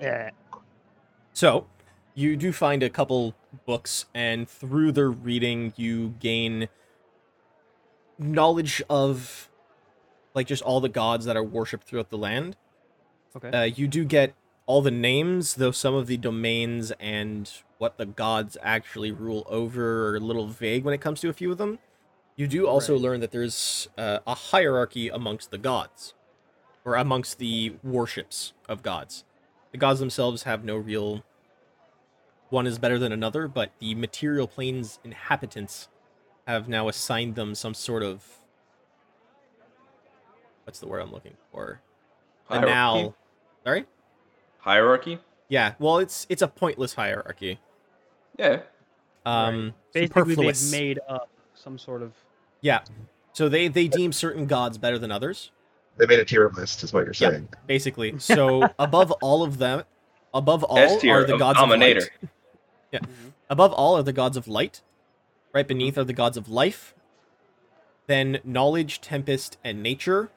Yeah. 0.00 0.30
So, 1.34 1.66
you 2.14 2.36
do 2.36 2.52
find 2.52 2.82
a 2.82 2.88
couple 2.88 3.34
books, 3.66 4.06
and 4.14 4.48
through 4.48 4.92
their 4.92 5.10
reading, 5.10 5.72
you 5.76 6.14
gain 6.20 6.68
knowledge 8.18 8.82
of, 8.88 9.50
like, 10.34 10.46
just 10.46 10.62
all 10.62 10.80
the 10.80 10.88
gods 10.88 11.24
that 11.24 11.36
are 11.36 11.44
worshipped 11.44 11.84
throughout 11.84 12.10
the 12.10 12.18
land. 12.18 12.56
Okay. 13.36 13.50
Uh, 13.50 13.62
you 13.62 13.86
do 13.88 14.04
get 14.04 14.34
all 14.66 14.82
the 14.82 14.90
names, 14.90 15.54
though 15.54 15.70
some 15.70 15.94
of 15.94 16.06
the 16.06 16.16
domains 16.16 16.92
and 17.00 17.50
what 17.78 17.96
the 17.98 18.06
gods 18.06 18.56
actually 18.62 19.10
rule 19.10 19.46
over 19.48 20.08
are 20.08 20.16
a 20.16 20.20
little 20.20 20.46
vague 20.46 20.84
when 20.84 20.94
it 20.94 21.00
comes 21.00 21.20
to 21.20 21.28
a 21.28 21.32
few 21.32 21.50
of 21.50 21.58
them. 21.58 21.78
You 22.36 22.46
do 22.46 22.66
also 22.66 22.94
Right. 22.94 23.02
learn 23.02 23.20
that 23.20 23.32
there's 23.32 23.88
uh, 23.98 24.18
a 24.26 24.34
hierarchy 24.34 25.08
amongst 25.08 25.50
the 25.50 25.58
gods, 25.58 26.14
or 26.84 26.94
amongst 26.94 27.38
the 27.38 27.76
worships 27.82 28.52
of 28.68 28.82
gods. 28.82 29.24
The 29.72 29.78
gods 29.78 30.00
themselves 30.00 30.44
have 30.44 30.64
no 30.64 30.76
real. 30.76 31.22
One 32.50 32.66
is 32.66 32.78
better 32.78 32.98
than 32.98 33.12
another, 33.12 33.48
but 33.48 33.70
the 33.78 33.94
material 33.94 34.46
plane's 34.46 34.98
inhabitants 35.04 35.88
have 36.46 36.68
now 36.68 36.88
assigned 36.88 37.36
them 37.36 37.54
some 37.54 37.74
sort 37.74 38.02
of. 38.02 38.24
What's 40.64 40.80
the 40.80 40.86
word 40.86 41.00
I'm 41.00 41.12
looking 41.12 41.34
for? 41.52 41.80
Hierarchy? 42.48 42.66
Banal. 42.70 43.14
Sorry? 43.64 43.86
Hierarchy. 44.58 45.18
Yeah, 45.48 45.74
well, 45.78 45.98
it's 45.98 46.26
it's 46.28 46.42
a 46.42 46.48
pointless 46.48 46.94
hierarchy. 46.94 47.58
Yeah. 48.38 48.60
Um, 49.26 49.74
Basically, 49.92 50.34
superfluous. 50.34 50.70
they've 50.70 50.80
made 50.80 51.00
up 51.08 51.28
some 51.54 51.78
sort 51.78 52.02
of. 52.02 52.12
Yeah, 52.60 52.80
so 53.32 53.48
they 53.48 53.68
they 53.68 53.88
deem 53.88 54.12
certain 54.12 54.46
gods 54.46 54.78
better 54.78 54.98
than 54.98 55.10
others. 55.10 55.50
They 55.96 56.06
made 56.06 56.20
a 56.20 56.24
tier 56.24 56.48
list, 56.56 56.82
is 56.84 56.92
what 56.92 57.00
you're 57.04 57.08
Yeah. 57.14 57.30
saying. 57.30 57.48
Basically, 57.66 58.18
so 58.18 58.68
above 58.78 59.10
all 59.22 59.42
of 59.42 59.58
them, 59.58 59.82
above 60.32 60.62
all 60.64 60.78
S 60.78 61.00
tier 61.00 61.18
are 61.20 61.24
the 61.24 61.34
of 61.34 61.38
gods 61.40 61.58
Dominator. 61.58 62.00
of 62.00 62.04
light. 62.22 62.30
Yeah, 62.92 63.00
above 63.48 63.72
all 63.72 63.96
are 63.96 64.02
the 64.02 64.12
gods 64.12 64.36
of 64.36 64.48
light. 64.48 64.82
Right 65.52 65.66
beneath 65.66 65.98
are 65.98 66.04
the 66.04 66.12
gods 66.12 66.36
of 66.36 66.48
life. 66.48 66.94
Then 68.06 68.38
knowledge, 68.44 69.00
tempest, 69.00 69.58
and 69.64 69.82
nature. 69.82 70.30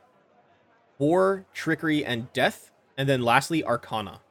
War, 1.00 1.46
trickery, 1.54 2.06
and 2.06 2.32
death, 2.34 2.72
and 2.98 3.10
then 3.10 3.22
lastly 3.24 3.64
arcana. 3.64 4.22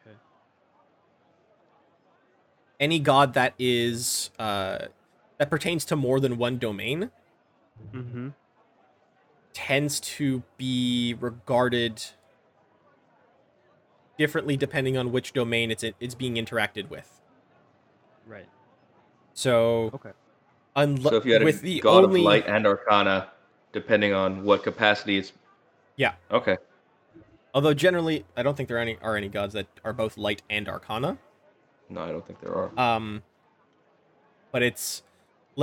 Okay. 0.00 0.16
Any 2.78 2.98
god 2.98 3.34
that 3.34 3.54
is 3.58 4.30
uh, 4.38 4.86
that 5.38 5.50
pertains 5.50 5.84
to 5.86 5.96
more 5.96 6.20
than 6.20 6.38
one 6.38 6.58
domain 6.58 7.10
Mm-hmm. 7.94 8.28
tends 9.52 9.98
to 10.00 10.42
be 10.58 11.14
regarded 11.18 12.02
differently 14.20 14.54
depending 14.54 14.98
on 14.98 15.10
which 15.12 15.32
domain 15.32 15.70
it's 15.70 15.82
it's 15.82 16.14
being 16.14 16.34
interacted 16.34 16.90
with. 16.90 17.08
Right. 18.26 18.46
So, 19.32 19.90
Okay. 19.94 20.10
unlo- 20.76 21.08
So 21.08 21.16
if 21.16 21.24
you 21.24 21.32
had 21.32 21.40
a 21.40 21.44
with 21.46 21.62
the 21.62 21.80
god 21.80 22.04
only 22.04 22.20
of 22.20 22.24
light 22.26 22.46
and 22.46 22.66
arcana, 22.66 23.30
depending 23.72 24.12
on 24.12 24.44
what 24.44 24.62
capacity 24.62 25.16
it's 25.16 25.32
Yeah. 25.96 26.12
Okay. 26.30 26.58
Although 27.54 27.72
generally, 27.74 28.24
I 28.36 28.42
don't 28.42 28.56
think 28.56 28.68
there 28.68 28.76
are 28.76 28.80
any 28.88 28.98
are 29.00 29.16
any 29.16 29.28
gods 29.30 29.54
that 29.54 29.66
are 29.84 29.94
both 29.94 30.18
light 30.18 30.42
and 30.50 30.68
arcana. 30.68 31.16
No, 31.88 32.02
I 32.02 32.12
don't 32.12 32.24
think 32.26 32.40
there 32.40 32.54
are. 32.54 32.70
Um, 32.78 33.22
but 34.52 34.62
it's 34.62 35.02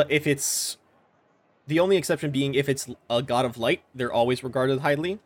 if 0.09 0.25
it's 0.25 0.77
the 1.67 1.79
only 1.79 1.95
exception 1.95 2.31
being 2.31 2.55
if 2.55 2.67
it's 2.67 2.89
a 3.09 3.21
god 3.21 3.45
of 3.45 3.57
light, 3.57 3.83
they're 3.93 4.11
always 4.11 4.43
regarded 4.43 4.79
highly. 4.79 5.19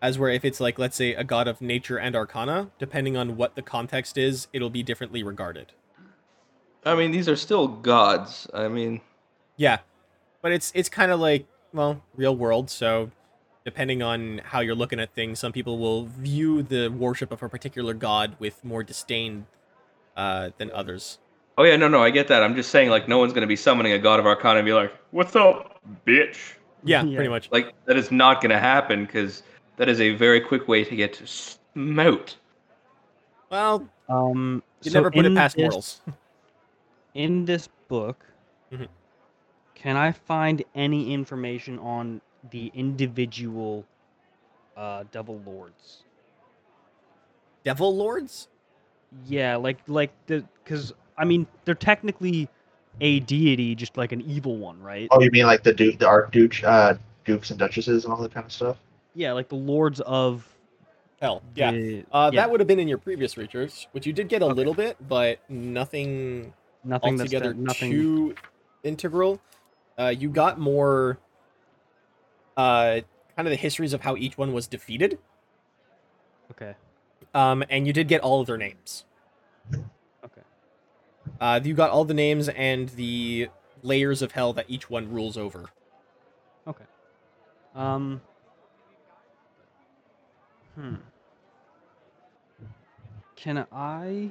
As 0.00 0.18
where 0.18 0.30
if 0.30 0.44
it's 0.44 0.60
like 0.60 0.78
let's 0.78 0.96
say 0.96 1.14
a 1.14 1.24
god 1.24 1.48
of 1.48 1.60
nature 1.60 1.98
and 1.98 2.14
arcana, 2.14 2.70
depending 2.78 3.16
on 3.16 3.36
what 3.36 3.56
the 3.56 3.62
context 3.62 4.16
is, 4.16 4.46
it'll 4.52 4.70
be 4.70 4.82
differently 4.82 5.22
regarded. 5.22 5.72
I 6.84 6.94
mean, 6.94 7.10
these 7.10 7.28
are 7.28 7.36
still 7.36 7.66
gods. 7.68 8.46
I 8.54 8.68
mean, 8.68 9.00
Yeah, 9.56 9.78
but 10.42 10.52
it's 10.52 10.70
it's 10.74 10.88
kind 10.88 11.10
of 11.10 11.18
like 11.20 11.46
well, 11.72 12.02
real 12.14 12.36
world. 12.36 12.70
So 12.70 13.10
depending 13.64 14.02
on 14.02 14.40
how 14.44 14.60
you're 14.60 14.74
looking 14.74 15.00
at 15.00 15.12
things, 15.14 15.38
some 15.38 15.52
people 15.52 15.78
will 15.78 16.06
view 16.06 16.62
the 16.62 16.88
worship 16.88 17.30
of 17.32 17.42
a 17.42 17.48
particular 17.48 17.92
god 17.92 18.36
with 18.38 18.64
more 18.64 18.82
disdain 18.82 19.46
uh, 20.16 20.50
than 20.58 20.70
others. 20.72 21.18
oh 21.58 21.64
yeah, 21.64 21.76
no, 21.76 21.88
no, 21.88 22.02
I 22.02 22.10
get 22.10 22.28
that. 22.28 22.42
I'm 22.42 22.54
just 22.54 22.70
saying, 22.70 22.88
like, 22.88 23.08
no 23.08 23.18
one's 23.18 23.32
gonna 23.32 23.46
be 23.46 23.56
summoning 23.56 23.92
a 23.92 23.98
god 23.98 24.20
of 24.20 24.26
Arcana 24.26 24.60
and 24.60 24.66
be 24.66 24.72
like, 24.72 24.92
"What's 25.10 25.34
up, 25.36 25.80
bitch?" 26.06 26.54
Yeah, 26.84 27.02
Yeah. 27.04 27.16
pretty 27.16 27.28
much. 27.28 27.50
Like, 27.50 27.74
that 27.86 27.96
is 27.96 28.10
not 28.12 28.40
gonna 28.40 28.58
happen 28.60 29.04
because 29.04 29.42
that 29.78 29.88
is 29.88 30.00
a 30.00 30.14
very 30.14 30.40
quick 30.40 30.68
way 30.68 30.84
to 30.84 30.94
get 30.94 31.20
smote. 31.24 32.36
Well, 33.50 33.88
Um, 34.08 34.62
you 34.82 34.90
so 34.90 34.98
never 34.98 35.10
put 35.10 35.24
it 35.24 35.28
in 35.28 35.34
past 35.34 35.56
this- 35.56 35.62
mortals. 35.62 36.00
in 37.14 37.44
this 37.46 37.68
book, 37.88 38.24
Mhm. 38.70 38.88
can 39.74 39.96
I 39.96 40.12
find 40.12 40.62
any 40.74 41.12
information 41.14 41.78
on 41.78 42.20
the 42.50 42.70
individual 42.74 43.84
uh, 44.76 45.04
devil 45.10 45.40
lords? 45.44 46.04
Devil 47.64 47.96
lords? 47.96 48.48
Yeah, 49.26 49.56
like 49.56 49.78
like 49.88 50.12
the 50.26 50.44
because 50.62 50.92
I 51.16 51.24
mean 51.24 51.46
they're 51.64 51.74
technically 51.74 52.48
a 53.00 53.20
deity, 53.20 53.74
just 53.74 53.96
like 53.96 54.12
an 54.12 54.20
evil 54.22 54.56
one, 54.58 54.80
right? 54.82 55.08
Oh, 55.10 55.20
you 55.20 55.30
mean 55.30 55.46
like 55.46 55.62
the 55.62 55.72
duke, 55.72 55.98
the 55.98 56.06
archduke, 56.06 56.62
uh, 56.64 56.94
dukes 57.24 57.50
and 57.50 57.58
duchesses 57.58 58.04
and 58.04 58.12
all 58.12 58.20
that 58.22 58.32
kind 58.34 58.46
of 58.46 58.52
stuff? 58.52 58.76
Yeah, 59.18 59.32
like 59.32 59.48
the 59.48 59.56
lords 59.56 60.00
of. 60.02 60.46
Hell, 61.20 61.42
yeah. 61.56 61.72
the- 61.72 62.04
Uh, 62.12 62.30
yeah, 62.32 62.40
That 62.42 62.50
would 62.52 62.60
have 62.60 62.68
been 62.68 62.78
in 62.78 62.86
your 62.86 62.98
previous 62.98 63.36
research, 63.36 63.88
which 63.90 64.06
you 64.06 64.12
did 64.12 64.28
get 64.28 64.42
a 64.42 64.44
Okay. 64.44 64.54
little 64.54 64.74
bit, 64.74 64.96
but 65.08 65.40
nothing 65.50 66.54
nothing 66.84 67.18
altogether 67.20 67.48
that- 67.48 67.56
nothing. 67.56 67.90
too 67.90 68.34
integral. 68.84 69.40
Uh, 69.98 70.14
you 70.16 70.30
got 70.30 70.60
more, 70.60 71.18
uh, 72.56 73.00
kind 73.34 73.48
of 73.48 73.50
the 73.50 73.56
histories 73.56 73.92
of 73.92 74.02
how 74.02 74.14
each 74.16 74.38
one 74.38 74.52
was 74.52 74.68
defeated, 74.68 75.18
Okay. 76.52 76.76
um, 77.34 77.64
and 77.68 77.88
you 77.88 77.92
did 77.92 78.06
get 78.06 78.20
all 78.20 78.40
of 78.40 78.46
their 78.46 78.56
names. 78.56 79.04
Okay. 80.24 80.42
Uh, 81.40 81.58
you 81.64 81.74
got 81.74 81.90
all 81.90 82.04
the 82.04 82.14
names 82.14 82.48
and 82.50 82.90
the 82.90 83.48
layers 83.82 84.22
of 84.22 84.30
hell 84.32 84.52
that 84.52 84.66
each 84.68 84.88
one 84.88 85.10
rules 85.12 85.36
over. 85.36 85.66
Okay. 86.68 86.84
Um. 87.74 88.20
Hmm. 90.78 90.94
Can 93.34 93.66
I 93.72 94.30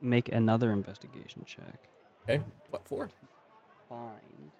make 0.00 0.30
another 0.32 0.72
investigation 0.72 1.44
check? 1.44 1.78
Okay, 2.22 2.42
what 2.70 2.86
for? 2.88 3.10
Find. 3.90 4.50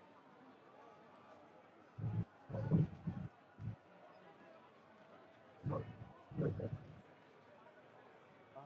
Uh, 8.55 8.61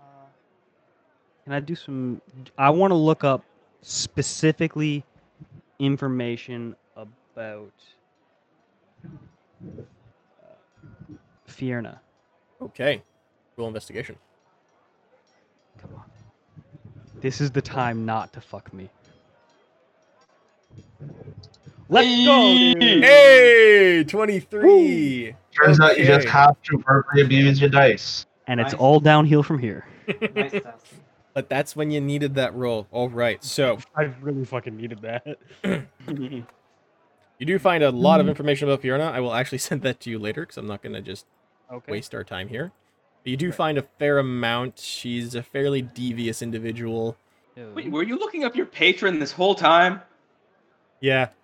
Can 1.44 1.52
I 1.52 1.60
do 1.60 1.76
some? 1.76 2.20
I 2.58 2.70
want 2.70 2.90
to 2.90 2.96
look 2.96 3.22
up 3.22 3.44
specifically 3.82 5.04
information 5.78 6.74
about 6.96 7.72
Fierna. 11.50 11.98
Okay, 12.60 13.02
roll 13.56 13.68
investigation. 13.68 14.16
Come 15.80 15.90
on. 15.96 16.04
This 17.20 17.40
is 17.40 17.50
the 17.50 17.62
time 17.62 18.06
not 18.06 18.32
to 18.32 18.40
fuck 18.40 18.72
me. 18.72 18.88
Let's 21.88 22.24
go, 22.24 22.74
dude. 22.78 23.02
Hey, 23.02 24.04
twenty-three. 24.04 25.34
Turns 25.52 25.80
out 25.80 25.98
you 25.98 26.06
just 26.06 26.28
have 26.28 26.60
to 26.62 26.78
verbally 26.86 27.22
abuse 27.22 27.60
your 27.60 27.70
dice. 27.70 28.26
And 28.46 28.60
it's 28.60 28.72
Nice. 28.72 28.80
all 28.80 29.00
downhill 29.00 29.42
from 29.42 29.58
here. 29.58 29.86
Nice, 30.06 30.52
Dustin. 30.52 31.00
But 31.34 31.48
that's 31.48 31.76
when 31.76 31.90
you 31.90 32.00
needed 32.00 32.34
that 32.34 32.54
roll. 32.54 32.86
All 32.90 33.08
right, 33.08 33.42
so 33.42 33.78
I 33.96 34.02
really 34.20 34.44
fucking 34.44 34.76
needed 34.76 35.02
that. 35.02 35.38
you 37.38 37.46
do 37.46 37.58
find 37.58 37.82
a 37.82 37.90
lot 37.90 38.20
of 38.20 38.26
hmm. 38.26 38.30
information 38.30 38.68
about 38.68 38.82
Fierna. 38.82 39.12
I 39.12 39.20
will 39.20 39.34
actually 39.34 39.58
send 39.68 39.82
that 39.82 40.00
to 40.00 40.10
you 40.10 40.18
later 40.18 40.42
because 40.42 40.56
I'm 40.56 40.66
not 40.66 40.82
going 40.82 40.94
to 40.94 41.02
just 41.02 41.26
okay. 41.72 41.92
waste 41.92 42.14
our 42.14 42.24
time 42.24 42.48
here. 42.48 42.72
But 43.22 43.30
you 43.30 43.36
do 43.36 43.52
find 43.52 43.78
a 43.78 43.82
fair 43.98 44.18
amount. 44.18 44.78
She's 44.78 45.34
a 45.34 45.42
fairly 45.42 45.82
devious 45.82 46.42
individual. 46.42 47.16
Wait, 47.74 47.90
were 47.90 48.02
you 48.02 48.18
looking 48.18 48.44
up 48.44 48.56
your 48.56 48.66
patron 48.66 49.18
this 49.18 49.32
whole 49.32 49.54
time? 49.54 50.00
Yeah. 51.00 51.28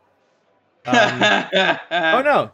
Um, 0.88 1.20
oh 1.90 2.22
no, 2.22 2.52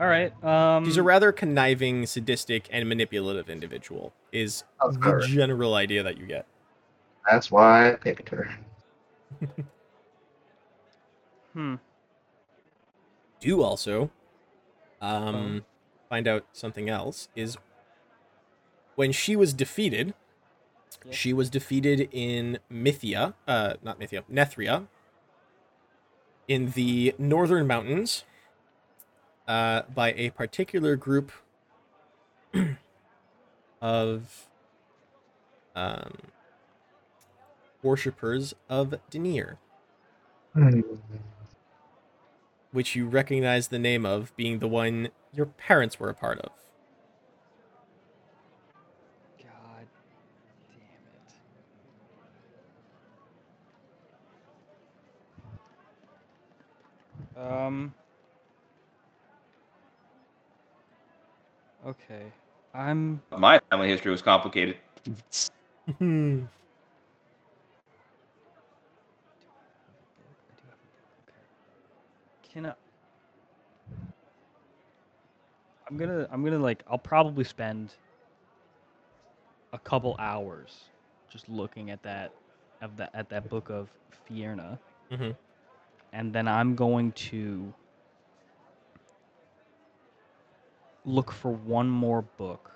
All 0.00 0.06
right. 0.06 0.32
Um, 0.42 0.86
she's 0.86 0.96
a 0.96 1.02
rather 1.02 1.32
conniving, 1.32 2.06
sadistic, 2.06 2.66
and 2.70 2.88
manipulative 2.88 3.50
individual. 3.50 4.14
Is 4.32 4.64
the 4.80 4.98
course. 4.98 5.26
general 5.26 5.74
idea 5.74 6.02
that 6.02 6.16
you 6.16 6.24
get. 6.24 6.46
That's 7.30 7.50
why 7.50 7.92
I 7.92 7.96
picked 7.96 8.30
her. 8.30 8.58
Hmm. 11.52 11.74
do 13.40 13.62
also 13.62 14.10
um, 15.04 15.64
find 16.08 16.26
out 16.28 16.44
something 16.52 16.88
else 16.88 17.28
is 17.36 17.58
when 18.96 19.12
she 19.12 19.36
was 19.36 19.52
defeated 19.52 20.14
Yeah. 21.04 21.12
she 21.12 21.32
was 21.32 21.50
defeated 21.50 22.08
in 22.12 22.58
mythia 22.70 23.34
uh 23.48 23.74
not 23.82 23.98
mythia 23.98 24.22
nethria 24.30 24.86
in 26.48 26.70
the 26.72 27.14
northern 27.18 27.66
mountains 27.66 28.24
uh 29.48 29.82
by 29.94 30.12
a 30.12 30.30
particular 30.30 30.96
group 30.96 31.32
of 33.82 34.48
um 35.76 36.14
worshippers 37.82 38.54
of 38.68 38.94
Deneir 39.10 39.58
Hmm. 40.54 40.80
Which 42.74 42.96
you 42.96 43.06
recognize 43.06 43.68
the 43.68 43.78
name 43.78 44.04
of 44.04 44.36
being 44.36 44.58
the 44.58 44.66
one 44.66 45.08
your 45.32 45.46
parents 45.46 46.00
were 46.00 46.10
a 46.10 46.14
part 46.14 46.40
of. 46.40 46.50
God 49.38 49.86
damn 57.36 57.46
it. 57.46 57.48
Um. 57.48 57.94
Okay. 61.86 62.24
I'm. 62.74 63.22
My 63.30 63.60
family 63.70 63.88
history 63.88 64.10
was 64.10 64.20
complicated. 64.22 64.76
Can 72.54 72.66
I? 72.66 72.74
I'm 75.90 75.98
gonna. 75.98 76.28
I'm 76.32 76.44
gonna 76.44 76.58
like. 76.60 76.84
I'll 76.88 76.98
probably 76.98 77.44
spend 77.44 77.94
a 79.72 79.78
couple 79.78 80.16
hours 80.20 80.90
just 81.30 81.48
looking 81.48 81.90
at 81.90 82.02
that, 82.04 82.32
of 82.82 82.96
that 82.98 83.10
at 83.14 83.30
that 83.30 83.50
book 83.50 83.70
of 83.70 83.88
Fierna, 84.28 84.78
Mhm. 85.10 85.36
and 86.12 86.32
then 86.34 86.48
I'm 86.48 86.76
going 86.76 87.12
to 87.30 87.74
look 91.04 91.32
for 91.32 91.52
one 91.52 91.90
more 91.90 92.22
book. 92.38 92.70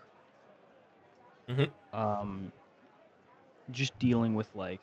Mhm. 1.48 1.70
Um, 1.94 2.52
just 3.72 3.98
dealing 3.98 4.34
with 4.34 4.48
like 4.54 4.82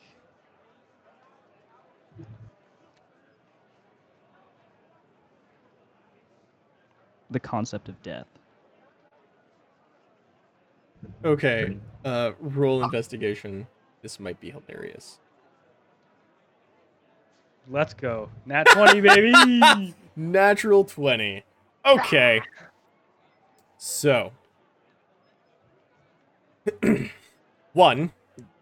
the 7.36 7.40
concept 7.40 7.90
of 7.90 8.02
death. 8.02 8.28
Okay, 11.24 11.78
uh, 12.06 12.32
roll 12.40 12.84
investigation. 12.84 13.68
This 14.02 14.20
might 14.20 14.40
be 14.40 14.52
hilarious. 14.52 15.20
Let's 17.70 17.94
go. 17.94 18.30
Nat 18.46 18.66
20, 18.72 19.02
baby. 19.02 19.94
Natural 20.16 20.84
20. 20.84 21.44
Okay. 21.86 22.42
So. 23.78 24.32
One, 27.74 28.14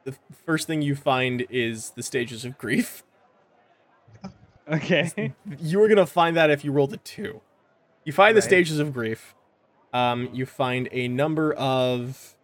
the 0.04 0.16
first 0.46 0.68
thing 0.68 0.82
you 0.82 0.96
find 0.96 1.46
is 1.50 1.92
the 1.92 2.04
stages 2.04 2.46
of 2.46 2.58
grief. 2.58 3.04
okay. 4.72 5.34
You 5.60 5.80
were 5.80 5.88
going 5.88 5.98
to 5.98 6.06
find 6.06 6.36
that 6.38 6.50
if 6.50 6.66
you 6.66 6.72
rolled 6.72 6.94
a 6.94 6.98
2. 6.98 7.42
You 8.06 8.12
find 8.12 8.36
the 8.36 8.42
stages 8.42 8.80
of 8.80 8.94
grief. 8.94 9.36
Um, 9.94 10.30
you 10.34 10.46
find 10.46 10.90
a 10.92 11.08
number 11.08 11.54
of 11.54 12.36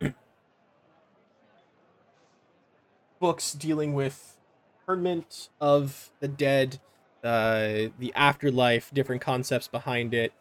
books 3.20 3.52
dealing 3.52 3.94
with 3.94 4.36
interment 4.82 5.48
of 5.60 6.10
the 6.20 6.28
dead, 6.28 6.80
uh, 7.22 7.90
the 7.98 8.12
afterlife, 8.14 8.90
different 8.92 9.22
concepts 9.22 9.68
behind 9.68 10.12
it, 10.14 10.32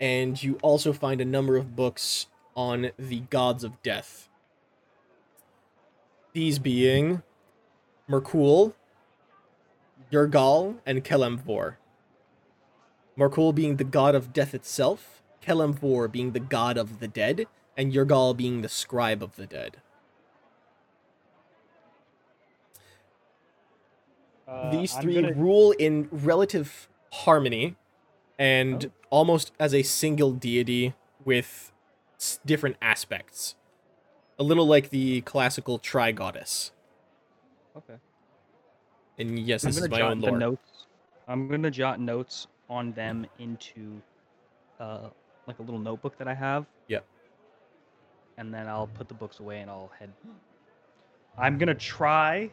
and 0.00 0.42
you 0.42 0.58
also 0.62 0.92
find 0.92 1.20
a 1.20 1.24
number 1.24 1.56
of 1.56 1.74
books 1.74 2.26
on 2.54 2.90
the 2.98 3.20
gods 3.20 3.64
of 3.64 3.82
death. 3.82 4.28
These 6.32 6.58
being 6.58 7.22
Myrkul, 8.08 8.74
Yurgal, 10.12 10.76
and 10.86 11.02
Kelemvor. 11.02 11.76
Myrkul 13.18 13.54
being 13.54 13.76
the 13.76 13.84
god 13.84 14.14
of 14.14 14.32
death 14.32 14.54
itself, 14.54 15.22
Kelemvor 15.42 16.10
being 16.10 16.32
the 16.32 16.40
god 16.40 16.76
of 16.76 17.00
the 17.00 17.08
dead, 17.08 17.46
and 17.76 17.92
Yurgal 17.92 18.36
being 18.36 18.62
the 18.62 18.68
scribe 18.68 19.22
of 19.22 19.36
the 19.36 19.46
dead. 19.46 19.78
Uh, 24.46 24.70
These 24.70 24.94
three 24.94 25.14
gonna- 25.20 25.32
rule 25.34 25.72
in 25.72 26.08
relative 26.12 26.88
harmony 27.12 27.76
and 28.38 28.92
almost 29.10 29.52
as 29.58 29.74
a 29.74 29.82
single 29.82 30.32
deity 30.32 30.94
with 31.24 31.72
s- 32.16 32.38
different 32.44 32.76
aspects. 32.80 33.56
A 34.38 34.42
little 34.42 34.66
like 34.66 34.90
the 34.90 35.22
classical 35.22 35.78
tri 35.78 36.12
goddess. 36.12 36.72
Okay. 37.76 37.96
And 39.18 39.38
yes, 39.38 39.64
I'm 39.64 39.70
this 39.70 39.78
is 39.78 39.88
my 39.88 40.02
own 40.02 40.20
the 40.20 40.28
lore. 40.28 40.38
notes. 40.38 40.86
I'm 41.26 41.48
gonna 41.48 41.70
jot 41.70 41.98
notes 41.98 42.46
on 42.68 42.92
them 42.92 43.26
into, 43.38 44.00
uh, 44.80 45.08
like 45.46 45.58
a 45.58 45.62
little 45.62 45.78
notebook 45.80 46.18
that 46.18 46.28
I 46.28 46.34
have. 46.34 46.66
Yep. 46.88 47.04
And 48.38 48.52
then 48.52 48.66
I'll 48.66 48.88
put 48.88 49.08
the 49.08 49.14
books 49.14 49.40
away 49.40 49.60
and 49.60 49.70
I'll 49.70 49.90
head. 49.98 50.12
I'm 51.38 51.58
gonna 51.58 51.74
try, 51.74 52.50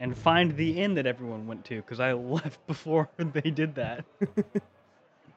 and 0.00 0.16
find 0.16 0.54
the 0.56 0.80
inn 0.80 0.94
that 0.94 1.06
everyone 1.06 1.46
went 1.46 1.64
to 1.66 1.76
because 1.76 2.00
I 2.00 2.12
left 2.36 2.64
before 2.66 3.08
they 3.18 3.50
did 3.50 3.74
that. 3.76 4.04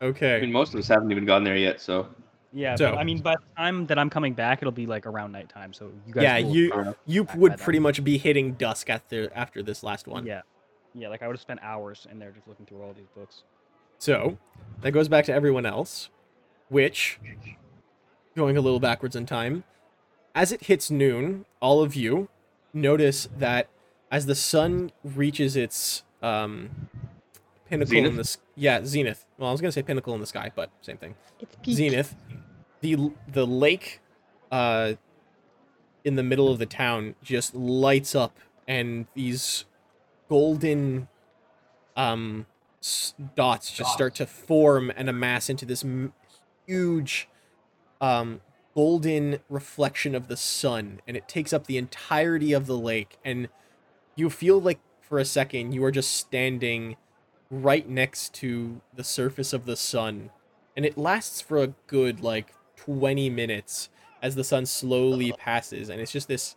Okay. 0.02 0.38
I 0.38 0.40
mean, 0.40 0.54
most 0.54 0.74
of 0.74 0.80
us 0.80 0.88
haven't 0.88 1.12
even 1.12 1.26
gotten 1.26 1.44
there 1.44 1.58
yet, 1.58 1.82
so 1.82 2.08
Yeah, 2.54 2.76
So- 2.78 2.92
but 2.92 3.00
I 3.00 3.04
mean, 3.04 3.20
by 3.20 3.34
the 3.36 3.44
time 3.58 3.86
that 3.88 4.00
I'm 4.00 4.10
coming 4.10 4.34
back, 4.34 4.62
it'll 4.62 4.72
be 4.72 4.86
like 4.86 5.06
around 5.06 5.34
nighttime. 5.34 5.74
So 5.74 5.92
you 6.08 6.14
guys. 6.14 6.24
Yeah, 6.24 6.40
will- 6.40 6.56
you 6.56 6.96
you 7.06 7.24
would 7.36 7.52
then. 7.52 7.60
pretty 7.60 7.80
much 7.80 8.02
be 8.02 8.18
hitting 8.18 8.54
dusk 8.54 8.90
after 8.90 9.30
after 9.36 9.62
this 9.62 9.84
last 9.84 10.08
one. 10.08 10.26
Yeah, 10.26 10.44
yeah. 10.96 11.10
Like 11.10 11.22
I 11.22 11.28
would 11.28 11.34
have 11.36 11.42
spent 11.42 11.60
hours 11.62 12.08
in 12.10 12.18
there 12.18 12.32
just 12.32 12.48
looking 12.48 12.66
through 12.66 12.82
all 12.82 12.94
these 12.94 13.10
books. 13.14 13.44
So 14.00 14.38
that 14.82 14.92
goes 14.92 15.08
back 15.08 15.26
to 15.26 15.34
everyone 15.34 15.66
else, 15.66 16.10
which, 16.70 17.20
going 18.36 18.58
a 18.58 18.62
little 18.62 18.80
backwards 18.80 19.16
in 19.16 19.26
time, 19.26 19.64
as 20.34 20.52
it 20.52 20.64
hits 20.64 20.90
noon, 20.90 21.46
all 21.62 21.82
of 21.82 21.96
you 21.96 22.30
notice 22.74 23.28
that 23.38 23.68
as 24.12 24.26
the 24.26 24.36
sun 24.36 24.92
reaches 25.04 25.56
its 25.56 26.04
um, 26.24 26.70
pinnacle 27.70 27.98
in 27.98 28.04
Zenith? 28.06 28.16
the 28.16 28.20
s- 28.22 28.38
yeah 28.56 28.82
zenith. 28.86 29.26
Well, 29.38 29.50
I 29.50 29.52
was 29.52 29.62
gonna 29.62 29.72
say 29.72 29.84
pinnacle 29.84 30.14
in 30.14 30.22
the 30.22 30.26
sky, 30.28 30.52
but 30.56 30.70
same 30.82 30.98
thing. 30.98 31.16
It's 31.40 31.56
peak. 31.62 31.76
Zenith, 31.76 32.16
the 32.82 33.12
the 33.28 33.46
lake 33.46 34.00
uh, 34.52 34.94
in 36.06 36.16
the 36.16 36.24
middle 36.24 36.50
of 36.52 36.58
the 36.60 36.66
town 36.66 37.16
just 37.22 37.54
lights 37.54 38.16
up, 38.16 38.38
and 38.68 39.08
these 39.14 39.66
golden 40.30 41.08
um, 41.98 42.46
s- 42.48 42.49
dots 43.36 43.72
just 43.72 43.92
start 43.92 44.16
to 44.16 44.26
form 44.26 44.92
and 44.96 45.10
amass 45.10 45.50
into 45.50 45.66
this 45.66 45.84
m- 45.84 46.14
huge 46.66 47.28
um, 48.00 48.42
golden 48.74 49.40
reflection 49.50 50.16
of 50.16 50.28
the 50.28 50.38
sun, 50.38 51.02
and 51.08 51.18
it 51.18 51.28
takes 51.28 51.52
up 51.52 51.68
the 51.68 51.78
entirety 51.78 52.54
of 52.54 52.66
the 52.66 52.78
lake, 52.78 53.18
and 53.26 53.50
you 54.16 54.30
feel 54.30 54.62
like 54.62 54.80
for 55.02 55.18
a 55.18 55.26
second 55.26 55.72
you 55.72 55.84
are 55.84 55.92
just 55.92 56.12
standing 56.12 56.96
right 57.50 57.90
next 57.90 58.34
to 58.36 58.80
the 58.94 59.04
surface 59.04 59.54
of 59.54 59.66
the 59.66 59.76
sun 59.76 60.30
and 60.76 60.86
it 60.86 60.98
lasts 60.98 61.42
for 61.42 61.58
a 61.58 61.74
good 61.88 62.22
like 62.22 62.54
20 62.76 63.30
minutes 63.30 63.90
as 64.22 64.36
the 64.36 64.44
sun 64.44 64.66
slowly 64.66 65.32
passes 65.32 65.90
and 65.90 66.00
it's 66.00 66.12
just 66.12 66.28
this 66.28 66.56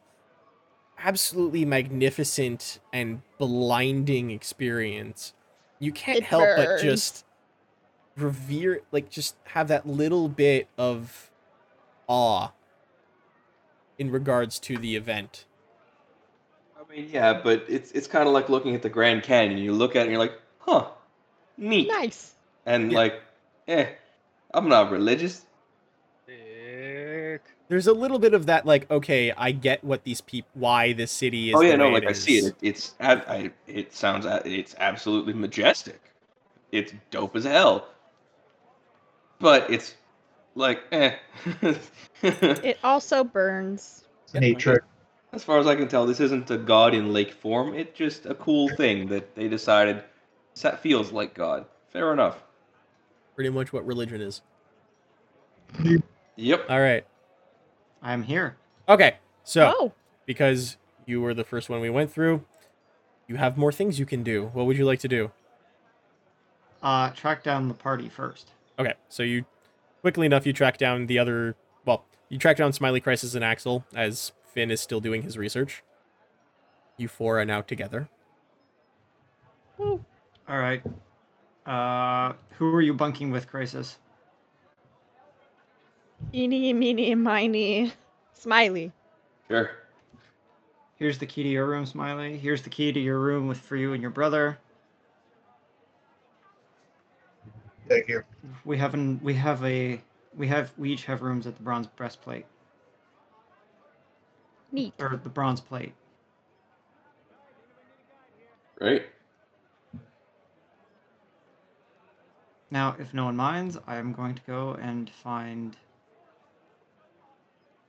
absolutely 0.99 1.65
magnificent 1.65 2.79
and 2.93 3.23
blinding 3.39 4.31
experience 4.31 5.33
you 5.83 5.93
can't 5.93 6.19
It 6.19 6.25
help 6.25 6.49
but 6.57 6.81
just 6.81 7.25
revere 8.17 8.83
like 8.93 9.11
just 9.11 9.35
have 9.45 9.69
that 9.69 9.87
little 9.87 10.29
bit 10.29 10.69
of 10.79 11.31
awe 12.07 12.51
in 13.99 14.11
regards 14.11 14.59
to 14.61 14.77
the 14.79 14.95
event 14.97 15.45
I 16.79 16.95
mean, 16.95 17.09
yeah, 17.11 17.33
but 17.33 17.65
it's 17.69 17.91
it's 17.93 18.07
kind 18.07 18.27
of 18.29 18.35
like 18.35 18.49
looking 18.49 18.75
at 18.75 18.83
the 18.83 18.91
Grand 18.91 19.23
Canyon. 19.23 19.59
You 19.59 19.73
look 19.73 19.97
at 19.97 20.01
it 20.01 20.03
and 20.03 20.11
you're 20.11 20.21
like, 20.21 20.39
huh, 20.59 20.89
neat. 21.57 21.89
Nice. 21.89 22.35
And 22.67 22.93
Yeah. 22.93 22.99
like, 22.99 23.23
eh, 23.67 23.87
I'm 24.53 24.69
not 24.69 24.91
religious. 24.91 25.45
There's 27.73 27.87
a 27.87 27.93
little 27.95 28.19
bit 28.19 28.35
of 28.35 28.45
that 28.45 28.67
like 28.67 28.89
okay 28.91 29.33
i 29.39 29.51
get 29.51 29.83
what 29.83 30.05
these 30.05 30.21
people 30.21 30.51
why 30.53 30.93
this 30.93 31.11
city 31.11 31.49
is 31.49 31.57
oh 31.57 31.61
the 31.61 31.69
yeah, 31.69 31.77
no, 31.77 31.89
like 31.89 32.03
it 32.03 32.11
I 32.11 32.13
see 32.13 32.37
is. 32.37 32.49
it. 32.49 32.57
It's 32.61 32.95
ab- 33.01 33.25
I, 33.27 33.51
it 33.67 33.95
sounds 33.95 34.27
it's 34.45 34.75
absolutely 34.79 35.33
majestic. 35.33 35.99
It's 36.71 36.93
dope 37.11 37.35
as 37.35 37.45
hell. 37.45 37.89
But 39.39 39.71
it's 39.71 39.95
like, 40.55 40.83
eh. 40.93 41.15
It 42.23 42.79
also 42.85 43.25
burns. 43.25 44.05
Nature. 44.35 44.85
As 45.33 45.43
far 45.43 45.59
as 45.59 45.67
I 45.67 45.75
can 45.75 45.89
tell, 45.89 46.05
this 46.05 46.21
isn't 46.21 46.51
a 46.51 46.59
god 46.59 46.93
in 46.95 47.11
lake 47.15 47.33
form. 47.33 47.73
It's 47.73 47.97
just 47.97 48.27
a 48.27 48.35
cool 48.35 48.69
thing 48.77 49.07
that 49.09 49.35
they 49.35 49.49
decided 49.49 50.05
that 50.61 50.81
feels 50.83 51.11
like 51.11 51.33
God. 51.33 51.65
Fair 51.89 52.13
enough. 52.13 52.37
pretty 53.35 53.49
much 53.51 53.73
what 53.73 53.87
religion 53.87 54.21
is 54.21 54.43
Yep. 56.37 56.67
all 56.69 56.81
right 56.81 57.05
I'm 58.03 58.23
here. 58.25 58.57
okay 58.89 59.17
so 59.45 59.73
Oh, 59.79 59.93
because 60.27 60.77
you 61.07 61.21
were 61.21 61.35
the 61.35 61.45
first 61.45 61.69
one 61.69 61.81
we 61.81 61.91
went 61.91 62.13
through 62.13 62.45
you 63.29 63.37
have 63.37 63.57
more 63.57 63.73
things 63.73 63.99
you 63.99 64.07
can 64.07 64.23
do 64.23 64.47
what 64.53 64.67
would 64.67 64.77
you 64.77 64.85
like 64.85 64.99
to 65.01 65.09
do 65.09 65.31
Uh, 66.83 67.11
track 67.11 67.43
down 67.45 67.69
the 67.69 67.75
party 67.75 68.09
first. 68.09 68.51
okay 68.79 68.95
so 69.09 69.23
you 69.23 69.45
quickly 70.01 70.27
enough 70.27 70.47
you 70.47 70.53
track 70.53 70.79
down 70.79 71.07
the 71.07 71.19
other 71.19 71.55
well 71.85 72.05
you 72.29 72.39
track 72.39 72.57
down 72.57 72.73
smiley 72.73 73.01
crisis 73.01 73.35
and 73.35 73.45
axel 73.45 73.85
as 73.95 74.33
finn 74.53 74.71
is 74.71 74.81
still 74.81 75.01
doing 75.01 75.23
his 75.23 75.39
research 75.39 75.83
you 76.97 77.09
four 77.09 77.41
are 77.41 77.45
now 77.45 77.61
together 77.61 78.09
Woo. 79.79 80.05
All 80.49 80.59
right. 80.59 80.83
Uh, 81.65 82.35
who 82.59 82.75
are 82.75 82.83
you 82.83 82.93
bunking 82.93 83.31
with, 83.31 83.49
Crisis? 83.49 83.97
Eeny, 86.33 86.73
meeny, 86.73 87.15
miny, 87.15 87.93
smiley. 88.35 88.93
Sure. 89.49 89.71
Here's 90.97 91.19
the 91.19 91.27
key 91.27 91.43
to 91.43 91.49
your 91.49 91.67
room, 91.67 91.85
Smiley. 91.87 92.37
Here's 92.37 92.63
the 92.63 92.71
key 92.71 92.93
to 92.93 93.01
your 93.01 93.19
room 93.19 93.49
with 93.49 93.59
for 93.59 93.77
you 93.77 93.93
and 93.93 94.01
your 94.01 94.11
brother. 94.11 94.59
Thank 97.89 98.09
you. 98.09 98.23
We 98.65 98.79
have 98.79 98.95
an 98.95 99.21
we 99.23 99.35
have 99.35 99.63
a 99.65 100.01
we 100.37 100.47
have 100.49 100.73
we 100.79 100.93
each 100.93 101.05
have 101.05 101.23
rooms 101.23 101.47
at 101.47 101.57
the 101.57 101.63
bronze 101.63 101.87
breastplate 101.89 102.47
Neat. 104.71 104.95
or 104.99 105.21
the 105.23 105.29
bronze 105.29 105.61
plate. 105.61 105.93
Right. 108.81 109.07
Now, 112.71 112.97
if 112.99 113.13
no 113.13 113.27
one 113.27 113.37
minds, 113.37 113.77
I 113.87 113.97
am 113.97 114.13
going 114.13 114.35
to 114.35 114.43
go 114.47 114.75
and 114.81 115.11
find 115.11 115.77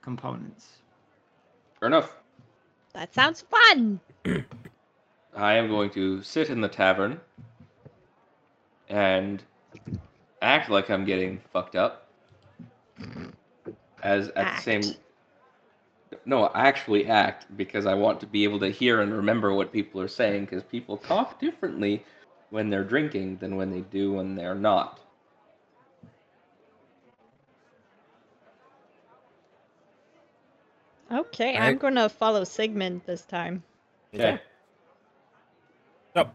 components. 0.04 0.68
Fair 1.80 1.88
enough. 1.88 2.16
That 2.92 3.12
sounds 3.12 3.42
fun. 3.42 4.00
I 5.36 5.54
am 5.54 5.68
going 5.68 5.90
to 5.90 6.22
sit 6.22 6.50
in 6.50 6.60
the 6.60 6.68
tavern 6.68 7.20
and 8.88 9.42
act 10.42 10.70
like 10.70 10.90
I'm 10.90 11.04
getting 11.04 11.40
fucked 11.52 11.74
up. 11.74 12.06
As 14.02 14.28
at 14.30 14.56
the 14.56 14.62
same 14.62 14.82
no, 16.26 16.44
I 16.44 16.68
actually 16.68 17.06
act 17.06 17.46
because 17.56 17.86
I 17.86 17.94
want 17.94 18.20
to 18.20 18.26
be 18.26 18.44
able 18.44 18.60
to 18.60 18.68
hear 18.70 19.00
and 19.00 19.12
remember 19.12 19.52
what 19.52 19.72
people 19.72 20.00
are 20.00 20.08
saying 20.08 20.44
because 20.44 20.62
people 20.62 20.96
talk 20.96 21.40
differently 21.40 22.04
when 22.50 22.70
they're 22.70 22.84
drinking 22.84 23.38
than 23.38 23.56
when 23.56 23.70
they 23.70 23.80
do 23.80 24.12
when 24.12 24.34
they're 24.34 24.54
not. 24.54 25.00
Okay, 31.14 31.56
I'm 31.56 31.78
gonna 31.78 32.08
follow 32.08 32.42
Sigmund 32.44 33.02
this 33.06 33.22
time. 33.22 33.62
Okay. 34.12 34.40
So, 36.14 36.30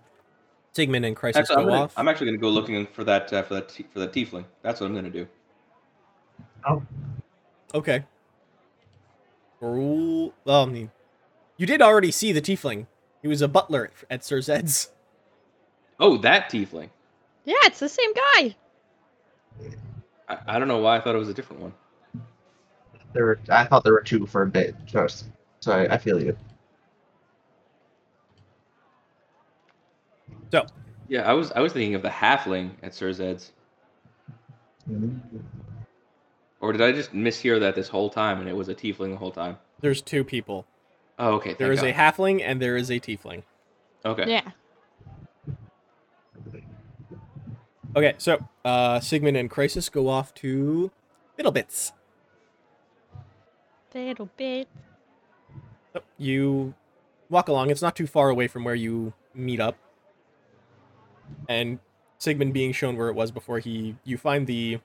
Sigmund 0.73 1.05
and 1.05 1.15
Crisis 1.15 1.41
Actually, 1.41 1.55
I'm, 1.57 1.67
gonna- 1.67 1.81
off. 1.83 1.93
I'm 1.97 2.07
actually 2.07 2.27
going 2.27 2.39
to 2.39 2.41
go 2.41 2.49
looking 2.49 2.87
for 2.87 3.03
that 3.03 3.31
uh, 3.33 3.43
for 3.43 3.55
that 3.55 3.69
t- 3.69 3.85
for 3.91 3.99
that 3.99 4.13
tiefling. 4.13 4.45
That's 4.61 4.79
what 4.79 4.87
I'm 4.87 4.93
going 4.93 5.05
to 5.05 5.11
do. 5.11 5.27
Oh. 6.67 6.83
Okay. 7.73 8.03
Roll. 9.61 10.33
Well, 10.45 10.63
I 10.63 10.65
mean, 10.65 10.91
you 11.57 11.65
did 11.65 11.81
already 11.81 12.11
see 12.11 12.31
the 12.31 12.41
tiefling. 12.41 12.87
He 13.21 13.27
was 13.27 13.41
a 13.41 13.47
butler 13.47 13.85
at, 13.85 13.91
at 14.09 14.23
Sir 14.23 14.41
Zed's. 14.41 14.91
Oh, 15.99 16.17
that 16.17 16.49
tiefling. 16.49 16.89
Yeah, 17.43 17.55
it's 17.63 17.79
the 17.79 17.89
same 17.89 18.13
guy. 18.13 18.55
I, 20.29 20.37
I 20.47 20.59
don't 20.59 20.67
know 20.69 20.77
why 20.77 20.97
I 20.97 21.01
thought 21.01 21.15
it 21.15 21.19
was 21.19 21.29
a 21.29 21.33
different 21.33 21.61
one. 21.61 21.73
There 23.13 23.25
were, 23.25 23.39
I 23.49 23.65
thought 23.65 23.83
there 23.83 23.93
were 23.93 24.01
two 24.01 24.25
for 24.25 24.43
a 24.43 24.47
bit, 24.47 24.75
just 24.85 25.25
so 25.59 25.71
I, 25.71 25.95
I 25.95 25.97
feel 25.97 26.21
you. 26.21 26.37
So, 30.51 30.65
Yeah, 31.07 31.29
I 31.29 31.33
was 31.33 31.51
I 31.51 31.59
was 31.59 31.73
thinking 31.73 31.95
of 31.95 32.01
the 32.01 32.09
halfling 32.09 32.71
at 32.81 32.93
Sir 32.93 33.11
Zed's. 33.11 33.51
Or 36.61 36.71
did 36.71 36.81
I 36.81 36.91
just 36.91 37.13
mishear 37.13 37.59
that 37.59 37.75
this 37.75 37.87
whole 37.87 38.09
time 38.09 38.39
and 38.39 38.49
it 38.49 38.55
was 38.55 38.69
a 38.69 38.75
tiefling 38.75 39.11
the 39.11 39.17
whole 39.17 39.31
time? 39.31 39.57
there's 39.81 40.01
two 40.01 40.23
people. 40.23 40.65
Oh, 41.17 41.35
okay. 41.35 41.53
There 41.53 41.71
is 41.71 41.81
thank 41.81 41.95
a 41.95 41.99
halfling 41.99 42.41
and 42.43 42.61
there 42.61 42.77
is 42.77 42.89
a 42.89 42.99
tiefling. 42.99 43.43
Okay. 44.05 44.29
Yeah. 44.29 44.51
Okay, 47.95 48.13
so 48.17 48.45
uh, 48.63 48.99
Sigmund 48.99 49.35
and 49.35 49.49
Crisis 49.49 49.89
go 49.89 50.07
off 50.07 50.33
to 50.35 50.91
Fiddlebits. 51.37 51.91
Little 53.93 54.29
bit. 54.37 54.67
You 56.17 56.75
walk 57.29 57.47
along. 57.47 57.69
It's 57.69 57.81
not 57.81 57.95
too 57.95 58.07
far 58.07 58.29
away 58.29 58.47
from 58.47 58.63
where 58.63 58.75
you 58.75 59.13
meet 59.33 59.59
up. 59.59 59.77
And 61.47 61.79
Sigmund 62.19 62.53
being 62.53 62.71
shown 62.73 62.97
where 62.97 63.07
it 63.07 63.15
was 63.15 63.31
before 63.31 63.59
he 63.59 63.95
you 64.03 64.17
find 64.17 64.45
the 64.45 64.79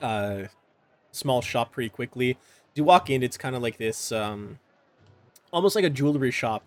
uh 0.00 0.44
small 1.10 1.42
shop 1.42 1.72
pretty 1.72 1.88
quickly. 1.88 2.38
You 2.74 2.84
walk 2.84 3.10
in, 3.10 3.22
it's 3.22 3.36
kind 3.36 3.56
of 3.56 3.62
like 3.62 3.78
this 3.78 4.12
um 4.12 4.58
almost 5.52 5.74
like 5.74 5.84
a 5.84 5.90
jewelry 5.90 6.30
shop 6.30 6.62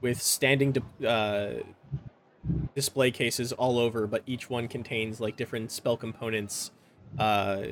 with 0.00 0.20
standing 0.20 0.72
di- 0.72 1.06
uh 1.06 1.62
display 2.74 3.10
cases 3.10 3.52
all 3.52 3.78
over, 3.78 4.06
but 4.06 4.22
each 4.26 4.50
one 4.50 4.68
contains 4.68 5.20
like 5.20 5.36
different 5.36 5.72
spell 5.72 5.96
components 5.96 6.70
uh 7.18 7.62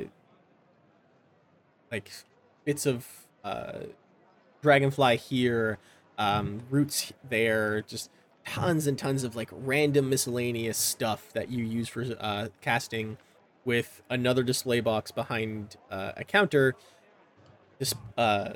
like 1.92 2.10
bits 2.64 2.86
of 2.86 3.06
uh 3.44 3.80
dragonfly 4.62 5.16
here, 5.16 5.78
um, 6.18 6.62
roots 6.70 7.12
there, 7.28 7.82
just 7.82 8.10
tons 8.46 8.86
and 8.86 8.98
tons 8.98 9.24
of 9.24 9.36
like 9.36 9.48
random 9.52 10.10
miscellaneous 10.10 10.76
stuff 10.76 11.32
that 11.32 11.50
you 11.50 11.64
use 11.64 11.88
for 11.88 12.04
uh, 12.20 12.48
casting, 12.60 13.16
with 13.64 14.02
another 14.10 14.42
display 14.42 14.80
box 14.80 15.10
behind 15.10 15.76
uh, 15.90 16.12
a 16.16 16.24
counter, 16.24 16.74
just 17.78 17.94
uh, 18.16 18.50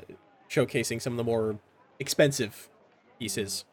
showcasing 0.49 1.01
some 1.01 1.13
of 1.13 1.17
the 1.17 1.23
more 1.23 1.59
expensive 1.99 2.69
pieces. 3.19 3.65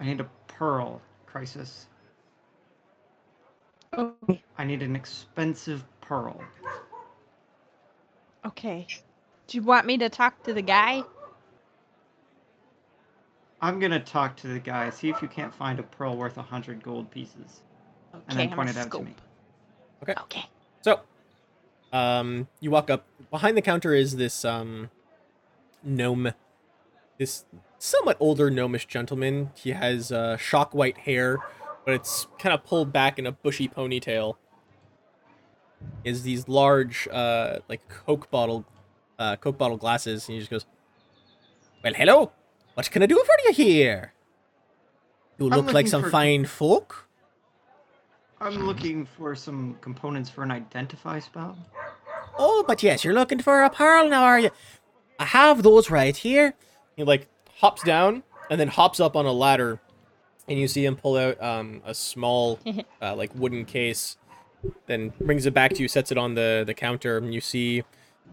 I 0.00 0.04
need 0.04 0.20
a 0.20 0.28
pearl 0.48 1.00
crisis. 1.26 1.86
Okay. 3.96 4.42
I 4.58 4.64
need 4.64 4.82
an 4.82 4.96
expensive 4.96 5.84
pearl. 6.02 6.42
Okay. 8.44 8.86
Do 9.46 9.56
you 9.56 9.62
want 9.62 9.86
me 9.86 9.96
to 9.98 10.08
talk 10.08 10.42
to 10.44 10.52
the 10.52 10.62
guy? 10.62 11.02
I'm 13.60 13.78
gonna 13.78 14.00
talk 14.00 14.36
to 14.38 14.48
the 14.48 14.58
guy, 14.58 14.90
see 14.90 15.08
if 15.08 15.22
you 15.22 15.28
can't 15.28 15.54
find 15.54 15.78
a 15.78 15.84
pearl 15.84 16.16
worth 16.16 16.36
a 16.36 16.42
hundred 16.42 16.82
gold 16.82 17.10
pieces, 17.10 17.62
Okay, 18.12 18.24
and 18.28 18.38
then 18.38 18.50
I'm 18.50 18.56
point 18.56 18.70
it 18.70 18.76
out 18.76 18.90
to 18.90 19.02
me. 19.02 19.14
Okay. 20.02 20.14
Okay. 20.22 20.44
So, 20.80 21.00
um, 21.92 22.48
you 22.58 22.72
walk 22.72 22.90
up. 22.90 23.06
Behind 23.30 23.56
the 23.56 23.62
counter 23.62 23.94
is 23.94 24.16
this 24.16 24.44
um, 24.44 24.90
gnome, 25.84 26.32
this 27.18 27.44
somewhat 27.78 28.16
older 28.18 28.50
gnomish 28.50 28.86
gentleman. 28.86 29.50
He 29.54 29.70
has 29.70 30.10
uh, 30.10 30.36
shock 30.36 30.74
white 30.74 30.98
hair, 30.98 31.38
but 31.84 31.94
it's 31.94 32.26
kind 32.40 32.52
of 32.52 32.64
pulled 32.64 32.92
back 32.92 33.16
in 33.16 33.26
a 33.26 33.32
bushy 33.32 33.68
ponytail. 33.68 34.36
Is 36.04 36.22
these 36.24 36.48
large, 36.48 37.06
uh, 37.12 37.58
like 37.68 37.88
Coke 37.88 38.30
bottle, 38.30 38.64
uh, 39.18 39.36
Coke 39.36 39.56
bottle 39.58 39.76
glasses, 39.76 40.28
and 40.28 40.34
he 40.34 40.40
just 40.40 40.50
goes, 40.50 40.66
"Well, 41.84 41.94
hello. 41.94 42.32
What 42.74 42.90
can 42.90 43.02
I 43.02 43.06
do 43.06 43.22
for 43.24 43.34
you 43.46 43.52
here? 43.52 44.12
You 45.38 45.46
I'm 45.50 45.58
look 45.60 45.72
like 45.72 45.86
some 45.86 46.02
for- 46.02 46.10
fine 46.10 46.44
folk." 46.44 47.08
I'm 48.40 48.66
looking 48.66 49.06
for 49.06 49.36
some 49.36 49.76
components 49.80 50.28
for 50.28 50.42
an 50.42 50.50
identify 50.50 51.20
spell. 51.20 51.56
Oh, 52.36 52.64
but 52.66 52.82
yes, 52.82 53.04
you're 53.04 53.14
looking 53.14 53.38
for 53.38 53.62
a 53.62 53.70
pearl 53.70 54.08
now, 54.08 54.24
are 54.24 54.40
you? 54.40 54.50
I 55.20 55.26
have 55.26 55.62
those 55.62 55.90
right 55.90 56.16
here. 56.16 56.54
He 56.96 57.04
like 57.04 57.28
hops 57.58 57.84
down 57.84 58.24
and 58.50 58.58
then 58.58 58.66
hops 58.66 58.98
up 58.98 59.14
on 59.14 59.26
a 59.26 59.32
ladder, 59.32 59.78
and 60.48 60.58
you 60.58 60.66
see 60.66 60.84
him 60.84 60.96
pull 60.96 61.16
out 61.16 61.40
um, 61.40 61.82
a 61.84 61.94
small 61.94 62.58
uh, 63.00 63.14
like 63.14 63.32
wooden 63.36 63.64
case. 63.64 64.16
Then 64.86 65.12
brings 65.20 65.46
it 65.46 65.54
back 65.54 65.72
to 65.74 65.82
you, 65.82 65.88
sets 65.88 66.12
it 66.12 66.18
on 66.18 66.34
the 66.34 66.62
the 66.66 66.74
counter, 66.74 67.18
and 67.18 67.34
you 67.34 67.40
see 67.40 67.84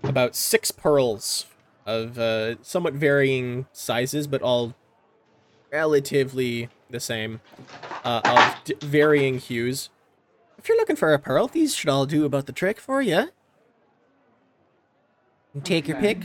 about 0.04 0.36
six 0.36 0.72
pearls 0.72 1.46
of 1.86 2.20
uh, 2.20 2.62
somewhat 2.64 2.94
varying 2.94 3.66
sizes, 3.74 4.28
but 4.28 4.42
all 4.42 4.76
relatively 5.72 6.70
the 6.90 7.00
same, 7.00 7.42
uh, 8.04 8.22
of 8.26 8.64
d- 8.64 8.76
varying 8.82 9.40
hues. 9.40 9.90
If 10.58 10.68
you're 10.68 10.78
looking 10.78 10.96
for 10.96 11.14
a 11.14 11.20
pearl, 11.20 11.48
these 11.48 11.76
should 11.76 11.90
all 11.90 12.06
do 12.06 12.26
about 12.26 12.46
the 12.46 12.52
trick 12.52 12.80
for 12.80 13.02
you. 13.02 13.30
Take 15.64 15.88
your 15.88 15.98
pick. 15.98 16.20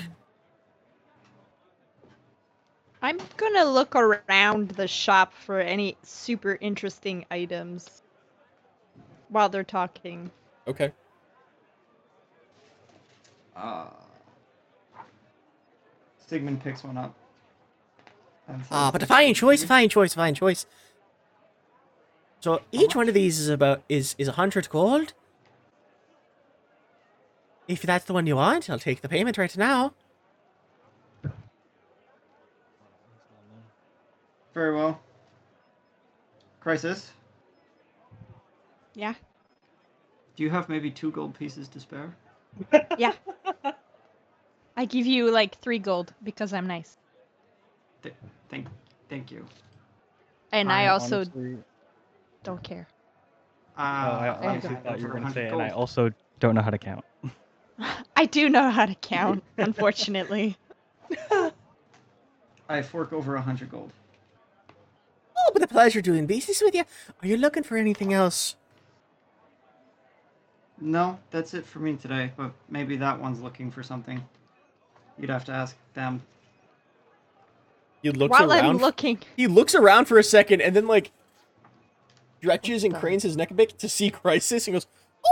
I'm 3.01 3.19
gonna 3.37 3.65
look 3.65 3.95
around 3.97 4.71
the 4.71 4.89
shop 4.89 5.35
for 5.35 5.61
any 5.61 5.97
super 6.03 6.57
interesting 6.61 7.27
items 7.31 8.03
while 9.35 9.48
they're 9.48 9.65
talking. 9.65 10.31
Okay. 10.69 10.93
Uh, 13.56 13.86
Sigmund 16.27 16.62
picks 16.62 16.85
one 16.85 16.97
up. 16.97 17.15
and 18.48 18.61
says, 18.61 18.69
Ah, 18.70 18.90
but 18.93 19.02
a 19.02 19.06
fine 19.06 19.35
choice, 19.35 19.62
a 19.65 19.66
fine 19.66 19.89
choice, 19.89 20.12
a 20.15 20.16
fine 20.16 20.35
choice. 20.35 20.66
So 22.40 22.62
each 22.73 22.94
one 22.94 23.09
of 23.09 23.15
these 23.15 23.40
is 23.40 23.48
about 23.48 23.82
is 23.89 24.15
is 24.19 24.28
a 24.28 24.32
hundred 24.32 24.69
gold. 24.69 25.12
If 27.66 27.82
that's 27.82 28.05
the 28.05 28.12
one 28.12 28.27
you 28.27 28.36
want, 28.36 28.70
I'll 28.70 28.78
take 28.78 29.01
the 29.01 29.09
payment 29.09 29.36
right 29.39 29.56
now. 29.56 29.94
Very 34.52 34.74
well. 34.74 35.01
Crisis, 36.61 37.11
Yeah. 38.95 39.15
do 40.37 40.43
you 40.43 40.51
have 40.51 40.69
maybe 40.69 40.91
two 40.91 41.11
gold 41.11 41.37
pieces 41.39 41.69
to 41.69 41.81
spare? 41.81 42.15
Yeah. 42.99 43.12
I 44.77 44.85
give 44.85 45.07
you 45.07 45.31
like 45.31 45.59
three 45.61 45.79
gold 45.79 46.12
because 46.23 46.53
I'm 46.53 46.66
nice. 46.66 46.97
Th- 48.03 48.15
thank, 48.49 48.66
thank 49.09 49.31
you. 49.31 49.45
And 50.53 50.71
I, 50.71 50.85
I 50.85 50.89
also 50.89 51.16
honestly- 51.19 51.59
don't 52.43 52.62
care. 52.62 52.87
Uh, 53.77 53.81
Oh, 53.81 53.85
I 53.85 54.29
I 54.29 54.47
honestly 54.49 54.71
have 54.75 54.85
thought 54.85 55.01
you 55.01 55.07
were 55.09 55.15
gonna 55.15 55.33
say, 55.33 55.45
100 55.51 55.53
and 55.53 55.62
I 55.62 55.75
also 55.75 56.11
don't 56.41 56.55
know 56.55 56.62
how 56.62 56.71
to 56.71 56.79
count. 56.79 57.05
I 58.16 58.27
do 58.27 58.49
know 58.49 58.71
how 58.71 58.87
to 58.87 58.95
count, 58.97 59.43
unfortunately. 59.59 60.57
I 62.69 62.83
fork 62.83 63.12
over 63.12 63.35
a 63.37 63.43
hundred 63.43 63.71
gold. 63.71 63.93
Oh, 65.37 65.51
with 65.53 65.62
a 65.62 65.69
pleasure 65.69 66.01
doing 66.01 66.27
business 66.27 66.62
with 66.62 66.75
you. 66.75 66.85
Are 67.23 67.27
you 67.29 67.37
looking 67.37 67.62
for 67.65 67.77
anything 67.77 68.12
else? 68.12 68.57
No, 70.85 71.19
that's 71.31 71.55
it 71.55 71.65
for 71.65 71.78
me 71.78 71.97
today. 71.97 72.31
But 72.36 72.52
maybe 72.69 72.97
that 72.98 73.19
one's 73.19 73.40
looking 73.40 73.70
for 73.70 73.82
something. 73.82 74.23
You'd 75.19 75.31
have 75.31 75.47
to 75.47 75.52
ask 75.52 75.74
them. 75.94 76.23
He 78.02 78.11
looks 78.11 78.39
While 78.39 78.52
I'm 78.52 78.77
looking, 78.77 79.19
he 79.35 79.47
looks 79.47 79.74
around 79.74 80.05
for 80.05 80.19
a 80.19 80.23
second 80.23 80.61
and 80.61 80.77
then 80.77 80.86
like 80.86 81.11
stretches 82.39 82.85
and 82.85 82.94
cranes 82.94 83.23
his 83.23 83.35
neck 83.35 83.51
a 83.51 83.55
bit 83.55 83.78
to 83.78 83.89
see 83.89 84.11
Crisis 84.23 84.66
and 84.66 84.74
goes, 84.74 84.86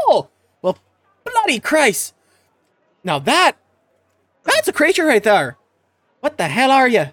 "Oh, 0.06 0.30
well, 0.62 0.78
bloody 1.22 1.60
Christ! 1.60 2.14
Now 3.04 3.18
that 3.18 3.58
that's 4.44 4.68
a 4.68 4.72
creature 4.72 5.04
right 5.04 5.22
there. 5.22 5.58
What 6.20 6.38
the 6.38 6.48
hell 6.48 6.70
are 6.70 6.88
you? 6.88 7.06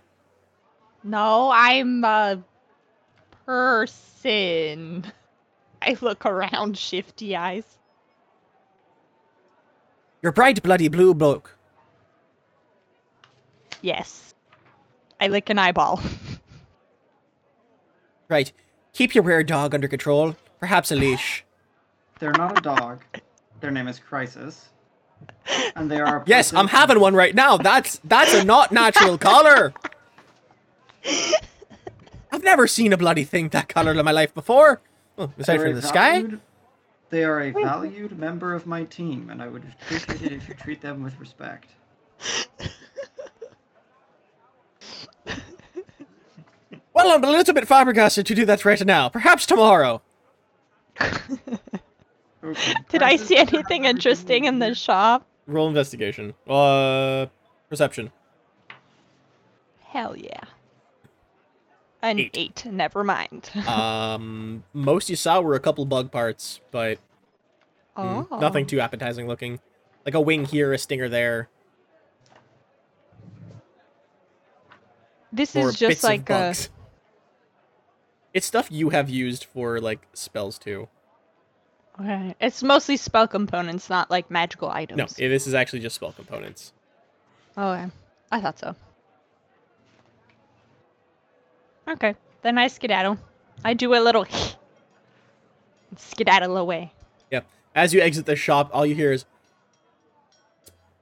No, 1.04 1.52
I'm 1.54 2.06
a 2.06 2.42
person. 3.46 5.12
I 5.82 5.98
look 6.00 6.26
around, 6.26 6.78
shifty 6.78 7.36
eyes. 7.36 7.79
You're 10.22 10.32
bright 10.32 10.62
bloody 10.64 10.88
blue 10.88 11.14
bloke. 11.14 11.56
Yes. 13.82 14.34
I 15.22 15.28
lick 15.28 15.50
an 15.50 15.60
eyeball. 15.60 16.02
Right. 18.30 18.52
Keep 18.94 19.16
your 19.16 19.24
weird 19.24 19.48
dog 19.48 19.74
under 19.74 19.88
control. 19.88 20.36
Perhaps 20.60 20.92
a 20.92 20.96
leash. 20.96 21.44
They're 22.20 22.32
not 22.34 22.60
a 22.60 22.62
dog. 22.62 23.02
Their 23.60 23.72
name 23.72 23.88
is 23.88 23.98
Crisis. 23.98 24.70
And 25.76 25.90
they 25.90 26.00
are. 26.00 26.24
Yes, 26.28 26.54
I'm 26.54 26.68
having 26.68 27.00
one 27.00 27.16
right 27.16 27.34
now. 27.34 27.58
That's 27.58 28.00
that's 28.04 28.36
a 28.36 28.44
not 28.44 28.72
natural 28.72 29.18
color. 29.30 29.74
I've 32.32 32.44
never 32.44 32.68
seen 32.68 32.94
a 32.94 32.98
bloody 32.98 33.24
thing 33.24 33.50
that 33.50 33.68
color 33.68 33.94
in 33.94 34.06
my 34.06 34.12
life 34.12 34.32
before. 34.36 34.80
Well, 35.16 35.34
aside 35.40 35.54
They're 35.58 35.66
from 35.70 35.72
a 35.72 35.82
the 35.82 35.88
sky. 35.88 36.22
valued- 36.22 36.42
They 37.10 37.24
are 37.24 37.42
a 37.42 37.52
valued 37.52 38.18
member 38.18 38.54
of 38.54 38.66
my 38.68 38.84
team, 38.84 39.30
and 39.30 39.42
I 39.42 39.48
would 39.48 39.64
appreciate 39.82 40.22
it 40.22 40.32
if 40.34 40.48
you 40.48 40.54
treat 40.56 40.82
them 40.82 41.04
with 41.04 41.20
respect. 41.20 41.70
Well, 46.92 47.12
I'm 47.12 47.24
a 47.24 47.32
little 47.32 47.54
bit 47.54 47.66
flabbergasted 47.66 48.26
to 48.26 48.36
do 48.36 48.44
that 48.46 48.66
right 48.66 48.86
now. 48.86 49.08
Perhaps 49.08 49.46
tomorrow. 49.46 50.02
Okay, 52.42 52.74
Did 52.88 53.04
I 53.04 53.18
see 53.18 53.36
anything 53.36 53.84
interesting 53.84 54.46
in 54.46 54.60
the 54.60 54.74
shop? 54.74 55.26
Roll 55.46 55.68
investigation. 55.68 56.34
Uh, 56.48 57.26
perception. 57.70 58.12
Hell 59.82 60.16
yeah. 60.16 60.40
An 62.02 62.20
Eight. 62.20 62.32
eight. 62.34 62.66
Never 62.66 63.04
mind. 63.04 63.50
Um, 63.68 64.64
most 64.74 65.10
you 65.10 65.16
saw 65.16 65.42
were 65.42 65.56
a 65.56 65.60
couple 65.60 65.86
bug 65.86 66.12
parts, 66.12 66.62
but 66.72 66.98
mm, 67.98 68.28
oh. 68.30 68.40
nothing 68.40 68.66
too 68.66 68.80
appetizing 68.80 69.28
looking. 69.28 69.60
Like 70.06 70.16
a 70.16 70.22
wing 70.22 70.46
here, 70.46 70.72
a 70.72 70.78
stinger 70.78 71.10
there, 71.10 71.50
This 75.32 75.56
is 75.56 75.76
just 75.76 76.04
like 76.04 76.30
a. 76.30 76.56
It's 78.34 78.46
stuff 78.46 78.72
you 78.72 78.90
have 78.90 79.10
used 79.10 79.46
for 79.46 79.80
like 79.80 80.08
spells 80.14 80.58
too. 80.58 80.88
Okay. 82.00 82.36
It's 82.40 82.64
mostly 82.64 82.98
spell 82.98 83.28
components, 83.28 83.90
not 83.90 84.10
like 84.10 84.32
magical 84.32 84.70
items. 84.70 85.20
No, 85.20 85.28
this 85.28 85.48
is 85.48 85.54
actually 85.54 85.80
just 85.80 85.96
spell 85.96 86.12
components. 86.12 86.72
Okay. 87.58 87.92
I 88.32 88.42
thought 88.42 88.60
so. 88.60 88.76
Okay. 91.90 92.16
Then 92.42 92.58
I 92.58 92.68
skedaddle. 92.68 93.18
I 93.64 93.74
do 93.74 93.94
a 93.94 94.00
little 94.00 94.26
skedaddle 95.98 96.58
away. 96.58 96.94
Yep. 97.32 97.46
As 97.76 97.94
you 97.94 98.02
exit 98.02 98.26
the 98.26 98.36
shop, 98.36 98.70
all 98.74 98.86
you 98.86 98.96
hear 98.96 99.12
is 99.12 99.26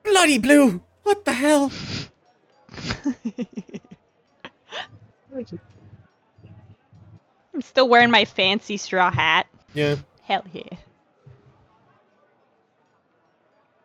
bloody 0.03 0.37
blue. 0.39 0.81
What 1.03 1.25
the 1.25 1.33
hell? 1.33 1.71
I'm 7.53 7.61
still 7.61 7.87
wearing 7.89 8.11
my 8.11 8.25
fancy 8.25 8.77
straw 8.77 9.11
hat. 9.11 9.47
Yeah, 9.73 9.95
Hell 10.23 10.43
yeah. 10.51 10.63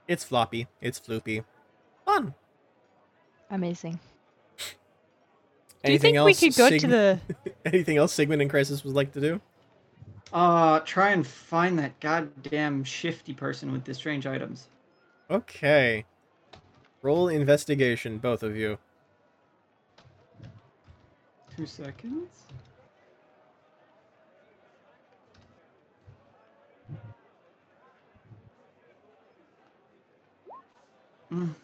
it's 0.09 0.25
floppy. 0.25 0.67
It's 0.81 0.99
floopy. 1.01 1.45
Fun. 2.05 2.35
Amazing. 3.51 4.01
Do 5.85 5.93
you 5.93 5.99
think 5.99 6.17
Anything 6.17 6.25
we 6.25 6.35
could 6.35 6.57
go 6.57 6.79
to 6.79 6.87
the 6.87 7.21
Anything 7.65 7.97
else 7.97 8.13
Sigmund 8.13 8.41
and 8.41 8.51
Crisis 8.51 8.85
would 8.85 8.95
like 8.95 9.13
to 9.13 9.21
do? 9.21 9.41
Uh, 10.33 10.81
try 10.81 11.11
and 11.11 11.27
find 11.27 11.79
that 11.79 11.99
goddamn 12.01 12.85
shifty 12.85 13.35
person 13.35 13.73
with 13.73 13.85
the 13.85 13.93
strange 13.93 14.27
items. 14.27 14.69
Okay. 15.31 16.05
Roll 17.03 17.29
investigation, 17.29 18.19
both 18.19 18.43
of 18.43 18.57
you. 18.57 18.79
Two 21.57 21.67
seconds. 21.67 22.29
Mm, 31.33 31.55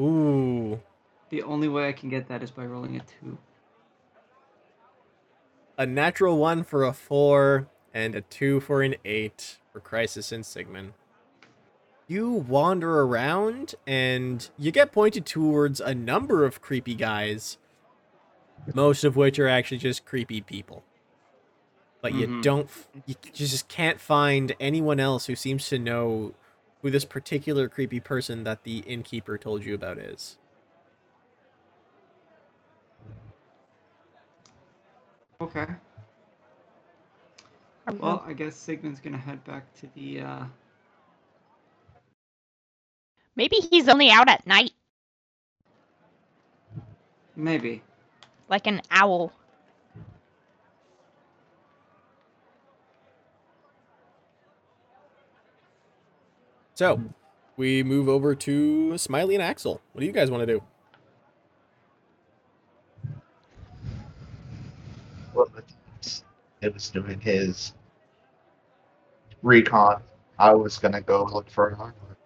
Ooh. 0.00 0.80
the 1.28 1.42
only 1.42 1.68
way 1.68 1.88
I 1.88 1.92
can 1.92 2.08
get 2.08 2.26
that 2.28 2.42
is 2.42 2.50
by 2.50 2.64
rolling 2.64 2.96
a 2.96 3.00
two. 3.00 3.38
A 5.78 5.86
natural 5.86 6.38
one 6.38 6.64
for 6.64 6.84
a 6.84 6.92
four, 6.92 7.68
and 7.94 8.14
a 8.14 8.20
two 8.22 8.60
for 8.60 8.82
an 8.82 8.96
eight 9.04 9.58
for 9.72 9.80
Crisis 9.80 10.32
and 10.32 10.44
Sigmund. 10.44 10.92
You 12.08 12.30
wander 12.30 13.00
around, 13.02 13.74
and 13.86 14.48
you 14.58 14.72
get 14.72 14.90
pointed 14.90 15.24
towards 15.26 15.80
a 15.80 15.94
number 15.94 16.44
of 16.44 16.60
creepy 16.60 16.94
guys, 16.94 17.58
most 18.74 19.04
of 19.04 19.16
which 19.16 19.38
are 19.38 19.48
actually 19.48 19.78
just 19.78 20.04
creepy 20.04 20.40
people. 20.40 20.82
But 22.02 22.14
you 22.14 22.26
Mhm. 22.26 22.42
don't, 22.42 22.68
you 23.06 23.14
just 23.32 23.68
can't 23.68 24.00
find 24.00 24.56
anyone 24.58 24.98
else 24.98 25.26
who 25.26 25.36
seems 25.36 25.68
to 25.68 25.78
know 25.78 26.34
who 26.82 26.90
this 26.90 27.04
particular 27.04 27.68
creepy 27.68 28.00
person 28.00 28.44
that 28.44 28.64
the 28.64 28.78
innkeeper 28.80 29.38
told 29.38 29.64
you 29.64 29.74
about 29.74 29.98
is. 29.98 30.38
Okay. 35.40 35.66
Well, 37.98 38.22
I 38.26 38.32
guess 38.32 38.56
Sigmund's 38.56 39.00
gonna 39.00 39.18
head 39.18 39.44
back 39.44 39.72
to 39.80 39.88
the 39.94 40.20
uh 40.20 40.44
Maybe 43.36 43.56
he's 43.56 43.88
only 43.88 44.10
out 44.10 44.28
at 44.28 44.46
night, 44.46 44.72
maybe. 47.36 47.82
like 48.48 48.66
an 48.66 48.82
owl. 48.90 49.32
So, 56.80 56.98
we 57.58 57.82
move 57.82 58.08
over 58.08 58.34
to 58.34 58.96
Smiley 58.96 59.34
and 59.34 59.42
Axel. 59.42 59.82
What 59.92 60.00
do 60.00 60.06
you 60.06 60.12
guys 60.12 60.30
want 60.30 60.40
to 60.40 60.46
do? 60.46 60.62
Well, 65.34 65.46
it 66.62 66.72
was 66.72 66.88
doing 66.88 67.20
his 67.20 67.74
recon. 69.42 70.00
I 70.38 70.54
was 70.54 70.78
gonna 70.78 71.02
go 71.02 71.24
look 71.24 71.50
for 71.50 71.68
an 71.68 71.74
armor, 71.74 72.16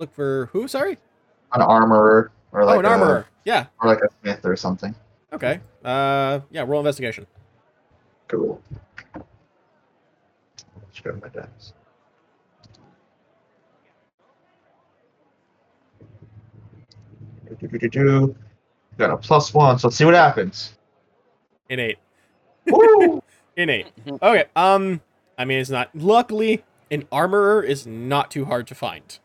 Look 0.00 0.12
for 0.12 0.46
who? 0.46 0.66
Sorry. 0.66 0.98
an 1.52 1.62
armorer 1.62 2.32
or 2.50 2.64
like 2.64 2.74
oh, 2.74 2.80
an 2.80 2.86
a, 2.86 2.88
armorer. 2.88 3.26
Yeah. 3.44 3.66
or 3.80 3.88
like 3.88 4.00
a 4.00 4.08
smith 4.20 4.40
or 4.44 4.56
something. 4.56 4.96
Okay. 5.32 5.60
Uh, 5.84 6.40
yeah. 6.50 6.64
Roll 6.66 6.80
investigation. 6.80 7.24
Cool. 8.26 8.60
Let's 9.14 11.00
go 11.00 11.12
to 11.12 11.20
my 11.20 11.28
desk. 17.48 17.60
Do-do-do-do-do. 17.60 18.34
Got 18.98 19.10
a 19.10 19.16
plus 19.16 19.54
one, 19.54 19.78
so 19.78 19.88
let's 19.88 19.96
see 19.96 20.04
what 20.04 20.14
happens. 20.14 20.72
Innate. 21.68 21.98
Woo! 22.66 23.22
Innate. 23.56 23.86
Okay. 24.22 24.44
Um. 24.56 25.00
I 25.36 25.44
mean, 25.44 25.60
it's 25.60 25.70
not. 25.70 25.90
Luckily, 25.94 26.64
an 26.90 27.06
armorer 27.12 27.62
is 27.62 27.86
not 27.86 28.30
too 28.30 28.46
hard 28.46 28.66
to 28.68 28.74
find. 28.74 29.18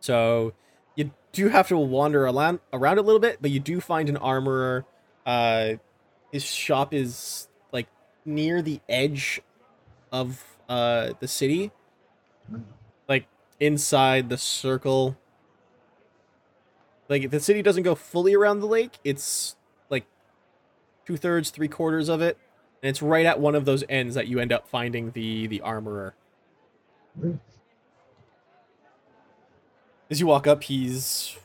So, 0.00 0.54
you 0.94 1.10
do 1.32 1.48
have 1.48 1.68
to 1.68 1.76
wander 1.76 2.26
around 2.26 2.60
around 2.72 2.98
a 2.98 3.02
little 3.02 3.20
bit, 3.20 3.38
but 3.40 3.50
you 3.50 3.60
do 3.60 3.80
find 3.80 4.08
an 4.08 4.16
armorer. 4.16 4.86
Uh, 5.26 5.74
his 6.32 6.44
shop 6.44 6.94
is 6.94 7.48
like 7.72 7.88
near 8.24 8.62
the 8.62 8.80
edge 8.88 9.42
of 10.12 10.42
uh 10.68 11.12
the 11.20 11.28
city, 11.28 11.70
like 13.08 13.26
inside 13.60 14.30
the 14.30 14.38
circle. 14.38 15.16
Like 17.08 17.22
if 17.22 17.30
the 17.30 17.40
city 17.40 17.62
doesn't 17.62 17.82
go 17.82 17.94
fully 17.94 18.34
around 18.34 18.60
the 18.60 18.66
lake; 18.66 18.98
it's 19.04 19.56
like 19.90 20.06
two 21.06 21.16
thirds, 21.16 21.50
three 21.50 21.68
quarters 21.68 22.08
of 22.08 22.20
it, 22.20 22.38
and 22.82 22.90
it's 22.90 23.02
right 23.02 23.26
at 23.26 23.40
one 23.40 23.54
of 23.54 23.64
those 23.64 23.84
ends 23.88 24.14
that 24.14 24.26
you 24.26 24.38
end 24.38 24.52
up 24.52 24.68
finding 24.68 25.12
the 25.12 25.46
the 25.46 25.60
armorer. 25.60 26.14
As 30.10 30.20
you 30.20 30.26
walk 30.26 30.46
up, 30.46 30.64
he's 30.64 31.36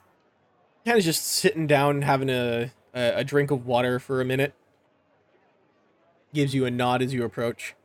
kind 0.86 0.98
of 0.98 1.04
just 1.04 1.26
sitting 1.26 1.68
down, 1.68 2.02
having 2.04 2.30
a, 2.30 2.72
a 2.94 3.14
a 3.18 3.24
drink 3.24 3.52
of 3.52 3.66
water 3.66 4.00
for 4.00 4.22
a 4.22 4.26
minute. 4.26 4.54
Gives 6.34 6.56
you 6.56 6.66
a 6.66 6.72
nod 6.72 7.02
as 7.02 7.14
you 7.14 7.24
approach. 7.24 7.76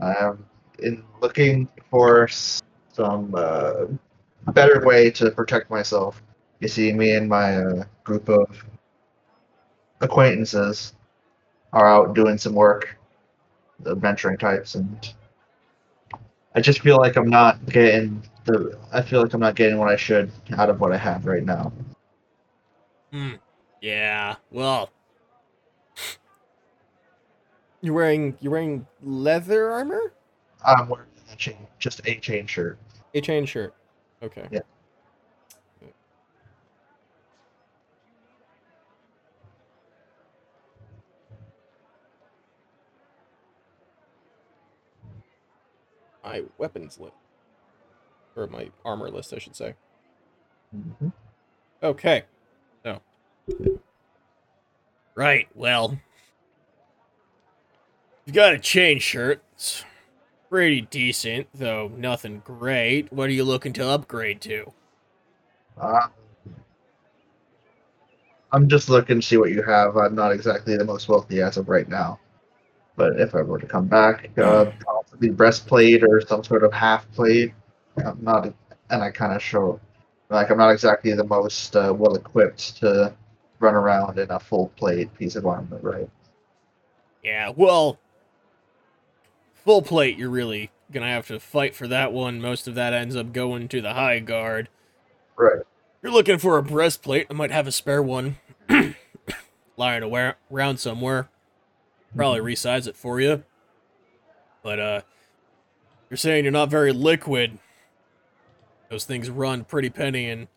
I'm 0.00 0.44
in 0.78 1.04
looking 1.20 1.68
for 1.90 2.28
some 2.28 3.34
uh, 3.36 3.86
better 4.52 4.84
way 4.84 5.10
to 5.12 5.30
protect 5.30 5.70
myself. 5.70 6.22
You 6.60 6.68
see, 6.68 6.92
me 6.92 7.12
and 7.14 7.28
my 7.28 7.56
uh, 7.56 7.84
group 8.04 8.28
of 8.28 8.64
acquaintances 10.00 10.94
are 11.72 11.86
out 11.86 12.14
doing 12.14 12.38
some 12.38 12.54
work, 12.54 12.96
the 13.80 13.92
adventuring 13.92 14.38
types, 14.38 14.74
and 14.74 15.14
I 16.54 16.60
just 16.60 16.80
feel 16.80 16.96
like 16.96 17.16
I'm 17.16 17.30
not 17.30 17.64
getting 17.66 18.22
the. 18.44 18.78
I 18.92 19.02
feel 19.02 19.22
like 19.22 19.34
I'm 19.34 19.40
not 19.40 19.54
getting 19.54 19.78
what 19.78 19.88
I 19.88 19.96
should 19.96 20.32
out 20.56 20.70
of 20.70 20.80
what 20.80 20.92
I 20.92 20.96
have 20.96 21.26
right 21.26 21.44
now. 21.44 21.72
Hmm. 23.12 23.34
Yeah. 23.80 24.36
Well, 24.50 24.90
you're 27.80 27.94
wearing 27.94 28.36
you're 28.40 28.52
wearing 28.52 28.86
leather 29.02 29.70
armor, 29.70 30.12
I'm 30.64 30.88
wearing 30.88 31.08
a 31.32 31.36
chain, 31.36 31.66
just 31.78 32.00
a 32.06 32.14
chain 32.16 32.46
shirt. 32.46 32.78
a 33.14 33.20
chain 33.20 33.46
shirt. 33.46 33.74
Okay. 34.22 34.46
Yeah. 34.50 34.60
My 46.24 46.42
weapons 46.58 46.98
list, 46.98 47.14
or 48.36 48.46
my 48.48 48.70
armor 48.84 49.10
list, 49.10 49.32
I 49.32 49.38
should 49.38 49.56
say. 49.56 49.74
Mhm. 50.76 51.12
Okay. 51.82 52.24
So, 52.84 53.00
Right. 55.14 55.48
Well, 55.54 55.98
you've 58.28 58.34
got 58.34 58.52
a 58.52 58.58
chain 58.58 58.98
shirt. 58.98 59.42
It's 59.54 59.86
pretty 60.50 60.82
decent, 60.82 61.48
though 61.54 61.90
nothing 61.96 62.42
great. 62.44 63.10
What 63.10 63.30
are 63.30 63.32
you 63.32 63.42
looking 63.42 63.72
to 63.72 63.88
upgrade 63.88 64.42
to? 64.42 64.70
Uh, 65.80 66.08
I'm 68.52 68.68
just 68.68 68.90
looking 68.90 69.22
to 69.22 69.26
see 69.26 69.38
what 69.38 69.50
you 69.50 69.62
have. 69.62 69.96
I'm 69.96 70.14
not 70.14 70.32
exactly 70.32 70.76
the 70.76 70.84
most 70.84 71.08
wealthy 71.08 71.40
as 71.40 71.56
of 71.56 71.70
right 71.70 71.88
now. 71.88 72.20
But 72.96 73.18
if 73.18 73.34
I 73.34 73.40
were 73.40 73.58
to 73.58 73.66
come 73.66 73.86
back, 73.86 74.28
uh, 74.36 74.72
possibly 74.84 75.30
breastplate 75.30 76.04
or 76.04 76.20
some 76.20 76.44
sort 76.44 76.64
of 76.64 76.72
half 76.72 77.10
plate. 77.12 77.54
I'm 77.96 78.22
not, 78.22 78.52
and 78.90 79.02
I 79.02 79.10
kind 79.10 79.32
of 79.32 79.42
show, 79.42 79.80
like, 80.28 80.50
I'm 80.50 80.58
not 80.58 80.70
exactly 80.70 81.14
the 81.14 81.24
most 81.24 81.74
uh, 81.76 81.94
well 81.96 82.14
equipped 82.14 82.76
to 82.80 83.14
run 83.58 83.74
around 83.74 84.18
in 84.18 84.30
a 84.30 84.38
full 84.38 84.68
plate 84.76 85.14
piece 85.14 85.34
of 85.34 85.46
armor, 85.46 85.78
right? 85.80 86.10
Yeah, 87.22 87.52
well, 87.56 87.98
full 89.68 89.82
plate, 89.82 90.16
you're 90.16 90.30
really 90.30 90.70
gonna 90.90 91.04
have 91.04 91.26
to 91.26 91.38
fight 91.38 91.76
for 91.76 91.86
that 91.86 92.10
one. 92.10 92.40
Most 92.40 92.66
of 92.66 92.74
that 92.76 92.94
ends 92.94 93.14
up 93.14 93.34
going 93.34 93.68
to 93.68 93.82
the 93.82 93.92
high 93.92 94.18
guard. 94.18 94.70
Right. 95.36 95.60
You're 96.02 96.10
looking 96.10 96.38
for 96.38 96.56
a 96.56 96.62
breastplate. 96.62 97.26
I 97.28 97.34
might 97.34 97.50
have 97.50 97.66
a 97.66 97.72
spare 97.72 98.02
one 98.02 98.38
lying 99.76 100.34
around 100.50 100.78
somewhere. 100.78 101.28
Probably 102.16 102.40
resize 102.40 102.88
it 102.88 102.96
for 102.96 103.20
you. 103.20 103.44
But 104.62 104.78
uh, 104.78 105.00
you're 106.08 106.16
saying 106.16 106.46
you're 106.46 106.50
not 106.50 106.70
very 106.70 106.94
liquid. 106.94 107.58
Those 108.88 109.04
things 109.04 109.28
run 109.28 109.64
pretty 109.64 109.90
penny, 109.90 110.30
and 110.30 110.48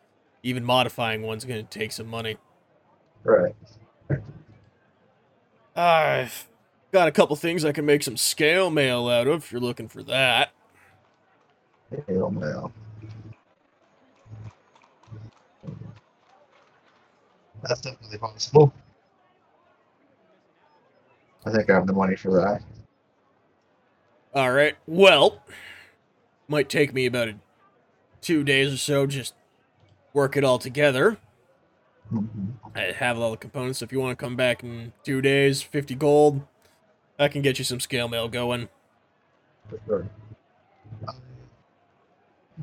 even 0.42 0.64
modifying 0.64 1.22
one's 1.22 1.44
gonna 1.44 1.64
take 1.64 1.92
some 1.92 2.08
money. 2.08 2.38
Right. 3.26 3.56
I've 5.76 6.48
got 6.92 7.08
a 7.08 7.12
couple 7.12 7.36
things 7.36 7.64
I 7.66 7.72
can 7.72 7.86
make 7.86 8.04
some 8.04 8.18
scale 8.18 8.70
mail 8.70 9.08
out 9.08 9.28
of. 9.28 9.44
If 9.44 9.52
you're 9.52 9.62
looking 9.62 9.88
for 9.88 10.04
that. 10.04 10.52
Hail 12.08 12.32
mail. 12.32 12.72
That's 17.64 17.82
definitely 17.82 18.18
possible. 18.18 18.74
I 21.46 21.52
think 21.52 21.70
I 21.70 21.74
have 21.76 21.88
the 21.88 21.94
money 21.94 22.16
for 22.16 22.32
that. 22.34 22.62
All 24.34 24.52
right. 24.52 24.76
Well, 24.88 25.44
might 26.48 26.70
take 26.70 26.94
me 26.94 27.06
about 27.06 27.28
a, 27.30 27.36
two 28.22 28.44
days 28.44 28.74
or 28.74 28.78
so 28.78 29.06
just 29.06 29.34
work 30.14 30.38
it 30.38 30.44
all 30.44 30.60
together. 30.60 31.18
Mhm. 32.12 32.54
I 32.76 32.80
have 32.98 33.20
all 33.20 33.32
the 33.32 33.38
components. 33.38 33.82
If 33.82 33.92
you 33.92 34.00
want 34.00 34.18
to 34.18 34.24
come 34.24 34.36
back 34.36 34.64
in 34.64 34.94
two 35.04 35.22
days, 35.22 35.62
fifty 35.62 35.96
gold, 35.96 36.42
I 37.22 37.28
can 37.28 37.44
get 37.44 37.60
you 37.60 37.64
some 37.64 37.80
scale 37.80 38.08
mail 38.08 38.28
going. 38.28 38.68
For 39.70 39.80
sure. 39.86 40.10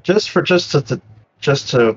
Just 0.03 0.31
for 0.31 0.43
just 0.43 0.73
to, 0.73 0.83
to 0.83 1.01
just 1.41 1.71
to 1.71 1.97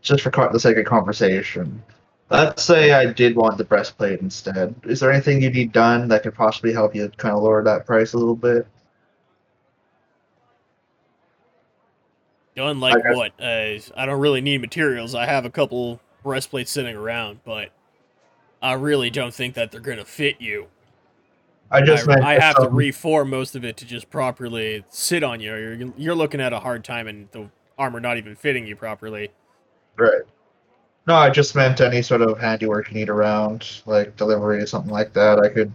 just 0.00 0.22
for 0.22 0.30
the 0.30 0.58
sake 0.58 0.78
of 0.78 0.86
conversation, 0.86 1.82
let's 2.30 2.62
say 2.62 2.92
I 2.92 3.12
did 3.12 3.36
want 3.36 3.58
the 3.58 3.64
breastplate 3.64 4.20
instead. 4.20 4.74
Is 4.84 5.00
there 5.00 5.12
anything 5.12 5.42
you 5.42 5.50
need 5.50 5.72
done 5.72 6.08
that 6.08 6.22
could 6.22 6.34
possibly 6.34 6.72
help 6.72 6.94
you 6.94 7.10
kind 7.18 7.36
of 7.36 7.42
lower 7.42 7.62
that 7.62 7.84
price 7.84 8.14
a 8.14 8.18
little 8.18 8.36
bit? 8.36 8.66
Done 12.56 12.80
like 12.80 12.96
Okay. 12.96 13.14
what? 13.14 13.32
Uh, 13.38 13.78
I 13.94 14.06
don't 14.06 14.20
really 14.20 14.40
need 14.40 14.62
materials. 14.62 15.14
I 15.14 15.26
have 15.26 15.44
a 15.44 15.50
couple 15.50 16.00
breastplates 16.22 16.70
sitting 16.72 16.96
around, 16.96 17.40
but 17.44 17.70
I 18.62 18.72
really 18.72 19.10
don't 19.10 19.34
think 19.34 19.54
that 19.54 19.70
they're 19.70 19.80
gonna 19.80 20.06
fit 20.06 20.40
you. 20.40 20.68
I 21.70 21.82
just 21.82 22.08
I, 22.08 22.36
I 22.36 22.38
have 22.38 22.56
to 22.56 22.68
reform 22.68 23.30
most 23.30 23.54
of 23.54 23.64
it 23.64 23.76
to 23.78 23.84
just 23.84 24.08
properly 24.10 24.84
sit 24.88 25.22
on 25.22 25.40
you. 25.40 25.54
You're 25.54 25.92
you're 25.96 26.14
looking 26.14 26.40
at 26.40 26.52
a 26.52 26.60
hard 26.60 26.84
time, 26.84 27.06
and 27.06 27.28
the 27.32 27.50
armor 27.76 28.00
not 28.00 28.16
even 28.16 28.34
fitting 28.34 28.66
you 28.66 28.74
properly. 28.74 29.30
Right. 29.96 30.22
No, 31.06 31.14
I 31.14 31.30
just 31.30 31.54
meant 31.54 31.80
any 31.80 32.02
sort 32.02 32.22
of 32.22 32.38
handiwork 32.38 32.88
you 32.88 32.94
need 32.94 33.08
around, 33.08 33.80
like 33.86 34.16
delivery 34.16 34.58
or 34.58 34.66
something 34.66 34.92
like 34.92 35.12
that. 35.14 35.38
I 35.38 35.48
could 35.48 35.74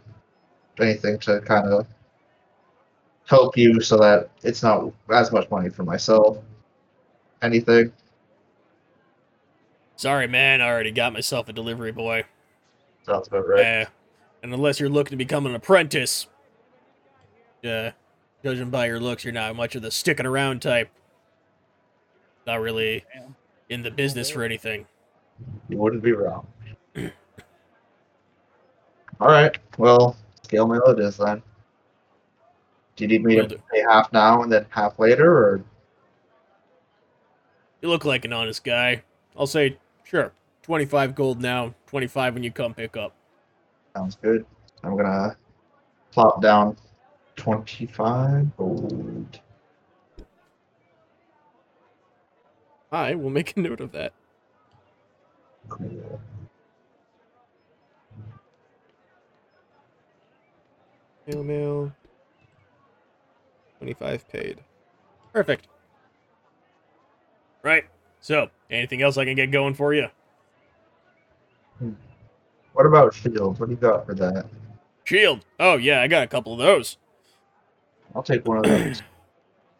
anything 0.79 1.19
to 1.19 1.41
kind 1.41 1.67
of 1.67 1.87
help 3.25 3.57
you 3.57 3.79
so 3.81 3.97
that 3.97 4.29
it's 4.43 4.63
not 4.63 4.91
as 5.11 5.31
much 5.31 5.49
money 5.49 5.69
for 5.69 5.83
myself. 5.83 6.37
Anything. 7.41 7.91
Sorry, 9.95 10.27
man. 10.27 10.61
I 10.61 10.67
already 10.67 10.91
got 10.91 11.13
myself 11.13 11.49
a 11.49 11.53
delivery 11.53 11.91
boy. 11.91 12.25
Sounds 13.05 13.27
about 13.27 13.47
right. 13.47 13.65
Uh, 13.65 13.85
and 14.43 14.53
unless 14.53 14.79
you're 14.79 14.89
looking 14.89 15.11
to 15.11 15.15
become 15.15 15.45
an 15.45 15.55
apprentice, 15.55 16.27
uh, 17.65 17.91
judging 18.43 18.69
by 18.69 18.85
your 18.87 18.99
looks, 18.99 19.23
you're 19.23 19.33
not 19.33 19.55
much 19.55 19.73
of 19.75 19.81
the 19.81 19.89
sticking 19.89 20.25
around 20.25 20.61
type. 20.61 20.89
Not 22.45 22.59
really 22.59 23.05
in 23.69 23.81
the 23.81 23.89
business 23.89 24.29
for 24.29 24.43
anything. 24.43 24.85
You 25.69 25.77
wouldn't 25.77 26.03
be 26.03 26.11
wrong. 26.11 26.45
All 29.21 29.29
right. 29.29 29.57
Well, 29.77 30.17
scale 30.43 30.67
mail 30.67 30.83
it 30.87 30.99
is 30.99 31.15
then. 31.15 31.41
Do 32.97 33.05
you 33.05 33.07
need 33.07 33.23
me 33.23 33.37
Will 33.37 33.47
to 33.47 33.55
do. 33.55 33.61
pay 33.71 33.81
half 33.89 34.11
now 34.11 34.43
and 34.43 34.51
then 34.51 34.65
half 34.69 34.99
later, 34.99 35.31
or 35.31 35.63
You 37.81 37.87
look 37.89 38.03
like 38.03 38.25
an 38.25 38.33
honest 38.33 38.65
guy. 38.65 39.03
I'll 39.37 39.47
say, 39.47 39.77
sure, 40.03 40.33
25 40.63 41.15
gold 41.15 41.41
now, 41.41 41.73
25 41.87 42.33
when 42.35 42.43
you 42.43 42.51
come 42.51 42.73
pick 42.73 42.97
up. 42.97 43.15
Sounds 43.95 44.17
good? 44.21 44.45
I'm 44.83 44.97
gonna 44.97 45.37
plop 46.11 46.41
down 46.41 46.77
twenty-five 47.35 48.55
gold. 48.57 49.39
I 52.91 53.15
will 53.15 53.29
make 53.31 53.57
a 53.57 53.59
note 53.59 53.81
of 53.81 53.91
that. 53.93 54.13
Cool. 55.69 56.21
Mail 61.27 61.43
mail. 61.43 61.91
25 63.79 64.29
paid. 64.29 64.59
Perfect. 65.33 65.67
Right. 67.63 67.85
So, 68.21 68.49
anything 68.69 69.01
else 69.01 69.17
I 69.17 69.25
can 69.25 69.35
get 69.35 69.51
going 69.51 69.73
for 69.73 69.93
you? 69.93 70.07
Hmm. 71.79 71.91
What 72.73 72.85
about 72.85 73.13
shield? 73.13 73.59
What 73.59 73.67
do 73.67 73.71
you 73.71 73.77
got 73.77 74.05
for 74.05 74.13
that? 74.15 74.45
Shield. 75.03 75.45
Oh, 75.59 75.77
yeah, 75.77 76.01
I 76.01 76.07
got 76.07 76.23
a 76.23 76.27
couple 76.27 76.53
of 76.53 76.59
those. 76.59 76.97
I'll 78.15 78.23
take 78.23 78.47
one 78.47 78.57
of 78.57 78.63
those. 78.63 79.01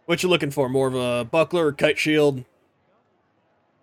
What 0.06 0.22
you 0.22 0.28
looking 0.28 0.52
for? 0.52 0.68
More 0.68 0.90
of 0.90 0.96
a 0.96 1.24
buckler 1.24 1.68
or 1.68 1.72
kite 1.72 1.98
shield? 1.98 2.44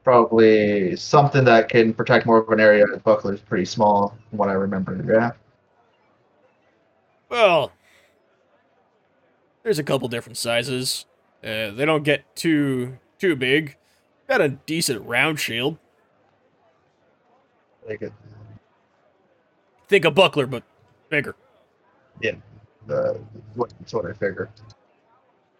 Probably 0.05 0.95
something 0.95 1.45
that 1.45 1.71
can 1.71 1.95
protect 1.95 2.27
more 2.27 2.37
of 2.37 2.49
an 2.51 2.61
area. 2.61 2.87
The 2.87 2.99
buckler 2.99 3.33
is 3.33 3.41
pretty 3.41 3.65
small, 3.65 4.15
from 4.29 4.37
what 4.39 4.51
I 4.51 4.53
remember. 4.53 5.03
Yeah. 5.03 5.31
Well, 7.31 7.73
there's 9.63 9.79
a 9.79 9.83
couple 9.83 10.09
different 10.09 10.37
sizes. 10.37 11.07
Uh, 11.43 11.71
they 11.71 11.87
don't 11.87 12.03
get 12.03 12.37
too 12.37 12.99
too 13.19 13.35
big. 13.35 13.77
Got 14.29 14.43
a 14.43 14.51
decent 14.51 15.07
round 15.07 15.41
shield. 15.41 15.79
Take 17.89 18.03
it. 18.03 18.13
Think 19.91 20.05
a 20.05 20.11
buckler, 20.13 20.47
but 20.47 20.63
bigger. 21.09 21.35
Yeah, 22.23 22.35
Uh, 22.89 23.15
what, 23.57 23.75
that's 23.81 23.93
what 23.93 24.07
I 24.07 24.13
figured. 24.13 24.49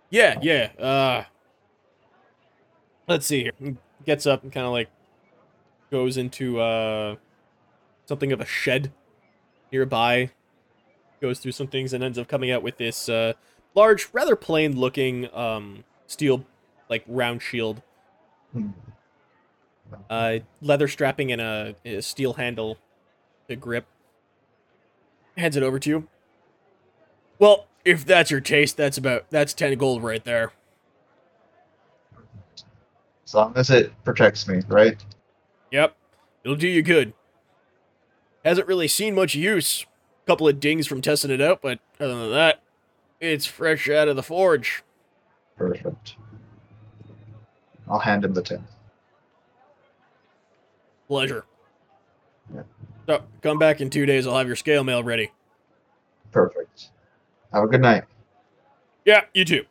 Yeah, 0.09 0.39
yeah. 0.41 0.71
Uh, 0.79 1.25
let's 3.09 3.27
see 3.27 3.43
here. 3.43 3.53
He 3.59 3.77
Gets 4.05 4.27
up 4.27 4.45
and 4.45 4.53
kind 4.53 4.65
of 4.67 4.73
like 4.73 4.89
goes 5.91 6.17
into 6.17 6.61
uh 6.61 7.17
something 8.07 8.31
of 8.31 8.41
a 8.41 8.47
shed 8.47 8.93
nearby. 9.73 10.31
Goes 11.21 11.41
through 11.41 11.53
some 11.53 11.67
things 11.67 11.93
and 11.93 12.05
ends 12.05 12.17
up 12.17 12.29
coming 12.29 12.53
out 12.53 12.63
with 12.63 12.77
this 12.77 13.09
uh 13.09 13.33
large, 13.75 14.09
rather 14.13 14.37
plain 14.37 14.79
looking 14.79 15.29
um 15.35 15.83
steel 16.07 16.47
like 16.89 17.03
round 17.09 17.43
shield. 17.43 17.83
Hmm. 18.53 18.69
Uh, 20.09 20.39
leather 20.63 20.87
strapping 20.87 21.33
and 21.33 21.41
a, 21.41 21.75
a 21.85 22.01
steel 22.01 22.35
handle 22.35 22.79
to 23.49 23.57
grip. 23.57 23.87
Hands 25.37 25.57
it 25.57 25.63
over 25.63 25.79
to 25.79 25.89
you. 25.89 26.09
Well, 27.39 27.67
if 27.85 28.05
that's 28.05 28.31
your 28.31 28.41
taste, 28.41 28.77
that's 28.77 28.99
about 28.99 29.31
that's 29.31 29.55
ten 29.55 29.77
gold 29.79 30.03
right 30.03 30.25
there. 30.25 30.53
As 33.25 33.35
long 33.35 33.53
as 33.57 33.71
it 33.71 33.93
protects 34.05 34.49
me, 34.49 34.61
right? 34.69 35.03
Yep, 35.71 35.97
it'll 36.45 36.57
do 36.57 36.69
you 36.69 36.83
good. 36.83 37.15
Hasn't 38.45 38.67
really 38.67 38.89
seen 38.89 39.15
much 39.15 39.35
use. 39.35 39.87
A 40.25 40.27
couple 40.27 40.49
of 40.49 40.61
dings 40.61 40.87
from 40.87 41.01
testing 41.01 41.31
it 41.31 41.41
out, 41.41 41.63
but 41.63 41.79
other 41.99 42.19
than 42.19 42.33
that, 42.33 42.63
it's 43.21 43.47
fresh 43.47 43.89
out 43.89 44.09
of 44.09 44.17
the 44.17 44.23
forge. 44.23 44.83
Perfect. 45.57 46.17
I'll 47.89 47.99
hand 47.99 48.25
him 48.25 48.35
the 48.35 48.43
tin. 48.43 48.65
Pleasure. 51.09 51.45
Yeah. 53.11 53.17
So, 53.19 53.25
come 53.43 53.59
back 53.59 53.81
in 53.81 53.91
two 53.91 54.07
days. 54.07 54.27
I'll 54.27 54.39
have 54.39 54.47
your 54.47 54.57
scale 54.57 54.85
mail 54.85 55.03
ready. 55.03 55.31
Perfect. 56.31 56.91
Have 57.53 57.65
a 57.65 57.67
good 57.67 57.81
night. 57.81 58.05
Yeah, 59.05 59.23
you 59.35 59.45
too. 59.45 59.65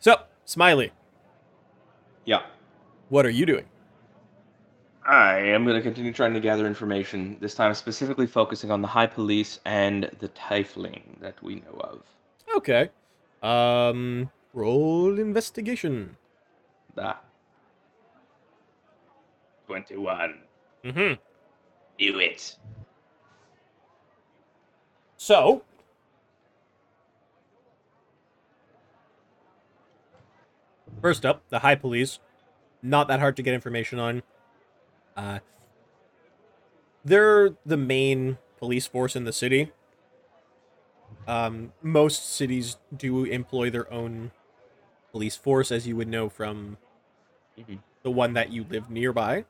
So, 0.00 0.16
Smiley, 0.44 0.92
Yeah. 2.24 2.42
what 3.10 3.26
are 3.26 3.30
you 3.30 3.44
doing? 3.46 3.66
I 5.06 5.38
am 5.38 5.64
going 5.64 5.76
to 5.76 5.82
continue 5.82 6.12
trying 6.12 6.34
to 6.34 6.40
gather 6.40 6.66
information, 6.66 7.36
this 7.40 7.54
time 7.54 7.74
specifically 7.74 8.26
focusing 8.26 8.70
on 8.70 8.80
the 8.80 8.88
High 8.88 9.06
Police 9.06 9.60
and 9.64 10.04
the 10.20 10.28
Tiefling 10.30 11.20
that 11.20 11.40
we 11.42 11.56
know 11.56 11.78
of. 11.80 12.02
Okay. 12.56 12.90
Um, 13.42 14.30
roll 14.54 15.18
investigation. 15.18 16.16
Da. 16.96 17.16
21. 19.70 20.34
Mm-hmm. 20.84 21.14
Do 21.96 22.18
it. 22.18 22.56
So, 25.16 25.62
first 31.00 31.24
up, 31.24 31.42
the 31.50 31.60
High 31.60 31.76
Police. 31.76 32.18
Not 32.82 33.06
that 33.08 33.20
hard 33.20 33.36
to 33.36 33.42
get 33.42 33.54
information 33.54 34.00
on. 34.00 34.22
Uh, 35.16 35.38
they're 37.04 37.50
the 37.64 37.76
main 37.76 38.38
police 38.58 38.88
force 38.88 39.14
in 39.14 39.24
the 39.24 39.32
city. 39.32 39.70
Um, 41.28 41.72
most 41.80 42.34
cities 42.34 42.78
do 42.96 43.24
employ 43.24 43.70
their 43.70 43.92
own 43.92 44.32
police 45.12 45.36
force, 45.36 45.70
as 45.70 45.86
you 45.86 45.94
would 45.94 46.08
know 46.08 46.28
from 46.28 46.78
Mhm. 47.56 47.80
the 48.02 48.10
one 48.10 48.32
that 48.32 48.50
you 48.50 48.64
live 48.64 48.90
nearby. 48.90 49.44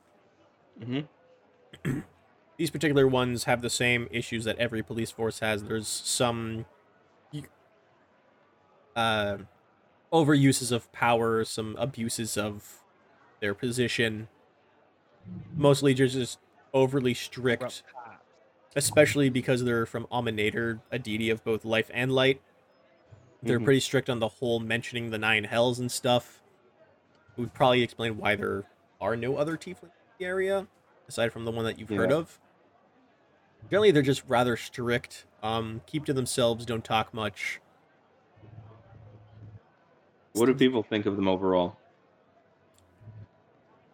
Mm-hmm. 0.80 2.00
these 2.56 2.70
particular 2.70 3.06
ones 3.06 3.44
have 3.44 3.62
the 3.62 3.70
same 3.70 4.08
issues 4.10 4.44
that 4.44 4.58
every 4.58 4.82
police 4.82 5.10
force 5.10 5.38
has. 5.40 5.64
There's 5.64 5.86
some 5.88 6.66
uh, 8.96 9.38
overuses 10.12 10.72
of 10.72 10.90
power, 10.92 11.44
some 11.44 11.76
abuses 11.78 12.36
of 12.36 12.80
their 13.40 13.54
position. 13.54 14.28
Most 15.54 15.82
leaders 15.82 16.14
just 16.14 16.38
overly 16.74 17.14
strict, 17.14 17.82
especially 18.76 19.30
because 19.30 19.64
they're 19.64 19.86
from 19.86 20.06
Amaunator, 20.06 20.80
a 20.90 20.98
deity 20.98 21.30
of 21.30 21.44
both 21.44 21.64
life 21.64 21.90
and 21.94 22.12
light. 22.12 22.40
They're 23.42 23.60
Mhm. 23.60 23.64
pretty 23.64 23.80
strict 23.80 24.10
on 24.10 24.18
the 24.18 24.28
whole 24.28 24.60
mentioning 24.60 25.10
the 25.10 25.18
nine 25.18 25.44
hells 25.44 25.78
and 25.78 25.90
stuff. 25.90 26.42
Would 27.36 27.54
probably 27.54 27.82
explain 27.82 28.18
why 28.18 28.34
there 28.36 28.64
are 29.00 29.16
no 29.16 29.36
other 29.36 29.56
tiefling 29.56 29.84
in 29.84 29.88
the 29.88 29.99
area 30.20 30.66
aside 31.10 31.32
from 31.32 31.44
the 31.44 31.50
one 31.50 31.64
that 31.64 31.78
you've 31.78 31.88
heard 31.88 32.12
of. 32.12 32.38
Generally, 33.68 33.90
they're 33.90 34.02
just 34.02 34.22
rather 34.26 34.56
strict. 34.56 35.26
Um, 35.42 35.82
keep 35.86 36.04
to 36.06 36.12
themselves, 36.12 36.64
don't 36.64 36.84
talk 36.84 37.12
much. 37.12 37.60
What 40.32 40.46
do 40.46 40.54
people 40.54 40.82
think 40.82 41.06
of 41.06 41.16
them 41.16 41.28
overall? 41.28 41.76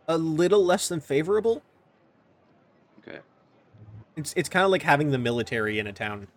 A 0.07 0.19
little 0.19 0.65
less 0.65 0.89
than 0.89 1.01
favorable. 1.01 1.63
Okay. 3.01 3.19
It's 4.15 4.33
it's 4.37 4.49
kind 4.49 4.65
of 4.65 4.71
like 4.71 4.83
having 4.83 5.11
the 5.11 5.19
military 5.19 5.79
in 5.79 5.87
a 5.87 5.93
town. 5.93 6.29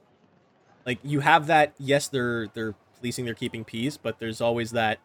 Like 0.86 1.00
you 1.04 1.20
have 1.20 1.48
that. 1.48 1.74
Yes, 1.78 2.08
they're 2.08 2.48
they're 2.54 2.76
policing, 3.00 3.26
they're 3.26 3.34
keeping 3.34 3.64
peace, 3.64 3.98
but 3.98 4.20
there's 4.20 4.42
always 4.42 4.72
that. 4.72 5.00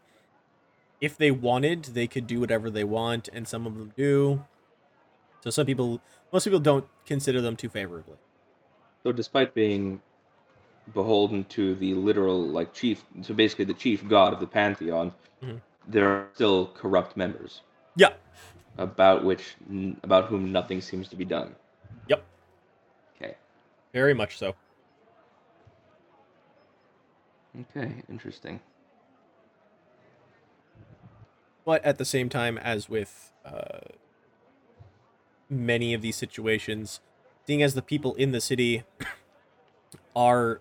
If 1.01 1.19
they 1.19 1.31
wanted, 1.31 1.85
they 1.87 2.07
could 2.07 2.27
do 2.27 2.41
whatever 2.41 2.71
they 2.71 2.85
want, 2.85 3.29
and 3.33 3.47
some 3.47 3.67
of 3.67 3.77
them 3.77 3.93
do. 3.97 4.45
So 5.45 5.51
some 5.51 5.67
people, 5.67 6.01
most 6.33 6.45
people 6.45 6.59
don't 6.59 6.87
consider 7.05 7.43
them 7.43 7.55
too 7.55 7.69
favorably. 7.69 8.17
So, 9.03 9.13
despite 9.13 9.53
being 9.53 10.01
beholden 10.95 11.45
to 11.51 11.75
the 11.75 11.93
literal, 11.93 12.41
like, 12.41 12.73
chief, 12.73 13.05
so 13.21 13.35
basically 13.35 13.67
the 13.67 13.75
chief 13.75 14.09
god 14.09 14.33
of 14.33 14.41
the 14.41 14.47
pantheon, 14.47 15.13
Mhm. 15.43 15.61
there 15.87 16.09
are 16.09 16.31
still 16.33 16.69
corrupt 16.69 17.15
members 17.15 17.61
Yeah. 17.95 18.15
about 18.79 19.23
which, 19.23 19.57
about 20.03 20.29
whom 20.29 20.51
nothing 20.51 20.81
seems 20.81 21.09
to 21.11 21.17
be 21.17 21.27
done. 21.27 21.55
Yep. 22.09 22.25
Okay. 23.15 23.37
Very 23.93 24.15
much 24.15 24.39
so. 24.39 24.57
Okay. 27.61 28.03
Interesting. 28.09 28.61
But 31.67 31.85
at 31.85 31.99
the 31.99 32.07
same 32.07 32.31
time, 32.31 32.57
as 32.57 32.89
with 32.89 33.31
uh, 33.45 33.81
many 35.49 35.95
of 35.95 36.03
these 36.03 36.17
situations, 36.17 37.01
seeing 37.47 37.63
as 37.63 37.75
the 37.75 37.83
people 37.83 38.15
in 38.15 38.33
the 38.33 38.41
city 38.41 38.85
are 40.17 40.61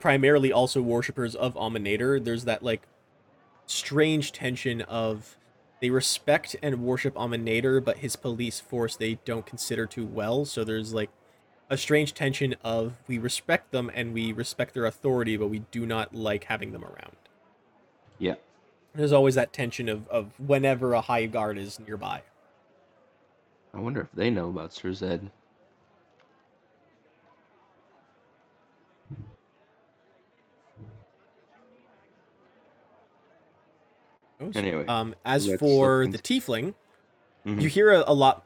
primarily 0.00 0.52
also 0.52 0.80
worshippers 0.80 1.34
of 1.34 1.54
Amaunator, 1.54 2.22
there's 2.22 2.44
that 2.44 2.62
like 2.62 2.82
strange 3.66 4.32
tension 4.32 4.82
of 4.82 5.36
they 5.80 5.90
respect 5.90 6.56
and 6.62 6.82
worship 6.82 7.14
Amaunator, 7.14 7.84
but 7.84 7.98
his 7.98 8.16
police 8.16 8.60
force 8.60 8.96
they 8.96 9.18
don't 9.24 9.44
consider 9.44 9.86
too 9.86 10.06
well. 10.06 10.44
So 10.44 10.64
there's 10.64 10.94
like 10.94 11.10
a 11.68 11.76
strange 11.76 12.14
tension 12.14 12.54
of 12.64 12.94
we 13.06 13.18
respect 13.18 13.72
them 13.72 13.90
and 13.94 14.14
we 14.14 14.32
respect 14.32 14.72
their 14.74 14.86
authority, 14.86 15.36
but 15.36 15.48
we 15.48 15.60
do 15.70 15.84
not 15.84 16.14
like 16.14 16.44
having 16.44 16.72
them 16.72 16.84
around. 16.84 17.16
Yeah. 18.18 18.36
There's 18.94 19.12
always 19.12 19.34
that 19.34 19.52
tension 19.52 19.88
of, 19.88 20.08
of 20.08 20.38
whenever 20.40 20.94
a 20.94 21.02
high 21.02 21.26
guard 21.26 21.58
is 21.58 21.78
nearby. 21.78 22.22
I 23.76 23.80
wonder 23.80 24.00
if 24.00 24.10
they 24.12 24.30
know 24.30 24.48
about 24.48 24.72
Sir 24.72 24.92
Zed. 24.94 25.30
Anyway, 34.54 34.86
Um, 34.86 35.14
as 35.24 35.46
for 35.58 36.04
look 36.04 36.12
the 36.12 36.18
tiefling, 36.18 36.74
Mhm. 37.44 37.60
you 37.60 37.68
hear 37.68 37.90
a, 37.90 38.04
a 38.06 38.14
lot 38.14 38.44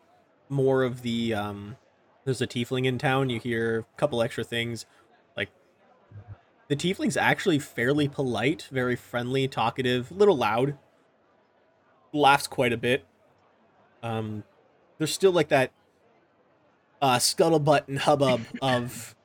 more 0.48 0.82
of 0.82 1.02
the 1.02 1.34
um. 1.34 1.76
There's 2.24 2.42
a 2.42 2.46
tiefling 2.46 2.86
in 2.86 2.98
town. 2.98 3.30
You 3.30 3.38
hear 3.40 3.80
a 3.80 3.96
couple 3.96 4.22
extra 4.22 4.44
things, 4.44 4.84
like 5.36 5.50
the 6.68 6.76
tiefling's 6.76 7.16
actually 7.16 7.58
fairly 7.58 8.08
polite, 8.08 8.68
very 8.70 8.96
friendly, 8.96 9.46
talkative, 9.48 10.10
a 10.10 10.14
little 10.14 10.36
loud. 10.36 10.76
Laughs 12.12 12.46
quite 12.46 12.72
a 12.72 12.76
bit. 12.76 13.04
Um, 14.02 14.44
there's 15.00 15.12
still 15.14 15.32
like 15.32 15.48
that 15.48 15.72
uh 17.00 17.16
scuttlebutt 17.16 17.88
and 17.88 18.00
hubbub 18.00 18.42
of 18.62 19.16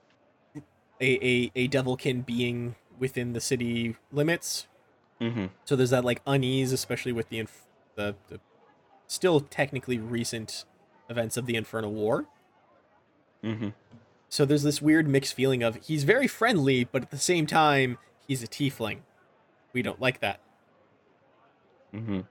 a, 1.02 1.28
a 1.28 1.52
a 1.54 1.68
devilkin 1.68 2.26
being 2.26 2.76
within 2.98 3.34
the 3.34 3.42
city 3.42 3.98
limits. 4.12 4.68
Mm-hmm. 5.20 5.48
So 5.66 5.76
there's 5.76 5.90
that 5.90 6.06
like 6.06 6.22
unease, 6.26 6.72
especially 6.72 7.12
with 7.12 7.28
the 7.28 7.40
inf- 7.40 7.66
the, 7.96 8.16
the 8.30 8.40
still 9.06 9.42
technically 9.42 10.00
recent 10.00 10.64
events 11.10 11.36
of 11.36 11.46
the 11.46 11.56
Infernal 11.56 11.92
War. 11.92 12.26
Mm-hmm. 13.44 13.70
So 14.30 14.46
there's 14.46 14.64
this 14.64 14.82
weird 14.82 15.10
mixed 15.10 15.34
feeling 15.34 15.62
of 15.62 15.76
he's 15.86 16.06
very 16.06 16.28
friendly, 16.28 16.86
but 16.86 17.02
at 17.02 17.12
the 17.12 17.18
same 17.18 17.46
time 17.46 17.98
he's 18.26 18.42
a 18.42 18.48
tiefling. 18.48 19.00
We 19.74 19.82
don't 19.82 20.00
like 20.00 20.22
that. 20.22 20.40
Mm-hmm. 21.94 22.22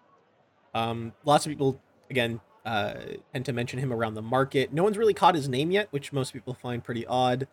Um, 0.74 1.12
lots 1.26 1.44
of 1.44 1.50
people 1.50 1.78
again 2.08 2.40
uh, 2.65 2.95
tend 3.32 3.45
to 3.45 3.53
mention 3.53 3.78
him 3.78 3.93
around 3.93 4.15
the 4.15 4.23
market. 4.23 4.73
No 4.73 4.82
one's 4.82 4.97
really 4.97 5.15
caught 5.15 5.35
his 5.35 5.49
name 5.49 5.70
yet, 5.70 5.89
which 5.91 6.12
most 6.12 6.32
people 6.32 6.55
find 6.55 6.82
pretty 6.82 7.07
odd. 7.07 7.47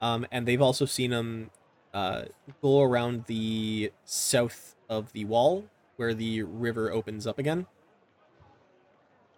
Um, 0.00 0.26
and 0.30 0.46
they've 0.46 0.60
also 0.60 0.84
seen 0.84 1.12
him 1.12 1.50
uh, 1.94 2.24
go 2.60 2.82
around 2.82 3.24
the 3.26 3.92
south 4.04 4.74
of 4.88 5.12
the 5.12 5.24
wall 5.24 5.64
where 5.96 6.14
the 6.14 6.42
river 6.42 6.92
opens 6.92 7.26
up 7.26 7.38
again. 7.38 7.66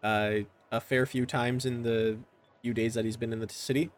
Uh, 0.03 0.41
a 0.71 0.81
fair 0.81 1.07
few 1.07 1.27
times 1.27 1.65
in 1.65 1.83
the 1.83 2.19
few 2.63 2.75
days 2.75 2.95
that 2.95 3.05
he's 3.05 3.17
been 3.17 3.33
in 3.33 3.41
the 3.41 3.49
city. 3.49 3.91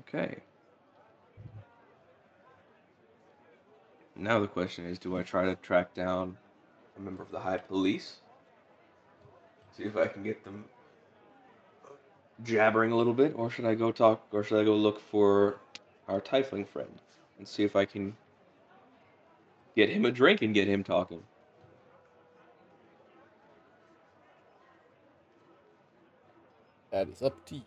Okay. 0.00 0.42
Now 4.22 4.38
the 4.38 4.46
question 4.46 4.86
is, 4.86 5.00
do 5.00 5.18
I 5.18 5.24
try 5.24 5.46
to 5.46 5.56
track 5.56 5.94
down 5.94 6.36
a 6.96 7.00
member 7.00 7.24
of 7.24 7.32
the 7.32 7.40
High 7.40 7.58
Police? 7.58 8.18
See 9.76 9.82
if 9.82 9.96
I 9.96 10.06
can 10.06 10.22
get 10.22 10.44
them 10.44 10.64
jabbering 12.44 12.92
a 12.92 12.96
little 12.96 13.14
bit, 13.14 13.32
or 13.34 13.50
should 13.50 13.64
I 13.64 13.74
go 13.74 13.90
talk, 13.90 14.24
or 14.30 14.44
should 14.44 14.60
I 14.60 14.64
go 14.64 14.76
look 14.76 15.00
for 15.00 15.58
our 16.06 16.20
Tiefling 16.20 16.68
friend 16.68 17.00
and 17.38 17.48
see 17.48 17.64
if 17.64 17.74
I 17.74 17.84
can 17.84 18.16
get 19.74 19.88
him 19.88 20.04
a 20.04 20.12
drink 20.12 20.40
and 20.40 20.54
get 20.54 20.68
him 20.68 20.84
talking? 20.84 21.24
That 26.92 27.08
is 27.08 27.22
up 27.22 27.44
to 27.46 27.56
you. 27.56 27.62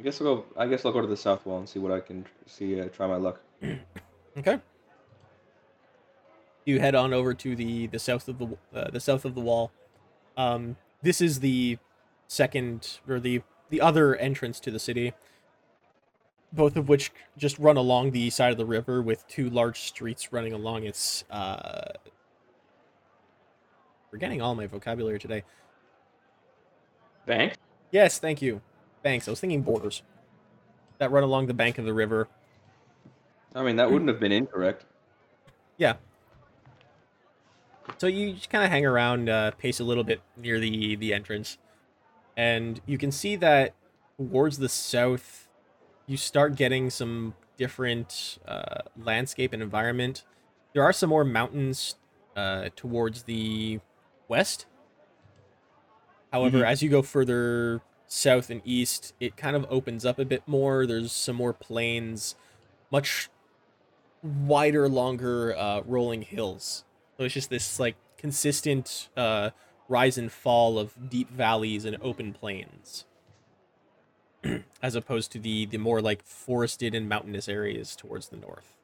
I 0.00 0.02
guess 0.02 0.22
I'll 0.22 0.36
go. 0.36 0.44
I 0.56 0.66
guess 0.68 0.86
I'll 0.86 0.92
go 0.92 1.02
to 1.02 1.06
the 1.06 1.18
south 1.18 1.44
wall 1.44 1.58
and 1.58 1.68
see 1.68 1.80
what 1.80 1.92
I 1.92 2.00
can 2.00 2.24
see. 2.46 2.80
Uh, 2.80 2.86
try 2.88 3.06
my 3.06 3.16
luck. 3.16 3.42
Okay. 4.38 4.60
You 6.66 6.80
head 6.80 6.94
on 6.94 7.14
over 7.14 7.32
to 7.32 7.56
the 7.56 7.86
the 7.86 7.98
south 7.98 8.28
of 8.28 8.38
the 8.38 8.58
uh, 8.74 8.90
the 8.90 9.00
south 9.00 9.24
of 9.24 9.34
the 9.34 9.40
wall. 9.40 9.72
Um, 10.36 10.76
this 11.00 11.22
is 11.22 11.40
the 11.40 11.78
second 12.28 12.98
or 13.08 13.18
the 13.18 13.42
the 13.70 13.80
other 13.80 14.14
entrance 14.16 14.60
to 14.60 14.70
the 14.70 14.78
city. 14.78 15.14
Both 16.52 16.76
of 16.76 16.88
which 16.88 17.12
just 17.38 17.58
run 17.58 17.76
along 17.76 18.10
the 18.10 18.30
side 18.30 18.52
of 18.52 18.58
the 18.58 18.66
river 18.66 19.00
with 19.00 19.26
two 19.28 19.48
large 19.48 19.80
streets 19.80 20.32
running 20.32 20.52
along 20.52 20.84
its. 20.84 21.24
Uh, 21.30 21.92
forgetting 24.10 24.42
all 24.42 24.54
my 24.54 24.66
vocabulary 24.66 25.18
today. 25.18 25.44
Bank. 27.26 27.54
Yes, 27.90 28.18
thank 28.18 28.42
you. 28.42 28.60
Banks. 29.02 29.28
I 29.28 29.30
was 29.32 29.40
thinking 29.40 29.62
borders 29.62 30.02
that 30.98 31.10
run 31.10 31.22
along 31.22 31.46
the 31.46 31.54
bank 31.54 31.78
of 31.78 31.84
the 31.84 31.92
river. 31.92 32.28
I 33.54 33.62
mean, 33.62 33.76
that 33.76 33.90
wouldn't 33.90 34.08
have 34.08 34.20
been 34.20 34.32
incorrect. 34.32 34.84
Yeah. 35.76 35.94
So 37.98 38.06
you 38.06 38.34
just 38.34 38.50
kind 38.50 38.64
of 38.64 38.70
hang 38.70 38.84
around, 38.84 39.28
uh, 39.28 39.52
pace 39.52 39.80
a 39.80 39.84
little 39.84 40.04
bit 40.04 40.20
near 40.36 40.60
the 40.60 40.96
the 40.96 41.14
entrance, 41.14 41.58
and 42.36 42.80
you 42.86 42.98
can 42.98 43.10
see 43.10 43.36
that 43.36 43.74
towards 44.18 44.58
the 44.58 44.68
south, 44.68 45.48
you 46.06 46.16
start 46.16 46.56
getting 46.56 46.90
some 46.90 47.34
different 47.56 48.38
uh, 48.46 48.82
landscape 48.96 49.52
and 49.52 49.62
environment. 49.62 50.24
There 50.74 50.82
are 50.82 50.92
some 50.92 51.08
more 51.10 51.24
mountains 51.24 51.96
uh, 52.36 52.68
towards 52.76 53.22
the 53.22 53.80
west. 54.28 54.66
However, 56.32 56.64
as 56.64 56.82
you 56.82 56.90
go 56.90 57.00
further 57.00 57.80
south 58.06 58.50
and 58.50 58.60
east, 58.64 59.14
it 59.20 59.36
kind 59.36 59.56
of 59.56 59.66
opens 59.70 60.04
up 60.04 60.18
a 60.18 60.24
bit 60.24 60.46
more. 60.46 60.86
There's 60.86 61.12
some 61.12 61.36
more 61.36 61.54
plains, 61.54 62.34
much 62.90 63.30
wider, 64.22 64.88
longer, 64.88 65.56
uh, 65.56 65.80
rolling 65.86 66.22
hills. 66.22 66.84
So 67.16 67.24
it's 67.24 67.34
just 67.34 67.50
this 67.50 67.80
like 67.80 67.96
consistent 68.18 69.08
uh, 69.16 69.50
rise 69.88 70.18
and 70.18 70.30
fall 70.30 70.78
of 70.78 71.08
deep 71.08 71.30
valleys 71.30 71.84
and 71.84 71.96
open 72.02 72.32
plains, 72.32 73.04
as 74.82 74.94
opposed 74.94 75.32
to 75.32 75.38
the 75.38 75.66
the 75.66 75.78
more 75.78 76.02
like 76.02 76.22
forested 76.22 76.94
and 76.94 77.08
mountainous 77.08 77.48
areas 77.48 77.96
towards 77.96 78.28
the 78.28 78.36
north. 78.36 78.74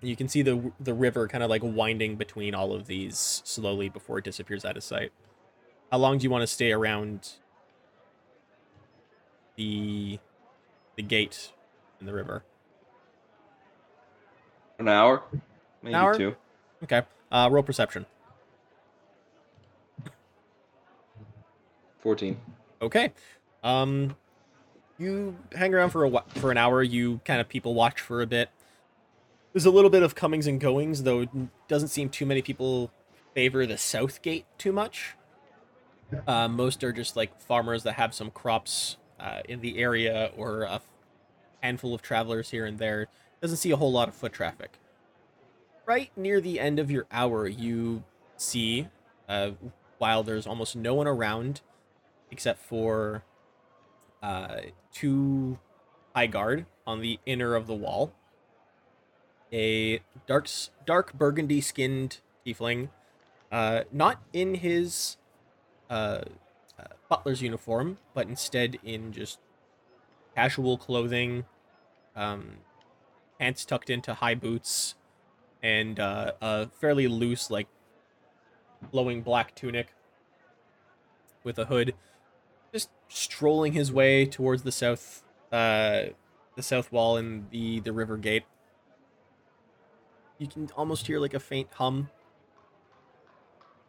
You 0.00 0.16
can 0.16 0.28
see 0.28 0.40
the 0.40 0.72
the 0.80 0.94
river 0.94 1.28
kind 1.28 1.44
of 1.44 1.50
like 1.50 1.62
winding 1.62 2.16
between 2.16 2.54
all 2.54 2.72
of 2.72 2.86
these 2.86 3.42
slowly 3.44 3.90
before 3.90 4.18
it 4.18 4.24
disappears 4.24 4.64
out 4.64 4.76
of 4.78 4.82
sight. 4.82 5.12
How 5.90 5.98
long 5.98 6.18
do 6.18 6.24
you 6.24 6.30
want 6.30 6.42
to 6.42 6.46
stay 6.46 6.72
around 6.72 7.32
the 9.56 10.18
the 10.96 11.02
gate 11.02 11.52
in 12.00 12.06
the 12.06 12.14
river? 12.14 12.44
An 14.78 14.88
hour, 14.88 15.22
maybe 15.82 15.94
hour? 15.94 16.14
two. 16.16 16.36
Okay. 16.82 17.02
Uh, 17.30 17.48
roll 17.50 17.62
perception. 17.62 18.06
Fourteen. 22.00 22.40
Okay. 22.80 23.12
Um, 23.62 24.16
you 24.98 25.36
hang 25.54 25.74
around 25.74 25.90
for 25.90 26.04
a 26.04 26.08
whi- 26.08 26.24
for 26.36 26.50
an 26.50 26.56
hour. 26.56 26.82
You 26.82 27.20
kind 27.24 27.40
of 27.40 27.48
people 27.48 27.74
watch 27.74 28.00
for 28.00 28.22
a 28.22 28.26
bit. 28.26 28.48
There's 29.52 29.66
a 29.66 29.70
little 29.70 29.90
bit 29.90 30.02
of 30.02 30.14
comings 30.14 30.46
and 30.46 30.60
goings, 30.60 31.02
though. 31.02 31.22
It 31.22 31.28
doesn't 31.68 31.88
seem 31.88 32.08
too 32.08 32.24
many 32.24 32.40
people 32.40 32.90
favor 33.34 33.66
the 33.66 33.76
south 33.76 34.22
gate 34.22 34.46
too 34.58 34.72
much. 34.72 35.14
Uh, 36.26 36.48
most 36.48 36.82
are 36.82 36.92
just 36.92 37.16
like 37.16 37.38
farmers 37.40 37.82
that 37.84 37.92
have 37.92 38.14
some 38.14 38.30
crops 38.30 38.96
uh, 39.18 39.40
in 39.48 39.60
the 39.60 39.78
area, 39.78 40.30
or 40.36 40.62
a 40.62 40.80
handful 41.62 41.94
of 41.94 42.00
travelers 42.02 42.50
here 42.50 42.64
and 42.64 42.78
there. 42.78 43.08
Doesn't 43.42 43.58
see 43.58 43.70
a 43.70 43.76
whole 43.76 43.92
lot 43.92 44.08
of 44.08 44.14
foot 44.14 44.32
traffic. 44.32 44.78
Right 45.90 46.12
near 46.16 46.40
the 46.40 46.60
end 46.60 46.78
of 46.78 46.88
your 46.88 47.08
hour, 47.10 47.48
you 47.48 48.04
see, 48.36 48.86
uh, 49.28 49.50
while 49.98 50.22
there's 50.22 50.46
almost 50.46 50.76
no 50.76 50.94
one 50.94 51.08
around, 51.08 51.62
except 52.30 52.62
for 52.62 53.24
uh, 54.22 54.60
two 54.92 55.58
high 56.14 56.28
guard 56.28 56.66
on 56.86 57.00
the 57.00 57.18
inner 57.26 57.56
of 57.56 57.66
the 57.66 57.74
wall. 57.74 58.12
A 59.52 60.00
dark, 60.28 60.48
dark 60.86 61.12
burgundy 61.12 61.60
skinned 61.60 62.20
tiefling, 62.46 62.90
uh, 63.50 63.82
not 63.90 64.22
in 64.32 64.54
his 64.54 65.16
uh, 65.90 66.20
uh, 66.78 66.84
butler's 67.08 67.42
uniform, 67.42 67.98
but 68.14 68.28
instead 68.28 68.78
in 68.84 69.10
just 69.12 69.40
casual 70.36 70.78
clothing, 70.78 71.46
um, 72.14 72.58
pants 73.40 73.64
tucked 73.64 73.90
into 73.90 74.14
high 74.14 74.36
boots, 74.36 74.94
and 75.62 76.00
uh, 76.00 76.32
a 76.40 76.68
fairly 76.68 77.08
loose, 77.08 77.50
like, 77.50 77.68
flowing 78.90 79.22
black 79.22 79.54
tunic 79.54 79.92
with 81.44 81.58
a 81.58 81.66
hood 81.66 81.94
just 82.72 82.90
strolling 83.08 83.72
his 83.72 83.92
way 83.92 84.24
towards 84.24 84.62
the 84.62 84.72
south 84.72 85.22
uh 85.52 86.04
the 86.56 86.62
south 86.62 86.90
wall 86.92 87.16
and 87.16 87.50
the 87.50 87.80
the 87.80 87.92
river 87.92 88.16
gate. 88.16 88.44
You 90.38 90.46
can 90.46 90.70
almost 90.76 91.06
hear 91.06 91.18
like 91.20 91.34
a 91.34 91.40
faint 91.40 91.68
hum. 91.74 92.10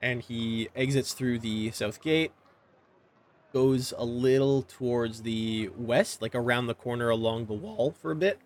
And 0.01 0.21
he 0.21 0.69
exits 0.75 1.13
through 1.13 1.39
the 1.39 1.71
south 1.71 2.01
gate 2.01 2.31
goes 3.53 3.93
a 3.97 4.05
little 4.05 4.61
towards 4.61 5.23
the 5.23 5.69
west 5.75 6.21
like 6.21 6.33
around 6.33 6.67
the 6.67 6.73
corner 6.73 7.09
along 7.09 7.45
the 7.45 7.53
wall 7.53 7.91
for 7.91 8.11
a 8.11 8.15
bit. 8.15 8.39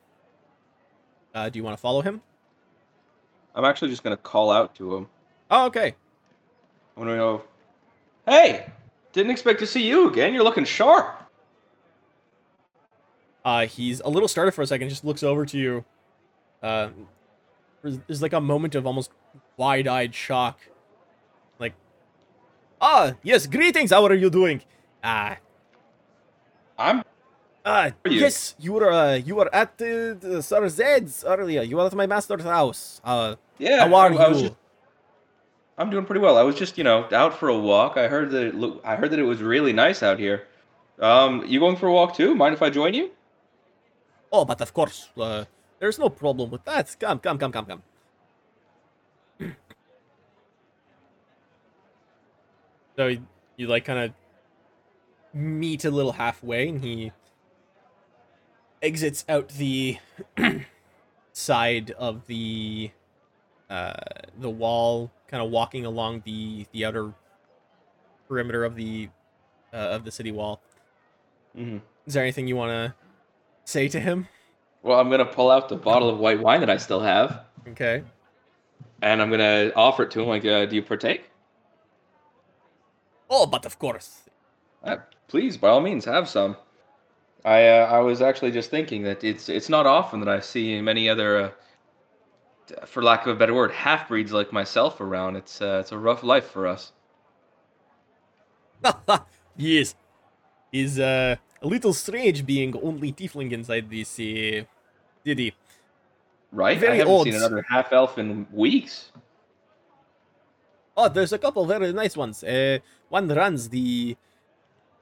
Uh 1.33 1.49
do 1.49 1.59
you 1.59 1.63
want 1.63 1.77
to 1.77 1.81
follow 1.81 2.01
him 2.01 2.21
I'm 3.55 3.65
actually 3.65 3.89
just 3.89 4.03
gonna 4.03 4.17
call 4.17 4.51
out 4.51 4.75
to 4.75 4.95
him. 4.95 5.07
oh 5.49 5.65
okay 5.67 5.95
I'm 6.95 7.03
gonna 7.03 7.17
go. 7.17 7.43
Hey, 8.25 8.67
didn't 9.11 9.31
expect 9.31 9.59
to 9.59 9.67
see 9.67 9.85
you 9.85 10.09
again. 10.09 10.33
You're 10.33 10.43
looking 10.43 10.65
sharp. 10.65 11.23
Uh, 13.43 13.67
he's 13.67 13.99
a 13.99 14.09
little 14.09 14.27
startled 14.27 14.55
for 14.55 14.61
a 14.61 14.67
second, 14.67 14.89
just 14.89 15.03
looks 15.03 15.21
over 15.21 15.45
to 15.45 15.57
you. 15.57 15.85
Uh, 16.63 16.89
there's, 17.83 18.21
like 18.21 18.33
a 18.33 18.41
moment 18.41 18.73
of 18.73 18.87
almost 18.87 19.11
wide-eyed 19.57 20.15
shock. 20.15 20.59
Like, 21.59 21.73
ah, 22.81 23.13
yes, 23.21 23.45
greetings. 23.45 23.91
How 23.91 24.03
are 24.05 24.13
you 24.15 24.31
doing? 24.31 24.63
Ah, 25.03 25.37
I'm. 26.79 27.03
Uh, 27.65 27.91
you? 28.05 28.11
yes, 28.21 28.55
you 28.59 28.73
were 28.73 28.91
uh, 28.91 29.15
you 29.15 29.35
were 29.35 29.49
at 29.53 29.69
uh, 29.81 30.13
the 30.19 30.41
Sir 30.41 30.67
Zed's 30.69 31.23
earlier. 31.25 31.63
You 31.63 31.77
were 31.77 31.85
at 31.87 31.93
my 31.95 32.05
master's 32.07 32.43
house. 32.43 33.01
Uh, 33.03 33.35
Yeah. 33.57 33.87
how 33.87 33.93
are 33.95 34.13
I, 34.13 34.15
I 34.25 34.27
was 34.29 34.41
you? 34.41 34.49
just. 34.49 34.59
I'm 35.77 35.89
doing 35.89 36.05
pretty 36.05 36.21
well. 36.21 36.37
I 36.37 36.43
was 36.43 36.55
just, 36.55 36.77
you 36.77 36.83
know, 36.85 37.05
out 37.11 37.37
for 37.37 37.49
a 37.49 37.57
walk. 37.57 37.97
I 37.97 38.07
heard 38.07 38.31
that 38.31 38.43
it. 38.47 38.55
I 38.85 38.95
heard 38.95 39.11
that 39.11 39.19
it 39.19 39.23
was 39.23 39.41
really 39.41 39.73
nice 39.73 40.01
out 40.03 40.19
here. 40.19 40.47
Um, 40.99 41.43
you 41.45 41.59
going 41.59 41.75
for 41.75 41.87
a 41.87 41.93
walk 41.93 42.15
too? 42.15 42.33
Mind 42.35 42.53
if 42.53 42.61
I 42.61 42.69
join 42.69 42.93
you? 42.93 43.11
Oh, 44.31 44.45
but 44.45 44.61
of 44.61 44.73
course, 44.73 45.09
uh, 45.17 45.45
there's 45.79 45.99
no 45.99 46.09
problem 46.09 46.49
with 46.51 46.63
that. 46.65 46.95
Come, 46.99 47.19
come, 47.19 47.37
come, 47.37 47.51
come, 47.51 47.65
come. 47.65 47.83
so 52.95 53.07
you, 53.07 53.25
you 53.57 53.67
like 53.67 53.85
kind 53.85 53.99
of 53.99 54.13
meet 55.33 55.83
a 55.83 55.91
little 55.91 56.13
halfway, 56.13 56.69
and 56.69 56.81
he 56.81 57.11
exits 58.85 59.25
out 59.27 59.49
the 59.49 59.97
side 61.33 61.91
of 61.91 62.27
the 62.27 62.91
uh, 63.69 63.93
the 64.39 64.49
wall, 64.49 65.11
kind 65.27 65.43
of 65.43 65.49
walking 65.49 65.85
along 65.85 66.21
the 66.25 66.67
the 66.71 66.85
outer 66.85 67.13
perimeter 68.27 68.63
of 68.63 68.75
the 68.75 69.09
uh, 69.73 69.77
of 69.97 70.05
the 70.05 70.11
city 70.11 70.31
wall. 70.31 70.61
hmm 71.55 71.77
Is 72.05 72.13
there 72.13 72.23
anything 72.23 72.47
you 72.47 72.55
want 72.55 72.71
to 72.71 72.93
say 73.65 73.87
to 73.89 73.99
him? 73.99 74.27
Well, 74.83 74.99
I'm 74.99 75.09
gonna 75.09 75.25
pull 75.25 75.49
out 75.49 75.67
the 75.67 75.75
bottle 75.75 76.09
of 76.09 76.19
white 76.19 76.39
wine 76.39 76.59
that 76.59 76.69
I 76.69 76.77
still 76.77 76.99
have, 76.99 77.41
Okay. 77.69 78.03
and 79.01 79.19
I'm 79.21 79.31
gonna 79.31 79.71
offer 79.75 80.03
it 80.03 80.11
to 80.11 80.21
him. 80.21 80.27
Like, 80.27 80.45
uh, 80.45 80.67
do 80.67 80.75
you 80.75 80.83
partake? 80.83 81.31
Oh, 83.29 83.47
but 83.47 83.65
of 83.65 83.79
course. 83.79 84.21
Uh, 84.83 84.97
please, 85.27 85.57
by 85.57 85.69
all 85.69 85.81
means, 85.81 86.05
have 86.05 86.29
some. 86.29 86.55
I 87.45 87.67
uh, 87.67 87.85
I 87.85 87.99
was 87.99 88.21
actually 88.23 88.51
just 88.51 88.71
thinking 88.71 89.03
that 89.03 89.23
it's 89.23 89.49
it's 89.49 89.69
not 89.69 89.85
often 89.85 90.19
that 90.21 90.29
I 90.29 90.39
see 90.39 90.81
many 90.81 91.07
other, 91.07 91.53
uh, 92.73 92.85
for 92.87 93.03
lack 93.03 93.27
of 93.27 93.35
a 93.35 93.39
better 93.39 93.53
word, 93.53 93.71
half 93.71 94.07
breeds 94.07 94.31
like 94.31 94.51
myself 94.51 94.99
around. 94.99 95.35
It's 95.35 95.61
uh, 95.61 95.77
it's 95.81 95.91
a 95.91 95.97
rough 95.97 96.23
life 96.23 96.49
for 96.49 96.65
us. 96.65 96.91
yes. 99.55 99.93
Is 100.71 100.99
uh, 100.99 101.35
a 101.61 101.67
little 101.67 101.93
strange 101.93 102.45
being 102.45 102.75
only 102.81 103.13
tiefling 103.13 103.51
inside 103.51 103.89
this 103.91 104.19
uh, 104.19 104.65
city. 105.23 105.53
Right? 106.51 106.77
Very 106.77 106.93
I 106.93 106.95
haven't 106.97 107.23
seen 107.25 107.35
another 107.35 107.63
half 107.69 107.93
elf 107.93 108.17
in 108.17 108.47
weeks. 108.51 109.11
Oh, 110.97 111.09
there's 111.09 111.31
a 111.31 111.37
couple 111.37 111.65
very 111.65 111.93
nice 111.93 112.17
ones. 112.17 112.43
Uh, 112.43 112.79
one 113.09 113.27
runs 113.27 113.69
the 113.69 114.17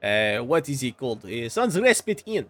uh, 0.04 0.38
what 0.40 0.68
is 0.70 0.82
he 0.82 0.92
called? 0.92 1.26
Uh, 1.26 1.50
Sun's 1.50 1.80
Respite 1.80 2.24
Inn. 2.26 2.50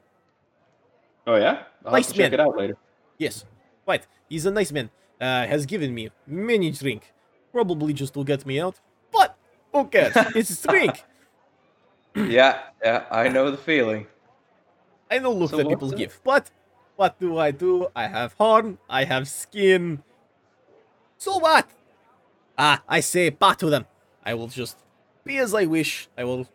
Oh 1.25 1.35
yeah, 1.35 1.63
I'll 1.85 1.93
Nice 1.93 2.07
to 2.07 2.13
check 2.13 2.31
man. 2.31 2.33
it 2.33 2.39
out 2.39 2.57
later. 2.57 2.77
Yes, 3.17 3.45
right. 3.87 4.05
He's 4.29 4.45
a 4.45 4.51
nice 4.51 4.71
man. 4.71 4.89
Uh, 5.21 5.47
has 5.47 5.65
given 5.65 5.93
me 5.93 6.09
many 6.27 6.71
drink, 6.71 7.13
probably 7.51 7.93
just 7.93 8.13
to 8.15 8.23
get 8.23 8.45
me 8.45 8.59
out. 8.59 8.79
But 9.11 9.37
who 9.71 9.85
cares? 9.87 10.13
it's 10.35 10.65
a 10.65 10.67
drink. 10.67 11.03
yeah, 12.15 12.59
yeah, 12.83 13.05
I 13.11 13.29
know 13.29 13.51
the 13.51 13.57
feeling. 13.57 14.07
I 15.09 15.19
know 15.19 15.31
look 15.31 15.51
So 15.51 15.57
that 15.57 15.67
people 15.69 15.91
give, 15.91 16.19
but 16.23 16.49
what 16.95 17.19
do 17.19 17.37
I 17.37 17.51
do? 17.51 17.87
I 17.95 18.07
have 18.07 18.33
horn, 18.33 18.77
I 18.89 19.03
have 19.05 19.27
skin. 19.27 20.03
So 21.17 21.37
what? 21.37 21.67
Ah, 22.57 22.83
I 22.87 22.99
say 22.99 23.29
bah 23.29 23.53
to 23.55 23.69
them. 23.69 23.85
I 24.23 24.33
will 24.33 24.47
just 24.47 24.77
be 25.23 25.37
as 25.37 25.53
I 25.53 25.65
wish. 25.65 26.07
I 26.17 26.23
will 26.23 26.47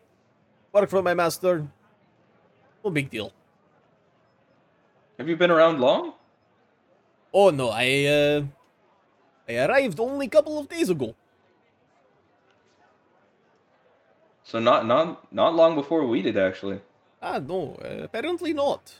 work 0.71 0.89
for 0.89 1.01
my 1.01 1.13
master. 1.13 1.67
No 2.83 2.91
big 2.91 3.09
deal. 3.09 3.31
Have 5.17 5.27
you 5.27 5.35
been 5.35 5.51
around 5.51 5.79
long? 5.79 6.13
Oh 7.33 7.49
no, 7.49 7.69
I 7.69 8.05
uh 8.05 8.43
I 9.47 9.57
arrived 9.65 9.99
only 9.99 10.27
a 10.27 10.29
couple 10.29 10.57
of 10.57 10.67
days 10.69 10.89
ago. 10.89 11.15
So 14.43 14.59
not 14.59 14.85
not 14.85 15.31
not 15.33 15.53
long 15.55 15.75
before 15.75 16.05
we 16.07 16.21
did 16.21 16.37
actually. 16.37 16.79
Ah 17.21 17.39
no, 17.39 17.75
uh, 17.83 18.03
apparently 18.03 18.53
not. 18.53 18.99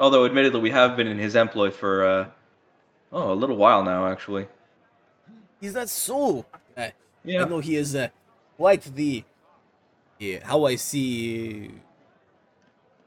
Although 0.00 0.24
admittedly 0.24 0.60
we 0.60 0.70
have 0.70 0.96
been 0.96 1.06
in 1.06 1.18
his 1.18 1.34
employ 1.34 1.70
for 1.70 2.04
uh, 2.06 2.26
oh 3.12 3.32
a 3.32 3.34
little 3.34 3.56
while 3.56 3.82
now 3.84 4.06
actually. 4.06 4.48
Is 5.60 5.74
that 5.74 5.88
so? 5.88 6.46
Uh, 6.76 6.88
Yeah. 7.24 7.44
I 7.44 7.48
know 7.48 7.58
he 7.58 7.76
is 7.76 7.94
uh, 7.94 8.08
quite 8.58 8.82
the 8.94 9.24
yeah, 10.18 10.44
how 10.44 10.64
I 10.66 10.74
see 10.74 11.70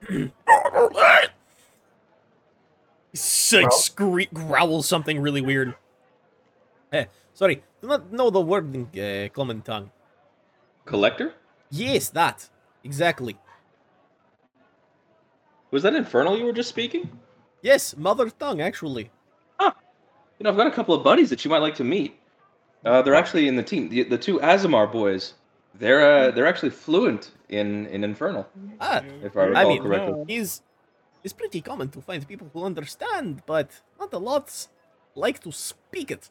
He's 0.08 0.32
like 3.54 3.72
scree- 3.74 4.30
growls 4.34 4.88
something 4.88 5.20
really 5.20 5.42
weird. 5.42 5.76
Eh, 6.94 7.06
sorry, 7.34 7.62
do 7.82 7.88
not 7.88 8.12
know 8.12 8.30
the 8.30 8.40
word 8.40 8.74
in 8.74 8.88
uh, 9.00 9.28
common 9.30 9.62
tongue. 9.62 9.92
Collector? 10.86 11.34
Yes, 11.70 12.10
that 12.10 12.50
exactly. 12.84 13.38
Was 15.70 15.84
that 15.84 15.94
infernal 15.96 16.38
you 16.38 16.46
were 16.46 16.54
just 16.54 16.70
speaking? 16.70 17.20
Yes, 17.62 17.96
mother 17.96 18.30
tongue 18.30 18.62
actually. 18.62 19.12
You 19.60 20.46
know, 20.46 20.50
I've 20.50 20.58
got 20.58 20.66
a 20.66 20.72
couple 20.72 20.96
of 20.96 21.04
buddies 21.04 21.30
that 21.30 21.46
you 21.46 21.52
might 21.52 21.60
like 21.62 21.76
to 21.76 21.84
meet. 21.84 22.18
Uh, 22.84 23.04
they're 23.04 23.14
actually 23.14 23.48
in 23.48 23.56
the 23.56 23.62
team. 23.62 23.90
The, 23.90 24.02
the 24.04 24.18
two 24.18 24.40
Aasimar 24.40 24.92
boys. 24.92 25.36
They're 25.74 26.02
uh, 26.28 26.32
they're 26.32 26.48
actually 26.48 26.72
fluent 26.72 27.32
in 27.50 27.88
in 27.88 28.04
infernal, 28.04 28.46
Ah, 28.80 29.02
if 29.24 29.36
I 29.38 29.44
recall 29.46 29.58
I 29.58 29.64
mean, 29.70 29.82
correctly. 29.82 30.36
is 30.36 30.62
it's 31.24 31.34
pretty 31.34 31.62
common 31.62 31.90
to 31.90 32.02
find 32.02 32.28
people 32.28 32.50
who 32.54 32.64
understand, 32.66 33.42
but 33.46 33.82
not 34.00 34.12
a 34.14 34.18
lot 34.18 34.68
like 35.16 35.40
to 35.42 35.52
speak 35.52 36.12
it. 36.12 36.30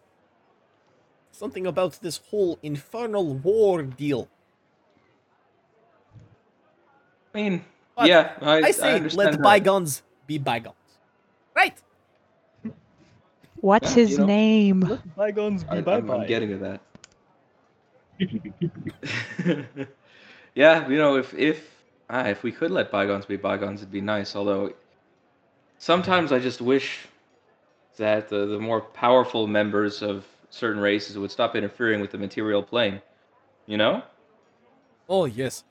Something 1.32 1.66
about 1.66 2.00
this 2.02 2.20
whole 2.30 2.58
infernal 2.62 3.34
war 3.34 3.82
deal. 3.82 4.28
I 7.34 7.38
mean, 7.42 7.64
But 7.96 8.08
yeah, 8.08 8.32
I, 8.40 8.56
I 8.56 8.70
say 8.72 8.94
understand 8.96 9.16
let 9.18 9.32
that. 9.32 9.42
bygones 9.42 10.02
be 10.26 10.38
bygones. 10.38 10.76
Right? 11.54 11.76
What's 13.60 13.90
Yeah, 13.90 14.02
his 14.02 14.10
you 14.12 14.18
know- 14.18 14.26
name? 14.26 15.00
Bygones 15.16 15.64
I, 15.68 15.76
be 15.76 15.82
bye 15.82 15.96
I'm, 15.98 16.10
I'm 16.10 16.26
getting 16.26 16.48
to 16.50 16.58
that. 16.58 16.80
yeah, 20.54 20.88
you 20.88 20.96
know, 20.98 21.16
if 21.16 21.34
if 21.34 21.84
ah, 22.10 22.26
if 22.26 22.42
we 22.42 22.52
could 22.52 22.70
let 22.70 22.90
bygones 22.90 23.26
be 23.26 23.36
bygones, 23.36 23.80
it'd 23.80 23.92
be 23.92 24.00
nice. 24.00 24.36
Although 24.36 24.72
sometimes 25.78 26.32
I 26.32 26.38
just 26.38 26.60
wish 26.60 27.06
that 27.96 28.28
the, 28.28 28.46
the 28.46 28.58
more 28.58 28.80
powerful 28.80 29.46
members 29.46 30.02
of 30.02 30.26
certain 30.50 30.80
races 30.80 31.18
would 31.18 31.30
stop 31.30 31.54
interfering 31.56 32.00
with 32.00 32.10
the 32.10 32.18
material 32.18 32.62
plane. 32.62 33.00
You 33.66 33.78
know, 33.78 34.02
Oh 35.08 35.24
yes. 35.26 35.64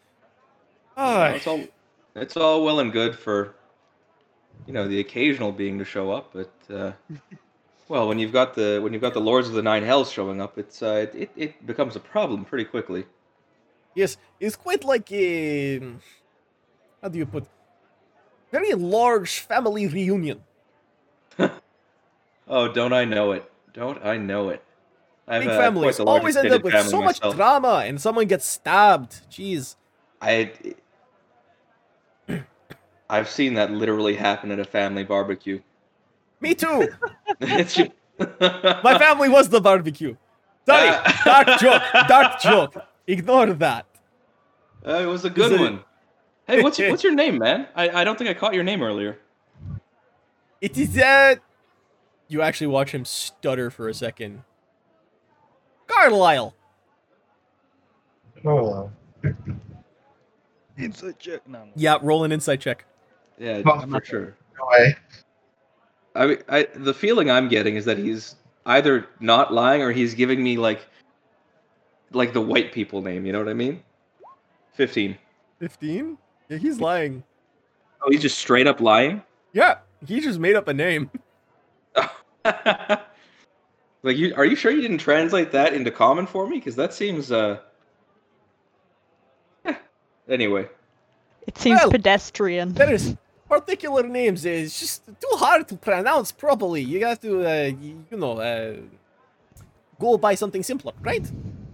You 1.04 1.14
know, 1.14 1.18
Ah, 1.18 1.30
it's 1.30 1.48
all 1.48 1.68
it's 2.16 2.36
all 2.38 2.64
well 2.64 2.80
and 2.80 2.92
good 2.92 3.16
for 3.18 3.56
you 4.66 4.74
know 4.74 4.88
the 4.88 5.00
occasional 5.00 5.52
being 5.52 5.78
to 5.80 5.86
show 5.86 6.12
up, 6.12 6.32
but 6.34 6.52
uh, 6.74 6.92
well, 7.90 8.08
when 8.08 8.20
you've 8.20 8.32
got 8.32 8.54
the 8.56 8.80
when 8.82 8.94
you've 8.94 9.02
got 9.02 9.14
the 9.14 9.22
lords 9.22 9.50
of 9.50 9.54
the 9.56 9.62
nine 9.64 9.84
hells 9.84 10.12
showing 10.12 10.40
up, 10.42 10.58
it's 10.58 10.82
uh, 10.82 11.08
it 11.14 11.32
it 11.36 11.66
becomes 11.68 11.96
a 11.98 12.00
problem 12.00 12.46
pretty 12.46 12.66
quickly. 12.66 13.06
yes, 13.96 14.18
it's 14.40 14.56
quite 14.56 14.84
like 14.86 15.12
a 15.12 15.80
how 17.02 17.10
do 17.10 17.18
you 17.18 17.26
put 17.26 17.46
very 18.52 18.74
large 18.74 19.40
family 19.40 19.88
reunion. 19.88 20.42
Oh, 22.52 22.68
don't 22.68 22.94
I 22.94 23.06
know 23.06 23.32
it? 23.32 23.52
Don't 23.74 24.04
I 24.04 24.18
know 24.18 24.50
it? 24.50 24.64
I've, 25.28 25.42
Big 25.42 25.50
uh, 25.50 25.58
families 25.58 26.00
large 26.00 26.22
always 26.22 26.36
end 26.36 26.52
up 26.52 26.64
with 26.64 26.74
so 26.90 27.02
much 27.04 27.22
myself. 27.22 27.36
drama 27.36 27.84
and 27.86 28.02
someone 28.02 28.26
gets 28.26 28.46
stabbed. 28.46 29.22
Jeez. 29.30 29.76
I 30.22 30.52
I've 33.10 33.30
seen 33.30 33.56
that 33.56 33.72
literally 33.72 34.16
happen 34.16 34.52
at 34.52 34.60
a 34.60 34.66
family 34.66 35.04
barbecue. 35.04 35.62
Me 36.42 36.56
too. 36.56 36.88
My 37.40 38.98
family 38.98 39.30
was 39.30 39.50
the 39.50 39.62
barbecue. 39.62 40.16
Sorry, 40.66 40.90
Ah. 40.92 41.22
dark 41.46 41.60
joke, 41.60 42.08
dark 42.08 42.40
joke. 42.42 42.86
Ignore 43.08 43.54
that. 43.54 43.86
Uh, 44.86 44.94
it 45.02 45.06
was 45.06 45.26
a 45.26 45.30
good 45.30 45.52
Is 45.52 45.60
it- 45.60 45.64
one. 45.64 45.80
Hey, 46.48 46.62
what's 46.64 46.80
what's 46.92 47.04
your 47.04 47.14
name, 47.14 47.38
man? 47.38 47.68
I, 47.76 47.90
I 48.02 48.04
don't 48.04 48.18
think 48.18 48.30
I 48.30 48.34
caught 48.34 48.54
your 48.54 48.64
name 48.64 48.82
earlier. 48.82 49.20
It 50.62 50.78
is 50.78 50.98
uh 50.98 51.36
You 52.28 52.42
actually 52.42 52.68
watch 52.68 52.92
him 52.92 53.06
stutter 53.06 53.70
for 53.70 53.88
a 53.88 53.94
second. 53.94 54.44
Carlisle. 55.88 56.54
Oh, 58.46 58.90
Insight 60.78 61.20
check. 61.20 61.48
No, 61.48 61.66
no. 61.66 61.72
Yeah, 61.76 61.98
roll 62.02 62.24
an 62.24 62.32
insight 62.32 62.62
check. 62.62 62.86
Yeah, 63.38 63.62
Oh, 63.66 63.82
for 63.88 64.04
sure. 64.06 64.38
no 64.58 64.66
way. 64.72 64.96
I, 66.16 66.38
I 66.50 66.68
the 66.76 66.94
feeling 66.94 67.30
I'm 67.30 67.48
getting 67.48 67.76
is 67.76 67.86
that 67.86 67.98
he's 67.98 68.36
either 68.66 69.08
not 69.20 69.54
lying 69.54 69.82
or 69.82 69.92
he's 69.92 70.14
giving 70.14 70.44
me 70.44 70.58
like 70.58 70.86
like 72.12 72.34
the 72.34 72.42
white 72.42 72.72
people 72.72 73.02
name. 73.02 73.26
You 73.26 73.34
know 73.34 73.40
what 73.40 73.50
I 73.50 73.54
mean? 73.54 73.84
Fifteen. 74.74 75.18
15? 75.60 76.18
Yeah, 76.48 76.58
he's 76.58 76.80
lying. 76.80 77.24
Oh, 78.02 78.10
he's 78.10 78.22
just 78.22 78.38
straight 78.38 78.66
up 78.66 78.80
lying. 78.80 79.22
Yeah, 79.54 79.80
he 80.06 80.22
just 80.22 80.40
made 80.40 80.56
up 80.56 80.68
a 80.68 80.74
name. 80.74 81.12
like 84.04 84.18
you, 84.18 84.34
are 84.36 84.46
you 84.46 84.56
sure 84.56 84.72
you 84.72 84.82
didn't 84.82 85.00
translate 85.00 85.52
that 85.52 85.74
into 85.74 85.92
common 85.92 86.26
for 86.26 86.48
me? 86.48 86.58
Because 86.58 86.76
that 86.78 86.94
seems 86.94 87.32
uh. 87.32 87.60
yeah. 89.66 89.78
Anyway, 90.30 90.68
It 91.46 91.58
seems 91.58 91.82
Well, 91.82 91.92
pedestrian. 91.92 92.74
There 92.74 92.94
is 92.94 93.18
particular 93.50 94.04
names. 94.04 94.46
is 94.46 94.80
just 94.80 95.06
too 95.06 95.36
hard 95.38 95.68
to 95.68 95.76
pronounce 95.76 96.32
properly. 96.32 96.82
You 96.82 97.06
have 97.06 97.20
to, 97.22 97.46
uh, 97.46 97.72
you 97.82 98.18
know, 98.18 98.38
uh, 98.38 98.76
go 100.00 100.18
by 100.18 100.36
something 100.36 100.64
simpler, 100.64 100.94
right? 101.02 101.30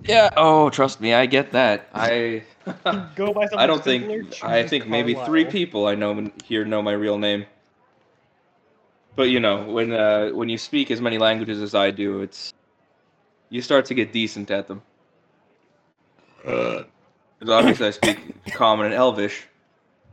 yeah. 0.07 0.29
Oh, 0.37 0.69
trust 0.69 1.01
me, 1.01 1.13
I 1.13 1.25
get 1.25 1.51
that. 1.51 1.89
I. 1.93 2.43
Go 3.15 3.31
by 3.31 3.45
something 3.45 3.59
I 3.59 3.67
don't 3.67 3.83
simpler, 3.83 4.23
think. 4.23 4.43
I 4.43 4.61
choose 4.63 4.69
think 4.71 4.87
maybe 4.87 5.13
three 5.13 5.45
people 5.45 5.85
I 5.85 5.93
know 5.93 6.31
here 6.43 6.65
know 6.65 6.81
my 6.81 6.93
real 6.93 7.19
name. 7.19 7.45
But 9.15 9.29
you 9.29 9.39
know, 9.39 9.63
when 9.65 9.93
uh, 9.93 10.29
when 10.29 10.49
you 10.49 10.57
speak 10.57 10.91
as 10.91 10.99
many 10.99 11.17
languages 11.17 11.61
as 11.61 11.75
I 11.75 11.91
do, 11.91 12.21
it's 12.21 12.53
you 13.49 13.61
start 13.61 13.85
to 13.85 13.93
get 13.93 14.11
decent 14.11 14.51
at 14.51 14.67
them. 14.67 14.81
Because 16.43 16.85
obviously 17.49 17.87
I 17.87 17.91
speak 17.91 18.43
Common 18.51 18.87
and 18.87 18.95
Elvish, 18.95 19.47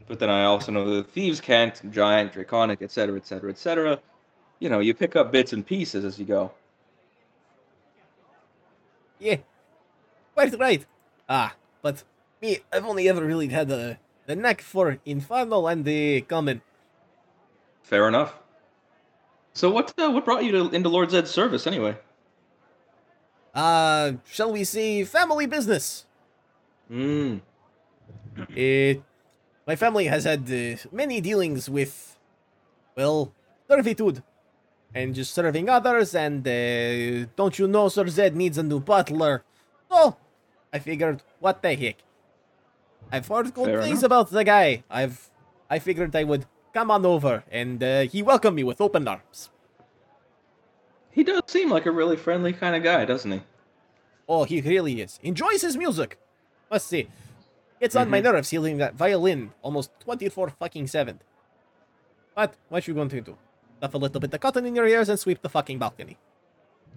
but 0.06 0.18
then 0.18 0.30
I 0.30 0.44
also 0.44 0.72
know 0.72 0.84
the 0.84 1.02
thieves' 1.02 1.40
cant, 1.40 1.80
giant, 1.90 2.32
draconic, 2.32 2.82
etc., 2.82 3.16
etc., 3.16 3.50
etc. 3.50 4.00
You 4.58 4.68
know, 4.68 4.80
you 4.80 4.94
pick 4.94 5.16
up 5.16 5.32
bits 5.32 5.52
and 5.52 5.66
pieces 5.66 6.04
as 6.04 6.18
you 6.18 6.24
go. 6.24 6.52
Yeah, 9.18 9.36
quite 10.34 10.58
right. 10.58 10.84
Ah, 11.28 11.54
but 11.82 12.04
me, 12.40 12.58
I've 12.72 12.84
only 12.84 13.08
ever 13.08 13.24
really 13.24 13.48
had 13.48 13.68
the 13.68 13.98
the 14.26 14.36
knack 14.36 14.60
for 14.60 14.98
Infernal 15.04 15.68
and 15.68 15.84
the 15.84 16.22
Common. 16.22 16.62
Fair 17.82 18.08
enough. 18.08 18.34
So 19.52 19.70
what 19.70 19.92
uh, 19.98 20.10
what 20.10 20.24
brought 20.24 20.44
you 20.44 20.52
to, 20.52 20.70
into 20.70 20.88
Lord 20.88 21.10
Zed's 21.10 21.30
service 21.30 21.66
anyway? 21.66 21.96
Uh, 23.54 24.12
shall 24.24 24.52
we 24.52 24.64
say 24.64 25.04
family 25.04 25.46
business? 25.46 26.06
Hmm. 26.88 27.38
Uh, 28.38 28.94
my 29.66 29.76
family 29.76 30.06
has 30.06 30.24
had 30.24 30.50
uh, 30.50 30.76
many 30.90 31.20
dealings 31.20 31.68
with, 31.68 32.18
well, 32.96 33.32
servitude. 33.68 34.22
And 34.94 35.14
just 35.14 35.32
serving 35.32 35.70
others, 35.70 36.14
and 36.14 36.46
uh, 36.46 37.26
don't 37.34 37.58
you 37.58 37.66
know 37.66 37.88
Sir 37.88 38.06
Zed 38.08 38.36
needs 38.36 38.58
a 38.58 38.62
new 38.62 38.78
butler? 38.78 39.42
So, 39.90 40.18
I 40.70 40.78
figured, 40.80 41.22
what 41.40 41.62
the 41.62 41.74
heck? 41.74 41.96
I've 43.10 43.26
heard 43.26 43.54
good 43.54 43.64
Fair 43.64 43.82
things 43.82 44.00
enough. 44.00 44.04
about 44.04 44.30
the 44.30 44.44
guy. 44.44 44.84
I've, 44.90 45.30
I 45.70 45.78
figured 45.78 46.14
I 46.14 46.24
would 46.24 46.44
come 46.74 46.90
on 46.90 47.06
over, 47.06 47.42
and 47.50 47.82
uh, 47.82 48.00
he 48.02 48.22
welcomed 48.22 48.56
me 48.56 48.64
with 48.64 48.82
open 48.82 49.08
arms. 49.08 49.48
He 51.10 51.24
does 51.24 51.42
seem 51.46 51.70
like 51.70 51.86
a 51.86 51.90
really 51.90 52.18
friendly 52.18 52.52
kind 52.52 52.76
of 52.76 52.82
guy, 52.82 53.06
doesn't 53.06 53.32
he? 53.32 53.40
Oh, 54.28 54.44
he 54.44 54.60
really 54.60 55.00
is. 55.00 55.18
Enjoys 55.22 55.62
his 55.62 55.76
music. 55.76 56.18
Let's 56.70 56.84
see. 56.84 57.08
Gets 57.82 57.96
on 57.96 58.08
my 58.08 58.20
nerves 58.20 58.50
hearing 58.50 58.76
that 58.76 58.94
violin 58.94 59.50
almost 59.60 59.90
24 59.98 60.50
fucking 60.50 60.86
7. 60.86 61.18
But 62.32 62.54
what 62.68 62.86
you 62.86 62.94
going 62.94 63.08
to 63.08 63.20
do? 63.20 63.36
Stuff 63.78 63.94
a 63.94 63.98
little 63.98 64.20
bit 64.20 64.32
of 64.32 64.38
cotton 64.38 64.66
in 64.66 64.76
your 64.76 64.86
ears 64.86 65.08
and 65.08 65.18
sweep 65.18 65.42
the 65.42 65.48
fucking 65.48 65.80
balcony. 65.80 66.16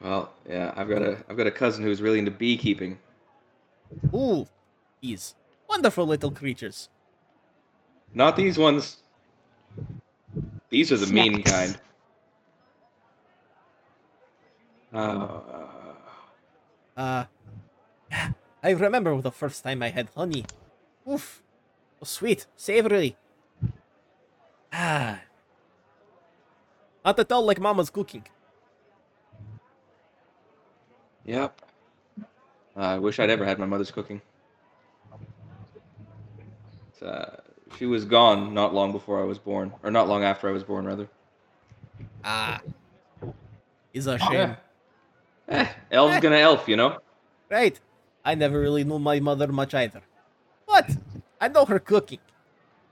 well, 0.00 0.32
yeah, 0.48 0.72
I've 0.76 0.88
got 0.88 1.02
a 1.02 1.18
I've 1.28 1.36
got 1.36 1.48
a 1.48 1.50
cousin 1.50 1.82
who's 1.82 2.00
really 2.00 2.20
into 2.20 2.30
beekeeping. 2.30 3.00
Ooh, 4.14 4.46
these 5.02 5.34
wonderful 5.68 6.06
little 6.06 6.30
creatures. 6.30 6.88
Not 8.14 8.36
these 8.36 8.58
ones. 8.58 8.98
These 10.70 10.92
are 10.92 10.98
the 10.98 11.12
mean 11.12 11.42
kind. 11.42 11.76
Uh, 14.92 15.40
Uh, 16.98 17.24
I 18.62 18.70
remember 18.70 19.20
the 19.20 19.30
first 19.30 19.64
time 19.64 19.82
I 19.82 19.90
had 19.90 20.08
honey. 20.16 20.44
Oof, 21.10 21.42
so 22.00 22.04
sweet, 22.04 22.46
savory. 22.56 23.16
Ah, 24.72 25.20
not 27.04 27.18
at 27.18 27.32
all 27.32 27.44
like 27.44 27.60
Mama's 27.60 27.90
cooking. 27.90 28.26
yep. 31.24 31.60
I 32.76 32.98
wish 32.98 33.18
I'd 33.18 33.30
ever 33.30 33.44
had 33.44 33.58
my 33.58 33.66
mother's 33.66 33.90
cooking. 33.90 34.20
Uh, 37.04 37.26
she 37.76 37.86
was 37.86 38.04
gone 38.04 38.54
not 38.54 38.74
long 38.74 38.92
before 38.92 39.20
I 39.20 39.24
was 39.24 39.38
born, 39.38 39.72
or 39.82 39.90
not 39.90 40.08
long 40.08 40.24
after 40.24 40.48
I 40.48 40.52
was 40.52 40.64
born, 40.64 40.84
rather. 40.84 41.08
Ah, 42.24 42.60
is 43.92 44.06
a 44.06 44.18
shame. 44.18 44.56
Eh, 45.48 45.66
elf's 45.90 46.20
gonna 46.20 46.36
elf, 46.36 46.68
you 46.68 46.76
know. 46.76 46.98
Right. 47.50 47.80
I 48.28 48.34
never 48.34 48.60
really 48.60 48.84
knew 48.84 48.98
my 48.98 49.20
mother 49.20 49.46
much 49.48 49.72
either. 49.72 50.02
But 50.66 50.90
I 51.40 51.48
know 51.48 51.64
her 51.64 51.78
cooking. 51.78 52.18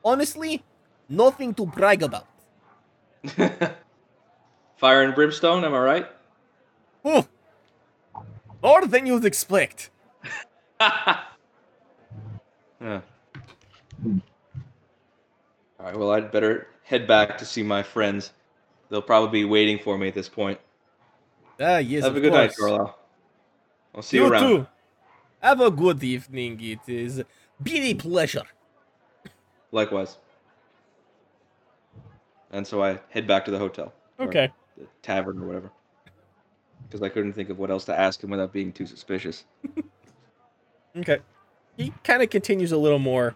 Honestly, 0.03 0.65
nothing 1.11 1.53
to 1.55 1.67
brag 1.67 2.03
about. 2.03 2.27
Fire 4.79 5.03
and 5.03 5.15
brimstone, 5.15 5.63
am 5.63 5.75
I 5.75 5.79
right? 5.79 6.07
Ooh, 7.07 7.27
more 8.63 8.87
than 8.87 9.05
you'd 9.07 9.27
expect. 9.27 9.91
Yeah. 12.81 13.01
All 14.05 14.21
right. 15.87 15.97
Well, 15.97 16.11
I'd 16.13 16.31
better 16.31 16.69
head 16.85 17.07
back 17.07 17.39
to 17.39 17.45
see 17.47 17.63
my 17.63 17.83
friends. 17.83 18.33
They'll 18.91 19.01
probably 19.03 19.41
be 19.41 19.45
waiting 19.47 19.79
for 19.79 19.97
me 19.97 20.09
at 20.09 20.15
this 20.15 20.29
point. 20.29 20.61
Ah, 21.59 21.79
yes, 21.79 22.05
Have 22.05 22.17
a 22.17 22.21
good 22.21 22.33
course. 22.33 22.49
night, 22.51 22.57
Carlisle. 22.59 22.99
I'll 23.95 24.03
see 24.03 24.19
you, 24.19 24.25
You 24.25 24.31
around. 24.31 24.43
too. 24.43 24.67
Have 25.43 25.61
a 25.61 25.71
good 25.71 26.03
evening. 26.03 26.59
It 26.61 26.81
is 26.89 27.23
been 27.63 27.83
a 27.83 27.95
pleasure. 27.95 28.43
Likewise. 29.73 30.19
And 32.51 32.67
so 32.67 32.83
I 32.83 33.01
head 33.11 33.27
back 33.27 33.45
to 33.47 33.51
the 33.51 33.59
hotel. 33.59 33.93
Okay. 34.19 34.51
the 34.79 34.87
tavern 35.03 35.39
or 35.41 35.47
whatever. 35.47 35.71
Because 36.85 37.03
I 37.03 37.09
couldn't 37.09 37.33
think 37.35 37.51
of 37.51 37.59
what 37.59 37.71
else 37.71 37.85
to 37.87 37.99
ask 37.99 38.23
him 38.23 38.31
without 38.31 38.53
being 38.53 38.73
too 38.73 38.87
suspicious. 38.87 39.45
Okay. 40.99 41.19
He 41.77 41.93
kind 42.05 42.23
of 42.23 42.31
continues 42.31 42.73
a 42.73 42.79
little 42.79 42.99
more. 42.99 43.35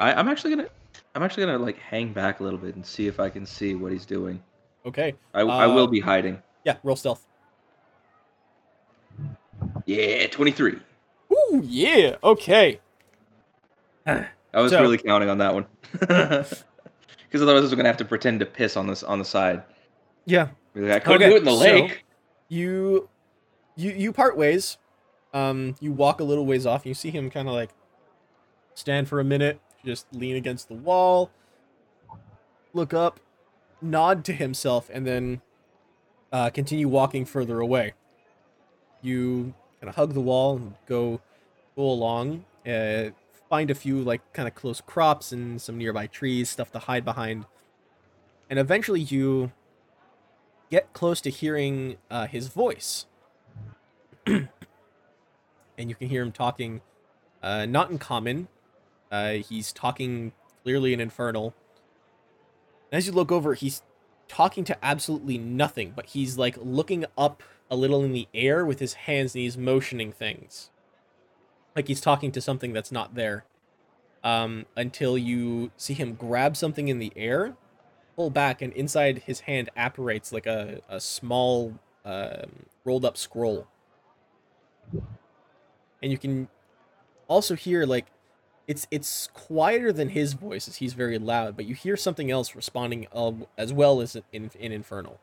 I, 0.00 0.12
I'm 0.12 0.28
actually 0.28 0.56
gonna, 0.56 0.68
I'm 1.14 1.22
actually 1.22 1.46
gonna 1.46 1.58
like 1.64 1.78
hang 1.78 2.12
back 2.12 2.40
a 2.40 2.42
little 2.42 2.58
bit 2.58 2.74
and 2.74 2.84
see 2.84 3.06
if 3.06 3.20
I 3.20 3.30
can 3.30 3.46
see 3.46 3.76
what 3.76 3.92
he's 3.92 4.04
doing. 4.04 4.42
Okay. 4.84 5.14
I, 5.34 5.42
I 5.42 5.66
will 5.68 5.84
Uh, 5.84 5.86
be 5.86 6.00
hiding. 6.00 6.42
Yeah, 6.64 6.78
roll 6.82 6.96
stealth. 6.96 7.24
Yeah, 9.86 10.26
23. 10.28 10.78
Ooh, 11.32 11.62
yeah. 11.64 12.16
Okay. 12.22 12.80
I 14.06 14.26
was 14.54 14.72
So- 14.72 14.80
really 14.80 14.98
counting 14.98 15.28
on 15.28 15.38
that 15.38 15.54
one. 15.54 15.66
Because 17.28 17.44
otherwise, 17.44 17.60
I 17.62 17.64
was 17.64 17.74
gonna 17.74 17.88
have 17.88 17.96
to 17.96 18.04
pretend 18.04 18.40
to 18.40 18.46
piss 18.46 18.76
on 18.76 18.86
this 18.86 19.02
on 19.02 19.18
the 19.18 19.24
side. 19.24 19.62
Yeah. 20.26 20.48
I 20.76 20.98
couldn't 20.98 21.14
Okay, 21.22 21.28
do 21.30 21.36
it 21.36 21.38
in 21.38 21.44
the 21.46 21.52
so- 21.52 21.56
lake. 21.64 22.04
You, 22.48 23.08
you, 23.74 23.90
you 23.92 24.12
part 24.12 24.36
ways. 24.36 24.76
Um, 25.32 25.74
you 25.80 25.92
walk 25.92 26.20
a 26.20 26.24
little 26.24 26.44
ways 26.44 26.66
off. 26.66 26.82
And 26.82 26.88
you 26.88 26.94
see 26.94 27.08
him 27.10 27.30
kind 27.30 27.48
of 27.48 27.54
like 27.54 27.70
stand 28.74 29.08
for 29.08 29.18
a 29.18 29.24
minute, 29.24 29.60
just 29.82 30.06
lean 30.12 30.36
against 30.36 30.68
the 30.68 30.74
wall, 30.74 31.30
look 32.74 32.92
up, 32.92 33.18
nod 33.80 34.26
to 34.26 34.34
himself, 34.34 34.90
and 34.92 35.06
then 35.06 35.40
uh, 36.32 36.50
continue 36.50 36.86
walking 36.86 37.24
further 37.24 37.60
away. 37.60 37.94
You 39.00 39.54
kind 39.82 39.88
of 39.88 39.96
hug 39.96 40.14
the 40.14 40.20
wall 40.20 40.56
and 40.56 40.74
go 40.86 41.20
go 41.74 41.82
along. 41.82 42.44
Uh, 42.64 43.10
find 43.50 43.68
a 43.68 43.74
few 43.74 44.00
like 44.00 44.20
kind 44.32 44.46
of 44.46 44.54
close 44.54 44.80
crops 44.80 45.32
and 45.32 45.60
some 45.60 45.76
nearby 45.76 46.06
trees, 46.06 46.48
stuff 46.48 46.70
to 46.70 46.78
hide 46.78 47.04
behind, 47.04 47.44
and 48.48 48.60
eventually 48.60 49.00
you 49.00 49.50
get 50.70 50.92
close 50.92 51.20
to 51.20 51.30
hearing 51.30 51.96
uh, 52.10 52.28
his 52.28 52.46
voice. 52.46 53.06
and 54.26 54.48
you 55.76 55.96
can 55.96 56.08
hear 56.08 56.22
him 56.22 56.30
talking, 56.30 56.80
uh, 57.42 57.66
not 57.66 57.90
in 57.90 57.98
common. 57.98 58.46
Uh, 59.10 59.32
he's 59.32 59.72
talking 59.72 60.32
clearly 60.62 60.94
in 60.94 61.00
infernal. 61.00 61.54
As 62.92 63.06
you 63.06 63.12
look 63.12 63.32
over, 63.32 63.54
he's 63.54 63.82
talking 64.32 64.64
to 64.64 64.84
absolutely 64.84 65.38
nothing, 65.38 65.92
but 65.94 66.06
he's 66.06 66.38
like 66.38 66.56
looking 66.60 67.04
up 67.16 67.42
a 67.70 67.76
little 67.76 68.02
in 68.02 68.12
the 68.12 68.28
air 68.34 68.64
with 68.64 68.80
his 68.80 68.94
hands 68.94 69.34
and 69.34 69.42
he's 69.42 69.56
motioning 69.56 70.12
things. 70.12 70.70
Like 71.76 71.88
he's 71.88 72.00
talking 72.00 72.32
to 72.32 72.40
something 72.40 72.72
that's 72.72 72.92
not 72.92 73.14
there. 73.14 73.44
Um, 74.24 74.66
until 74.76 75.18
you 75.18 75.72
see 75.76 75.94
him 75.94 76.14
grab 76.14 76.56
something 76.56 76.86
in 76.86 77.00
the 77.00 77.12
air 77.16 77.56
pull 78.16 78.30
back, 78.30 78.62
and 78.62 78.72
inside 78.74 79.22
his 79.26 79.40
hand 79.40 79.70
apparates 79.76 80.32
like 80.32 80.46
a, 80.46 80.80
a 80.88 81.00
small 81.00 81.78
um, 82.04 82.66
rolled 82.84 83.04
up 83.04 83.16
scroll. 83.16 83.66
And 86.02 86.10
you 86.10 86.18
can 86.18 86.48
also 87.28 87.54
hear 87.54 87.86
like 87.86 88.06
it's 88.72 88.86
it's 88.90 89.28
quieter 89.34 89.92
than 89.92 90.08
his 90.08 90.32
voice 90.32 90.66
as 90.66 90.76
he's 90.76 90.94
very 90.94 91.18
loud, 91.18 91.56
but 91.56 91.66
you 91.66 91.74
hear 91.74 91.94
something 91.94 92.30
else 92.30 92.56
responding 92.56 93.06
uh, 93.12 93.32
as 93.58 93.70
well 93.70 94.00
as 94.00 94.16
in 94.32 94.50
in 94.58 94.72
Infernal. 94.72 95.20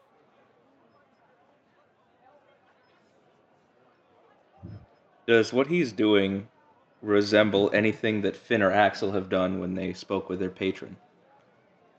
Does 5.25 5.51
what 5.51 5.65
he's 5.65 5.91
doing 5.91 6.47
resemble 7.01 7.71
anything 7.73 8.21
that 8.21 8.35
Finn 8.35 8.61
or 8.61 8.71
Axel 8.71 9.11
have 9.13 9.29
done 9.29 9.59
when 9.59 9.73
they 9.73 9.93
spoke 9.93 10.29
with 10.29 10.39
their 10.39 10.51
patron? 10.51 10.95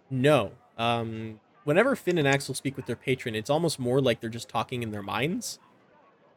No. 0.09 0.53
Um, 0.79 1.41
whenever 1.65 1.97
Finn 1.97 2.19
and 2.19 2.29
Axel 2.29 2.55
speak 2.55 2.77
with 2.77 2.87
their 2.87 2.95
patron, 2.95 3.35
it's 3.35 3.51
almost 3.51 3.81
more 3.81 4.01
like 4.01 4.21
they're 4.21 4.31
just 4.31 4.49
talking 4.49 4.85
in 4.85 4.93
their 4.93 5.03
minds. 5.03 5.59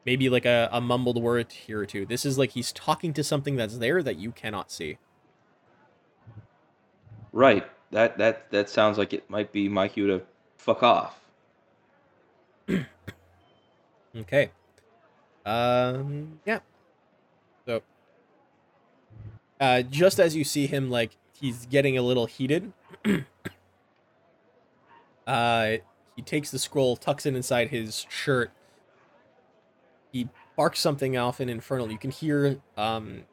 Maybe 0.05 0.29
like 0.29 0.45
a, 0.45 0.69
a 0.71 0.81
mumbled 0.81 1.21
word 1.21 1.51
here 1.51 1.79
or 1.79 1.85
two. 1.85 2.05
This 2.05 2.25
is 2.25 2.37
like 2.37 2.51
he's 2.51 2.71
talking 2.71 3.13
to 3.13 3.23
something 3.23 3.55
that's 3.55 3.77
there 3.77 4.03
that 4.03 4.17
you 4.17 4.31
cannot 4.31 4.71
see. 4.71 4.97
Right. 7.31 7.65
that 7.91 8.17
that 8.17 8.51
that 8.51 8.69
sounds 8.69 8.97
like 8.97 9.13
it 9.13 9.29
might 9.29 9.51
be 9.51 9.69
my 9.69 9.87
cue 9.87 10.07
to 10.07 10.21
fuck 10.57 10.83
off. 10.83 11.19
Okay. 14.15 14.51
Um. 15.45 16.39
Yeah. 16.45 16.59
So. 17.65 17.81
Uh, 19.59 19.81
just 19.81 20.19
as 20.19 20.35
you 20.35 20.43
see 20.43 20.67
him, 20.67 20.91
like 20.91 21.17
he's 21.33 21.65
getting 21.65 21.97
a 21.97 22.01
little 22.01 22.27
heated. 22.27 22.73
uh, 25.27 25.71
he 26.15 26.21
takes 26.21 26.51
the 26.51 26.59
scroll, 26.59 26.95
tucks 26.95 27.25
it 27.25 27.35
inside 27.35 27.69
his 27.69 28.05
shirt. 28.09 28.51
He 30.13 30.29
barks 30.55 30.79
something 30.79 31.17
off 31.17 31.41
in 31.41 31.49
infernal. 31.49 31.91
You 31.91 31.97
can 31.97 32.11
hear 32.11 32.61
um, 32.77 33.23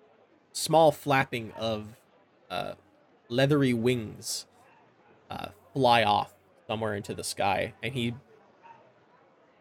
small 0.53 0.91
flapping 0.91 1.53
of 1.53 1.99
uh, 2.51 2.73
leathery 3.29 3.75
wings 3.75 4.47
uh, 5.31 5.49
fly 5.75 6.03
off 6.03 6.33
somewhere 6.67 6.95
into 6.95 7.13
the 7.15 7.23
sky, 7.23 7.75
and 7.83 7.93
he 7.93 8.15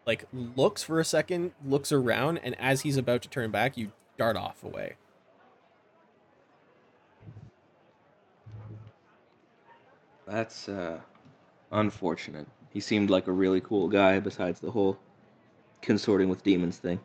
like 0.06 0.24
looks 0.32 0.82
for 0.82 0.98
a 0.98 1.04
second, 1.04 1.52
looks 1.64 1.92
around, 1.92 2.38
and 2.38 2.58
as 2.58 2.80
he's 2.80 2.96
about 2.96 3.20
to 3.22 3.28
turn 3.28 3.50
back, 3.50 3.76
you 3.76 3.92
dart 4.16 4.36
off 4.36 4.64
away. 4.64 4.94
That's 10.26 10.68
uh, 10.68 11.00
unfortunate. 11.70 12.46
He 12.72 12.80
seemed 12.80 13.10
like 13.10 13.26
a 13.26 13.32
really 13.32 13.60
cool 13.60 13.88
guy. 13.88 14.20
Besides 14.20 14.60
the 14.60 14.70
whole 14.70 14.98
consorting 15.82 16.28
with 16.28 16.42
demons 16.42 16.78
thing. 16.78 17.00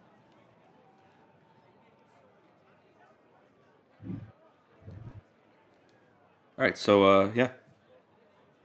All 6.57 6.63
right, 6.63 6.77
so 6.77 7.03
uh, 7.03 7.31
yeah, 7.35 7.49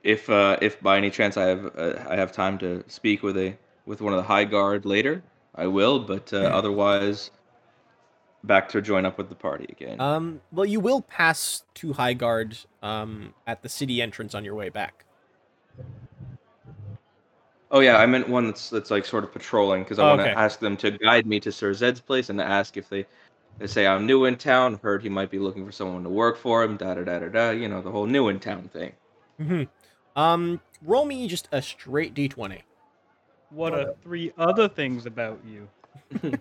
if 0.05 0.31
uh, 0.31 0.57
if 0.63 0.81
by 0.81 0.97
any 0.97 1.11
chance 1.11 1.37
I 1.37 1.47
have 1.47 1.73
uh, 1.77 1.95
I 2.09 2.17
have 2.17 2.31
time 2.33 2.57
to 2.59 2.85
speak 2.87 3.23
with 3.23 3.37
a 3.37 3.57
with 3.87 4.01
one 4.01 4.13
of 4.13 4.17
the 4.19 4.23
high 4.23 4.45
guard 4.45 4.87
later, 4.87 5.23
I 5.55 5.67
will. 5.67 5.99
But 5.99 6.33
uh, 6.33 6.37
otherwise, 6.53 7.33
back 8.45 8.69
to 8.71 8.81
join 8.81 9.05
up 9.05 9.19
with 9.19 9.29
the 9.29 9.35
party 9.35 9.67
again. 9.71 10.01
Um, 10.01 10.41
well, 10.53 10.67
you 10.67 10.79
will 10.79 11.03
pass 11.03 11.65
to 11.75 11.93
High 11.95 12.15
Guard 12.15 12.57
um, 12.83 13.35
at 13.47 13.63
the 13.63 13.69
city 13.69 14.01
entrance 14.01 14.35
on 14.35 14.45
your 14.45 14.55
way 14.55 14.69
back. 14.69 15.05
oh 17.73 17.81
yeah, 17.81 17.97
I 17.97 18.07
meant 18.07 18.29
one 18.29 18.47
that's 18.47 18.71
that's 18.71 18.91
like 18.91 19.05
sort 19.05 19.25
of 19.25 19.33
patrolling 19.33 19.83
because 19.83 19.99
I 19.99 20.05
Oh, 20.05 20.11
want 20.11 20.21
okay. 20.21 20.31
to 20.33 20.39
ask 20.39 20.61
them 20.61 20.77
to 20.79 20.93
guide 20.93 21.27
me 21.27 21.41
to 21.41 21.51
Sir 21.53 21.73
Zed's 21.75 22.01
place 22.01 22.31
and 22.31 22.39
to 22.39 22.45
ask 22.45 22.77
if 22.77 22.89
they 22.89 23.07
they 23.61 23.67
say 23.69 23.87
I'm 23.87 24.07
new 24.07 24.25
in 24.25 24.37
town. 24.37 24.81
Heard 24.83 25.03
he 25.03 25.09
might 25.09 25.31
be 25.31 25.39
looking 25.39 25.65
for 25.65 25.71
someone 25.73 26.03
to 26.03 26.11
work 26.11 26.37
for 26.37 26.65
him. 26.65 26.77
Da 26.77 26.95
da 26.95 27.05
da 27.05 27.21
da 27.21 27.29
da. 27.29 27.51
You 27.51 27.69
know 27.69 27.81
the 27.81 27.91
whole 27.93 28.07
new 28.07 28.29
in 28.29 28.41
town 28.41 28.69
thing. 28.73 28.93
Mm-hmm. 29.41 30.21
Um, 30.21 30.61
roll 30.83 31.05
me 31.05 31.29
just 31.29 31.49
a 31.53 31.63
straight 31.63 32.15
d20. 32.15 32.63
What 33.51 33.75
are 33.75 33.95
three 34.03 34.33
other 34.39 34.69
things 34.69 35.07
about 35.07 35.39
you? 35.47 35.69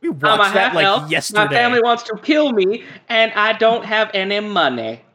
We 0.00 0.10
I'm 0.10 0.14
a 0.22 0.36
watched 0.38 0.54
that 0.54 0.74
like 0.76 0.84
elf. 0.84 1.10
yesterday. 1.10 1.44
My 1.46 1.48
family 1.50 1.80
wants 1.82 2.04
to 2.04 2.16
kill 2.18 2.52
me, 2.52 2.84
and 3.08 3.32
I 3.32 3.52
don't 3.54 3.84
have 3.84 4.12
any 4.14 4.38
money. 4.38 5.02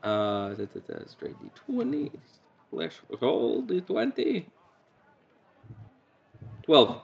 Uh, 0.00 0.54
da, 0.54 0.64
da, 0.64 0.80
da, 0.86 1.04
straight 1.06 1.34
d20 1.68 2.10
slash 2.70 2.94
roll 3.20 3.62
d20. 3.64 4.44
Twelve. 6.62 7.02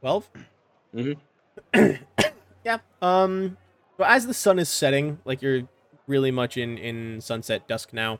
12 0.00 0.28
Mhm. 0.94 1.16
yeah 2.64 2.78
um 3.02 3.56
so 3.96 4.04
as 4.04 4.26
the 4.26 4.34
sun 4.34 4.58
is 4.58 4.68
setting 4.68 5.18
like 5.24 5.42
you're 5.42 5.62
really 6.06 6.30
much 6.30 6.56
in 6.56 6.78
in 6.78 7.20
sunset 7.20 7.66
dusk 7.68 7.92
now 7.92 8.18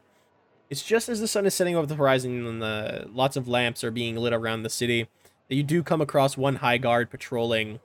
it's 0.70 0.82
just 0.82 1.08
as 1.08 1.20
the 1.20 1.28
sun 1.28 1.46
is 1.46 1.54
setting 1.54 1.74
over 1.76 1.86
the 1.86 1.94
horizon 1.94 2.46
and 2.46 2.60
the 2.62 3.08
lots 3.12 3.36
of 3.36 3.48
lamps 3.48 3.82
are 3.82 3.90
being 3.90 4.16
lit 4.16 4.32
around 4.32 4.62
the 4.62 4.70
city 4.70 5.08
that 5.48 5.54
you 5.54 5.62
do 5.62 5.82
come 5.82 6.00
across 6.00 6.36
one 6.36 6.56
high 6.56 6.78
guard 6.78 7.10
patrolling 7.10 7.80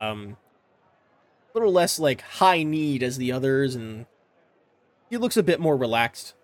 um 0.00 0.36
a 1.54 1.58
little 1.58 1.72
less 1.72 1.98
like 1.98 2.20
high 2.20 2.62
need 2.62 3.02
as 3.02 3.16
the 3.16 3.32
others 3.32 3.74
and 3.74 4.06
he 5.08 5.16
looks 5.16 5.36
a 5.36 5.42
bit 5.42 5.58
more 5.60 5.76
relaxed 5.76 6.34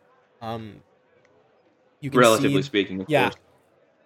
um 0.41 0.77
you 2.01 2.11
can 2.11 2.21
Relatively 2.21 2.61
see 2.61 2.67
speaking, 2.67 3.01
of 3.01 3.07
yeah 3.09 3.31
course. 3.31 3.37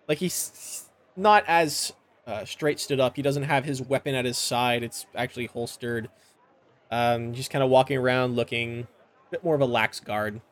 like 0.09 0.19
he's 0.19 0.89
not 1.17 1.45
as 1.49 1.93
uh, 2.29 2.45
straight 2.45 2.79
stood 2.79 3.01
up. 3.01 3.17
He 3.17 3.23
doesn't 3.23 3.45
have 3.45 3.65
his 3.65 3.81
weapon 3.81 4.15
at 4.15 4.27
his 4.27 4.37
side. 4.37 4.83
It's 4.83 5.07
actually 5.15 5.47
holstered. 5.47 6.11
Um, 6.91 7.33
just 7.33 7.51
kind 7.51 7.65
of 7.65 7.71
walking 7.71 7.97
around, 7.97 8.37
looking 8.37 8.87
a 9.27 9.31
bit 9.31 9.43
more 9.43 9.55
of 9.55 9.63
a 9.63 9.67
lax 9.67 9.99
guard. 9.99 10.43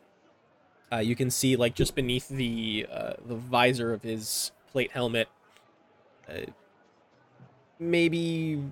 Uh, 0.91 0.99
you 0.99 1.15
can 1.15 1.31
see 1.31 1.55
like 1.55 1.75
just 1.75 1.95
beneath 1.95 2.29
the 2.29 2.87
uh, 2.91 3.15
the 3.25 3.35
visor 3.35 3.93
of 3.93 4.03
his 4.03 4.53
plate 4.71 4.93
helmet, 4.93 5.29
uh, 6.29 6.51
maybe 7.79 8.63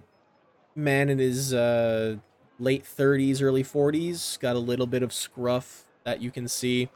man 0.75 1.09
in 1.11 1.19
his 1.19 1.53
uh, 1.53 2.17
late 2.59 2.87
thirties, 2.87 3.43
early 3.43 3.63
forties, 3.63 4.39
got 4.41 4.57
a 4.57 4.61
little 4.61 4.87
bit 4.87 5.03
of 5.03 5.13
scruff 5.13 5.85
that 6.05 6.23
you 6.23 6.31
can 6.31 6.49
see. 6.49 6.89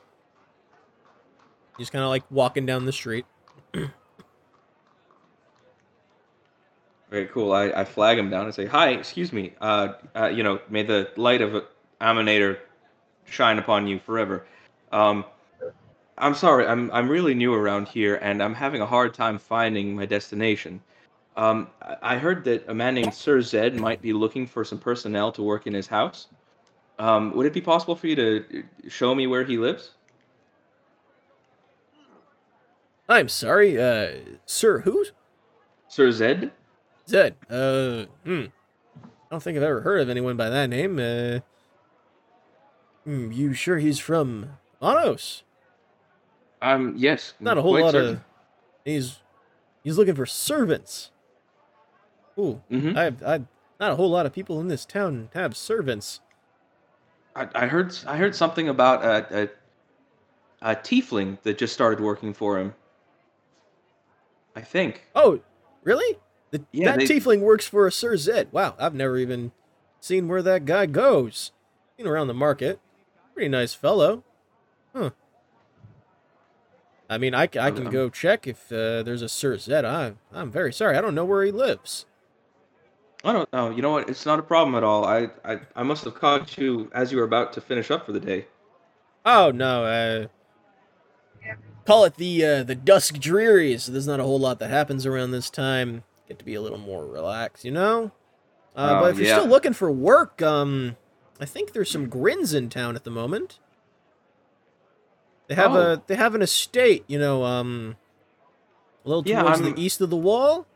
He's 1.76 1.90
kind 1.90 2.04
of 2.04 2.10
like 2.10 2.24
walking 2.30 2.64
down 2.64 2.86
the 2.86 2.92
street. 2.92 3.26
Very 7.10 7.26
cool. 7.26 7.52
I, 7.52 7.70
I 7.70 7.84
flag 7.84 8.18
him 8.18 8.28
down 8.30 8.44
and 8.44 8.54
say, 8.54 8.66
"Hi, 8.66 8.90
excuse 8.90 9.32
me. 9.32 9.54
Uh, 9.60 9.94
uh, 10.14 10.26
you 10.26 10.42
know, 10.42 10.60
may 10.68 10.82
the 10.82 11.10
light 11.16 11.40
of 11.40 11.64
Amaunator 12.00 12.58
shine 13.24 13.58
upon 13.58 13.86
you 13.86 13.98
forever. 13.98 14.46
Um, 14.92 15.24
I'm 16.18 16.34
sorry. 16.34 16.66
I'm 16.66 16.90
I'm 16.90 17.08
really 17.08 17.34
new 17.34 17.54
around 17.54 17.88
here, 17.88 18.16
and 18.16 18.42
I'm 18.42 18.54
having 18.54 18.82
a 18.82 18.86
hard 18.86 19.14
time 19.14 19.38
finding 19.38 19.96
my 19.96 20.04
destination. 20.06 20.80
Um, 21.36 21.68
I- 22.02 22.18
heard 22.18 22.44
that 22.44 22.68
a 22.68 22.74
man 22.74 22.94
named 22.94 23.14
Sir 23.14 23.40
Zed 23.40 23.78
might 23.78 24.02
be 24.02 24.12
looking 24.12 24.44
for 24.46 24.64
some 24.64 24.78
personnel 24.78 25.30
to 25.32 25.42
work 25.42 25.68
in 25.68 25.72
his 25.72 25.86
house. 25.86 26.26
Um, 26.98 27.32
would 27.36 27.46
it 27.46 27.52
be 27.52 27.60
possible 27.60 27.94
for 27.94 28.08
you 28.08 28.16
to 28.16 28.44
uh, 28.58 28.88
show 28.88 29.14
me 29.14 29.28
where 29.28 29.44
he 29.44 29.56
lives? 29.56 29.92
I'm 33.08 33.28
sorry, 33.28 33.80
uh, 33.80 34.16
sir, 34.44 34.80
who? 34.80 35.06
Sir 35.86 36.10
Zed? 36.10 36.50
Zed. 37.08 37.34
Uh, 37.48 38.04
hmm. 38.24 38.44
I 39.04 39.30
don't 39.30 39.42
think 39.42 39.56
I've 39.56 39.62
ever 39.62 39.80
heard 39.80 40.00
of 40.00 40.08
anyone 40.08 40.36
by 40.36 40.48
that 40.48 40.68
name. 40.68 40.98
Uh, 40.98 41.40
hmm, 43.04 43.32
you 43.32 43.52
sure 43.54 43.78
he's 43.78 43.98
from 43.98 44.50
Anos? 44.82 45.42
Um, 46.60 46.94
yes. 46.96 47.34
Not 47.40 47.58
a 47.58 47.62
whole 47.62 47.78
lot 47.78 47.92
certain. 47.92 48.16
of. 48.16 48.20
He's 48.84 49.18
he's 49.84 49.96
looking 49.98 50.14
for 50.14 50.26
servants. 50.26 51.10
Ooh, 52.38 52.60
Mhm. 52.70 52.96
I've 52.96 53.22
I 53.22 53.38
not 53.80 53.92
a 53.92 53.96
whole 53.96 54.10
lot 54.10 54.26
of 54.26 54.32
people 54.32 54.60
in 54.60 54.68
this 54.68 54.84
town 54.84 55.28
have 55.34 55.56
servants. 55.56 56.20
I, 57.36 57.48
I 57.54 57.66
heard 57.66 57.96
I 58.06 58.16
heard 58.16 58.34
something 58.34 58.68
about 58.68 59.04
a, 59.04 59.42
a 60.62 60.72
a 60.72 60.76
tiefling 60.76 61.40
that 61.42 61.58
just 61.58 61.72
started 61.74 62.00
working 62.00 62.34
for 62.34 62.58
him. 62.58 62.74
I 64.56 64.60
think. 64.62 65.04
Oh, 65.14 65.38
really? 65.84 66.18
The, 66.50 66.64
Yeah, 66.72 66.96
that 66.96 67.00
they- 67.00 67.06
tiefling 67.06 67.40
works 67.40 67.66
for 67.66 67.86
a 67.86 67.92
Sir 67.92 68.16
Zed. 68.16 68.48
Wow, 68.52 68.74
I've 68.78 68.94
never 68.94 69.18
even 69.18 69.52
seen 70.00 70.28
where 70.28 70.42
that 70.42 70.64
guy 70.64 70.86
goes. 70.86 71.52
Seen 71.96 72.06
around 72.06 72.28
the 72.28 72.34
market. 72.34 72.80
Pretty 73.34 73.48
nice 73.48 73.74
fellow. 73.74 74.24
Huh. 74.94 75.10
I 77.10 77.16
mean, 77.18 77.34
I 77.34 77.46
can 77.46 77.86
Um, 77.86 77.90
go 77.92 78.08
check 78.10 78.46
if 78.46 78.70
uh, 78.70 79.02
there's 79.02 79.22
a 79.22 79.28
Sir 79.28 79.56
Zed. 79.56 79.84
I, 79.84 80.14
I'm 80.32 80.50
very 80.50 80.72
sorry. 80.72 80.96
I 80.96 81.00
don't 81.00 81.14
know 81.14 81.24
where 81.24 81.42
he 81.44 81.50
lives. 81.50 82.04
I 83.24 83.32
don't 83.32 83.50
know. 83.52 83.70
You 83.70 83.82
know 83.82 83.90
what? 83.92 84.08
It's 84.08 84.26
not 84.26 84.38
a 84.38 84.42
problem 84.42 84.74
at 84.76 84.84
all. 84.84 85.04
I, 85.04 85.30
I, 85.44 85.60
I 85.74 85.82
must 85.82 86.04
have 86.04 86.14
caught 86.14 86.56
you 86.58 86.90
as 86.94 87.10
you 87.10 87.18
were 87.18 87.24
about 87.24 87.52
to 87.54 87.60
finish 87.60 87.90
up 87.90 88.06
for 88.06 88.12
the 88.12 88.20
day. 88.20 88.46
Oh 89.26 89.50
no, 89.50 89.84
uh 89.84 90.26
call 91.84 92.04
it 92.04 92.14
the 92.16 92.44
uh 92.44 92.62
the 92.62 92.74
dusk 92.76 93.18
dreary, 93.18 93.76
so 93.78 93.90
there's 93.92 94.06
not 94.06 94.20
a 94.20 94.22
whole 94.22 94.38
lot 94.38 94.58
that 94.60 94.70
happens 94.70 95.04
around 95.04 95.32
this 95.32 95.50
time. 95.50 96.04
Get 96.28 96.38
to 96.38 96.44
be 96.44 96.54
a 96.54 96.60
little 96.60 96.78
more 96.78 97.06
relaxed, 97.06 97.64
you 97.64 97.70
know? 97.70 98.12
Uh 98.76 98.96
Oh, 98.98 99.00
but 99.00 99.10
if 99.12 99.18
you're 99.18 99.34
still 99.34 99.48
looking 99.48 99.72
for 99.72 99.90
work, 99.90 100.42
um 100.42 100.96
I 101.40 101.44
think 101.46 101.72
there's 101.72 101.90
some 101.90 102.08
grins 102.08 102.52
in 102.54 102.68
town 102.68 102.94
at 102.96 103.04
the 103.04 103.10
moment. 103.10 103.58
They 105.48 105.54
have 105.54 105.74
Oh. 105.74 105.92
a 105.94 106.02
they 106.06 106.16
have 106.16 106.34
an 106.34 106.42
estate, 106.42 107.04
you 107.06 107.18
know, 107.18 107.44
um 107.44 107.96
a 109.04 109.08
little 109.08 109.22
Yeah, 109.26 109.42
towards 109.42 109.60
I'm- 109.62 109.74
the 109.74 109.80
east 109.80 110.00
of 110.00 110.10
the 110.10 110.16
wall. 110.16 110.66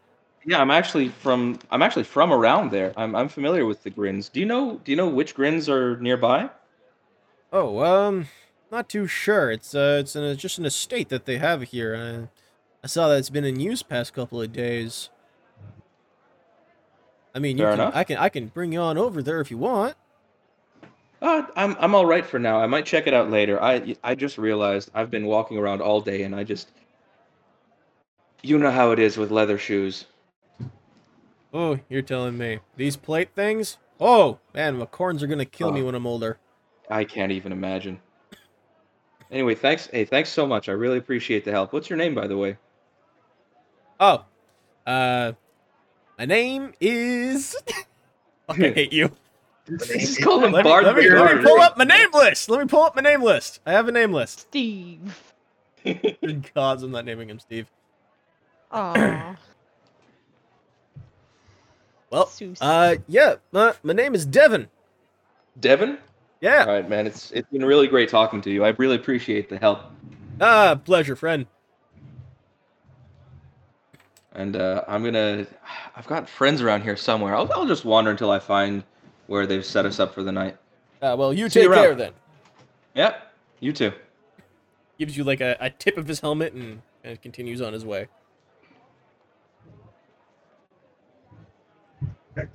Yeah, 0.45 0.61
I'm 0.61 0.71
actually 0.71 1.09
from 1.09 1.59
I'm 1.71 1.83
actually 1.83 2.05
from 2.05 2.33
around 2.33 2.71
there. 2.73 2.93
I'm 2.97 3.15
I'm 3.15 3.29
familiar 3.29 3.67
with 3.67 3.83
the 3.83 3.91
grins. 3.91 4.29
Do 4.29 4.41
you 4.41 4.47
know 4.47 4.81
do 4.83 4.91
you 4.91 4.97
know 4.97 5.09
which 5.09 5.35
grins 5.35 5.69
are 5.69 5.97
nearby? 5.99 6.49
Oh, 7.53 7.81
um, 7.85 8.29
not 8.71 8.89
too 8.89 9.07
sure. 9.07 9.51
It's 9.51 9.75
uh, 9.75 9.99
it's 10.01 10.17
an, 10.17 10.35
just 10.39 10.59
an 10.59 10.65
estate 10.65 11.11
that 11.11 11.27
they 11.27 11.37
have 11.37 11.63
here. 11.65 11.95
Uh, 11.95 12.27
I 12.83 12.87
saw 12.87 13.09
that 13.09 13.19
it's 13.19 13.31
been 13.31 13.45
in 13.45 13.61
use 13.61 13.83
past 13.83 14.15
couple 14.15 14.41
of 14.41 14.53
days. 14.53 15.11
I 17.35 17.39
mean, 17.39 17.57
you 17.59 17.65
Fair 17.65 17.73
can, 17.73 17.81
enough. 17.81 17.97
I 17.97 18.05
can 18.05 18.17
I 18.19 18.29
can 18.29 18.47
bring 18.49 18.73
you 18.73 18.81
on 18.81 18.99
over 18.99 19.23
there 19.23 19.41
if 19.41 19.51
you 19.51 19.59
want. 19.59 19.95
Uh, 21.21 21.45
I'm 21.57 21.77
I'm 21.79 21.95
all 21.95 22.05
right 22.07 22.27
for 22.27 22.39
now. 22.39 22.59
I 22.61 22.67
might 22.67 22.85
check 22.85 23.07
it 23.07 23.15
out 23.15 23.31
later. 23.31 23.63
I 23.63 23.97
I 24.03 24.15
just 24.15 24.39
realized 24.39 24.91
I've 24.95 25.11
been 25.11 25.27
walking 25.27 25.57
around 25.59 25.81
all 25.81 26.01
day 26.01 26.23
and 26.23 26.35
I 26.35 26.45
just 26.45 26.71
you 28.43 28.59
know 28.59 28.71
how 28.71 28.91
it 28.91 28.99
is 28.99 29.17
with 29.17 29.31
leather 29.31 29.57
shoes. 29.59 30.07
Oh, 31.55 31.79
you're 31.89 32.03
telling 32.03 32.37
me 32.39 32.61
these 32.77 32.97
plate 32.97 33.31
things? 33.35 33.79
Oh 34.01 34.39
man, 34.55 34.77
my 34.79 34.87
corns 34.87 35.23
are 35.23 35.27
gonna 35.27 35.45
kill 35.45 35.71
me 35.71 35.81
Oh. 35.83 35.87
when 35.87 35.95
I'm 35.95 36.07
older. 36.07 36.39
I 36.91 37.05
can't 37.05 37.33
even 37.33 37.53
imagine. 37.53 38.01
Anyway, 39.31 39.55
thanks. 39.55 39.87
Hey, 39.87 40.05
thanks 40.05 40.29
so 40.29 40.47
much. 40.47 40.69
I 40.69 40.73
really 40.73 40.99
appreciate 40.99 41.45
the 41.45 41.53
help. 41.53 41.73
What's 41.73 41.89
your 41.89 41.97
name, 41.97 42.15
by 42.15 42.27
the 42.27 42.37
way? 42.37 42.59
Oh, 44.01 44.25
uh, 44.87 45.33
my 46.23 46.27
name 46.27 46.73
is. 46.81 47.57
I 48.49 48.55
hate 48.55 48.93
you. 48.93 49.11
Just 49.69 50.23
call 50.23 50.45
him 50.45 50.53
Let 50.53 50.65
me, 50.65 50.71
let, 50.71 50.97
me, 50.97 51.11
let 51.11 51.37
me 51.37 51.43
pull 51.43 51.61
up 51.61 51.77
my 51.77 51.83
name 51.83 52.11
list. 52.15 52.49
Let 52.49 52.61
me 52.61 52.67
pull 52.67 52.83
up 52.83 52.95
my 52.95 53.03
name 53.03 53.23
list. 53.23 53.59
I 53.67 53.73
have 53.73 53.89
a 53.89 53.93
name 53.93 54.13
list. 54.13 54.39
Steve. 54.39 55.21
Good 55.85 56.49
gods, 56.55 56.85
I'm 56.85 56.93
not 56.93 57.05
naming 57.05 57.29
him 57.29 57.41
Steve. 57.41 57.67
Oh. 58.71 59.37
Well, 62.11 62.31
uh, 62.61 62.97
yeah, 63.09 63.37
uh, 63.55 63.73
my 63.83 63.95
name 63.95 64.15
is 64.15 64.27
Devin. 64.27 64.69
Devin. 65.59 65.97
Yeah. 66.43 66.67
All 66.67 66.75
right, 66.75 66.87
man. 66.87 67.07
It's 67.07 67.31
it's 67.31 67.49
been 67.49 67.65
really 67.65 67.87
great 67.87 68.11
talking 68.11 68.43
to 68.43 68.51
you. 68.51 68.67
I 68.67 68.75
really 68.77 68.97
appreciate 68.97 69.49
the 69.49 69.57
help. 69.57 69.81
Ah, 70.39 70.75
pleasure, 70.75 71.17
friend. 71.17 71.47
And 74.35 74.57
uh, 74.57 74.85
I'm 74.89 75.05
gonna. 75.05 75.47
I've 75.95 76.07
got 76.07 76.29
friends 76.29 76.63
around 76.63 76.83
here 76.83 76.97
somewhere. 76.97 77.35
I'll, 77.35 77.51
I'll 77.53 77.67
just 77.67 77.85
wander 77.85 78.11
until 78.11 78.31
I 78.31 78.39
find 78.39 78.83
where 79.27 79.47
they've 79.47 79.65
set 79.65 79.85
us 79.85 80.01
up 80.01 80.15
for 80.15 80.23
the 80.23 80.33
night. 80.33 80.57
Uh, 81.03 81.15
well, 81.19 81.33
you 81.33 81.49
See 81.49 81.61
take 81.61 81.69
you 81.69 81.75
care 81.75 81.89
around. 81.91 81.99
then. 81.99 82.13
Yep. 82.95 83.33
You 83.61 83.73
too. 83.73 83.93
Gives 84.99 85.17
you 85.17 85.25
like 85.25 85.41
a, 85.41 85.57
a 85.61 85.71
tip 85.71 85.97
of 85.99 86.07
his 86.09 86.21
helmet 86.21 86.53
and, 86.53 86.81
and 87.05 87.21
continues 87.21 87.61
on 87.61 87.73
his 87.73 87.85
way. 87.85 88.09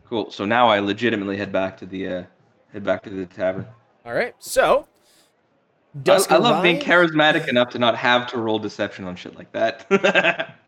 Cool. 0.05 0.31
So 0.31 0.45
now 0.45 0.69
I 0.69 0.79
legitimately 0.79 1.37
head 1.37 1.51
back 1.51 1.77
to 1.77 1.85
the 1.85 2.07
uh, 2.07 2.23
head 2.73 2.83
back 2.83 3.03
to 3.03 3.09
the 3.09 3.25
tavern. 3.25 3.67
All 4.05 4.13
right, 4.13 4.33
so. 4.39 4.87
I, 6.07 6.25
I 6.29 6.37
love 6.37 6.61
being 6.61 6.79
charismatic 6.79 7.47
enough 7.47 7.69
to 7.71 7.79
not 7.79 7.95
have 7.95 8.27
to 8.27 8.37
roll 8.37 8.59
deception 8.59 9.05
on 9.05 9.15
shit 9.15 9.35
like 9.35 9.51
that. 9.53 10.55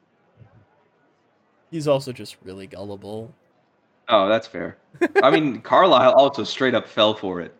He's 1.71 1.87
also 1.87 2.11
just 2.11 2.37
really 2.43 2.67
gullible. 2.67 3.33
oh, 4.07 4.27
that's 4.27 4.47
fair. 4.47 4.77
I 5.23 5.29
mean, 5.31 5.61
Carlisle 5.63 6.13
also 6.13 6.43
straight 6.43 6.73
up 6.75 6.87
fell 6.87 7.13
for 7.13 7.41
it. 7.41 7.55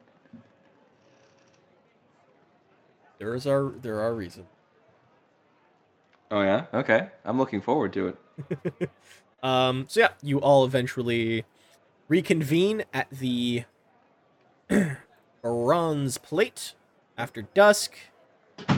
There 3.20 3.36
is 3.36 3.46
our 3.46 3.72
there 3.82 4.00
are 4.00 4.14
reasons. 4.16 4.48
Oh 6.32 6.42
yeah. 6.42 6.66
Okay. 6.74 7.08
I'm 7.26 7.38
looking 7.38 7.62
forward 7.62 7.94
to 7.94 8.08
it. 8.10 8.90
Um, 9.42 9.86
so 9.88 10.02
yeah, 10.02 10.10
you 10.22 10.42
all 10.42 10.66
eventually 10.66 11.46
reconvene 12.10 12.84
at 12.94 13.10
the 13.10 13.64
bronze 15.42 16.18
plate 16.18 16.74
after 17.18 17.44
dusk. 17.44 17.94
Is 18.68 18.76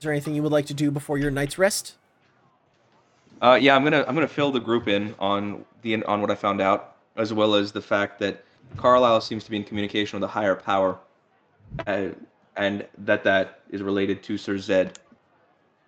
there 0.00 0.12
anything 0.12 0.34
you 0.34 0.42
would 0.42 0.52
like 0.52 0.66
to 0.66 0.74
do 0.74 0.90
before 0.90 1.16
your 1.16 1.30
night's 1.30 1.56
rest? 1.56 1.96
Uh, 3.40 3.58
yeah, 3.60 3.76
I'm 3.76 3.84
gonna 3.84 4.04
I'm 4.08 4.14
gonna 4.14 4.26
fill 4.26 4.50
the 4.50 4.60
group 4.60 4.88
in 4.88 5.14
on 5.18 5.64
the 5.82 6.02
on 6.04 6.20
what 6.20 6.30
I 6.30 6.34
found 6.34 6.60
out, 6.60 6.96
as 7.16 7.32
well 7.32 7.54
as 7.54 7.72
the 7.72 7.80
fact 7.80 8.18
that 8.20 8.44
Carlisle 8.76 9.20
seems 9.20 9.44
to 9.44 9.50
be 9.50 9.56
in 9.56 9.64
communication 9.64 10.18
with 10.18 10.28
a 10.28 10.32
higher 10.32 10.56
power, 10.56 10.98
uh, 11.86 12.08
and 12.56 12.86
that 12.98 13.22
that 13.24 13.60
is 13.70 13.82
related 13.82 14.22
to 14.24 14.36
Sir 14.38 14.58
Zed. 14.58 14.98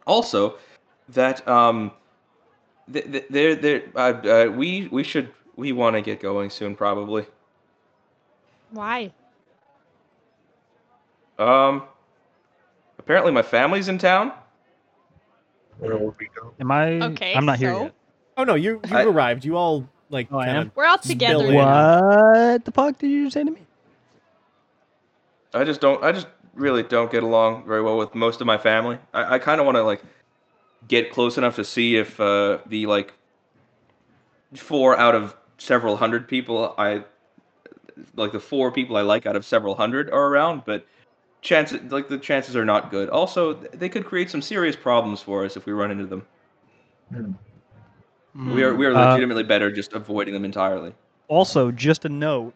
Also, 0.07 0.59
that 1.09 1.47
um, 1.49 1.91
th- 2.93 3.11
th- 3.11 3.27
there 3.31 3.55
there 3.57 3.83
uh, 3.97 4.13
uh, 4.13 4.53
we 4.55 4.89
we 4.89 5.03
should 5.03 5.31
we 5.57 5.73
want 5.73 5.97
to 5.97 6.03
get 6.03 6.21
going 6.21 6.51
soon 6.51 6.77
probably. 6.77 7.27
Why? 8.71 9.13
Um, 11.39 11.83
apparently 12.99 13.33
my 13.33 13.43
family's 13.43 13.89
in 13.89 13.99
town. 13.99 14.33
Where 15.81 15.97
will 15.97 16.15
we 16.19 16.29
go? 16.35 16.53
Am 16.61 16.71
I? 16.71 16.93
Okay, 17.13 17.35
I'm 17.35 17.45
not 17.47 17.59
here 17.59 17.73
so? 17.73 17.83
yet. 17.85 17.95
Oh 18.37 18.45
no, 18.45 18.55
you 18.55 18.81
you 18.89 18.97
I- 18.97 19.05
arrived. 19.05 19.45
You 19.45 19.57
all 19.57 19.89
like 20.11 20.29
Oh, 20.31 20.39
I 20.39 20.47
am? 20.49 20.73
We're 20.75 20.87
all 20.87 20.99
together. 20.99 21.47
in. 21.47 21.55
What 21.55 22.65
the 22.65 22.73
fuck 22.73 22.99
did 22.99 23.11
you 23.11 23.31
say 23.31 23.45
to 23.45 23.51
me? 23.51 23.61
I 25.53 25.65
just 25.65 25.81
don't. 25.81 26.03
I 26.05 26.13
just 26.13 26.29
really 26.55 26.83
don't 26.83 27.11
get 27.11 27.23
along 27.23 27.65
very 27.67 27.83
well 27.83 27.97
with 27.97 28.15
most 28.15 28.41
of 28.41 28.47
my 28.47 28.59
family. 28.59 28.99
I, 29.15 29.35
I 29.35 29.39
kind 29.39 29.61
of 29.61 29.67
want 29.67 29.77
to 29.77 29.83
like 29.83 30.03
get 30.89 31.11
close 31.11 31.39
enough 31.39 31.57
to 31.57 31.65
see 31.65 31.97
if 31.97 32.19
uh, 32.21 32.59
the 32.67 32.87
like 32.87 33.13
four 34.55 34.99
out 34.99 35.15
of 35.15 35.35
several 35.59 35.97
hundred 35.97 36.27
people 36.27 36.75
I 36.79 37.05
like 38.17 38.33
the 38.33 38.41
four 38.41 38.73
people 38.73 38.97
I 38.97 39.03
like 39.03 39.27
out 39.27 39.37
of 39.37 39.45
several 39.45 39.75
hundred 39.75 40.11
are 40.11 40.27
around, 40.27 40.63
but 40.65 40.87
chances 41.43 41.81
like 41.91 42.09
the 42.09 42.19
chances 42.19 42.57
are 42.57 42.65
not 42.65 42.91
good. 42.91 43.09
Also, 43.11 43.55
they 43.55 43.89
could 43.89 44.05
create 44.05 44.31
some 44.31 44.43
serious 44.43 44.77
problems 44.77 45.21
for 45.21 45.45
us 45.45 45.57
if 45.57 45.67
we 45.67 45.73
run 45.73 45.91
into 45.91 46.07
them. 46.07 46.27
We 48.35 48.63
are 48.63 48.75
we 48.75 48.87
are 48.87 48.95
Uh, 48.95 49.07
legitimately 49.11 49.45
better 49.45 49.71
just 49.71 49.93
avoiding 49.93 50.35
them 50.35 50.45
entirely. 50.45 50.95
Also, 51.29 51.71
just 51.71 52.05
a 52.05 52.09
note. 52.09 52.55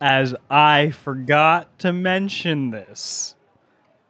As 0.00 0.34
I 0.50 0.90
forgot 0.90 1.78
to 1.80 1.92
mention 1.92 2.70
this, 2.70 3.34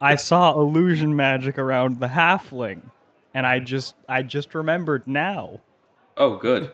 I 0.01 0.15
saw 0.15 0.53
illusion 0.59 1.15
magic 1.15 1.57
around 1.57 1.99
the 1.99 2.07
halfling, 2.07 2.81
and 3.33 3.45
I 3.45 3.59
just 3.59 3.95
I 4.09 4.23
just 4.23 4.53
remembered 4.55 5.07
now. 5.07 5.59
Oh, 6.17 6.37
good. 6.37 6.71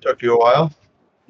Took 0.00 0.22
you 0.22 0.34
a 0.34 0.38
while. 0.38 0.72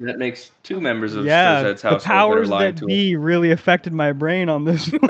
That 0.01 0.17
makes 0.17 0.51
two 0.63 0.79
members 0.79 1.13
of 1.15 1.25
yeah, 1.25 1.61
Zed's 1.61 1.81
the 1.81 1.89
household 1.89 2.01
that 2.01 2.05
are 2.05 2.13
powers 2.13 2.49
lying 2.49 2.75
that 2.75 2.79
to 2.79 2.85
be 2.85 3.15
really 3.17 3.51
affected 3.51 3.91
my 3.91 4.13
brain 4.13 4.47
on 4.47 4.63
this. 4.63 4.87
one. 4.91 5.01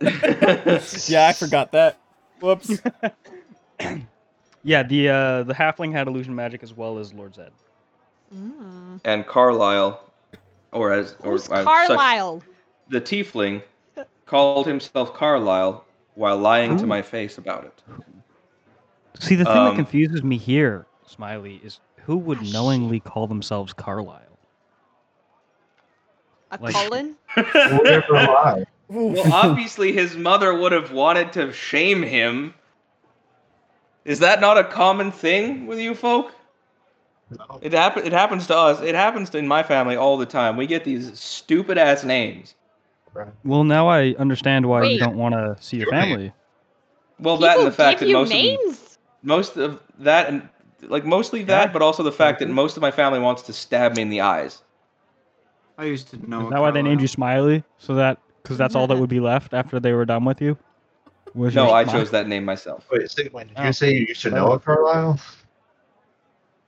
Yeah, 1.08 1.28
I 1.28 1.32
forgot 1.32 1.72
that. 1.72 1.98
Whoops. 2.40 2.78
yeah, 4.64 4.82
the 4.82 5.08
uh, 5.08 5.42
the 5.44 5.54
halfling 5.54 5.92
had 5.92 6.08
illusion 6.08 6.34
magic 6.34 6.62
as 6.62 6.74
well 6.74 6.98
as 6.98 7.14
Lord 7.14 7.34
Zed. 7.34 7.52
Mm. 8.34 9.00
and 9.04 9.26
Carlisle, 9.26 10.02
or 10.72 10.92
as 10.92 11.16
or 11.20 11.32
Who's 11.32 11.48
uh, 11.50 11.56
such- 11.56 11.64
Carlisle? 11.64 12.42
the 12.88 13.00
tiefling, 13.00 13.62
called 14.26 14.66
himself 14.66 15.14
Carlisle 15.14 15.84
while 16.14 16.36
lying 16.36 16.76
to 16.78 16.86
my 16.86 17.00
face 17.00 17.38
about 17.38 17.64
it. 17.64 17.82
See, 19.20 19.36
the 19.36 19.44
thing 19.44 19.56
Um, 19.56 19.68
that 19.70 19.76
confuses 19.76 20.22
me 20.22 20.36
here, 20.36 20.86
Smiley, 21.06 21.60
is 21.64 21.80
who 22.04 22.16
would 22.18 22.42
knowingly 22.52 23.00
call 23.00 23.26
themselves 23.26 23.72
Carlisle? 23.72 24.33
A 26.50 26.58
Like- 26.60 26.74
Cullen? 26.74 27.16
Well, 28.88 29.32
obviously 29.32 29.92
his 29.92 30.16
mother 30.16 30.54
would 30.54 30.72
have 30.72 30.92
wanted 30.92 31.32
to 31.32 31.52
shame 31.52 32.02
him. 32.02 32.54
Is 34.04 34.18
that 34.18 34.40
not 34.40 34.58
a 34.58 34.64
common 34.64 35.10
thing 35.10 35.66
with 35.66 35.78
you 35.78 35.94
folk? 35.94 36.32
No. 37.30 37.58
It 37.62 37.72
happen. 37.72 38.04
It 38.04 38.12
happens 38.12 38.46
to 38.48 38.56
us. 38.56 38.80
It 38.82 38.94
happens 38.94 39.30
to, 39.30 39.38
in 39.38 39.48
my 39.48 39.62
family 39.62 39.96
all 39.96 40.18
the 40.18 40.26
time. 40.26 40.56
We 40.56 40.66
get 40.66 40.84
these 40.84 41.18
stupid 41.18 41.78
ass 41.78 42.04
names. 42.04 42.54
Well, 43.44 43.64
now 43.64 43.88
I 43.88 44.14
understand 44.18 44.66
why 44.66 44.82
Wait. 44.82 44.92
you 44.92 44.98
don't 44.98 45.16
want 45.16 45.34
to 45.34 45.56
see 45.60 45.78
your 45.78 45.88
family. 45.90 46.32
Well, 47.18 47.36
that 47.38 47.58
and 47.58 47.66
the 47.66 47.72
fact 47.72 48.00
that 48.00 48.08
you 48.08 48.14
most 48.14 48.32
of 48.34 48.42
them, 48.42 48.76
most 49.22 49.56
of 49.56 49.80
that 50.00 50.28
and 50.28 50.48
like 50.82 51.04
mostly 51.06 51.44
that, 51.44 51.68
Yeah. 51.68 51.72
but 51.72 51.80
also 51.80 52.02
the 52.02 52.12
fact 52.12 52.40
that 52.40 52.50
most 52.50 52.76
of 52.76 52.82
my 52.82 52.90
family 52.90 53.20
wants 53.20 53.42
to 53.42 53.52
stab 53.52 53.96
me 53.96 54.02
in 54.02 54.10
the 54.10 54.20
eyes. 54.20 54.60
I 55.78 55.84
used 55.84 56.08
to 56.10 56.30
know. 56.30 56.44
Is 56.46 56.50
that 56.50 56.60
why 56.60 56.70
they 56.70 56.82
named 56.82 57.00
you 57.00 57.08
Smiley? 57.08 57.64
So 57.78 57.94
that 57.96 58.18
because 58.42 58.58
that's 58.58 58.74
all 58.74 58.86
that 58.86 58.96
would 58.98 59.10
be 59.10 59.20
left 59.20 59.54
after 59.54 59.80
they 59.80 59.92
were 59.92 60.04
done 60.04 60.24
with 60.24 60.40
you. 60.40 60.56
Was 61.34 61.54
No, 61.54 61.72
I 61.72 61.84
chose 61.84 62.10
that 62.12 62.28
name 62.28 62.44
myself. 62.44 62.86
Wait, 62.92 63.10
Sigmund, 63.10 63.48
did 63.48 63.58
Oh. 63.58 63.62
you 63.62 63.68
ah. 63.68 63.72
say 63.72 63.92
you 63.92 64.06
used 64.06 64.22
to 64.22 64.30
know 64.30 64.52
a 64.52 64.58
Carlisle? 64.60 65.18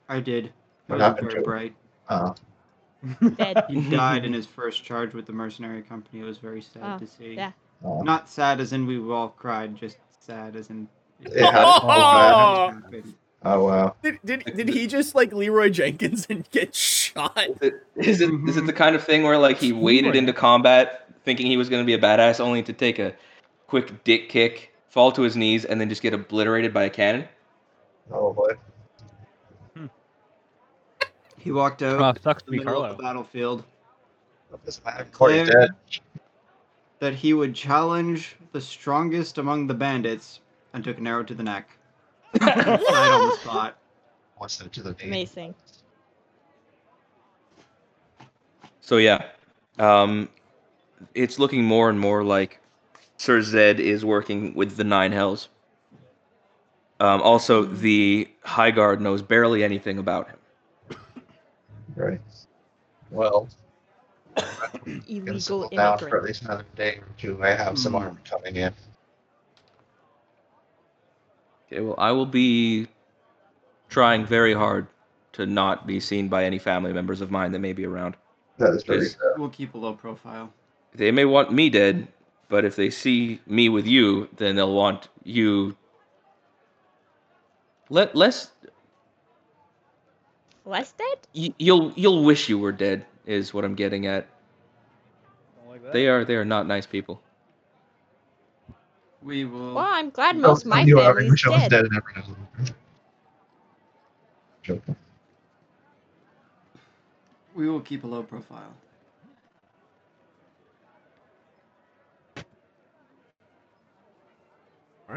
I 0.08 0.20
did. 0.20 0.46
I 0.46 0.50
What 0.88 0.94
was 0.98 1.02
happened 1.02 1.30
very 1.30 1.42
to 1.42 1.44
bright. 1.44 1.76
Oh, 2.10 2.34
Dead. 3.36 3.64
He 3.68 3.88
died 3.90 4.24
in 4.24 4.32
his 4.32 4.46
first 4.46 4.82
charge 4.82 5.14
with 5.14 5.26
the 5.26 5.32
mercenary 5.32 5.82
company. 5.82 6.20
It 6.20 6.24
was 6.24 6.38
very 6.38 6.62
sad 6.62 6.82
Oh, 6.82 6.98
to 6.98 7.06
see. 7.06 7.34
yeah. 7.34 7.52
oh. 7.84 8.02
Not 8.02 8.28
sad 8.28 8.60
as 8.60 8.72
in 8.72 8.86
we 8.86 8.98
all 8.98 9.28
cried, 9.28 9.76
just 9.76 9.98
sad 10.18 10.56
as 10.56 10.70
in. 10.70 10.88
It 11.20 11.44
had 11.44 11.54
all 11.64 11.86
that. 11.86 12.74
happened. 12.82 13.14
Oh 13.44 13.64
wow. 13.64 13.94
Did, 14.02 14.18
did, 14.24 14.44
did 14.56 14.68
he 14.68 14.86
just 14.86 15.14
like 15.14 15.32
Leroy 15.32 15.68
Jenkins 15.68 16.26
and 16.28 16.48
get 16.50 16.74
shot? 16.74 17.38
Is 17.38 17.56
it 17.60 17.74
is 17.96 18.20
it, 18.20 18.30
is 18.48 18.56
it 18.56 18.66
the 18.66 18.72
kind 18.72 18.96
of 18.96 19.04
thing 19.04 19.22
where 19.22 19.38
like 19.38 19.58
he 19.58 19.72
waded 19.72 20.16
into 20.16 20.32
combat 20.32 21.08
thinking 21.24 21.46
he 21.46 21.56
was 21.56 21.68
going 21.68 21.82
to 21.82 21.86
be 21.86 21.94
a 21.94 21.98
badass, 21.98 22.40
only 22.40 22.62
to 22.62 22.72
take 22.72 22.98
a 22.98 23.14
quick 23.66 24.04
dick 24.04 24.28
kick, 24.28 24.72
fall 24.88 25.10
to 25.12 25.22
his 25.22 25.36
knees, 25.36 25.64
and 25.64 25.80
then 25.80 25.88
just 25.88 26.02
get 26.02 26.14
obliterated 26.14 26.72
by 26.72 26.84
a 26.84 26.90
cannon? 26.90 27.26
Oh 28.10 28.32
boy. 28.32 28.50
Hmm. 29.76 29.86
He 31.38 31.52
walked 31.52 31.82
out 31.82 32.00
Oh, 32.16 32.20
sucks 32.22 32.42
to 32.44 32.50
in 32.50 32.56
the 32.58 32.58
be 32.60 32.64
middle 32.64 32.82
the 32.88 32.94
battlefield. 32.94 33.64
This 34.64 34.80
man, 34.84 35.04
Corey's 35.12 35.48
Claire- 35.50 35.68
dead. 35.68 36.00
That 36.98 37.14
he 37.14 37.34
would 37.34 37.54
challenge 37.54 38.36
the 38.52 38.60
strongest 38.60 39.36
among 39.38 39.66
the 39.66 39.74
bandits 39.74 40.40
and 40.72 40.82
took 40.82 40.96
an 40.98 41.06
arrow 41.06 41.22
to 41.24 41.34
the 41.34 41.42
neck. 41.42 41.68
Right 42.40 43.12
on 43.12 43.26
the 43.28 43.32
spot. 43.32 43.76
What's 44.36 44.60
it 44.60 44.72
to 44.72 44.82
the 44.82 44.92
knee? 44.92 45.06
Amazing. 45.08 45.54
So 48.80 48.96
yeah, 48.98 49.22
um, 49.78 50.28
it's 51.14 51.38
looking 51.38 51.64
more 51.64 51.88
and 51.90 51.98
more 51.98 52.22
like 52.24 52.60
Sir 53.18 53.40
Zed 53.42 53.80
is 53.80 54.04
working 54.04 54.54
with 54.54 54.76
the 54.76 54.84
Nine 54.84 55.12
Hells. 55.12 55.48
Um, 57.00 57.20
also, 57.22 57.64
the 57.64 58.28
High 58.44 58.70
Guard 58.70 59.00
knows 59.00 59.22
barely 59.22 59.62
anything 59.64 59.98
about 59.98 60.28
him. 60.28 60.36
Right. 61.94 62.20
Well, 63.10 63.48
Illegal 65.08 65.40
settle 65.40 65.68
down 65.70 65.98
for 65.98 66.18
at 66.18 66.24
least 66.24 66.42
another 66.42 66.64
day 66.76 66.96
or 66.96 67.08
two. 67.18 67.42
I 67.42 67.50
have 67.50 67.78
some 67.78 67.94
Hmm. 67.94 68.02
armor 68.02 68.20
coming 68.28 68.56
in. 68.56 68.72
Okay, 71.66 71.80
well, 71.80 71.94
I 71.98 72.12
will 72.12 72.26
be 72.26 72.88
trying 73.88 74.24
very 74.24 74.54
hard 74.54 74.86
to 75.32 75.46
not 75.46 75.86
be 75.86 76.00
seen 76.00 76.28
by 76.28 76.44
any 76.44 76.58
family 76.58 76.92
members 76.92 77.20
of 77.20 77.30
mine 77.30 77.52
that 77.52 77.58
may 77.58 77.72
be 77.72 77.84
around. 77.86 78.16
That 78.58 78.74
is 78.74 78.84
very 78.84 79.02
Yes. 79.02 79.14
fair. 79.14 79.34
We'll 79.36 79.48
keep 79.50 79.74
a 79.74 79.78
low 79.78 79.94
profile. 79.94 80.52
They 80.94 81.10
may 81.10 81.24
want 81.24 81.52
me 81.52 81.68
dead, 81.68 82.08
but 82.48 82.64
if 82.64 82.76
they 82.76 82.90
see 82.90 83.40
me 83.46 83.68
with 83.68 83.86
you, 83.86 84.28
then 84.36 84.56
they'll 84.56 84.74
want 84.74 85.08
you. 85.24 85.76
Let 87.90 88.14
less 88.16 88.52
Less 90.64 90.92
dead? 90.92 91.18
y- 91.34 91.54
you'll 91.58 91.92
you'll 91.96 92.24
wish 92.24 92.48
you 92.48 92.58
were 92.58 92.72
dead 92.72 93.04
is 93.26 93.52
what 93.54 93.64
I'm 93.64 93.74
getting 93.74 94.06
at. 94.06 94.26
Don't 95.60 95.70
like 95.70 95.82
that. 95.82 95.92
They 95.92 96.08
are 96.08 96.24
they 96.24 96.36
are 96.36 96.44
not 96.44 96.66
nice 96.66 96.86
people. 96.86 97.20
We 99.26 99.44
will. 99.44 99.74
Well, 99.74 99.84
I'm 99.88 100.10
glad 100.10 100.36
most 100.36 100.62
of 100.62 100.68
my 100.68 100.76
tell 100.78 100.88
you 100.88 101.00
I 101.00 101.06
family's 101.06 101.30
wish 101.32 101.46
I 101.46 101.50
was 101.50 101.60
dead. 101.62 101.70
dead 101.70 101.84
and 101.86 101.92
never 101.92 102.12
know. 102.16 102.36
Joking. 104.62 104.96
We 107.56 107.68
will 107.68 107.80
keep 107.80 108.04
a 108.04 108.06
low 108.06 108.22
profile. 108.22 108.72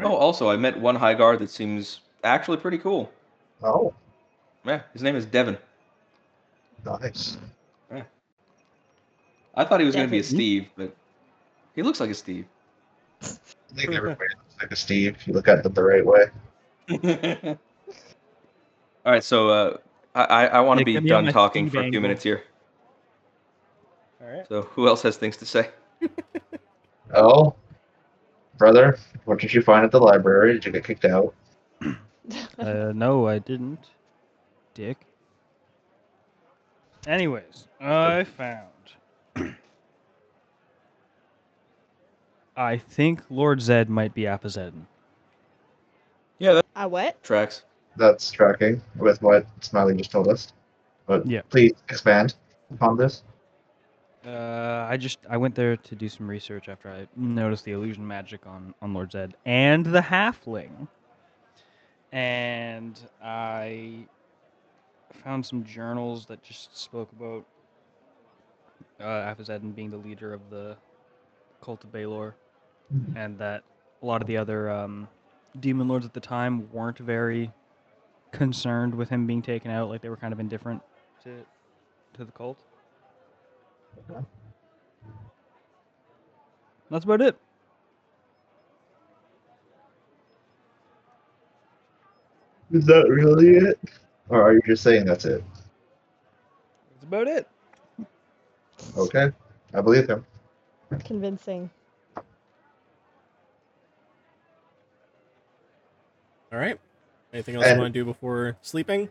Oh, 0.02 0.16
also 0.16 0.50
I 0.50 0.56
met 0.56 0.78
one 0.80 0.96
high 0.96 1.14
guard 1.14 1.38
that 1.38 1.50
seems 1.50 2.00
actually 2.24 2.56
pretty 2.56 2.78
cool. 2.78 3.12
Oh, 3.62 3.94
Yeah, 4.64 4.80
his 4.92 5.02
name 5.02 5.14
is 5.14 5.24
Devin. 5.24 5.56
nice. 6.84 7.36
I 9.54 9.64
thought 9.64 9.80
he 9.80 9.86
was 9.86 9.94
going 9.94 10.08
to 10.08 10.10
be 10.10 10.18
a 10.18 10.24
Steve, 10.24 10.68
but 10.76 10.94
he 11.76 11.82
looks 11.82 12.00
like 12.00 12.10
a 12.10 12.14
Steve. 12.14 12.46
I 13.72 13.76
think 13.76 13.94
everybody 13.94 14.28
looks 14.36 14.56
like 14.60 14.72
a 14.72 14.76
Steve 14.76 15.16
if 15.16 15.26
you 15.26 15.32
look 15.32 15.48
at 15.48 15.62
them 15.62 15.72
the 15.72 15.82
right 15.82 16.04
way. 16.04 16.26
All 19.06 19.12
right, 19.12 19.24
so 19.24 19.48
uh, 19.48 19.76
I 20.14 20.24
I, 20.24 20.46
I 20.46 20.60
want 20.60 20.78
to 20.78 20.84
be 20.84 20.94
get 20.94 21.02
me 21.04 21.10
on 21.10 21.24
done 21.24 21.32
talking 21.32 21.68
Steve 21.68 21.80
for 21.80 21.86
a 21.86 21.90
few 21.90 22.00
minutes 22.00 22.22
here. 22.22 22.42
All 24.20 24.28
right. 24.28 24.46
So 24.48 24.62
who 24.62 24.88
else 24.88 25.02
has 25.02 25.16
things 25.16 25.36
to 25.38 25.46
say? 25.46 25.70
Oh, 27.12 27.56
brother, 28.56 28.96
what 29.24 29.40
did 29.40 29.52
you 29.52 29.62
find 29.62 29.84
at 29.84 29.90
the 29.90 29.98
library? 29.98 30.52
Did 30.52 30.66
you 30.66 30.72
get 30.72 30.84
kicked 30.84 31.04
out? 31.04 31.34
Uh, 32.60 32.92
no, 32.94 33.26
I 33.26 33.40
didn't. 33.40 33.86
Dick. 34.74 34.98
Anyways, 37.08 37.66
I 37.80 38.22
found. 38.22 38.68
I 42.60 42.76
think 42.76 43.22
Lord 43.30 43.62
Zed 43.62 43.88
might 43.88 44.14
be 44.14 44.22
Apazedon. 44.22 44.86
Yeah, 46.38 46.54
that 46.54 46.64
A 46.76 46.88
what? 46.88 47.22
tracks. 47.22 47.64
That's 47.96 48.30
tracking 48.30 48.82
with 48.98 49.22
what 49.22 49.46
Smiley 49.60 49.96
just 49.96 50.10
told 50.10 50.28
us. 50.28 50.52
But 51.06 51.26
Yeah. 51.26 51.42
please 51.50 51.72
expand 51.88 52.34
upon 52.72 52.96
this. 52.96 53.22
Uh, 54.26 54.86
I 54.88 54.96
just 54.96 55.18
I 55.28 55.36
went 55.38 55.54
there 55.54 55.76
to 55.76 55.94
do 55.96 56.08
some 56.08 56.28
research 56.28 56.68
after 56.68 56.90
I 56.90 57.06
noticed 57.16 57.64
the 57.64 57.72
illusion 57.72 58.06
magic 58.06 58.46
on 58.46 58.74
on 58.82 58.92
Lord 58.94 59.12
Zed 59.12 59.34
and 59.46 59.86
the 59.86 60.00
halfling, 60.00 60.88
and 62.12 62.98
I 63.22 64.06
found 65.12 65.46
some 65.46 65.64
journals 65.64 66.26
that 66.26 66.42
just 66.42 66.76
spoke 66.76 67.10
about 67.12 67.46
uh, 69.00 69.04
Apazedon 69.34 69.74
being 69.74 69.90
the 69.90 69.96
leader 69.96 70.32
of 70.32 70.50
the 70.50 70.76
cult 71.62 71.84
of 71.84 71.90
Baelor, 71.92 72.34
and 73.16 73.38
that 73.38 73.62
a 74.02 74.06
lot 74.06 74.20
of 74.20 74.26
the 74.26 74.36
other 74.36 74.70
um, 74.70 75.08
demon 75.60 75.88
lords 75.88 76.06
at 76.06 76.12
the 76.14 76.20
time 76.20 76.68
weren't 76.72 76.98
very 76.98 77.50
concerned 78.32 78.94
with 78.94 79.08
him 79.08 79.26
being 79.26 79.42
taken 79.42 79.70
out. 79.70 79.88
Like 79.88 80.02
they 80.02 80.08
were 80.08 80.16
kind 80.16 80.32
of 80.32 80.40
indifferent 80.40 80.82
to 81.24 81.44
to 82.14 82.24
the 82.24 82.32
cult. 82.32 82.58
Okay. 84.10 84.20
That's 86.90 87.04
about 87.04 87.20
it. 87.20 87.36
Is 92.72 92.86
that 92.86 93.08
really 93.08 93.56
it? 93.56 93.78
Or 94.28 94.42
are 94.42 94.52
you 94.52 94.60
just 94.64 94.82
saying 94.82 95.04
that's 95.04 95.24
it? 95.24 95.42
That's 96.92 97.04
about 97.04 97.26
it. 97.26 97.48
Okay, 98.96 99.32
I 99.74 99.80
believe 99.80 100.08
him. 100.08 100.24
Convincing. 101.04 101.70
All 106.52 106.58
right. 106.58 106.78
Anything 107.32 107.56
else 107.56 107.66
And- 107.66 107.76
you 107.76 107.82
want 107.82 107.94
to 107.94 108.00
do 108.00 108.04
before 108.04 108.56
sleeping? 108.62 109.08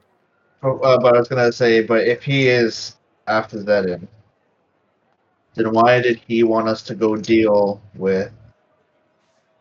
Oh, 0.62 0.78
uh, 0.80 1.00
but 1.00 1.16
I 1.16 1.20
was 1.20 1.30
gonna 1.30 1.52
say, 1.54 1.82
but 1.82 2.06
if 2.06 2.22
he 2.22 2.50
is 2.50 2.98
after 3.28 3.64
that 3.64 3.86
in, 3.86 4.08
then 5.56 5.72
why 5.72 6.02
did 6.02 6.18
he 6.28 6.44
want 6.44 6.68
us 6.68 6.82
to 6.84 6.96
go 6.96 7.16
deal 7.16 7.82
with 7.96 8.32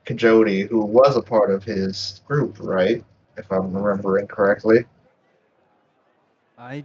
Kajodi, 0.07 0.69
who 0.69 0.85
was 0.85 1.17
a 1.17 1.23
part 1.23 1.51
of 1.51 1.63
his 1.63 2.21
group, 2.27 2.57
right? 2.61 3.05
If 3.37 3.53
I'm 3.53 3.73
remembering 3.73 4.27
correctly. 4.27 4.87
I 6.57 6.85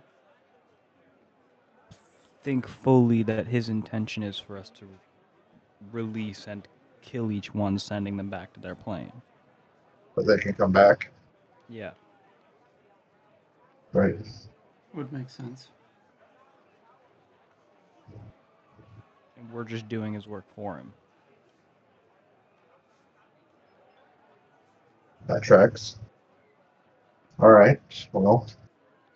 think 2.44 2.68
fully 2.68 3.24
that 3.24 3.48
his 3.48 3.70
intention 3.70 4.22
is 4.22 4.38
for 4.38 4.58
us 4.58 4.70
to 4.72 4.88
release 5.92 6.48
and 6.48 6.68
kill 7.02 7.32
each 7.32 7.54
one, 7.56 7.80
sending 7.80 8.18
them 8.18 8.30
back 8.30 8.54
to 8.54 8.60
their 8.60 8.76
plane. 8.76 9.12
But 10.16 10.28
they 10.28 10.38
can 10.38 10.54
come 10.54 10.72
back, 10.72 11.12
Yeah. 11.70 11.92
right? 13.94 14.16
Would 14.94 15.12
make 15.12 15.30
sense. 15.30 15.70
And 19.38 19.52
we're 19.52 19.64
just 19.64 19.88
doing 19.90 20.14
his 20.14 20.28
work 20.28 20.46
for 20.56 20.78
him. 20.78 20.94
That 25.28 25.42
tracks. 25.42 25.98
All 27.40 27.50
right. 27.52 27.80
Well, 28.12 28.46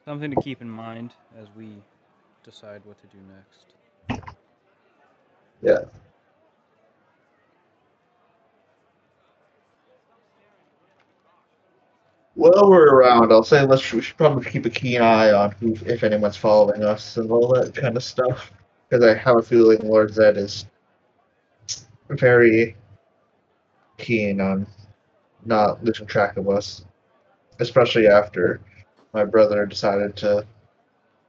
Something 0.05 0.31
to 0.31 0.41
keep 0.41 0.61
in 0.61 0.69
mind 0.69 1.13
as 1.39 1.47
we 1.55 1.69
decide 2.43 2.81
what 2.85 2.97
to 3.01 3.07
do 3.07 3.17
next. 3.27 4.31
yeah. 5.61 5.79
While 12.37 12.69
we're 12.69 12.93
around, 12.93 13.31
I'll 13.31 13.43
say 13.43 13.65
let's 13.65 13.91
we 13.91 13.99
should 13.99 14.15
probably 14.15 14.47
keep 14.47 14.63
a 14.67 14.69
keen 14.69 15.01
eye 15.01 15.31
on 15.31 15.53
who, 15.53 15.75
if 15.87 16.03
anyone's 16.03 16.37
following 16.37 16.83
us 16.83 17.17
and 17.17 17.31
all 17.31 17.47
that 17.55 17.73
kind 17.73 17.97
of 17.97 18.03
stuff, 18.03 18.51
because 18.87 19.03
I 19.03 19.15
have 19.15 19.37
a 19.37 19.41
feeling 19.41 19.79
Lord 19.81 20.13
Zed 20.13 20.37
is 20.37 20.67
very 22.09 22.75
keen 23.97 24.39
on 24.39 24.67
not 25.45 25.83
losing 25.83 26.05
track 26.05 26.37
of 26.37 26.47
us, 26.47 26.85
especially 27.59 28.07
after 28.07 28.61
my 29.13 29.25
brother 29.25 29.65
decided 29.65 30.15
to 30.17 30.45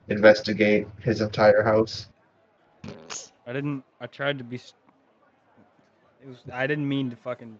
investigate 0.09 0.89
his 1.01 1.23
entire 1.23 1.62
house. 1.62 2.09
I 3.47 3.55
didn't. 3.55 3.83
I 3.99 4.09
tried 4.09 4.37
to 4.37 4.45
be. 4.45 4.57
It 4.57 6.28
was. 6.28 6.43
I 6.53 6.67
didn't 6.67 6.87
mean 6.87 7.09
to 7.09 7.17
fucking. 7.17 7.59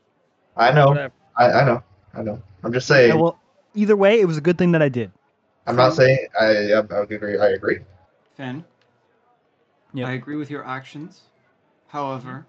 I 0.55 0.70
know, 0.70 0.89
Whatever. 0.89 1.15
I, 1.39 1.51
I 1.51 1.65
know, 1.65 1.83
I 2.19 2.23
know. 2.23 2.43
I'm 2.65 2.73
just 2.73 2.89
saying. 2.89 3.11
Yeah, 3.11 3.15
well, 3.17 3.39
either 3.75 3.97
way, 3.97 4.21
it 4.21 4.27
was 4.27 4.37
a 4.37 4.41
good 4.41 4.59
thing 4.59 4.73
that 4.73 4.83
I 4.83 4.89
did. 4.89 5.13
I'm 5.67 5.77
not 5.77 5.95
saying 5.95 6.27
I. 6.39 6.73
I, 6.73 6.81
I 6.81 7.03
agree. 7.03 7.39
I 7.39 7.49
agree. 7.51 7.79
Finn, 8.37 8.65
Yeah. 9.95 10.09
I 10.09 10.13
agree 10.13 10.37
with 10.37 10.51
your 10.51 10.67
actions. 10.67 11.23
However, 11.89 12.47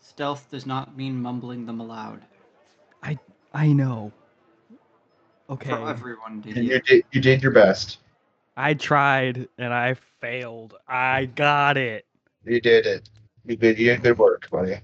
stealth 0.00 0.50
does 0.50 0.66
not 0.66 0.96
mean 0.96 1.20
mumbling 1.20 1.66
them 1.66 1.80
aloud. 1.80 2.22
I 3.02 3.18
I 3.54 3.72
know. 3.72 4.12
Okay. 5.48 5.70
For 5.70 5.88
everyone 5.88 6.42
to 6.42 6.48
And 6.50 6.64
you 6.64 6.80
did. 6.80 7.04
You 7.12 7.20
did 7.20 7.42
your 7.42 7.52
best. 7.52 7.98
I 8.56 8.74
tried 8.74 9.48
and 9.58 9.72
I 9.72 9.94
failed. 10.20 10.74
I 10.88 11.26
got 11.26 11.76
it. 11.76 12.06
You 12.44 12.60
did 12.60 12.86
it. 12.86 13.08
You 13.46 13.56
did. 13.56 13.78
You 13.78 13.86
did 13.92 14.02
good 14.02 14.18
work, 14.18 14.50
buddy. 14.50 14.78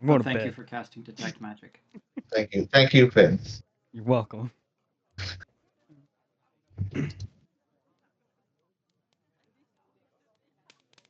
I'm 0.00 0.06
going 0.06 0.18
to 0.20 0.24
Thank 0.24 0.38
bed. 0.38 0.46
you 0.46 0.52
for 0.52 0.64
casting 0.64 1.02
detect 1.02 1.40
magic. 1.40 1.82
Thank 2.32 2.54
you. 2.54 2.66
Thank 2.72 2.94
you, 2.94 3.10
Finn. 3.10 3.38
You're 3.92 4.04
welcome. 4.04 4.50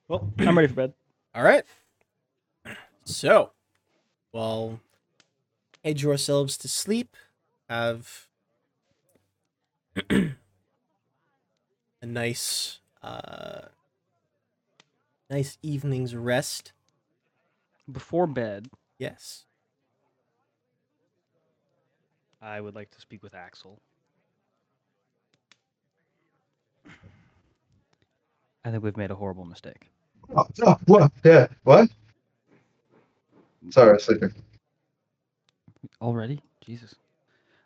well, 0.09 0.33
I'm 0.39 0.57
ready 0.57 0.69
for 0.69 0.75
bed. 0.75 0.94
All 1.35 1.44
right. 1.44 1.65
So, 3.05 3.52
well, 4.33 4.81
head 5.85 6.01
yourselves 6.01 6.57
to 6.59 6.69
sleep. 6.69 7.17
Have 7.69 8.27
a 10.10 10.33
nice, 12.02 12.81
uh, 13.02 13.67
nice 15.28 15.59
evening's 15.62 16.17
rest. 16.17 16.73
Before 17.91 18.27
bed, 18.27 18.69
Yes. 19.01 19.45
I 22.43 22.61
would 22.61 22.75
like 22.75 22.91
to 22.91 23.01
speak 23.01 23.23
with 23.23 23.35
Axel. 23.35 23.81
I 28.62 28.70
think 28.70 28.85
we've 28.85 28.99
made 28.99 29.11
a 29.11 29.15
horrible 29.15 29.47
mistake. 29.47 29.91
Oh, 30.37 30.47
oh, 30.67 30.77
what? 30.85 31.11
Yeah. 31.25 31.47
What? 31.65 31.89
Sorry, 33.70 33.89
I 33.89 33.93
was 33.95 34.05
sleeping. 34.05 34.35
Already? 36.03 36.43
Jesus. 36.61 36.95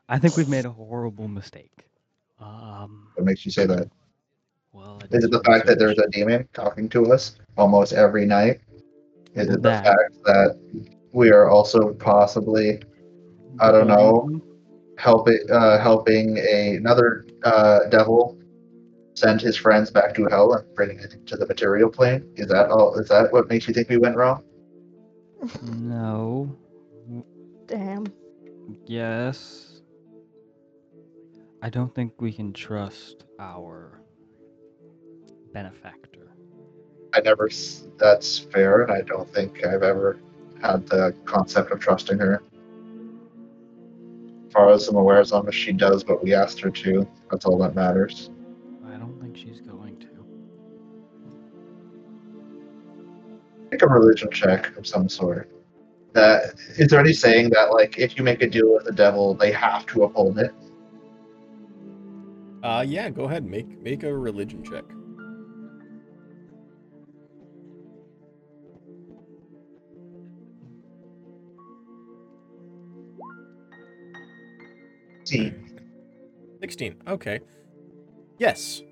I 0.09 0.21
think 0.21 0.37
we've 0.37 0.49
made 0.49 0.67
a 0.67 0.71
horrible 0.71 1.27
mistake. 1.27 1.89
Um, 2.39 3.09
What 3.17 3.27
makes 3.27 3.45
you 3.45 3.51
say 3.51 3.67
that? 3.67 3.91
well, 4.73 5.01
I 5.03 5.17
Is 5.17 5.25
it 5.25 5.33
the 5.33 5.39
some 5.45 5.53
fact 5.53 5.67
that 5.67 5.81
there's 5.81 5.99
a 5.99 6.09
demon 6.11 6.49
talking 6.53 6.89
to 6.91 7.13
us 7.13 7.41
almost 7.57 7.93
every 7.93 8.25
night? 8.25 8.61
Is 9.35 9.49
it 9.49 9.63
the 9.63 9.71
fact 9.71 10.15
that 10.27 10.57
we 11.15 11.31
are 11.31 11.49
also 11.49 11.95
possibly 11.95 12.83
I 13.61 13.71
don't 13.71 13.87
know. 13.87 14.43
helping 14.99 15.39
uh, 15.51 15.79
helping 15.81 16.37
a, 16.39 16.77
another 16.77 17.27
uh, 17.45 17.81
devil 17.89 18.37
send 19.15 19.41
his 19.41 19.57
friends 19.57 19.91
back 19.91 20.13
to 20.17 20.27
hell 20.27 20.53
and 20.55 20.75
bring 20.75 20.99
it 20.99 21.25
to 21.27 21.37
the 21.37 21.47
material 21.47 21.89
plane? 21.89 22.29
Is 22.35 22.49
that 22.49 22.71
all? 22.71 22.99
Is 22.99 23.09
that 23.09 23.33
what 23.33 23.49
makes 23.49 23.69
you 23.69 23.75
think 23.75 23.89
we 23.89 23.97
went 23.97 24.17
wrong? 24.17 24.43
No. 25.63 26.55
Damn. 27.67 28.07
Yes. 28.87 29.81
I 31.63 31.71
don't 31.71 31.95
think 31.95 32.21
we 32.21 32.33
can 32.33 32.53
trust 32.53 33.25
our 33.39 34.01
benefactor. 35.53 36.35
I 37.15 37.21
never. 37.21 37.49
That's 37.99 38.39
fair, 38.39 38.83
and 38.83 38.93
I 38.93 39.03
don't 39.03 39.33
think 39.33 39.65
I've 39.65 39.83
ever 39.83 40.19
had 40.65 40.87
the 40.87 41.15
concept 41.27 41.71
of 41.71 41.81
trusting 41.81 42.19
her. 42.19 42.43
As 44.47 44.53
far 44.53 44.71
as 44.71 44.89
I'm 44.89 44.97
aware, 44.97 45.21
as 45.21 45.33
long 45.33 45.47
as 45.47 45.55
she 45.55 45.73
does 45.73 46.07
what 46.07 46.23
we 46.25 46.33
asked 46.33 46.61
her 46.61 46.71
to, 46.71 47.07
that's 47.31 47.45
all 47.45 47.59
that 47.59 47.75
matters. 47.75 48.31
I 48.87 48.97
don't 48.97 49.21
think 49.21 49.37
she's 49.37 49.61
going 49.61 49.99
to. 49.99 50.07
Make 53.71 53.83
a 53.83 53.89
religion 53.89 54.31
check 54.33 54.77
of 54.77 54.87
some 54.87 55.09
sort. 55.09 55.51
That 56.13 56.55
is 56.79 56.89
there 56.89 57.01
any 57.01 57.13
saying 57.13 57.51
that 57.51 57.73
like 57.73 57.99
if 57.99 58.17
you 58.17 58.23
make 58.23 58.41
a 58.41 58.49
deal 58.49 58.73
with 58.73 58.85
the 58.85 58.93
devil, 58.93 59.35
they 59.35 59.51
have 59.51 59.85
to 59.87 60.05
uphold 60.05 60.39
it? 60.39 60.53
Uh, 62.63 62.85
yeah. 62.87 63.11
Go 63.11 63.25
ahead. 63.25 63.45
Make 63.45 63.83
make 63.83 64.05
a 64.05 64.17
religion 64.17 64.63
check. 64.63 64.85
See, 75.35 75.53
16. 76.61 76.95
Okay. 77.09 77.41
Yes. 78.39 78.83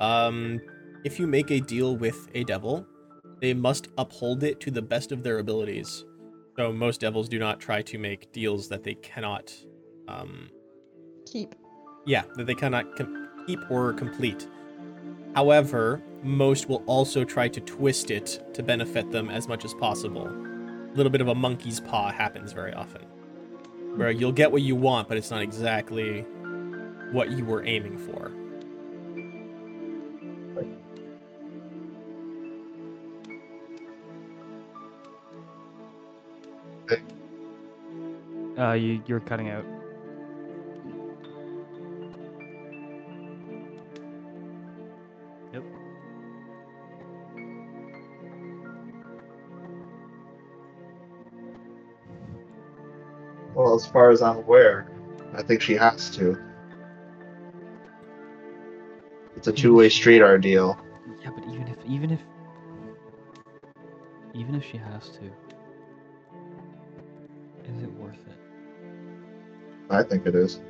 Um, 0.00 0.60
if 1.04 1.18
you 1.18 1.26
make 1.26 1.50
a 1.50 1.60
deal 1.60 1.96
with 1.96 2.28
a 2.34 2.44
devil, 2.44 2.86
they 3.40 3.54
must 3.54 3.88
uphold 3.98 4.42
it 4.44 4.60
to 4.60 4.70
the 4.70 4.82
best 4.82 5.12
of 5.12 5.22
their 5.22 5.38
abilities. 5.38 6.04
So 6.58 6.72
most 6.72 7.00
devils 7.00 7.28
do 7.28 7.38
not 7.38 7.58
try 7.58 7.80
to 7.82 7.98
make 7.98 8.30
deals 8.32 8.68
that 8.68 8.84
they 8.84 8.94
cannot, 8.94 9.52
um, 10.08 10.50
Keep. 11.26 11.54
yeah, 12.06 12.24
that 12.34 12.46
they 12.46 12.54
cannot 12.54 12.94
com- 12.96 13.28
keep 13.46 13.58
or 13.70 13.94
complete. 13.94 14.46
However, 15.34 16.02
most 16.22 16.68
will 16.68 16.82
also 16.86 17.24
try 17.24 17.48
to 17.48 17.60
twist 17.60 18.10
it 18.10 18.44
to 18.52 18.62
benefit 18.62 19.10
them 19.10 19.30
as 19.30 19.48
much 19.48 19.64
as 19.64 19.72
possible. 19.74 20.28
A 20.28 20.94
little 20.94 21.10
bit 21.10 21.22
of 21.22 21.28
a 21.28 21.34
monkey's 21.34 21.80
paw 21.80 22.12
happens 22.12 22.52
very 22.52 22.74
often, 22.74 23.02
where 23.96 24.10
you'll 24.10 24.32
get 24.32 24.52
what 24.52 24.62
you 24.62 24.76
want, 24.76 25.08
but 25.08 25.16
it's 25.16 25.30
not 25.30 25.42
exactly 25.42 26.22
what 27.12 27.30
you 27.30 27.44
were 27.44 27.64
aiming 27.64 27.98
for. 27.98 28.32
Uh, 38.58 38.72
you 38.74 39.02
you're 39.06 39.20
cutting 39.20 39.50
out. 39.50 39.64
Well, 53.72 53.80
as 53.80 53.86
far 53.86 54.10
as 54.10 54.20
I'm 54.20 54.36
aware, 54.36 54.86
I 55.32 55.42
think 55.42 55.62
she 55.62 55.72
has 55.76 56.10
to. 56.16 56.36
It's 59.34 59.48
a 59.48 59.52
two-way 59.52 59.88
street, 59.88 60.20
our 60.20 60.36
deal. 60.36 60.78
Yeah, 61.22 61.30
but 61.30 61.42
even 61.48 61.68
if 61.68 61.78
even 61.86 62.10
if 62.10 62.20
even 64.34 64.54
if 64.54 64.62
she 64.62 64.76
has 64.76 65.08
to, 65.08 65.24
is 67.64 67.82
it 67.82 67.90
worth 67.94 68.12
it? 68.12 68.36
I 69.88 70.02
think 70.02 70.26
it 70.26 70.34
is. 70.34 70.60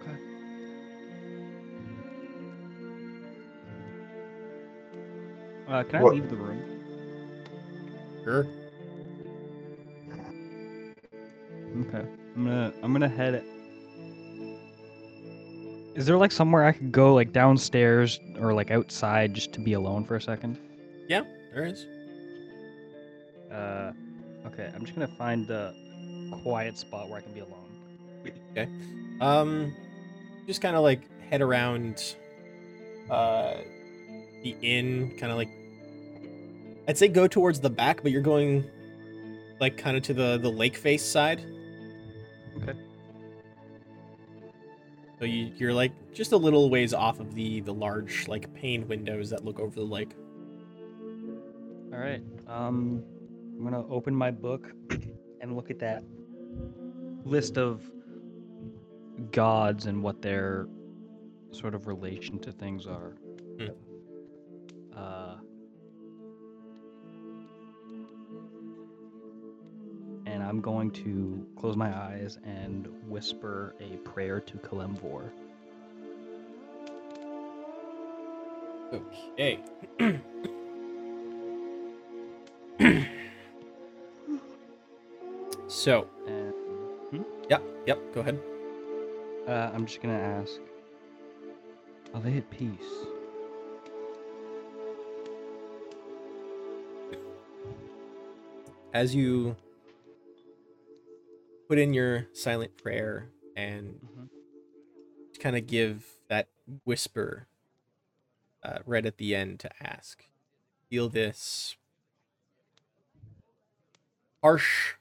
Okay. 0.00 0.16
Uh, 5.68 5.82
can 5.82 5.96
I 5.96 6.02
What- 6.02 6.14
leave 6.14 6.30
the 6.30 6.36
room? 6.36 6.71
Sure. 8.24 8.46
Okay. 11.80 12.06
I'm 12.36 12.44
gonna 12.44 12.72
I'm 12.82 12.92
gonna 12.92 13.08
head. 13.08 13.42
Is 15.94 16.06
there 16.06 16.16
like 16.16 16.32
somewhere 16.32 16.64
I 16.64 16.72
could 16.72 16.92
go 16.92 17.14
like 17.14 17.32
downstairs 17.32 18.18
or 18.40 18.54
like 18.54 18.70
outside 18.70 19.34
just 19.34 19.52
to 19.54 19.60
be 19.60 19.74
alone 19.74 20.04
for 20.04 20.16
a 20.16 20.20
second? 20.20 20.58
Yeah, 21.08 21.22
There 21.52 21.64
is. 21.66 21.86
Uh, 23.50 23.92
okay. 24.46 24.70
I'm 24.74 24.82
just 24.84 24.94
gonna 24.94 25.14
find 25.18 25.46
the 25.46 25.74
quiet 26.42 26.78
spot 26.78 27.08
where 27.08 27.18
I 27.18 27.22
can 27.22 27.34
be 27.34 27.40
alone. 27.40 27.58
Okay. 28.52 28.68
Um, 29.20 29.74
just 30.46 30.62
kind 30.62 30.76
of 30.76 30.82
like 30.82 31.00
head 31.28 31.42
around 31.42 32.14
uh 33.10 33.54
the 34.42 34.56
inn, 34.62 35.16
kind 35.18 35.30
of 35.30 35.38
like 35.38 35.50
I'd 36.88 36.98
say 36.98 37.08
go 37.08 37.26
towards 37.26 37.60
the 37.60 37.70
back, 37.70 38.02
but 38.02 38.12
you're 38.12 38.22
going 38.22 38.64
like 39.60 39.76
kind 39.76 39.96
of 39.96 40.02
to 40.04 40.14
the 40.14 40.38
the 40.38 40.50
lake 40.50 40.76
face 40.76 41.04
side. 41.04 41.44
Okay. 42.62 42.78
So 45.18 45.24
you 45.24 45.52
you're 45.56 45.72
like 45.72 45.92
just 46.12 46.32
a 46.32 46.36
little 46.36 46.68
ways 46.68 46.92
off 46.92 47.20
of 47.20 47.34
the 47.34 47.60
the 47.60 47.72
large 47.72 48.26
like 48.26 48.52
pane 48.54 48.88
windows 48.88 49.30
that 49.30 49.44
look 49.44 49.60
over 49.60 49.74
the 49.74 49.86
lake. 49.86 50.14
All 51.92 51.98
right. 51.98 52.22
Um, 52.48 53.04
I'm 53.56 53.62
gonna 53.62 53.86
open 53.88 54.14
my 54.14 54.30
book 54.30 54.72
and 55.40 55.54
look 55.54 55.70
at 55.70 55.78
that 55.78 56.02
list 57.24 57.56
of 57.56 57.88
gods 59.30 59.86
and 59.86 60.02
what 60.02 60.20
their 60.20 60.66
sort 61.52 61.74
of 61.74 61.86
relation 61.86 62.38
to 62.40 62.50
things 62.50 62.86
are. 62.86 63.14
Hmm. 63.58 63.91
I'm 70.52 70.60
going 70.60 70.90
to 70.90 71.46
close 71.56 71.76
my 71.78 71.96
eyes 71.96 72.38
and 72.44 72.86
whisper 73.08 73.74
a 73.80 73.96
prayer 74.06 74.38
to 74.38 74.58
Kelemvor. 74.58 75.30
Okay. 78.92 79.60
so, 85.68 86.06
And 86.26 87.24
yep, 87.48 87.62
yep, 87.86 87.98
go 88.14 88.20
ahead. 88.20 88.38
uh, 89.48 89.70
I'm 89.74 89.86
just 89.86 90.02
gonna 90.02 90.18
ask, 90.18 90.60
Are 92.14 92.20
they 92.20 92.36
at 92.36 92.50
peace? 92.50 93.06
As 98.92 99.14
you 99.14 99.56
put 101.72 101.78
in 101.78 101.94
your 101.94 102.28
silent 102.34 102.76
prayer 102.76 103.30
and 103.56 103.98
Mhm. 104.02 104.28
kind 105.38 105.56
of 105.56 105.66
give 105.66 106.20
that 106.28 106.46
whisper 106.84 107.48
uh, 108.62 108.80
right 108.84 109.06
at 109.06 109.16
the 109.16 109.34
end 109.34 109.58
to 109.58 109.70
ask, 109.82 110.28
feel 110.90 111.08
this 111.08 111.74
harsh, 114.42 114.96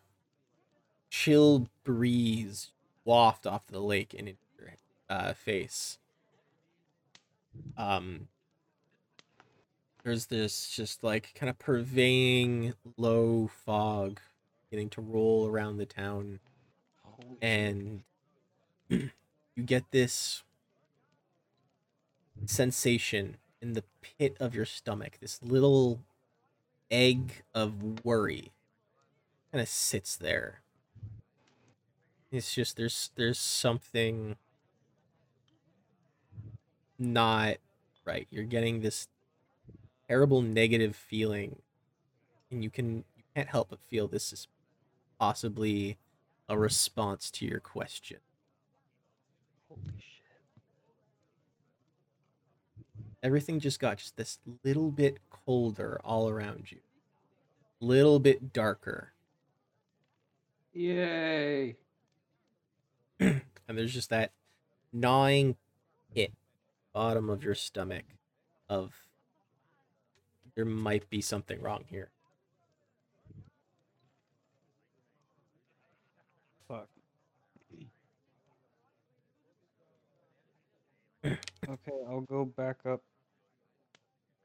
chill 1.09 1.67
breeze 1.83 2.71
waft 3.03 3.45
off 3.45 3.67
the 3.67 3.81
lake 3.81 4.13
and 4.13 4.29
into 4.29 4.41
your 4.57 4.73
uh, 5.09 5.33
face. 5.33 5.99
Um, 7.75 8.29
there's 10.05 10.27
this 10.27 10.69
just 10.69 11.03
like 11.03 11.33
kind 11.35 11.49
of 11.49 11.59
pervading 11.59 12.73
low 12.95 13.47
fog 13.47 14.21
beginning 14.69 14.89
to 14.91 15.01
roll 15.01 15.47
around 15.47 15.75
the 15.75 15.85
town, 15.85 16.39
and 17.41 18.03
you 18.89 19.09
get 19.65 19.91
this 19.91 20.43
sensation 22.45 23.37
in 23.61 23.73
the 23.73 23.83
pit 24.01 24.35
of 24.39 24.55
your 24.55 24.65
stomach, 24.65 25.17
this 25.19 25.41
little 25.43 25.99
egg 26.89 27.43
of 27.53 28.03
worry 28.03 28.51
kind 29.51 29.61
of 29.61 29.67
sits 29.67 30.15
there. 30.15 30.61
It's 32.31 32.53
just 32.53 32.77
there's 32.77 33.11
there's 33.15 33.39
something 33.39 34.37
not 36.97 37.57
right. 38.05 38.27
You're 38.31 38.45
getting 38.45 38.81
this 38.81 39.07
terrible 40.07 40.41
negative 40.41 40.95
feeling 40.95 41.61
and 42.49 42.63
you 42.63 42.69
can 42.69 43.03
you 43.15 43.23
can't 43.35 43.47
help 43.47 43.69
but 43.69 43.79
feel 43.79 44.07
this 44.07 44.33
is 44.33 44.47
possibly 45.19 45.97
a 46.51 46.57
response 46.57 47.31
to 47.31 47.45
your 47.45 47.61
question. 47.61 48.17
Holy 49.69 49.93
shit. 49.97 50.25
everything 53.23 53.57
just 53.57 53.79
got 53.79 53.97
just 53.97 54.17
this 54.17 54.37
little 54.65 54.91
bit 54.91 55.19
colder 55.29 56.01
all 56.03 56.27
around 56.27 56.69
you 56.69 56.79
little 57.79 58.19
bit 58.19 58.51
darker 58.51 59.13
Yay! 60.73 61.75
and 63.19 63.41
there's 63.67 63.93
just 63.93 64.09
that 64.09 64.31
gnawing 64.91 65.55
pit 66.13 66.33
bottom 66.91 67.29
of 67.29 67.45
your 67.45 67.55
stomach 67.55 68.03
of 68.67 68.91
there 70.55 70.65
might 70.65 71.09
be 71.09 71.21
something 71.21 71.61
wrong 71.61 71.85
here 71.87 72.09
Fuck. 76.71 76.87
Okay, 81.25 81.91
I'll 82.09 82.21
go 82.21 82.45
back 82.45 82.77
up. 82.85 83.01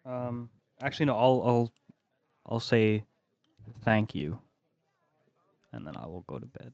Um, 0.07 0.51
actually, 0.81 1.07
no. 1.07 1.17
I'll 1.17 1.43
I'll 1.47 1.73
I'll 2.47 2.61
say 2.61 3.05
thank 3.85 4.15
you, 4.15 4.39
and 5.73 5.87
then 5.87 5.97
I 5.97 6.07
will 6.07 6.25
go 6.29 6.39
to 6.39 6.47
bed. 6.47 6.73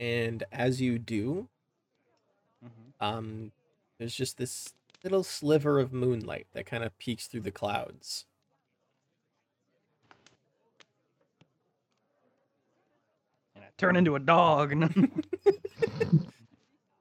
and 0.00 0.44
as 0.52 0.80
you 0.80 0.98
do 0.98 1.48
Mhm. 2.64 2.92
um 3.00 3.52
there's 3.98 4.14
just 4.14 4.38
this 4.38 4.74
little 5.04 5.24
sliver 5.24 5.78
of 5.80 5.92
moonlight 5.92 6.46
that 6.52 6.66
kind 6.66 6.84
of 6.84 6.98
peeks 6.98 7.26
through 7.26 7.42
the 7.42 7.50
clouds 7.52 8.26
And 13.54 13.64
I 13.64 13.68
turn 13.78 13.96
into 13.96 14.16
a 14.16 14.20
dog. 14.20 14.74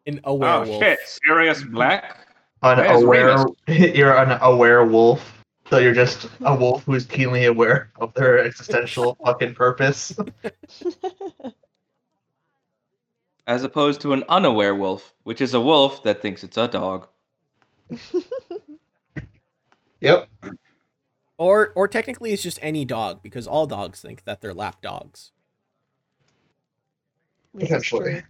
in 0.06 0.16
mm-hmm. 0.16 0.26
a 0.26 0.30
Oh 0.30 0.34
werewolf 0.36 0.82
shit! 0.82 1.00
Sirius 1.06 1.64
Black. 1.64 2.28
Unaware, 2.62 3.46
you're 3.68 4.18
an 4.18 4.38
aware 4.42 4.86
wolf. 4.86 5.44
So 5.70 5.80
you're 5.80 5.94
just 5.94 6.30
a 6.42 6.56
wolf 6.56 6.84
who's 6.86 7.06
keenly 7.06 7.46
aware 7.46 7.92
of 8.00 8.14
their 8.14 8.40
existential 8.40 9.18
fucking 9.26 9.56
purpose. 9.56 10.16
As 13.48 13.64
opposed 13.64 14.00
to 14.02 14.14
an 14.14 14.24
unaware 14.30 14.76
wolf, 14.76 15.14
which 15.24 15.42
is 15.42 15.54
a 15.54 15.60
wolf 15.60 16.04
that 16.04 16.22
thinks 16.22 16.44
it's 16.44 16.58
a 16.58 16.70
dog. 16.70 17.08
Yep. 20.04 20.28
Or 21.38 21.72
or 21.76 21.88
technically 21.88 22.34
it's 22.34 22.44
just 22.44 22.60
any 22.62 22.84
dog 22.84 23.24
because 23.24 23.48
all 23.48 23.66
dogs 23.66 24.02
think 24.02 24.26
that 24.26 24.42
they're 24.42 24.54
lap 24.54 24.82
dogs. 24.82 25.32
Potentially. 27.58 28.24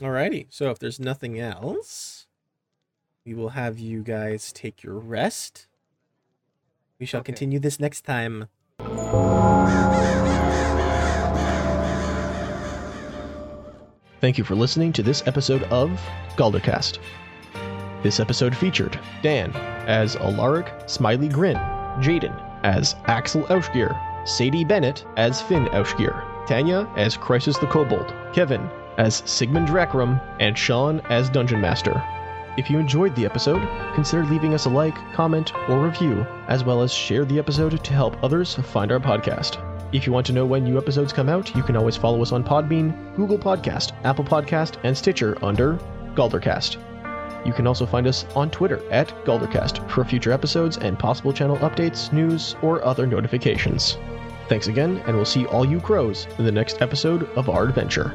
Alrighty. 0.00 0.46
So 0.50 0.70
if 0.70 0.78
there's 0.78 1.00
nothing 1.00 1.38
else, 1.38 2.26
we 3.24 3.34
will 3.34 3.50
have 3.50 3.78
you 3.78 4.02
guys 4.02 4.52
take 4.52 4.82
your 4.82 4.98
rest. 4.98 5.66
We 6.98 7.06
shall 7.06 7.20
Okay. 7.20 7.32
continue 7.32 7.58
this 7.58 7.78
next 7.80 8.02
time. 8.02 8.48
Thank 14.20 14.36
you 14.36 14.42
for 14.44 14.56
listening 14.56 14.92
to 14.94 15.02
this 15.02 15.24
episode 15.26 15.62
of 15.64 15.90
Galdercast. 16.36 16.98
This 18.02 18.18
episode 18.18 18.56
featured 18.56 18.98
Dan 19.22 19.52
as 19.86 20.16
Alaric 20.16 20.72
Smiley 20.86 21.28
Grin, 21.28 21.56
Jaden 22.00 22.34
as 22.64 22.96
Axel 23.06 23.42
Aushgear, 23.44 23.96
Sadie 24.26 24.64
Bennett 24.64 25.04
as 25.16 25.40
Finn 25.40 25.66
Aushgear, 25.66 26.24
Tanya 26.48 26.88
as 26.96 27.16
Crisis 27.16 27.58
the 27.58 27.66
Kobold, 27.66 28.12
Kevin 28.34 28.68
as 28.98 29.22
Sigmund 29.24 29.68
Drakram, 29.68 30.20
and 30.38 30.56
Sean 30.58 31.00
as 31.08 31.30
Dungeon 31.30 31.60
Master. 31.60 32.02
If 32.58 32.68
you 32.68 32.78
enjoyed 32.78 33.14
the 33.14 33.24
episode, 33.24 33.62
consider 33.94 34.24
leaving 34.24 34.52
us 34.52 34.66
a 34.66 34.68
like, 34.68 34.96
comment, 35.12 35.52
or 35.68 35.80
review, 35.80 36.26
as 36.48 36.64
well 36.64 36.82
as 36.82 36.92
share 36.92 37.24
the 37.24 37.38
episode 37.38 37.82
to 37.82 37.92
help 37.94 38.22
others 38.22 38.56
find 38.56 38.90
our 38.90 38.98
podcast. 38.98 39.64
If 39.92 40.06
you 40.06 40.12
want 40.12 40.26
to 40.26 40.32
know 40.32 40.44
when 40.44 40.64
new 40.64 40.76
episodes 40.76 41.12
come 41.12 41.28
out, 41.28 41.54
you 41.54 41.62
can 41.62 41.76
always 41.76 41.96
follow 41.96 42.20
us 42.20 42.32
on 42.32 42.44
Podbean, 42.44 43.16
Google 43.16 43.38
Podcast, 43.38 43.92
Apple 44.04 44.24
Podcast, 44.24 44.76
and 44.82 44.96
Stitcher 44.96 45.38
under 45.42 45.78
Galdercast. 46.14 46.76
You 47.46 47.52
can 47.52 47.66
also 47.66 47.86
find 47.86 48.06
us 48.06 48.26
on 48.34 48.50
Twitter 48.50 48.82
at 48.90 49.08
Galdercast 49.24 49.88
for 49.88 50.04
future 50.04 50.32
episodes 50.32 50.76
and 50.76 50.98
possible 50.98 51.32
channel 51.32 51.56
updates, 51.58 52.12
news, 52.12 52.56
or 52.60 52.84
other 52.84 53.06
notifications. 53.06 53.96
Thanks 54.48 54.66
again, 54.66 55.00
and 55.06 55.14
we'll 55.14 55.24
see 55.24 55.46
all 55.46 55.64
you 55.64 55.80
crows 55.80 56.26
in 56.38 56.44
the 56.44 56.52
next 56.52 56.82
episode 56.82 57.30
of 57.36 57.48
our 57.48 57.62
adventure. 57.62 58.14